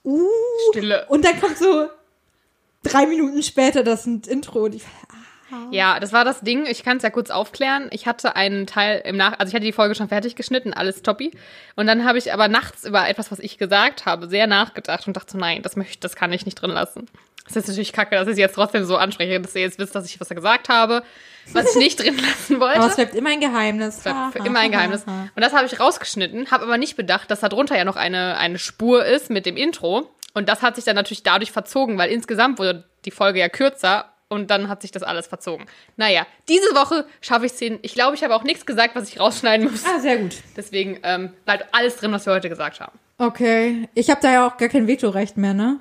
uh. 0.04 0.28
Stille. 0.72 1.06
Und 1.10 1.24
dann 1.24 1.40
kommt 1.40 1.58
so 1.58 1.88
drei 2.84 3.06
Minuten 3.06 3.44
später 3.44 3.84
das 3.84 4.08
Intro 4.08 4.66
und 4.66 4.76
ich 4.76 4.84
Ja, 5.72 6.00
das 6.00 6.14
war 6.14 6.26
das 6.26 6.42
Ding. 6.42 6.66
Ich 6.66 6.84
kann 6.84 6.98
es 6.98 7.04
ja 7.04 7.10
kurz 7.10 7.30
aufklären. 7.30 7.88
Ich 7.92 8.06
hatte 8.06 8.36
einen 8.36 8.68
Teil 8.68 9.02
im 9.06 9.18
Nach, 9.18 9.40
also 9.40 9.50
ich 9.50 9.56
hatte 9.56 9.66
die 9.66 9.72
Folge 9.72 9.96
schon 9.96 10.10
fertig 10.10 10.36
geschnitten, 10.36 10.74
alles 10.74 11.02
toppi. 11.02 11.32
Und 11.76 11.88
dann 11.88 12.06
habe 12.06 12.18
ich 12.18 12.34
aber 12.34 12.48
nachts 12.48 12.86
über 12.86 13.08
etwas, 13.08 13.32
was 13.32 13.40
ich 13.40 13.58
gesagt 13.58 14.06
habe, 14.06 14.28
sehr 14.28 14.48
nachgedacht 14.48 15.08
und 15.08 15.16
dachte 15.16 15.34
so, 15.34 15.38
nein, 15.38 15.62
das 15.62 15.76
möchte, 15.76 16.00
das 16.00 16.16
kann 16.16 16.34
ich 16.34 16.46
nicht 16.46 16.56
drin 16.56 16.72
lassen. 16.72 17.08
Das 17.46 17.56
ist 17.56 17.68
natürlich 17.70 17.94
kacke, 17.94 18.16
dass 18.16 18.28
ich 18.28 18.36
sie 18.36 18.42
jetzt 18.42 18.56
trotzdem 18.56 18.84
so 18.84 18.98
anspreche, 18.98 19.40
dass 19.40 19.56
ihr 19.56 19.62
jetzt 19.62 19.80
wisst, 19.80 19.96
dass 19.96 20.06
ich 20.06 20.20
was 20.20 20.28
da 20.28 20.36
gesagt 20.36 20.68
habe, 20.68 21.02
was 21.54 21.72
ich 21.72 21.78
nicht 21.78 22.04
drin 22.04 22.18
lassen 22.18 22.60
wollte. 22.60 22.80
Aber 22.80 22.88
es 22.88 22.96
bleibt 22.96 23.16
immer 23.16 23.30
ein 23.30 23.40
Geheimnis. 23.40 24.02
bleibt 24.02 24.34
für 24.34 24.40
immer 24.40 24.60
ein 24.60 24.72
Geheimnis. 24.72 25.06
Und 25.06 25.42
das 25.42 25.54
habe 25.54 25.66
ich 25.66 25.80
rausgeschnitten, 25.80 26.52
habe 26.52 26.66
aber 26.66 26.78
nicht 26.78 26.98
bedacht, 26.98 27.32
dass 27.32 27.40
da 27.40 27.48
drunter 27.48 27.78
ja 27.78 27.86
noch 27.86 27.96
eine, 27.96 28.38
eine 28.38 28.60
Spur 28.60 29.06
ist 29.06 29.30
mit 29.30 29.46
dem 29.46 29.56
Intro. 29.56 30.12
Und 30.34 30.50
das 30.50 30.62
hat 30.62 30.76
sich 30.76 30.84
dann 30.84 30.96
natürlich 30.96 31.24
dadurch 31.24 31.52
verzogen, 31.52 31.98
weil 31.98 32.12
insgesamt 32.12 32.60
wurde 32.60 32.84
die 33.06 33.12
Folge 33.12 33.40
ja 33.40 33.48
kürzer 33.48 34.14
und 34.30 34.52
dann 34.52 34.70
hat 34.70 34.82
sich 34.82 34.92
das 34.92 35.04
alles 35.04 35.28
verzogen. 35.28 35.66
Naja, 35.96 36.26
diese 36.48 36.76
Woche 36.76 37.06
schaffe 37.22 37.46
ich 37.46 37.54
es 37.54 37.60
hin. 37.60 37.80
Ich 37.82 37.94
glaube, 37.94 38.16
ich 38.16 38.24
habe 38.24 38.36
auch 38.36 38.44
nichts 38.44 38.66
gesagt, 38.66 38.96
was 38.96 39.10
ich 39.10 39.20
rausschneiden 39.20 39.72
muss. 39.72 39.86
Ah, 39.86 40.00
sehr 40.00 40.18
gut. 40.18 40.36
Deswegen 40.56 41.00
ähm, 41.04 41.34
bleibt 41.46 41.74
alles 41.74 41.98
drin, 41.98 42.12
was 42.12 42.26
wir 42.26 42.34
heute 42.34 42.50
gesagt 42.50 42.80
haben. 42.80 42.98
Okay. 43.18 43.88
Ich 43.94 44.10
habe 44.10 44.22
da 44.22 44.32
ja 44.32 44.48
auch 44.48 44.58
gar 44.58 44.70
kein 44.70 44.88
Vetorecht 44.88 45.38
mehr, 45.38 45.54
ne? 45.54 45.80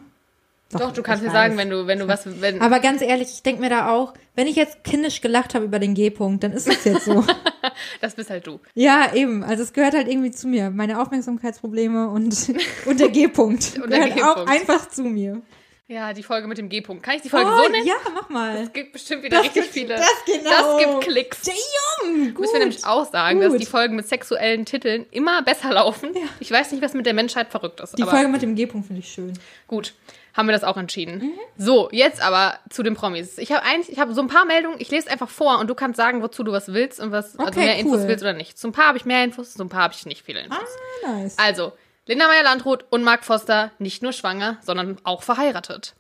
Doch, 0.73 0.93
du 0.93 1.03
kannst 1.03 1.23
mir 1.23 1.31
sagen, 1.31 1.57
wenn 1.57 1.71
du, 1.71 1.87
wenn 1.87 2.01
du 2.01 2.09
was, 2.09 2.41
wenn, 2.41 2.61
Aber 2.61 2.81
ganz 2.81 3.01
ehrlich, 3.01 3.29
ich 3.29 3.43
denke 3.45 3.61
mir 3.61 3.71
da 3.71 3.89
auch, 3.89 4.15
wenn 4.35 4.49
ich 4.49 4.57
jetzt 4.57 4.83
kindisch 4.83 5.21
gelacht 5.21 5.55
habe 5.55 5.65
über 5.65 5.79
den 5.79 5.95
G-Punkt, 5.95 6.43
dann 6.43 6.53
ist 6.53 6.67
es 6.67 6.85
jetzt 6.85 7.05
so. 7.05 7.25
das 8.01 8.17
bist 8.17 8.31
halt 8.31 8.49
du. 8.49 8.59
ja, 8.75 9.15
eben. 9.15 9.45
Also 9.45 9.63
es 9.63 9.73
gehört 9.73 9.95
halt 9.95 10.09
irgendwie 10.09 10.33
zu 10.33 10.49
mir. 10.49 10.71
Meine 10.71 11.01
Aufmerksamkeitsprobleme 11.01 12.09
und, 12.09 12.53
und 12.87 12.99
der 12.99 13.11
G-Punkt 13.11 13.79
Und 13.81 13.91
der 13.91 14.11
gehört 14.11 14.39
auch 14.39 14.47
einfach 14.49 14.89
zu 14.89 15.05
mir. 15.05 15.41
Ja, 15.89 16.13
die 16.13 16.25
Folge 16.25 16.49
mit 16.49 16.59
dem 16.59 16.69
G-Punkt. 16.69 17.05
Kann 17.05 17.15
ich 17.15 17.23
die 17.23 17.29
Folge 17.29 17.49
oh, 17.49 17.63
so 17.63 17.69
nennen? 17.69 17.87
ja, 17.87 17.95
mach 18.13 18.29
mal. 18.29 18.57
Es 18.57 18.73
gibt 18.73 18.93
bestimmt 18.93 19.23
wieder 19.23 19.37
Das 19.37 19.47
richtig 19.47 19.63
gibt- 19.63 19.75
viele. 19.75 19.95
das 19.95 20.11
genau. 20.27 20.51
Das 20.51 20.79
gibt 20.79 21.01
Klicks. 21.03 21.43
Damn, 21.43 22.35
gut. 22.35 22.41
Müssen 22.41 22.53
wir 22.55 22.59
nämlich 22.59 22.85
auch 22.85 23.09
sagen, 23.09 23.41
dass 23.41 23.53
Gut. 23.53 23.61
die 23.61 23.67
Folgen 23.67 23.95
mit 23.95 24.09
sexuellen 24.09 24.65
Titeln 24.65 25.07
immer 25.13 25.43
besser 25.43 25.73
laufen. 25.73 26.13
Ja. 26.13 26.23
Ich 26.41 26.51
weiß 26.51 26.73
nicht, 26.73 26.83
was 26.83 26.93
mit 26.95 27.07
der 27.07 27.15
Menschheit 27.15 27.51
verrückt 27.51 27.79
ist. 27.79 27.97
Die 27.97 28.03
Folge 28.03 28.27
mit 28.27 28.43
dem 28.43 28.57
G-Punkt 28.57 28.89
finde 28.89 28.99
ich 29.01 29.13
schön. 29.13 29.33
gut, 29.69 29.95
haben 30.37 30.49
wir 30.49 30.53
das 30.53 30.65
auch 30.65 30.77
entschieden. 30.77 31.19
Mhm. 31.19 31.33
So, 31.57 31.89
jetzt 31.93 32.21
aber 32.21 32.59
zu 32.69 32.83
den 32.83 32.95
Promis. 32.95 33.39
Ich 33.39 33.53
habe 33.53 33.63
eigentlich, 33.65 33.91
ich 33.93 34.01
habe 34.01 34.13
so 34.13 34.21
ein 34.23 34.29
paar 34.29 34.45
Meldungen. 34.45 34.81
Ich 34.81 34.91
lese 34.91 35.09
einfach 35.09 35.29
vor 35.31 35.61
und 35.61 35.69
du 35.71 35.77
kannst 35.77 35.99
sagen, 35.99 36.21
wozu 36.21 36.43
du 36.43 36.51
was 36.51 36.73
willst 36.73 36.99
und 36.99 37.13
was 37.13 37.39
also 37.39 37.49
Okay, 37.49 37.61
mehr 37.61 37.79
Infos 37.79 38.01
cool. 38.01 38.09
willst 38.09 38.25
oder 38.25 38.33
nicht. 38.33 38.59
Zum 38.59 38.73
paar 38.73 38.89
habe 38.89 38.99
ich 38.99 39.05
mehr 39.05 39.23
Infos, 39.23 39.53
zum 39.55 39.69
paar 39.69 39.83
habe 39.85 39.95
ich 39.97 40.05
nicht 40.05 40.25
viele 40.25 40.41
Infos. 40.41 40.59
Ah, 41.07 41.13
nice. 41.13 41.39
Also, 41.39 41.73
Linda 42.09 42.29
Meyer-Landrut 42.29 42.85
und 42.91 43.03
Mark 43.03 43.25
Foster 43.25 43.73
nicht 43.81 44.01
nur 44.01 44.13
schwanger, 44.13 44.59
sondern 44.63 44.97
auch 45.03 45.25
verheiratet. 45.25 45.97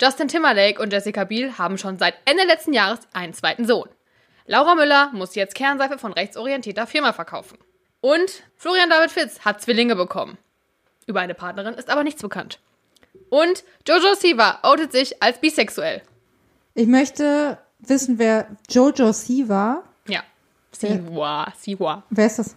Justin 0.00 0.28
Timberlake 0.28 0.80
und 0.80 0.92
Jessica 0.92 1.24
Biel 1.24 1.56
haben 1.56 1.78
schon 1.78 1.98
seit 1.98 2.14
Ende 2.26 2.44
letzten 2.44 2.74
Jahres 2.74 3.00
einen 3.14 3.32
zweiten 3.32 3.66
Sohn. 3.66 3.88
Laura 4.46 4.74
Müller 4.74 5.10
muss 5.14 5.34
jetzt 5.34 5.54
Kernseife 5.54 5.98
von 5.98 6.12
rechtsorientierter 6.12 6.86
Firma 6.86 7.14
verkaufen. 7.14 7.56
Und 8.02 8.42
Florian 8.56 8.90
David 8.90 9.10
Fitz 9.10 9.40
hat 9.40 9.62
Zwillinge 9.62 9.96
bekommen. 9.96 10.36
Über 11.06 11.20
eine 11.20 11.34
Partnerin 11.34 11.74
ist 11.74 11.88
aber 11.88 12.04
nichts 12.04 12.20
bekannt. 12.20 12.60
Und 13.30 13.64
Jojo 13.86 14.14
Siva 14.14 14.58
outet 14.62 14.92
sich 14.92 15.22
als 15.22 15.40
bisexuell. 15.40 16.02
Ich 16.74 16.86
möchte 16.86 17.58
wissen, 17.78 18.18
wer 18.18 18.48
Jojo 18.68 19.12
Siva. 19.12 19.82
Ja. 20.06 20.22
Siwa, 20.72 21.52
Siwa. 21.58 22.02
Wer 22.10 22.26
ist 22.26 22.38
das? 22.38 22.54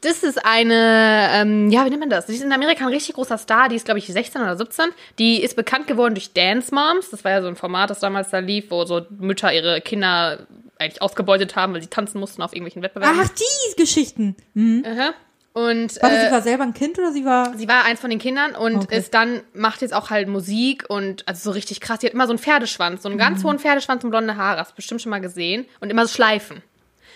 Das 0.00 0.22
ist 0.22 0.44
eine, 0.44 1.28
ähm, 1.32 1.70
ja, 1.70 1.84
wie 1.84 1.90
nennt 1.90 2.00
man 2.00 2.10
das? 2.10 2.26
Die 2.26 2.34
ist 2.34 2.42
in 2.42 2.52
Amerika 2.52 2.84
ein 2.86 2.92
richtig 2.92 3.14
großer 3.16 3.36
Star. 3.38 3.68
Die 3.68 3.76
ist, 3.76 3.84
glaube 3.84 3.98
ich, 3.98 4.06
16 4.06 4.40
oder 4.40 4.56
17. 4.56 4.86
Die 5.18 5.42
ist 5.42 5.56
bekannt 5.56 5.86
geworden 5.88 6.14
durch 6.14 6.32
Dance 6.32 6.72
Moms. 6.74 7.10
Das 7.10 7.24
war 7.24 7.32
ja 7.32 7.42
so 7.42 7.48
ein 7.48 7.56
Format, 7.56 7.90
das 7.90 7.98
damals 7.98 8.30
da 8.30 8.38
lief, 8.38 8.70
wo 8.70 8.84
so 8.84 9.02
Mütter 9.18 9.52
ihre 9.52 9.80
Kinder 9.80 10.46
eigentlich 10.78 11.02
ausgebeutet 11.02 11.56
haben, 11.56 11.74
weil 11.74 11.82
sie 11.82 11.88
tanzen 11.88 12.20
mussten 12.20 12.42
auf 12.42 12.52
irgendwelchen 12.52 12.82
Wettbewerben. 12.82 13.18
Ach, 13.20 13.28
die 13.28 13.76
Geschichten. 13.82 14.36
Hm. 14.54 14.84
Aha. 14.86 15.14
Und 15.54 16.00
Warte, 16.00 16.20
sie 16.20 16.26
äh, 16.26 16.30
war 16.30 16.42
selber 16.42 16.62
ein 16.62 16.74
Kind 16.74 16.96
oder 17.00 17.10
sie 17.10 17.24
war. 17.24 17.52
sie 17.56 17.66
war 17.66 17.84
eins 17.84 17.98
von 17.98 18.10
den 18.10 18.20
Kindern 18.20 18.54
und 18.54 18.76
Okay. 18.76 18.98
ist 18.98 19.12
dann, 19.12 19.40
macht 19.54 19.80
jetzt 19.82 19.92
auch 19.92 20.10
halt 20.10 20.28
Musik 20.28 20.84
und 20.88 21.26
also 21.26 21.50
so 21.50 21.50
richtig 21.50 21.80
krass. 21.80 21.98
Die 21.98 22.06
hat 22.06 22.12
immer 22.12 22.26
so 22.26 22.32
einen 22.32 22.38
Pferdeschwanz, 22.38 23.02
so 23.02 23.08
einen 23.08 23.18
ganz 23.18 23.42
hohen 23.42 23.58
Pferdeschwanz 23.58 24.04
und 24.04 24.10
blonde 24.10 24.36
Haare. 24.36 24.60
Hast 24.60 24.70
du 24.72 24.76
bestimmt 24.76 25.02
schon 25.02 25.10
mal 25.10 25.20
gesehen. 25.20 25.66
Und 25.80 25.90
immer 25.90 26.06
so 26.06 26.14
Schleifen. 26.14 26.62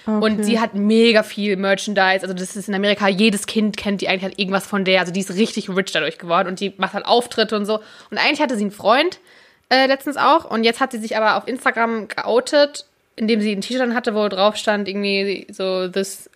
Und 0.06 0.22
Okay. 0.34 0.42
sie 0.42 0.60
hat 0.60 0.74
mega 0.74 1.22
viel 1.22 1.56
Merchandise. 1.56 2.22
Also 2.22 2.34
das 2.34 2.56
ist 2.56 2.68
in 2.68 2.74
Amerika, 2.74 3.06
jedes 3.08 3.46
Kind 3.46 3.76
kennt 3.76 4.00
die 4.00 4.08
eigentlich 4.08 4.24
halt 4.24 4.38
irgendwas 4.38 4.66
von 4.66 4.84
der. 4.84 5.00
Also 5.00 5.12
die 5.12 5.20
ist 5.20 5.34
richtig 5.34 5.68
rich 5.70 5.92
dadurch 5.92 6.18
geworden 6.18 6.48
und 6.48 6.58
die 6.60 6.72
macht 6.76 6.94
halt 6.94 7.06
Auftritte 7.06 7.54
und 7.56 7.66
so. 7.66 7.80
Und 8.10 8.18
eigentlich 8.18 8.40
hatte 8.40 8.56
sie 8.56 8.62
einen 8.62 8.70
Freund 8.72 9.20
äh, 9.68 9.86
letztens 9.86 10.16
auch. 10.16 10.44
Und 10.50 10.64
jetzt 10.64 10.80
hat 10.80 10.90
sie 10.92 10.98
sich 10.98 11.16
aber 11.16 11.36
auf 11.36 11.46
Instagram 11.46 12.08
geoutet, 12.08 12.86
indem 13.16 13.40
sie 13.40 13.52
ein 13.52 13.60
T-Shirt 13.60 13.94
hatte, 13.94 14.14
wo 14.14 14.26
drauf 14.28 14.56
stand 14.56 14.88
irgendwie 14.88 15.46
so 15.50 15.86
this, 15.88 16.28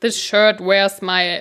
this 0.00 0.20
shirt 0.20 0.60
wears 0.60 1.00
my 1.00 1.40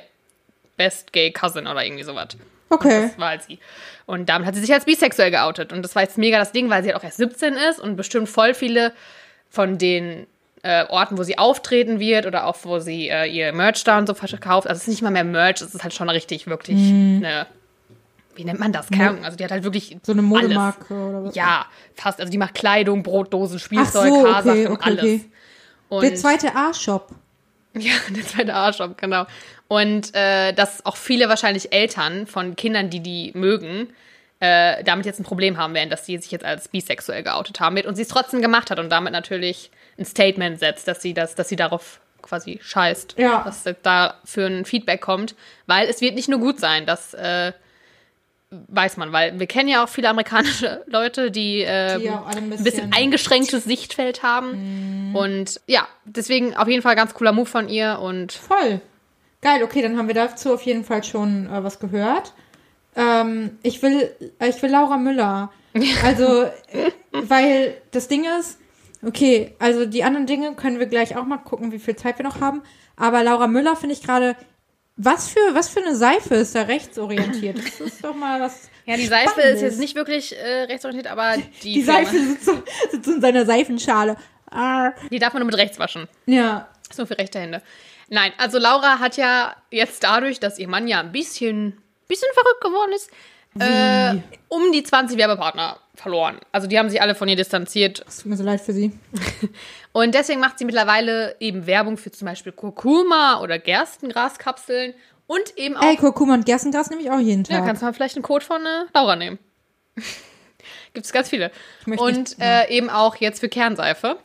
best 0.77 1.11
gay 1.11 1.29
cousin 1.31 1.67
oder 1.67 1.83
irgendwie 1.83 2.03
sowas. 2.03 2.29
Okay. 2.69 3.09
Das 3.09 3.19
war 3.19 3.29
halt 3.29 3.43
sie. 3.43 3.59
Und 4.05 4.29
damit 4.29 4.47
hat 4.47 4.55
sie 4.55 4.61
sich 4.61 4.71
als 4.73 4.85
bisexuell 4.85 5.31
geoutet. 5.31 5.73
Und 5.73 5.81
das 5.83 5.93
war 5.95 6.03
jetzt 6.03 6.17
mega 6.17 6.39
das 6.39 6.51
Ding, 6.53 6.69
weil 6.69 6.83
sie 6.83 6.89
halt 6.89 6.97
auch 6.99 7.03
erst 7.03 7.17
17 7.17 7.53
ist 7.55 7.79
und 7.79 7.95
bestimmt 7.97 8.29
voll 8.29 8.53
viele 8.53 8.93
von 9.49 9.77
den 9.77 10.25
äh, 10.63 10.85
Orten, 10.89 11.17
wo 11.17 11.23
sie 11.23 11.37
auftreten 11.37 11.99
wird 11.99 12.25
oder 12.25 12.45
auch 12.45 12.57
wo 12.63 12.79
sie 12.79 13.09
äh, 13.09 13.25
ihr 13.25 13.53
Merch 13.53 13.83
da 13.83 13.97
und 13.97 14.07
so 14.07 14.13
verkauft. 14.13 14.67
Also 14.67 14.77
es 14.77 14.83
ist 14.83 14.89
nicht 14.89 15.01
mal 15.01 15.11
mehr 15.11 15.23
Merch, 15.23 15.61
es 15.61 15.73
ist 15.73 15.83
halt 15.83 15.93
schon 15.93 16.09
richtig, 16.09 16.47
wirklich 16.47 16.77
Mhm. 16.77 17.23
eine, 17.23 17.47
wie 18.35 18.43
nennt 18.45 18.59
man 18.59 18.71
das? 18.73 18.89
Keine 18.89 19.09
Ahnung. 19.09 19.25
Also 19.25 19.37
die 19.37 19.43
hat 19.43 19.51
halt 19.51 19.63
wirklich 19.63 19.97
So 20.03 20.11
eine 20.11 20.21
alles. 20.21 20.29
Modemarke 20.29 20.93
oder 20.93 21.23
was? 21.25 21.35
Ja, 21.35 21.65
fast. 21.95 22.19
Also 22.19 22.31
die 22.31 22.37
macht 22.37 22.55
Kleidung, 22.55 23.03
Brotdosen, 23.03 23.59
Spielzeug, 23.59 24.09
so, 24.09 24.27
Haarsachen, 24.27 24.67
okay, 24.67 24.67
okay, 24.67 24.83
alles. 24.83 25.03
okay. 25.03 25.25
Und 25.89 26.03
Der 26.03 26.15
zweite 26.15 26.55
A-Shop. 26.55 27.09
ja, 27.77 27.93
der 28.09 28.23
zweite 28.25 28.53
A-Shop, 28.53 28.97
genau. 28.97 29.25
Und 29.67 30.13
äh, 30.15 30.51
dass 30.53 30.85
auch 30.85 30.97
viele 30.97 31.29
wahrscheinlich 31.29 31.71
Eltern 31.71 32.27
von 32.27 32.55
Kindern, 32.55 32.89
die 32.89 32.99
die 33.01 33.31
mögen, 33.35 33.89
äh, 34.41 34.83
damit 34.83 35.05
jetzt 35.05 35.19
ein 35.19 35.23
Problem 35.25 35.57
haben 35.57 35.73
werden, 35.73 35.89
dass 35.89 36.05
sie 36.05 36.17
sich 36.17 36.31
jetzt 36.31 36.45
als 36.45 36.67
bisexuell 36.69 37.23
geoutet 37.23 37.59
haben 37.59 37.75
wird 37.75 37.85
und 37.85 37.95
sie 37.95 38.01
es 38.03 38.07
trotzdem 38.07 38.41
gemacht 38.41 38.71
hat 38.71 38.79
und 38.79 38.89
damit 38.89 39.13
natürlich 39.13 39.69
ein 39.99 40.05
Statement 40.05 40.59
setzt, 40.59 40.87
dass 40.87 41.01
sie 41.01 41.13
das, 41.13 41.35
dass 41.35 41.49
sie 41.49 41.55
darauf 41.55 41.99
quasi 42.21 42.59
scheißt, 42.61 43.15
Ja. 43.17 43.43
dass 43.43 43.63
da 43.83 44.15
für 44.25 44.45
ein 44.45 44.65
Feedback 44.65 45.01
kommt, 45.01 45.35
weil 45.67 45.87
es 45.89 46.01
wird 46.01 46.15
nicht 46.15 46.29
nur 46.29 46.39
gut 46.39 46.59
sein, 46.59 46.85
das 46.85 47.13
äh, 47.13 47.53
weiß 48.51 48.97
man, 48.97 49.11
weil 49.13 49.39
wir 49.39 49.45
kennen 49.47 49.69
ja 49.69 49.83
auch 49.83 49.89
viele 49.89 50.09
amerikanische 50.09 50.83
Leute, 50.87 51.29
die, 51.31 51.61
äh, 51.61 51.99
Die 51.99 52.09
ein 52.09 52.49
bisschen 52.49 52.63
bisschen- 52.63 52.93
eingeschränktes 52.93 53.63
Sichtfeld 53.63 54.23
haben 54.23 55.11
und 55.15 55.61
ja, 55.67 55.87
deswegen 56.05 56.55
auf 56.57 56.67
jeden 56.67 56.81
Fall 56.81 56.95
ganz 56.95 57.13
cooler 57.13 57.31
Move 57.31 57.45
von 57.45 57.69
ihr 57.69 57.99
und 57.99 58.31
Voll. 58.33 58.81
Geil, 59.41 59.63
okay, 59.63 59.81
dann 59.81 59.97
haben 59.97 60.07
wir 60.07 60.15
dazu 60.15 60.53
auf 60.53 60.63
jeden 60.63 60.83
Fall 60.83 61.03
schon 61.03 61.45
äh, 61.47 61.63
was 61.63 61.79
gehört. 61.79 62.33
Ähm, 62.95 63.57
ich 63.63 63.81
will, 63.81 64.11
äh, 64.39 64.49
ich 64.49 64.61
will 64.61 64.71
Laura 64.71 64.97
Müller. 64.97 65.51
Also, 66.03 66.43
äh, 66.43 66.91
weil 67.11 67.77
das 67.91 68.07
Ding 68.07 68.25
ist, 68.39 68.57
okay, 69.03 69.55
also 69.59 69.85
die 69.85 70.03
anderen 70.03 70.25
Dinge 70.27 70.53
können 70.55 70.79
wir 70.79 70.85
gleich 70.87 71.15
auch 71.15 71.25
mal 71.25 71.37
gucken, 71.37 71.71
wie 71.71 71.79
viel 71.79 71.95
Zeit 71.95 72.17
wir 72.17 72.25
noch 72.25 72.41
haben. 72.41 72.61
Aber 72.95 73.23
Laura 73.23 73.47
Müller 73.47 73.75
finde 73.75 73.93
ich 73.95 74.03
gerade, 74.03 74.35
was 74.97 75.29
für, 75.29 75.39
was 75.53 75.69
für 75.69 75.79
eine 75.81 75.95
Seife 75.95 76.35
ist 76.35 76.55
da 76.55 76.63
rechtsorientiert? 76.63 77.57
Das 77.57 77.79
ist 77.79 78.03
doch 78.03 78.15
mal 78.15 78.41
was. 78.41 78.69
Ja, 78.85 78.97
die 78.97 79.05
Seife 79.05 79.39
ist 79.41 79.61
jetzt 79.61 79.79
nicht 79.79 79.95
wirklich 79.95 80.35
äh, 80.37 80.63
rechtsorientiert, 80.63 81.11
aber 81.11 81.35
die, 81.63 81.73
Die 81.75 81.81
Seife 81.83 82.17
sitzt 82.19 82.45
so, 82.45 82.61
sitzt 82.91 83.07
in 83.07 83.21
seiner 83.21 83.45
Seifenschale. 83.45 84.17
Ah, 84.51 84.91
die 85.11 85.19
darf 85.19 85.31
man 85.33 85.41
nur 85.41 85.47
mit 85.47 85.57
rechts 85.57 85.79
waschen. 85.79 86.07
ja. 86.25 86.67
Ist 86.89 86.97
nur 86.97 87.05
für 87.05 87.19
rechte 87.19 87.39
Hände. 87.39 87.61
Nein, 88.09 88.31
also 88.39 88.57
Laura 88.57 88.97
hat 88.97 89.15
ja 89.15 89.55
jetzt 89.69 90.03
dadurch, 90.03 90.39
dass 90.39 90.57
ihr 90.57 90.67
Mann 90.67 90.87
ja 90.87 91.01
ein 91.01 91.11
bisschen, 91.11 91.77
bisschen 92.07 92.27
verrückt 92.33 92.61
geworden 92.61 92.91
ist, 92.95 93.11
äh, 93.59 94.19
um 94.47 94.71
die 94.71 94.81
20 94.81 95.15
Werbepartner 95.19 95.77
verloren. 95.99 96.39
Also 96.51 96.67
die 96.67 96.79
haben 96.79 96.89
sich 96.89 97.01
alle 97.01 97.13
von 97.15 97.27
ihr 97.27 97.35
distanziert. 97.35 98.03
Es 98.07 98.17
tut 98.17 98.27
mir 98.27 98.37
so 98.37 98.43
leid 98.43 98.61
für 98.61 98.73
sie. 98.73 98.91
Und 99.91 100.13
deswegen 100.15 100.39
macht 100.39 100.57
sie 100.59 100.65
mittlerweile 100.65 101.35
eben 101.39 101.65
Werbung 101.67 101.97
für 101.97 102.11
zum 102.11 102.25
Beispiel 102.27 102.51
Kurkuma 102.51 103.41
oder 103.41 103.57
Gerstengraskapseln 103.59 104.93
und 105.27 105.57
eben 105.57 105.75
auch 105.77 105.83
Ey, 105.83 105.95
Kurkuma 105.97 106.33
und 106.35 106.45
Gerstengras 106.45 106.89
nehme 106.89 107.01
ich 107.03 107.11
auch 107.11 107.19
jeden 107.19 107.43
Tag. 107.43 107.57
Ja, 107.59 107.65
kannst 107.65 107.81
du 107.81 107.85
mal 107.85 107.93
vielleicht 107.93 108.15
einen 108.15 108.23
Code 108.23 108.43
von 108.45 108.61
äh, 108.65 108.85
Laura 108.95 109.15
nehmen. 109.15 109.37
Gibt 110.93 111.05
es 111.05 111.11
ganz 111.11 111.29
viele. 111.29 111.51
Und 111.85 112.17
nicht- 112.17 112.41
äh, 112.41 112.67
eben 112.69 112.89
auch 112.89 113.15
jetzt 113.17 113.39
für 113.39 113.49
Kernseife. 113.49 114.17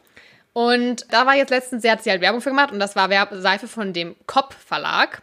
Und 0.52 1.06
da 1.10 1.26
war 1.26 1.34
jetzt 1.34 1.50
letztens, 1.50 1.82
sie 1.82 1.90
hat 1.90 2.02
sie 2.04 2.10
halt 2.10 2.20
Werbung 2.20 2.40
für 2.40 2.50
gemacht 2.50 2.72
und 2.72 2.78
das 2.78 2.94
war 2.96 3.10
Werb 3.10 3.30
Seife 3.32 3.66
von 3.68 3.92
dem 3.92 4.16
Kopp 4.26 4.54
Verlag. 4.54 5.22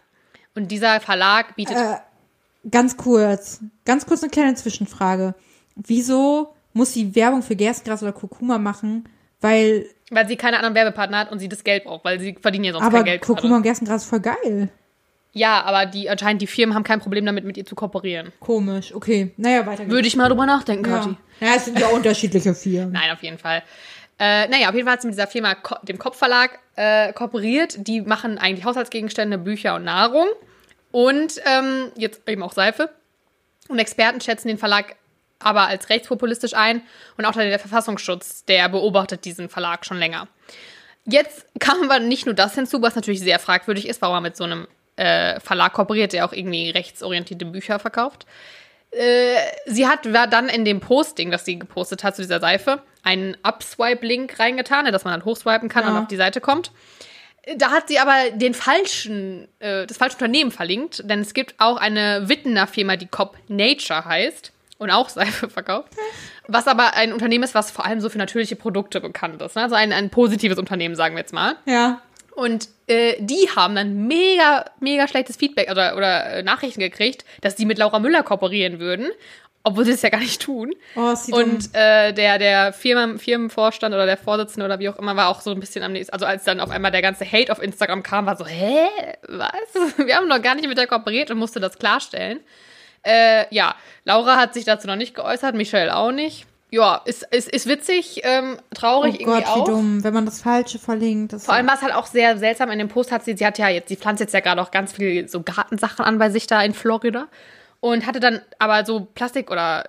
Und 0.55 0.69
dieser 0.71 0.99
Verlag 0.99 1.55
bietet. 1.55 1.77
Äh, 1.77 1.97
Ganz 2.69 2.95
kurz, 2.95 3.59
ganz 3.85 4.05
kurz 4.05 4.21
eine 4.21 4.29
kleine 4.29 4.53
Zwischenfrage. 4.53 5.33
Wieso 5.85 6.53
muss 6.73 6.93
sie 6.93 7.15
Werbung 7.15 7.41
für 7.41 7.55
Gerstengras 7.55 8.03
oder 8.03 8.13
Kurkuma 8.13 8.57
machen? 8.57 9.07
Weil, 9.39 9.85
weil 10.11 10.27
sie 10.27 10.35
keine 10.35 10.57
anderen 10.57 10.75
Werbepartner 10.75 11.17
hat 11.17 11.31
und 11.31 11.39
sie 11.39 11.49
das 11.49 11.63
Geld 11.63 11.85
braucht, 11.85 12.05
weil 12.05 12.19
sie 12.19 12.35
verdienen 12.39 12.65
ja 12.65 12.73
sonst 12.73 12.85
aber 12.85 12.97
kein 12.97 13.05
Geld. 13.05 13.21
Kurkuma 13.21 13.47
gerade. 13.47 13.57
und 13.57 13.63
Gerstengras 13.63 14.03
ist 14.03 14.09
voll 14.09 14.19
geil. 14.19 14.69
Ja, 15.33 15.63
aber 15.63 15.85
die 15.85 16.09
anscheinend 16.09 16.41
die 16.41 16.47
Firmen 16.47 16.75
haben 16.75 16.83
kein 16.83 16.99
Problem 16.99 17.25
damit, 17.25 17.45
mit 17.45 17.57
ihr 17.57 17.65
zu 17.65 17.73
kooperieren. 17.73 18.33
Komisch, 18.41 18.93
okay. 18.93 19.31
Naja, 19.37 19.65
weiter 19.65 19.83
geht's. 19.83 19.91
Würde 19.91 20.07
ich 20.07 20.15
mal 20.15 20.27
drüber 20.27 20.45
nachdenken, 20.45 20.83
Kathi. 20.83 21.15
ja. 21.39 21.47
ja, 21.47 21.53
es 21.55 21.65
sind 21.65 21.79
ja 21.79 21.87
unterschiedliche 21.87 22.53
Firmen. 22.53 22.91
Nein, 22.91 23.11
auf 23.11 23.23
jeden 23.23 23.37
Fall. 23.37 23.63
Äh, 24.19 24.47
naja, 24.49 24.69
auf 24.69 24.75
jeden 24.75 24.85
Fall 24.85 24.93
hat 24.93 25.01
sie 25.01 25.07
mit 25.07 25.15
dieser 25.15 25.27
Firma, 25.27 25.55
Ko 25.55 25.75
dem 25.83 25.97
Kopfverlag, 25.97 26.59
äh, 26.75 27.13
kooperiert. 27.13 27.87
Die 27.87 28.01
machen 28.01 28.37
eigentlich 28.37 28.65
Haushaltsgegenstände, 28.65 29.37
Bücher 29.37 29.75
und 29.75 29.85
Nahrung. 29.85 30.27
Und 30.91 31.41
ähm, 31.45 31.91
jetzt 31.95 32.27
eben 32.27 32.43
auch 32.43 32.53
Seife. 32.53 32.89
Und 33.69 33.79
Experten 33.79 34.19
schätzen 34.19 34.49
den 34.49 34.57
Verlag 34.57 34.95
aber 35.45 35.67
als 35.67 35.89
rechtspopulistisch 35.89 36.53
ein. 36.53 36.81
Und 37.17 37.25
auch 37.25 37.33
der 37.33 37.59
Verfassungsschutz, 37.59 38.45
der 38.45 38.69
beobachtet 38.69 39.25
diesen 39.25 39.49
Verlag 39.49 39.85
schon 39.85 39.97
länger. 39.97 40.27
Jetzt 41.05 41.45
kam 41.59 41.83
aber 41.83 41.99
nicht 41.99 42.25
nur 42.25 42.35
das 42.35 42.55
hinzu, 42.55 42.81
was 42.81 42.95
natürlich 42.95 43.21
sehr 43.21 43.39
fragwürdig 43.39 43.87
ist, 43.87 44.01
warum 44.01 44.15
er 44.17 44.21
mit 44.21 44.37
so 44.37 44.43
einem 44.43 44.67
äh, 44.97 45.39
Verlag 45.39 45.73
kooperiert, 45.73 46.13
der 46.13 46.25
auch 46.25 46.33
irgendwie 46.33 46.69
rechtsorientierte 46.69 47.45
Bücher 47.45 47.79
verkauft. 47.79 48.25
Äh, 48.91 49.35
sie 49.65 49.87
hat 49.87 50.11
war 50.13 50.27
dann 50.27 50.49
in 50.49 50.65
dem 50.65 50.79
Posting, 50.79 51.31
das 51.31 51.45
sie 51.45 51.57
gepostet 51.57 52.03
hat 52.03 52.15
zu 52.15 52.21
dieser 52.21 52.39
Seife, 52.39 52.81
einen 53.03 53.35
Upswipe-Link 53.41 54.37
reingetan, 54.37 54.85
dass 54.91 55.05
man 55.05 55.13
dann 55.13 55.25
hochswipen 55.25 55.69
kann 55.69 55.85
Ja. 55.85 55.91
und 55.91 55.97
auf 55.97 56.07
die 56.07 56.17
Seite 56.17 56.41
kommt. 56.41 56.71
Da 57.55 57.71
hat 57.71 57.87
sie 57.87 57.97
aber 57.97 58.29
den 58.33 58.53
falschen, 58.53 59.47
äh, 59.59 59.87
das 59.87 59.97
falsche 59.97 60.17
Unternehmen 60.17 60.51
verlinkt, 60.51 61.01
denn 61.09 61.21
es 61.21 61.33
gibt 61.33 61.55
auch 61.57 61.77
eine 61.77 62.29
Wittener 62.29 62.67
Firma, 62.67 62.97
die 62.97 63.07
Cop 63.07 63.37
Nature 63.47 64.05
heißt 64.05 64.51
und 64.81 64.89
auch 64.89 65.09
Seife 65.09 65.47
verkauft. 65.47 65.89
Was 66.47 66.67
aber 66.67 66.95
ein 66.95 67.13
Unternehmen 67.13 67.43
ist, 67.43 67.53
was 67.53 67.69
vor 67.69 67.85
allem 67.85 68.01
so 68.01 68.09
für 68.09 68.17
natürliche 68.17 68.55
Produkte 68.55 68.99
bekannt 68.99 69.39
ist. 69.41 69.55
Ne? 69.55 69.61
Also 69.61 69.75
ein, 69.75 69.93
ein 69.93 70.09
positives 70.09 70.57
Unternehmen, 70.57 70.95
sagen 70.95 71.15
wir 71.15 71.19
jetzt 71.19 71.33
mal. 71.33 71.55
Ja. 71.65 72.01
Und 72.35 72.67
äh, 72.87 73.15
die 73.19 73.47
haben 73.55 73.75
dann 73.75 74.07
mega, 74.07 74.65
mega 74.79 75.07
schlechtes 75.07 75.35
Feedback 75.35 75.69
oder, 75.69 75.95
oder 75.95 76.25
äh, 76.37 76.43
Nachrichten 76.43 76.79
gekriegt, 76.79 77.25
dass 77.41 77.55
die 77.55 77.65
mit 77.65 77.77
Laura 77.77 77.99
Müller 77.99 78.23
kooperieren 78.23 78.79
würden, 78.79 79.11
obwohl 79.63 79.85
sie 79.85 79.91
es 79.91 80.01
ja 80.01 80.09
gar 80.09 80.19
nicht 80.19 80.41
tun. 80.41 80.73
Oh, 80.95 81.13
Und 81.31 81.75
äh, 81.75 82.11
der, 82.13 82.39
der 82.39 82.73
Firmen, 82.73 83.19
Firmenvorstand 83.19 83.93
oder 83.93 84.07
der 84.07 84.17
Vorsitzende 84.17 84.65
oder 84.65 84.79
wie 84.79 84.89
auch 84.89 84.97
immer 84.97 85.15
war 85.15 85.27
auch 85.27 85.41
so 85.41 85.51
ein 85.51 85.59
bisschen 85.59 85.83
am 85.83 85.91
nächsten. 85.91 86.13
Also 86.13 86.25
als 86.25 86.43
dann 86.43 86.59
auf 86.59 86.71
einmal 86.71 86.89
der 86.89 87.03
ganze 87.03 87.23
Hate 87.23 87.51
auf 87.51 87.61
Instagram 87.61 88.01
kam, 88.01 88.25
war 88.25 88.35
so, 88.35 88.47
hä? 88.47 88.87
Was? 89.27 89.97
Wir 89.97 90.15
haben 90.15 90.27
noch 90.27 90.41
gar 90.41 90.55
nicht 90.55 90.67
mit 90.67 90.79
der 90.79 90.87
kooperiert 90.87 91.29
und 91.29 91.37
musste 91.37 91.59
das 91.59 91.77
klarstellen. 91.77 92.39
Äh, 93.03 93.53
ja, 93.53 93.75
Laura 94.05 94.37
hat 94.37 94.53
sich 94.53 94.65
dazu 94.65 94.87
noch 94.87 94.95
nicht 94.95 95.15
geäußert, 95.15 95.55
Michelle 95.55 95.95
auch 95.95 96.11
nicht. 96.11 96.45
Ja, 96.73 97.01
ist, 97.03 97.23
ist, 97.31 97.49
ist 97.49 97.67
witzig, 97.67 98.21
ähm, 98.23 98.57
Oh 98.57 98.63
traurig 98.73 99.19
Gott, 99.19 99.27
irgendwie 99.27 99.45
auch. 99.45 99.67
wie 99.67 99.71
dumm, 99.71 100.03
wenn 100.05 100.13
man 100.13 100.25
das 100.25 100.41
Falsche 100.41 100.79
verlinkt. 100.79 101.33
Das 101.33 101.45
Vor 101.45 101.53
allem 101.53 101.67
war 101.67 101.75
es 101.75 101.81
halt 101.81 101.93
auch 101.93 102.05
sehr 102.05 102.37
seltsam 102.37 102.71
in 102.71 102.79
dem 102.79 102.87
Post 102.87 103.11
hat 103.11 103.25
sie, 103.25 103.35
sie 103.35 103.45
hat 103.45 103.57
ja 103.57 103.67
jetzt, 103.67 103.89
sie 103.89 103.97
pflanzt 103.97 104.21
jetzt 104.21 104.33
ja 104.33 104.39
gerade 104.39 104.61
auch 104.61 104.71
ganz 104.71 104.93
viel 104.93 105.27
so 105.27 105.41
Gartensachen 105.41 106.05
an 106.05 106.17
bei 106.17 106.29
sich 106.29 106.47
da 106.47 106.63
in 106.63 106.73
Florida 106.73 107.27
und 107.81 108.05
hatte 108.05 108.21
dann 108.21 108.41
aber 108.57 108.85
so 108.85 109.01
Plastik 109.01 109.51
oder 109.51 109.83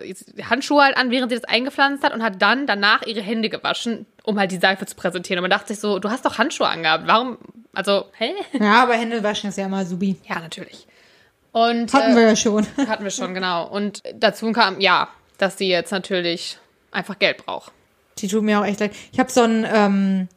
Handschuhe 0.50 0.82
halt 0.82 0.96
an, 0.96 1.10
während 1.12 1.30
sie 1.30 1.38
das 1.38 1.44
eingepflanzt 1.44 2.02
hat 2.02 2.14
und 2.14 2.22
hat 2.22 2.42
dann 2.42 2.66
danach 2.66 3.02
ihre 3.06 3.20
Hände 3.20 3.48
gewaschen, 3.48 4.06
um 4.24 4.36
halt 4.40 4.50
die 4.50 4.56
Seife 4.56 4.84
zu 4.86 4.96
präsentieren. 4.96 5.38
Und 5.38 5.42
man 5.48 5.56
dachte 5.56 5.68
sich 5.68 5.78
so, 5.78 6.00
du 6.00 6.10
hast 6.10 6.24
doch 6.24 6.38
Handschuhe 6.38 6.66
angehabt, 6.66 7.06
warum, 7.06 7.38
also, 7.74 8.06
hä? 8.18 8.32
ja, 8.58 8.82
aber 8.82 8.94
Hände 8.94 9.22
waschen 9.22 9.50
ist 9.50 9.58
ja 9.58 9.66
immer 9.66 9.84
subi. 9.84 10.16
Ja, 10.28 10.40
natürlich. 10.40 10.88
Und 11.52 11.92
Hatten 11.92 12.12
äh, 12.12 12.16
wir 12.16 12.22
ja 12.22 12.36
schon. 12.36 12.66
hatten 12.88 13.04
wir 13.04 13.10
schon, 13.10 13.34
genau. 13.34 13.68
Und 13.68 14.02
dazu 14.14 14.50
kam, 14.52 14.80
ja, 14.80 15.08
dass 15.38 15.58
sie 15.58 15.68
jetzt 15.68 15.90
natürlich 15.92 16.58
einfach 16.90 17.18
Geld 17.18 17.44
braucht. 17.44 17.72
Die 18.18 18.28
tut 18.28 18.42
mir 18.42 18.60
auch 18.60 18.64
echt 18.64 18.80
leid. 18.80 18.92
Ich 19.12 19.18
habe 19.18 19.30
so 19.30 19.42
ein, 19.42 19.66
ähm, 19.72 20.28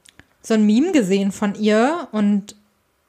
so 0.41 0.53
ein 0.53 0.65
Meme 0.65 0.91
gesehen 0.91 1.31
von 1.31 1.55
ihr 1.55 2.07
und 2.11 2.55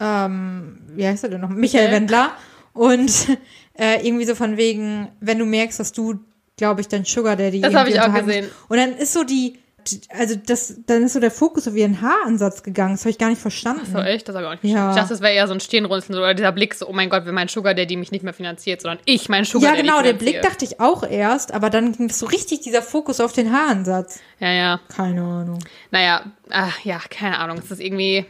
ähm, 0.00 0.78
wie 0.88 1.06
heißt 1.06 1.24
er 1.24 1.30
denn 1.30 1.40
noch? 1.40 1.48
Michael 1.48 1.60
Michael. 1.84 1.92
Wendler. 1.92 2.30
Und 2.72 3.28
äh, 3.78 4.06
irgendwie 4.06 4.24
so 4.24 4.34
von 4.34 4.56
wegen, 4.56 5.08
wenn 5.20 5.38
du 5.38 5.46
merkst, 5.46 5.80
dass 5.80 5.92
du, 5.92 6.20
glaube 6.56 6.80
ich, 6.82 6.88
dein 6.88 7.04
Sugar 7.04 7.36
Daddy 7.36 7.60
Das 7.60 7.74
hab 7.74 7.86
irgendwie 7.88 7.98
ich 7.98 8.00
auch 8.02 8.14
gesehen. 8.14 8.50
Und 8.68 8.76
dann 8.76 8.92
ist 8.96 9.12
so 9.12 9.24
die- 9.24 9.58
also 10.10 10.34
das, 10.46 10.74
dann 10.86 11.02
ist 11.04 11.12
so 11.14 11.20
der 11.20 11.30
Fokus 11.30 11.66
auf 11.68 11.74
ihren 11.74 12.00
Haaransatz 12.00 12.62
gegangen. 12.62 12.94
Das 12.94 13.00
habe 13.02 13.10
ich 13.10 13.18
gar 13.18 13.28
nicht 13.30 13.40
verstanden. 13.40 13.86
So, 13.92 13.98
echt? 13.98 14.28
Das 14.28 14.34
habe 14.34 14.44
ich 14.46 14.48
auch 14.58 14.62
nicht 14.62 14.72
Ja. 14.72 14.76
verstanden. 14.76 14.90
Ich 14.90 14.96
dachte, 15.02 15.14
das 15.14 15.20
wäre 15.22 15.34
eher 15.34 15.46
so 15.48 15.54
ein 15.54 15.60
Stirnrunzeln 15.60 16.18
oder 16.18 16.34
dieser 16.34 16.52
Blick 16.52 16.74
so, 16.74 16.88
oh 16.88 16.92
mein 16.92 17.10
Gott, 17.10 17.26
wenn 17.26 17.34
mein 17.34 17.48
Sugar 17.48 17.74
Daddy 17.74 17.96
mich 17.96 18.12
nicht 18.12 18.24
mehr 18.24 18.34
finanziert, 18.34 18.80
sondern 18.82 18.98
ich 19.04 19.28
mein 19.28 19.44
Sugar 19.44 19.70
Ja, 19.70 19.76
Daddy 19.76 19.88
genau, 19.88 20.02
der 20.02 20.12
Blick 20.14 20.42
dachte 20.42 20.64
ich 20.64 20.80
auch 20.80 21.02
erst, 21.08 21.52
aber 21.52 21.70
dann 21.70 21.92
ging 21.92 22.08
so 22.10 22.26
richtig 22.26 22.60
dieser 22.60 22.82
Fokus 22.82 23.20
auf 23.20 23.32
den 23.32 23.52
Haaransatz. 23.52 24.18
Ja, 24.40 24.52
ja. 24.52 24.80
Keine 24.94 25.22
Ahnung. 25.22 25.58
Naja, 25.90 26.24
ach, 26.50 26.78
ja, 26.84 27.00
keine 27.10 27.38
Ahnung. 27.38 27.58
Es 27.58 27.70
ist 27.70 27.80
irgendwie, 27.80 28.26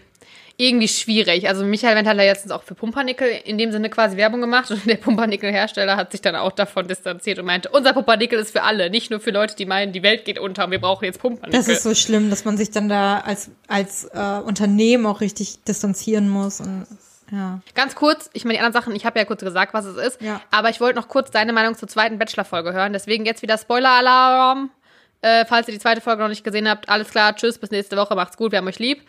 irgendwie 0.59 0.89
schwierig. 0.89 1.49
Also 1.49 1.65
Michael 1.65 1.97
Wendt 1.97 2.09
hat 2.09 2.17
ja 2.17 2.23
letztens 2.25 2.51
auch 2.53 2.63
für 2.63 2.75
Pumpernickel 2.75 3.29
in 3.45 3.59
dem 3.59 3.73
Sinne 3.73 3.91
quasi 3.91 4.17
Werbung 4.17 4.41
gemacht 4.41 4.71
und 4.71 4.87
der 4.87 4.97
Pumpernickel-Hersteller 4.97 5.97
hat 5.97 6.13
sich 6.13 6.23
dann 6.23 6.35
auch 6.35 6.53
davon 6.53 6.89
distanziert 6.89 7.39
und 7.39 7.45
meinte, 7.45 7.69
unser 7.69 7.93
Pumpernickel 7.93 8.39
ist 8.39 8.53
für 8.53 8.63
alle, 8.63 8.89
nicht 8.89 9.11
nur 9.11 9.21
für 9.21 9.31
Leute, 9.33 9.55
die 9.55 9.67
meinen, 9.67 9.93
die 9.93 10.03
Welt 10.03 10.25
geht 10.25 10.39
unter 10.39 10.65
und 10.65 10.71
wir 10.71 10.81
brauchen 10.81 11.05
jetzt 11.05 11.21
Pumpernickel. 11.21 11.59
Das 11.59 11.69
ist 11.69 11.83
so 11.83 11.95
schlimm, 11.95 12.31
dass 12.31 12.45
man 12.47 12.57
sich 12.57 12.71
dann 12.71 12.89
da 12.89 13.19
als, 13.21 13.51
als 13.69 14.05
äh, 14.15 14.41
Unternehmen 14.45 15.05
auch 15.05 15.21
richtig 15.21 15.63
distanzieren 15.65 16.29
muss. 16.31 16.61
Und, 16.61 16.87
ja. 17.31 17.61
Ganz 17.75 17.95
kurz, 17.95 18.31
ich 18.33 18.45
meine, 18.45 18.55
die 18.55 18.61
anderen 18.65 18.81
Sachen, 18.83 18.97
ich 18.97 19.05
habe 19.05 19.19
ja 19.19 19.27
kurz 19.27 19.43
gesagt, 19.43 19.75
was 19.75 19.85
es 19.85 19.97
ist, 19.97 20.23
Ja. 20.23 20.41
aber 20.51 20.71
ich 20.71 20.81
wollte 20.81 20.99
noch 20.99 21.09
kurz 21.09 21.31
deine 21.31 21.53
Meinung 21.53 21.77
zur 21.77 21.89
zweiten 21.89 22.19
Bachelor-Folge 22.19 22.73
hören. 22.73 22.95
Deswegen 22.95 23.27
jetzt 23.27 23.43
wieder 23.43 23.59
Spoiler-Alarm. 23.59 24.71
Äh, 25.23 25.45
falls 25.47 25.67
ihr 25.69 25.75
die 25.75 25.81
zweite 25.81 26.01
Folge 26.01 26.23
noch 26.23 26.29
nicht 26.29 26.45
gesehen 26.45 26.69
habt, 26.69 26.89
alles 26.89 27.11
klar, 27.11 27.35
tschüss, 27.35 27.59
bis 27.59 27.71
nächste 27.71 27.97
Woche, 27.97 28.15
macht's 28.15 28.37
gut, 28.37 28.53
wir 28.53 28.59
haben 28.59 28.69
euch 28.69 28.79
lieb. 28.79 29.03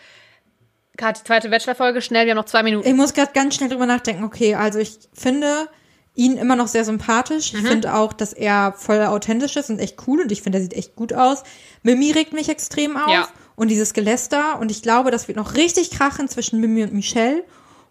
Gerade 0.97 1.19
die 1.19 1.25
zweite 1.25 1.49
Bachelor-Folge, 1.49 2.01
schnell, 2.01 2.25
wir 2.25 2.31
haben 2.31 2.37
noch 2.37 2.45
zwei 2.45 2.63
Minuten. 2.63 2.87
Ich 2.87 2.93
muss 2.95 3.13
gerade 3.13 3.31
ganz 3.33 3.55
schnell 3.55 3.69
drüber 3.69 3.85
nachdenken. 3.85 4.23
Okay, 4.23 4.55
also 4.55 4.79
ich 4.79 4.97
finde 5.13 5.67
ihn 6.15 6.35
immer 6.37 6.55
noch 6.55 6.67
sehr 6.67 6.83
sympathisch. 6.83 7.53
Mhm. 7.53 7.59
Ich 7.59 7.67
finde 7.67 7.93
auch, 7.93 8.11
dass 8.13 8.33
er 8.33 8.73
voll 8.75 8.99
authentisch 9.05 9.55
ist 9.55 9.69
und 9.69 9.79
echt 9.79 9.97
cool 10.07 10.21
und 10.21 10.31
ich 10.31 10.41
finde, 10.41 10.57
er 10.57 10.61
sieht 10.63 10.73
echt 10.73 10.95
gut 10.95 11.13
aus. 11.13 11.43
Mimi 11.83 12.11
regt 12.11 12.33
mich 12.33 12.49
extrem 12.49 12.97
auf 12.97 13.11
Ja. 13.13 13.27
und 13.55 13.67
dieses 13.69 13.93
Geläster 13.93 14.59
und 14.59 14.71
ich 14.71 14.81
glaube, 14.81 15.11
das 15.11 15.27
wird 15.27 15.37
noch 15.37 15.55
richtig 15.55 15.91
krachen 15.91 16.27
zwischen 16.27 16.59
Mimi 16.59 16.81
und 16.83 16.93
Michelle 16.93 17.43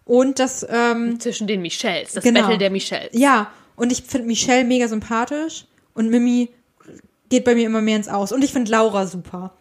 und 0.03 0.39
das 0.39 0.65
ähm, 0.69 1.19
Zwischen 1.21 1.47
den 1.47 1.61
Michelles, 1.61 2.13
das 2.13 2.23
Genau. 2.23 2.41
Battle 2.41 2.57
der 2.57 2.69
Michelles. 2.69 3.09
Ja, 3.13 3.49
und 3.77 3.91
ich 3.93 4.03
finde 4.03 4.27
Michelle 4.27 4.65
mega 4.65 4.89
sympathisch 4.89 5.65
und 5.93 6.09
Mimi 6.09 6.49
geht 7.29 7.45
bei 7.45 7.55
mir 7.55 7.65
immer 7.65 7.81
mehr 7.81 7.97
ins 7.97 8.07
Aus. 8.07 8.31
Und 8.31 8.43
ich 8.43 8.51
finde 8.53 8.71
Laura 8.71 9.05
super. 9.07 9.53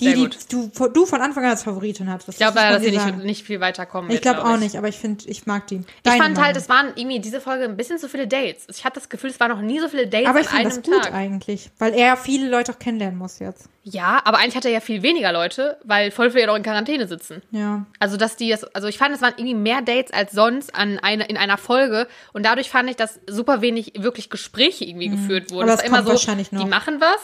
Die, 0.00 0.14
die 0.14 0.30
du, 0.48 0.70
du 0.88 1.06
von 1.06 1.20
Anfang 1.20 1.44
an 1.44 1.50
als 1.50 1.64
Favoritin 1.64 2.08
hattest. 2.08 2.28
Ich 2.28 2.36
glaube 2.36 2.54
Das 2.54 2.62
leider, 2.62 2.76
dass 2.76 2.84
sie 2.84 2.90
nicht, 3.12 3.24
nicht 3.24 3.44
viel 3.46 3.58
weiter 3.60 3.84
kommen 3.84 4.10
Ich 4.10 4.20
glaube 4.20 4.40
glaub 4.40 4.54
auch 4.54 4.58
nicht, 4.58 4.76
aber 4.76 4.86
ich 4.88 4.96
finde, 4.96 5.28
ich 5.28 5.46
mag 5.46 5.66
die. 5.66 5.76
Ich 5.78 5.84
Deine 6.04 6.22
fand 6.22 6.38
halt, 6.38 6.54
Meinung. 6.54 6.56
es 6.62 6.68
waren 6.68 6.86
irgendwie 6.94 7.18
diese 7.18 7.40
Folge 7.40 7.64
ein 7.64 7.76
bisschen 7.76 7.98
zu 7.98 8.08
viele 8.08 8.28
Dates. 8.28 8.66
Ich 8.70 8.84
hatte 8.84 9.00
das 9.00 9.08
Gefühl, 9.08 9.30
es 9.30 9.40
waren 9.40 9.50
noch 9.50 9.60
nie 9.60 9.80
so 9.80 9.88
viele 9.88 10.06
Dates 10.06 10.28
aber 10.28 10.40
ich 10.40 10.48
an 10.50 10.58
einem 10.58 10.68
das 10.68 10.82
gut 10.82 11.02
Tag. 11.02 11.12
eigentlich, 11.12 11.70
weil 11.78 11.94
er 11.94 12.16
viele 12.16 12.48
Leute 12.48 12.72
auch 12.72 12.78
kennenlernen 12.78 13.18
muss 13.18 13.40
jetzt. 13.40 13.68
Ja, 13.82 14.20
aber 14.24 14.38
eigentlich 14.38 14.54
hat 14.56 14.64
er 14.66 14.70
ja 14.70 14.80
viel 14.80 15.02
weniger 15.02 15.32
Leute, 15.32 15.78
weil 15.82 16.10
voll 16.10 16.30
viele 16.30 16.42
ja 16.42 16.46
noch 16.48 16.56
in 16.56 16.62
Quarantäne 16.62 17.08
sitzen. 17.08 17.42
Ja. 17.50 17.86
Also, 17.98 18.16
dass 18.16 18.36
die 18.36 18.46
jetzt, 18.46 18.74
also 18.76 18.86
ich 18.86 18.98
fand, 18.98 19.14
es 19.14 19.22
waren 19.22 19.32
irgendwie 19.36 19.54
mehr 19.54 19.80
Dates 19.82 20.12
als 20.12 20.32
sonst 20.32 20.74
an 20.74 20.98
eine, 20.98 21.26
in 21.26 21.36
einer 21.36 21.56
Folge 21.58 22.06
und 22.32 22.44
dadurch 22.44 22.68
fand 22.70 22.88
ich, 22.90 22.96
dass 22.96 23.18
super 23.26 23.62
wenig 23.62 23.94
wirklich 23.96 24.30
Gespräche 24.30 24.84
irgendwie 24.84 25.08
geführt 25.08 25.50
wurden. 25.50 25.66
Mhm. 25.66 25.70
Aber 25.72 25.74
Es 25.74 25.82
das 25.82 25.90
war 25.90 25.98
kommt 26.00 26.10
wahrscheinlich 26.10 26.52
noch. 26.52 26.62
Die 26.62 26.68
machen 26.68 27.00
was, 27.00 27.18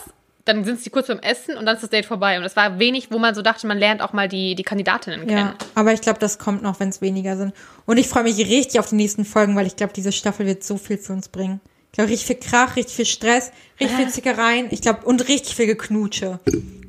dann 0.45 0.63
sind 0.63 0.79
sie 0.79 0.91
kurz 0.91 1.07
beim 1.07 1.19
Essen 1.19 1.57
und 1.57 1.65
dann 1.65 1.75
ist 1.75 1.81
das 1.81 1.89
Date 1.89 2.05
vorbei. 2.05 2.37
Und 2.37 2.43
es 2.43 2.55
war 2.55 2.79
wenig, 2.79 3.11
wo 3.11 3.17
man 3.17 3.33
so 3.33 3.41
dachte, 3.41 3.65
man 3.65 3.79
lernt 3.79 4.01
auch 4.01 4.13
mal 4.13 4.27
die, 4.27 4.55
die 4.55 4.63
Kandidatinnen 4.63 5.27
kennen. 5.27 5.37
Ja, 5.37 5.55
aber 5.73 5.91
ich 5.91 6.01
glaube, 6.01 6.19
das 6.19 6.37
kommt 6.37 6.61
noch, 6.61 6.79
wenn 6.79 6.89
es 6.89 7.01
weniger 7.01 7.35
sind. 7.35 7.53
Und 7.85 7.97
ich 7.97 8.07
freue 8.07 8.23
mich 8.23 8.37
richtig 8.37 8.79
auf 8.79 8.89
die 8.89 8.95
nächsten 8.95 9.25
Folgen, 9.25 9.55
weil 9.55 9.65
ich 9.65 9.75
glaube, 9.75 9.93
diese 9.93 10.11
Staffel 10.11 10.45
wird 10.45 10.63
so 10.63 10.77
viel 10.77 10.97
für 10.97 11.13
uns 11.13 11.29
bringen. 11.29 11.59
Ich 11.91 11.97
glaube, 11.97 12.11
richtig 12.11 12.27
viel 12.27 12.49
Krach, 12.49 12.75
richtig 12.75 12.95
viel 12.95 13.05
Stress, 13.05 13.51
richtig 13.79 13.97
viel 13.97 14.09
Zickereien. 14.09 14.67
Ich 14.69 14.81
glaube, 14.81 15.05
und 15.05 15.27
richtig 15.27 15.55
viel 15.55 15.65
Geknutsche. 15.65 16.39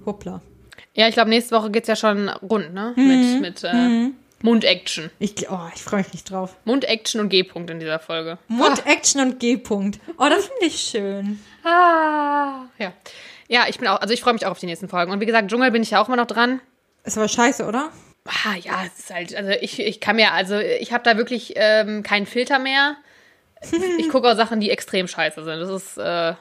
Hoppla. 0.04 0.42
Ja, 0.94 1.08
ich 1.08 1.14
glaube, 1.14 1.30
nächste 1.30 1.54
Woche 1.56 1.70
geht's 1.70 1.88
ja 1.88 1.96
schon 1.96 2.28
rund, 2.28 2.74
ne? 2.74 2.92
Mhm. 2.96 3.06
Mit, 3.06 3.40
mit 3.40 3.64
äh, 3.64 4.10
Mund-Action. 4.42 5.10
Ich, 5.18 5.48
oh, 5.50 5.58
ich 5.74 5.82
freue 5.82 5.98
mich 5.98 6.06
richtig 6.08 6.24
drauf. 6.24 6.56
Mund-Action 6.64 7.20
und 7.20 7.28
G-Punkt 7.30 7.70
in 7.70 7.80
dieser 7.80 7.98
Folge. 7.98 8.38
Mund, 8.48 8.84
Action 8.86 9.20
und 9.20 9.40
G-Punkt. 9.40 9.98
Oh, 10.18 10.26
das 10.28 10.46
finde 10.46 10.66
ich 10.66 10.80
schön. 10.80 11.40
Ah. 11.64 12.64
Ja. 12.78 12.92
Ja, 13.48 13.66
ich 13.68 13.78
bin 13.78 13.88
auch, 13.88 14.00
also 14.00 14.12
ich 14.12 14.20
freue 14.20 14.34
mich 14.34 14.46
auch 14.46 14.50
auf 14.50 14.58
die 14.58 14.66
nächsten 14.66 14.88
Folgen. 14.88 15.12
Und 15.12 15.20
wie 15.20 15.26
gesagt, 15.26 15.50
Dschungel 15.50 15.70
bin 15.70 15.82
ich 15.82 15.90
ja 15.90 16.02
auch 16.02 16.08
immer 16.08 16.16
noch 16.16 16.26
dran. 16.26 16.60
Ist 17.04 17.16
aber 17.16 17.28
scheiße, 17.28 17.64
oder? 17.64 17.90
Ah, 18.26 18.56
ja, 18.60 18.82
es 18.84 18.98
ist 18.98 19.14
halt, 19.14 19.34
also 19.36 19.50
ich, 19.60 19.78
ich 19.78 20.00
kann 20.00 20.16
mir, 20.16 20.32
also 20.32 20.58
ich 20.58 20.92
habe 20.92 21.04
da 21.04 21.16
wirklich 21.16 21.52
ähm, 21.56 22.02
keinen 22.02 22.26
Filter 22.26 22.58
mehr. 22.58 22.96
Ich 23.98 24.10
gucke 24.10 24.30
auch 24.30 24.36
Sachen, 24.36 24.60
die 24.60 24.70
extrem 24.70 25.08
scheiße 25.08 25.42
sind. 25.42 25.60
Das 25.60 25.70
ist, 25.70 25.96
äh, 25.96 26.34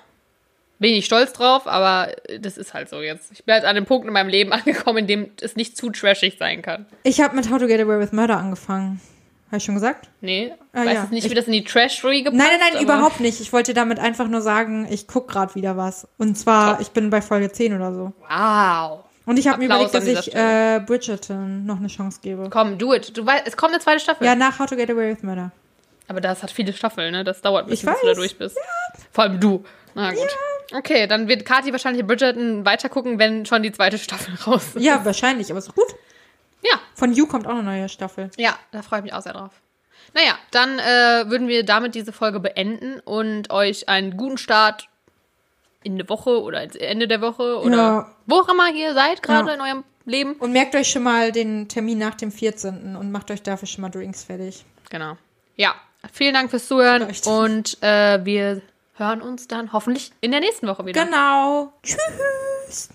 bin 0.79 0.93
ich 0.93 1.05
stolz 1.05 1.33
drauf, 1.33 1.65
aber 1.65 2.11
das 2.39 2.57
ist 2.57 2.73
halt 2.73 2.89
so 2.89 3.01
jetzt. 3.01 3.31
Ich 3.31 3.45
bin 3.45 3.53
halt 3.55 3.65
an 3.65 3.75
dem 3.75 3.85
Punkt 3.85 4.05
in 4.05 4.13
meinem 4.13 4.27
Leben 4.27 4.51
angekommen, 4.51 4.99
in 4.99 5.07
dem 5.07 5.31
es 5.41 5.55
nicht 5.55 5.77
zu 5.77 5.89
trashig 5.89 6.37
sein 6.37 6.61
kann. 6.61 6.85
Ich 7.03 7.21
habe 7.21 7.35
mit 7.35 7.49
How 7.49 7.59
to 7.59 7.67
Get 7.67 7.79
Away 7.79 7.99
with 7.99 8.11
Murder 8.11 8.37
angefangen. 8.37 9.01
Habe 9.47 9.57
ich 9.57 9.63
schon 9.63 9.75
gesagt? 9.75 10.09
Nee, 10.21 10.53
Ah, 10.73 10.79
weiß 10.85 10.93
ja. 10.93 11.01
jetzt 11.03 11.11
nicht, 11.11 11.25
Ich- 11.25 11.31
wie 11.31 11.35
das 11.35 11.45
in 11.45 11.53
die 11.53 11.63
Trash-Story 11.63 12.23
gepasst 12.23 12.37
Nein, 12.41 12.59
nein, 12.59 12.69
nein, 12.73 12.83
überhaupt 12.83 13.19
nicht. 13.19 13.39
Ich 13.41 13.53
wollte 13.53 13.73
damit 13.73 13.99
einfach 13.99 14.27
nur 14.27 14.41
sagen, 14.41 14.87
ich 14.89 15.07
guck 15.07 15.27
gerade 15.27 15.53
wieder 15.55 15.77
was. 15.77 16.07
Und 16.17 16.35
zwar, 16.37 16.71
Top. 16.73 16.81
ich 16.81 16.89
bin 16.91 17.09
bei 17.09 17.21
Folge 17.21 17.51
10 17.51 17.75
oder 17.75 17.93
so. 17.93 18.11
Wow. 18.27 19.03
Und 19.27 19.37
ich 19.37 19.47
habe 19.47 19.59
mir 19.59 19.65
überlegt, 19.65 19.93
dass 19.93 20.05
ich 20.05 20.35
äh, 20.35 20.81
Bridgerton 20.85 21.65
noch 21.65 21.77
eine 21.77 21.87
Chance 21.87 22.19
gebe. 22.21 22.49
Komm, 22.49 22.77
do 22.77 22.93
it. 22.93 23.15
Du 23.17 23.25
weißt, 23.25 23.43
es 23.47 23.55
kommt 23.57 23.73
eine 23.73 23.81
zweite 23.81 23.99
Staffel. 23.99 24.25
Ja, 24.25 24.35
nach 24.35 24.59
How 24.59 24.67
to 24.67 24.75
Get 24.75 24.89
Away 24.89 25.11
with 25.15 25.23
Murder. 25.23 25.51
Aber 26.07 26.21
das 26.21 26.43
hat 26.43 26.51
viele 26.51 26.73
Staffeln, 26.73 27.11
ne? 27.11 27.23
Das 27.23 27.41
dauert 27.41 27.67
bis 27.67 27.81
du 27.81 27.87
da 27.87 28.13
durch 28.13 28.37
bist. 28.37 28.57
Vor 29.11 29.23
allem 29.23 29.39
du. 29.39 29.63
Na 29.95 30.11
gut. 30.11 30.27
Okay, 30.75 31.07
dann 31.07 31.27
wird 31.27 31.45
Kathi 31.45 31.71
wahrscheinlich 31.71 32.05
Bridgerton 32.05 32.65
weitergucken, 32.65 33.17
wenn 33.19 33.45
schon 33.45 33.63
die 33.63 33.71
zweite 33.71 33.97
Staffel 33.97 34.35
raus 34.47 34.75
ist. 34.75 34.83
Ja, 34.83 35.03
wahrscheinlich, 35.05 35.49
aber 35.49 35.59
ist 35.59 35.69
doch 35.69 35.75
gut. 35.75 35.95
Ja, 36.69 36.79
Von 36.95 37.13
You 37.13 37.27
kommt 37.27 37.45
auch 37.47 37.51
eine 37.51 37.63
neue 37.63 37.89
Staffel. 37.89 38.29
ja, 38.37 38.57
da 38.71 38.81
freue 38.81 38.99
ich 38.99 39.03
mich 39.05 39.13
auch 39.13 39.21
sehr 39.21 39.33
drauf. 39.33 39.51
Naja, 40.13 40.35
dann 40.51 40.79
äh, 40.79 41.29
würden 41.29 41.47
wir 41.47 41.65
damit 41.65 41.95
diese 41.95 42.11
Folge 42.13 42.39
beenden 42.39 42.99
und 43.01 43.49
euch 43.51 43.89
einen 43.89 44.15
guten 44.17 44.37
Start 44.37 44.87
in 45.83 45.97
der 45.97 46.07
Woche 46.09 46.41
oder 46.41 46.63
ins 46.63 46.75
Ende 46.75 47.07
der 47.07 47.21
Woche 47.21 47.59
oder 47.59 47.75
Ja. 47.77 48.11
wo 48.25 48.35
auch 48.39 48.49
immer 48.49 48.71
ihr 48.73 48.93
seid 48.93 49.21
gerade 49.21 49.49
Ja. 49.49 49.55
in 49.55 49.61
eurem 49.61 49.83
Leben. 50.05 50.33
Und 50.33 50.51
merkt 50.51 50.75
euch 50.75 50.89
schon 50.89 51.03
mal 51.03 51.31
den 51.31 51.67
Termin 51.67 51.97
nach 51.97 52.15
dem 52.15 52.31
14. 52.31 52.95
und 52.95 53.11
macht 53.11 53.29
euch 53.31 53.41
dafür 53.43 53.67
schon 53.67 53.81
mal 53.81 53.89
Drinks 53.89 54.23
fertig. 54.23 54.63
Genau. 54.89 55.17
Ja, 55.55 55.73
vielen 56.13 56.33
Dank 56.33 56.49
fürs 56.49 56.67
Zuhören 56.67 57.01
Vielleicht. 57.03 57.27
und 57.27 57.81
äh, 57.83 58.23
wir 58.23 58.61
hören 58.97 59.21
uns 59.21 59.47
dann 59.47 59.73
hoffentlich 59.73 60.11
in 60.21 60.31
der 60.31 60.39
nächsten 60.39 60.67
Woche 60.67 60.85
wieder. 60.85 61.03
Genau. 61.05 61.73
Tschüss. 61.83 62.89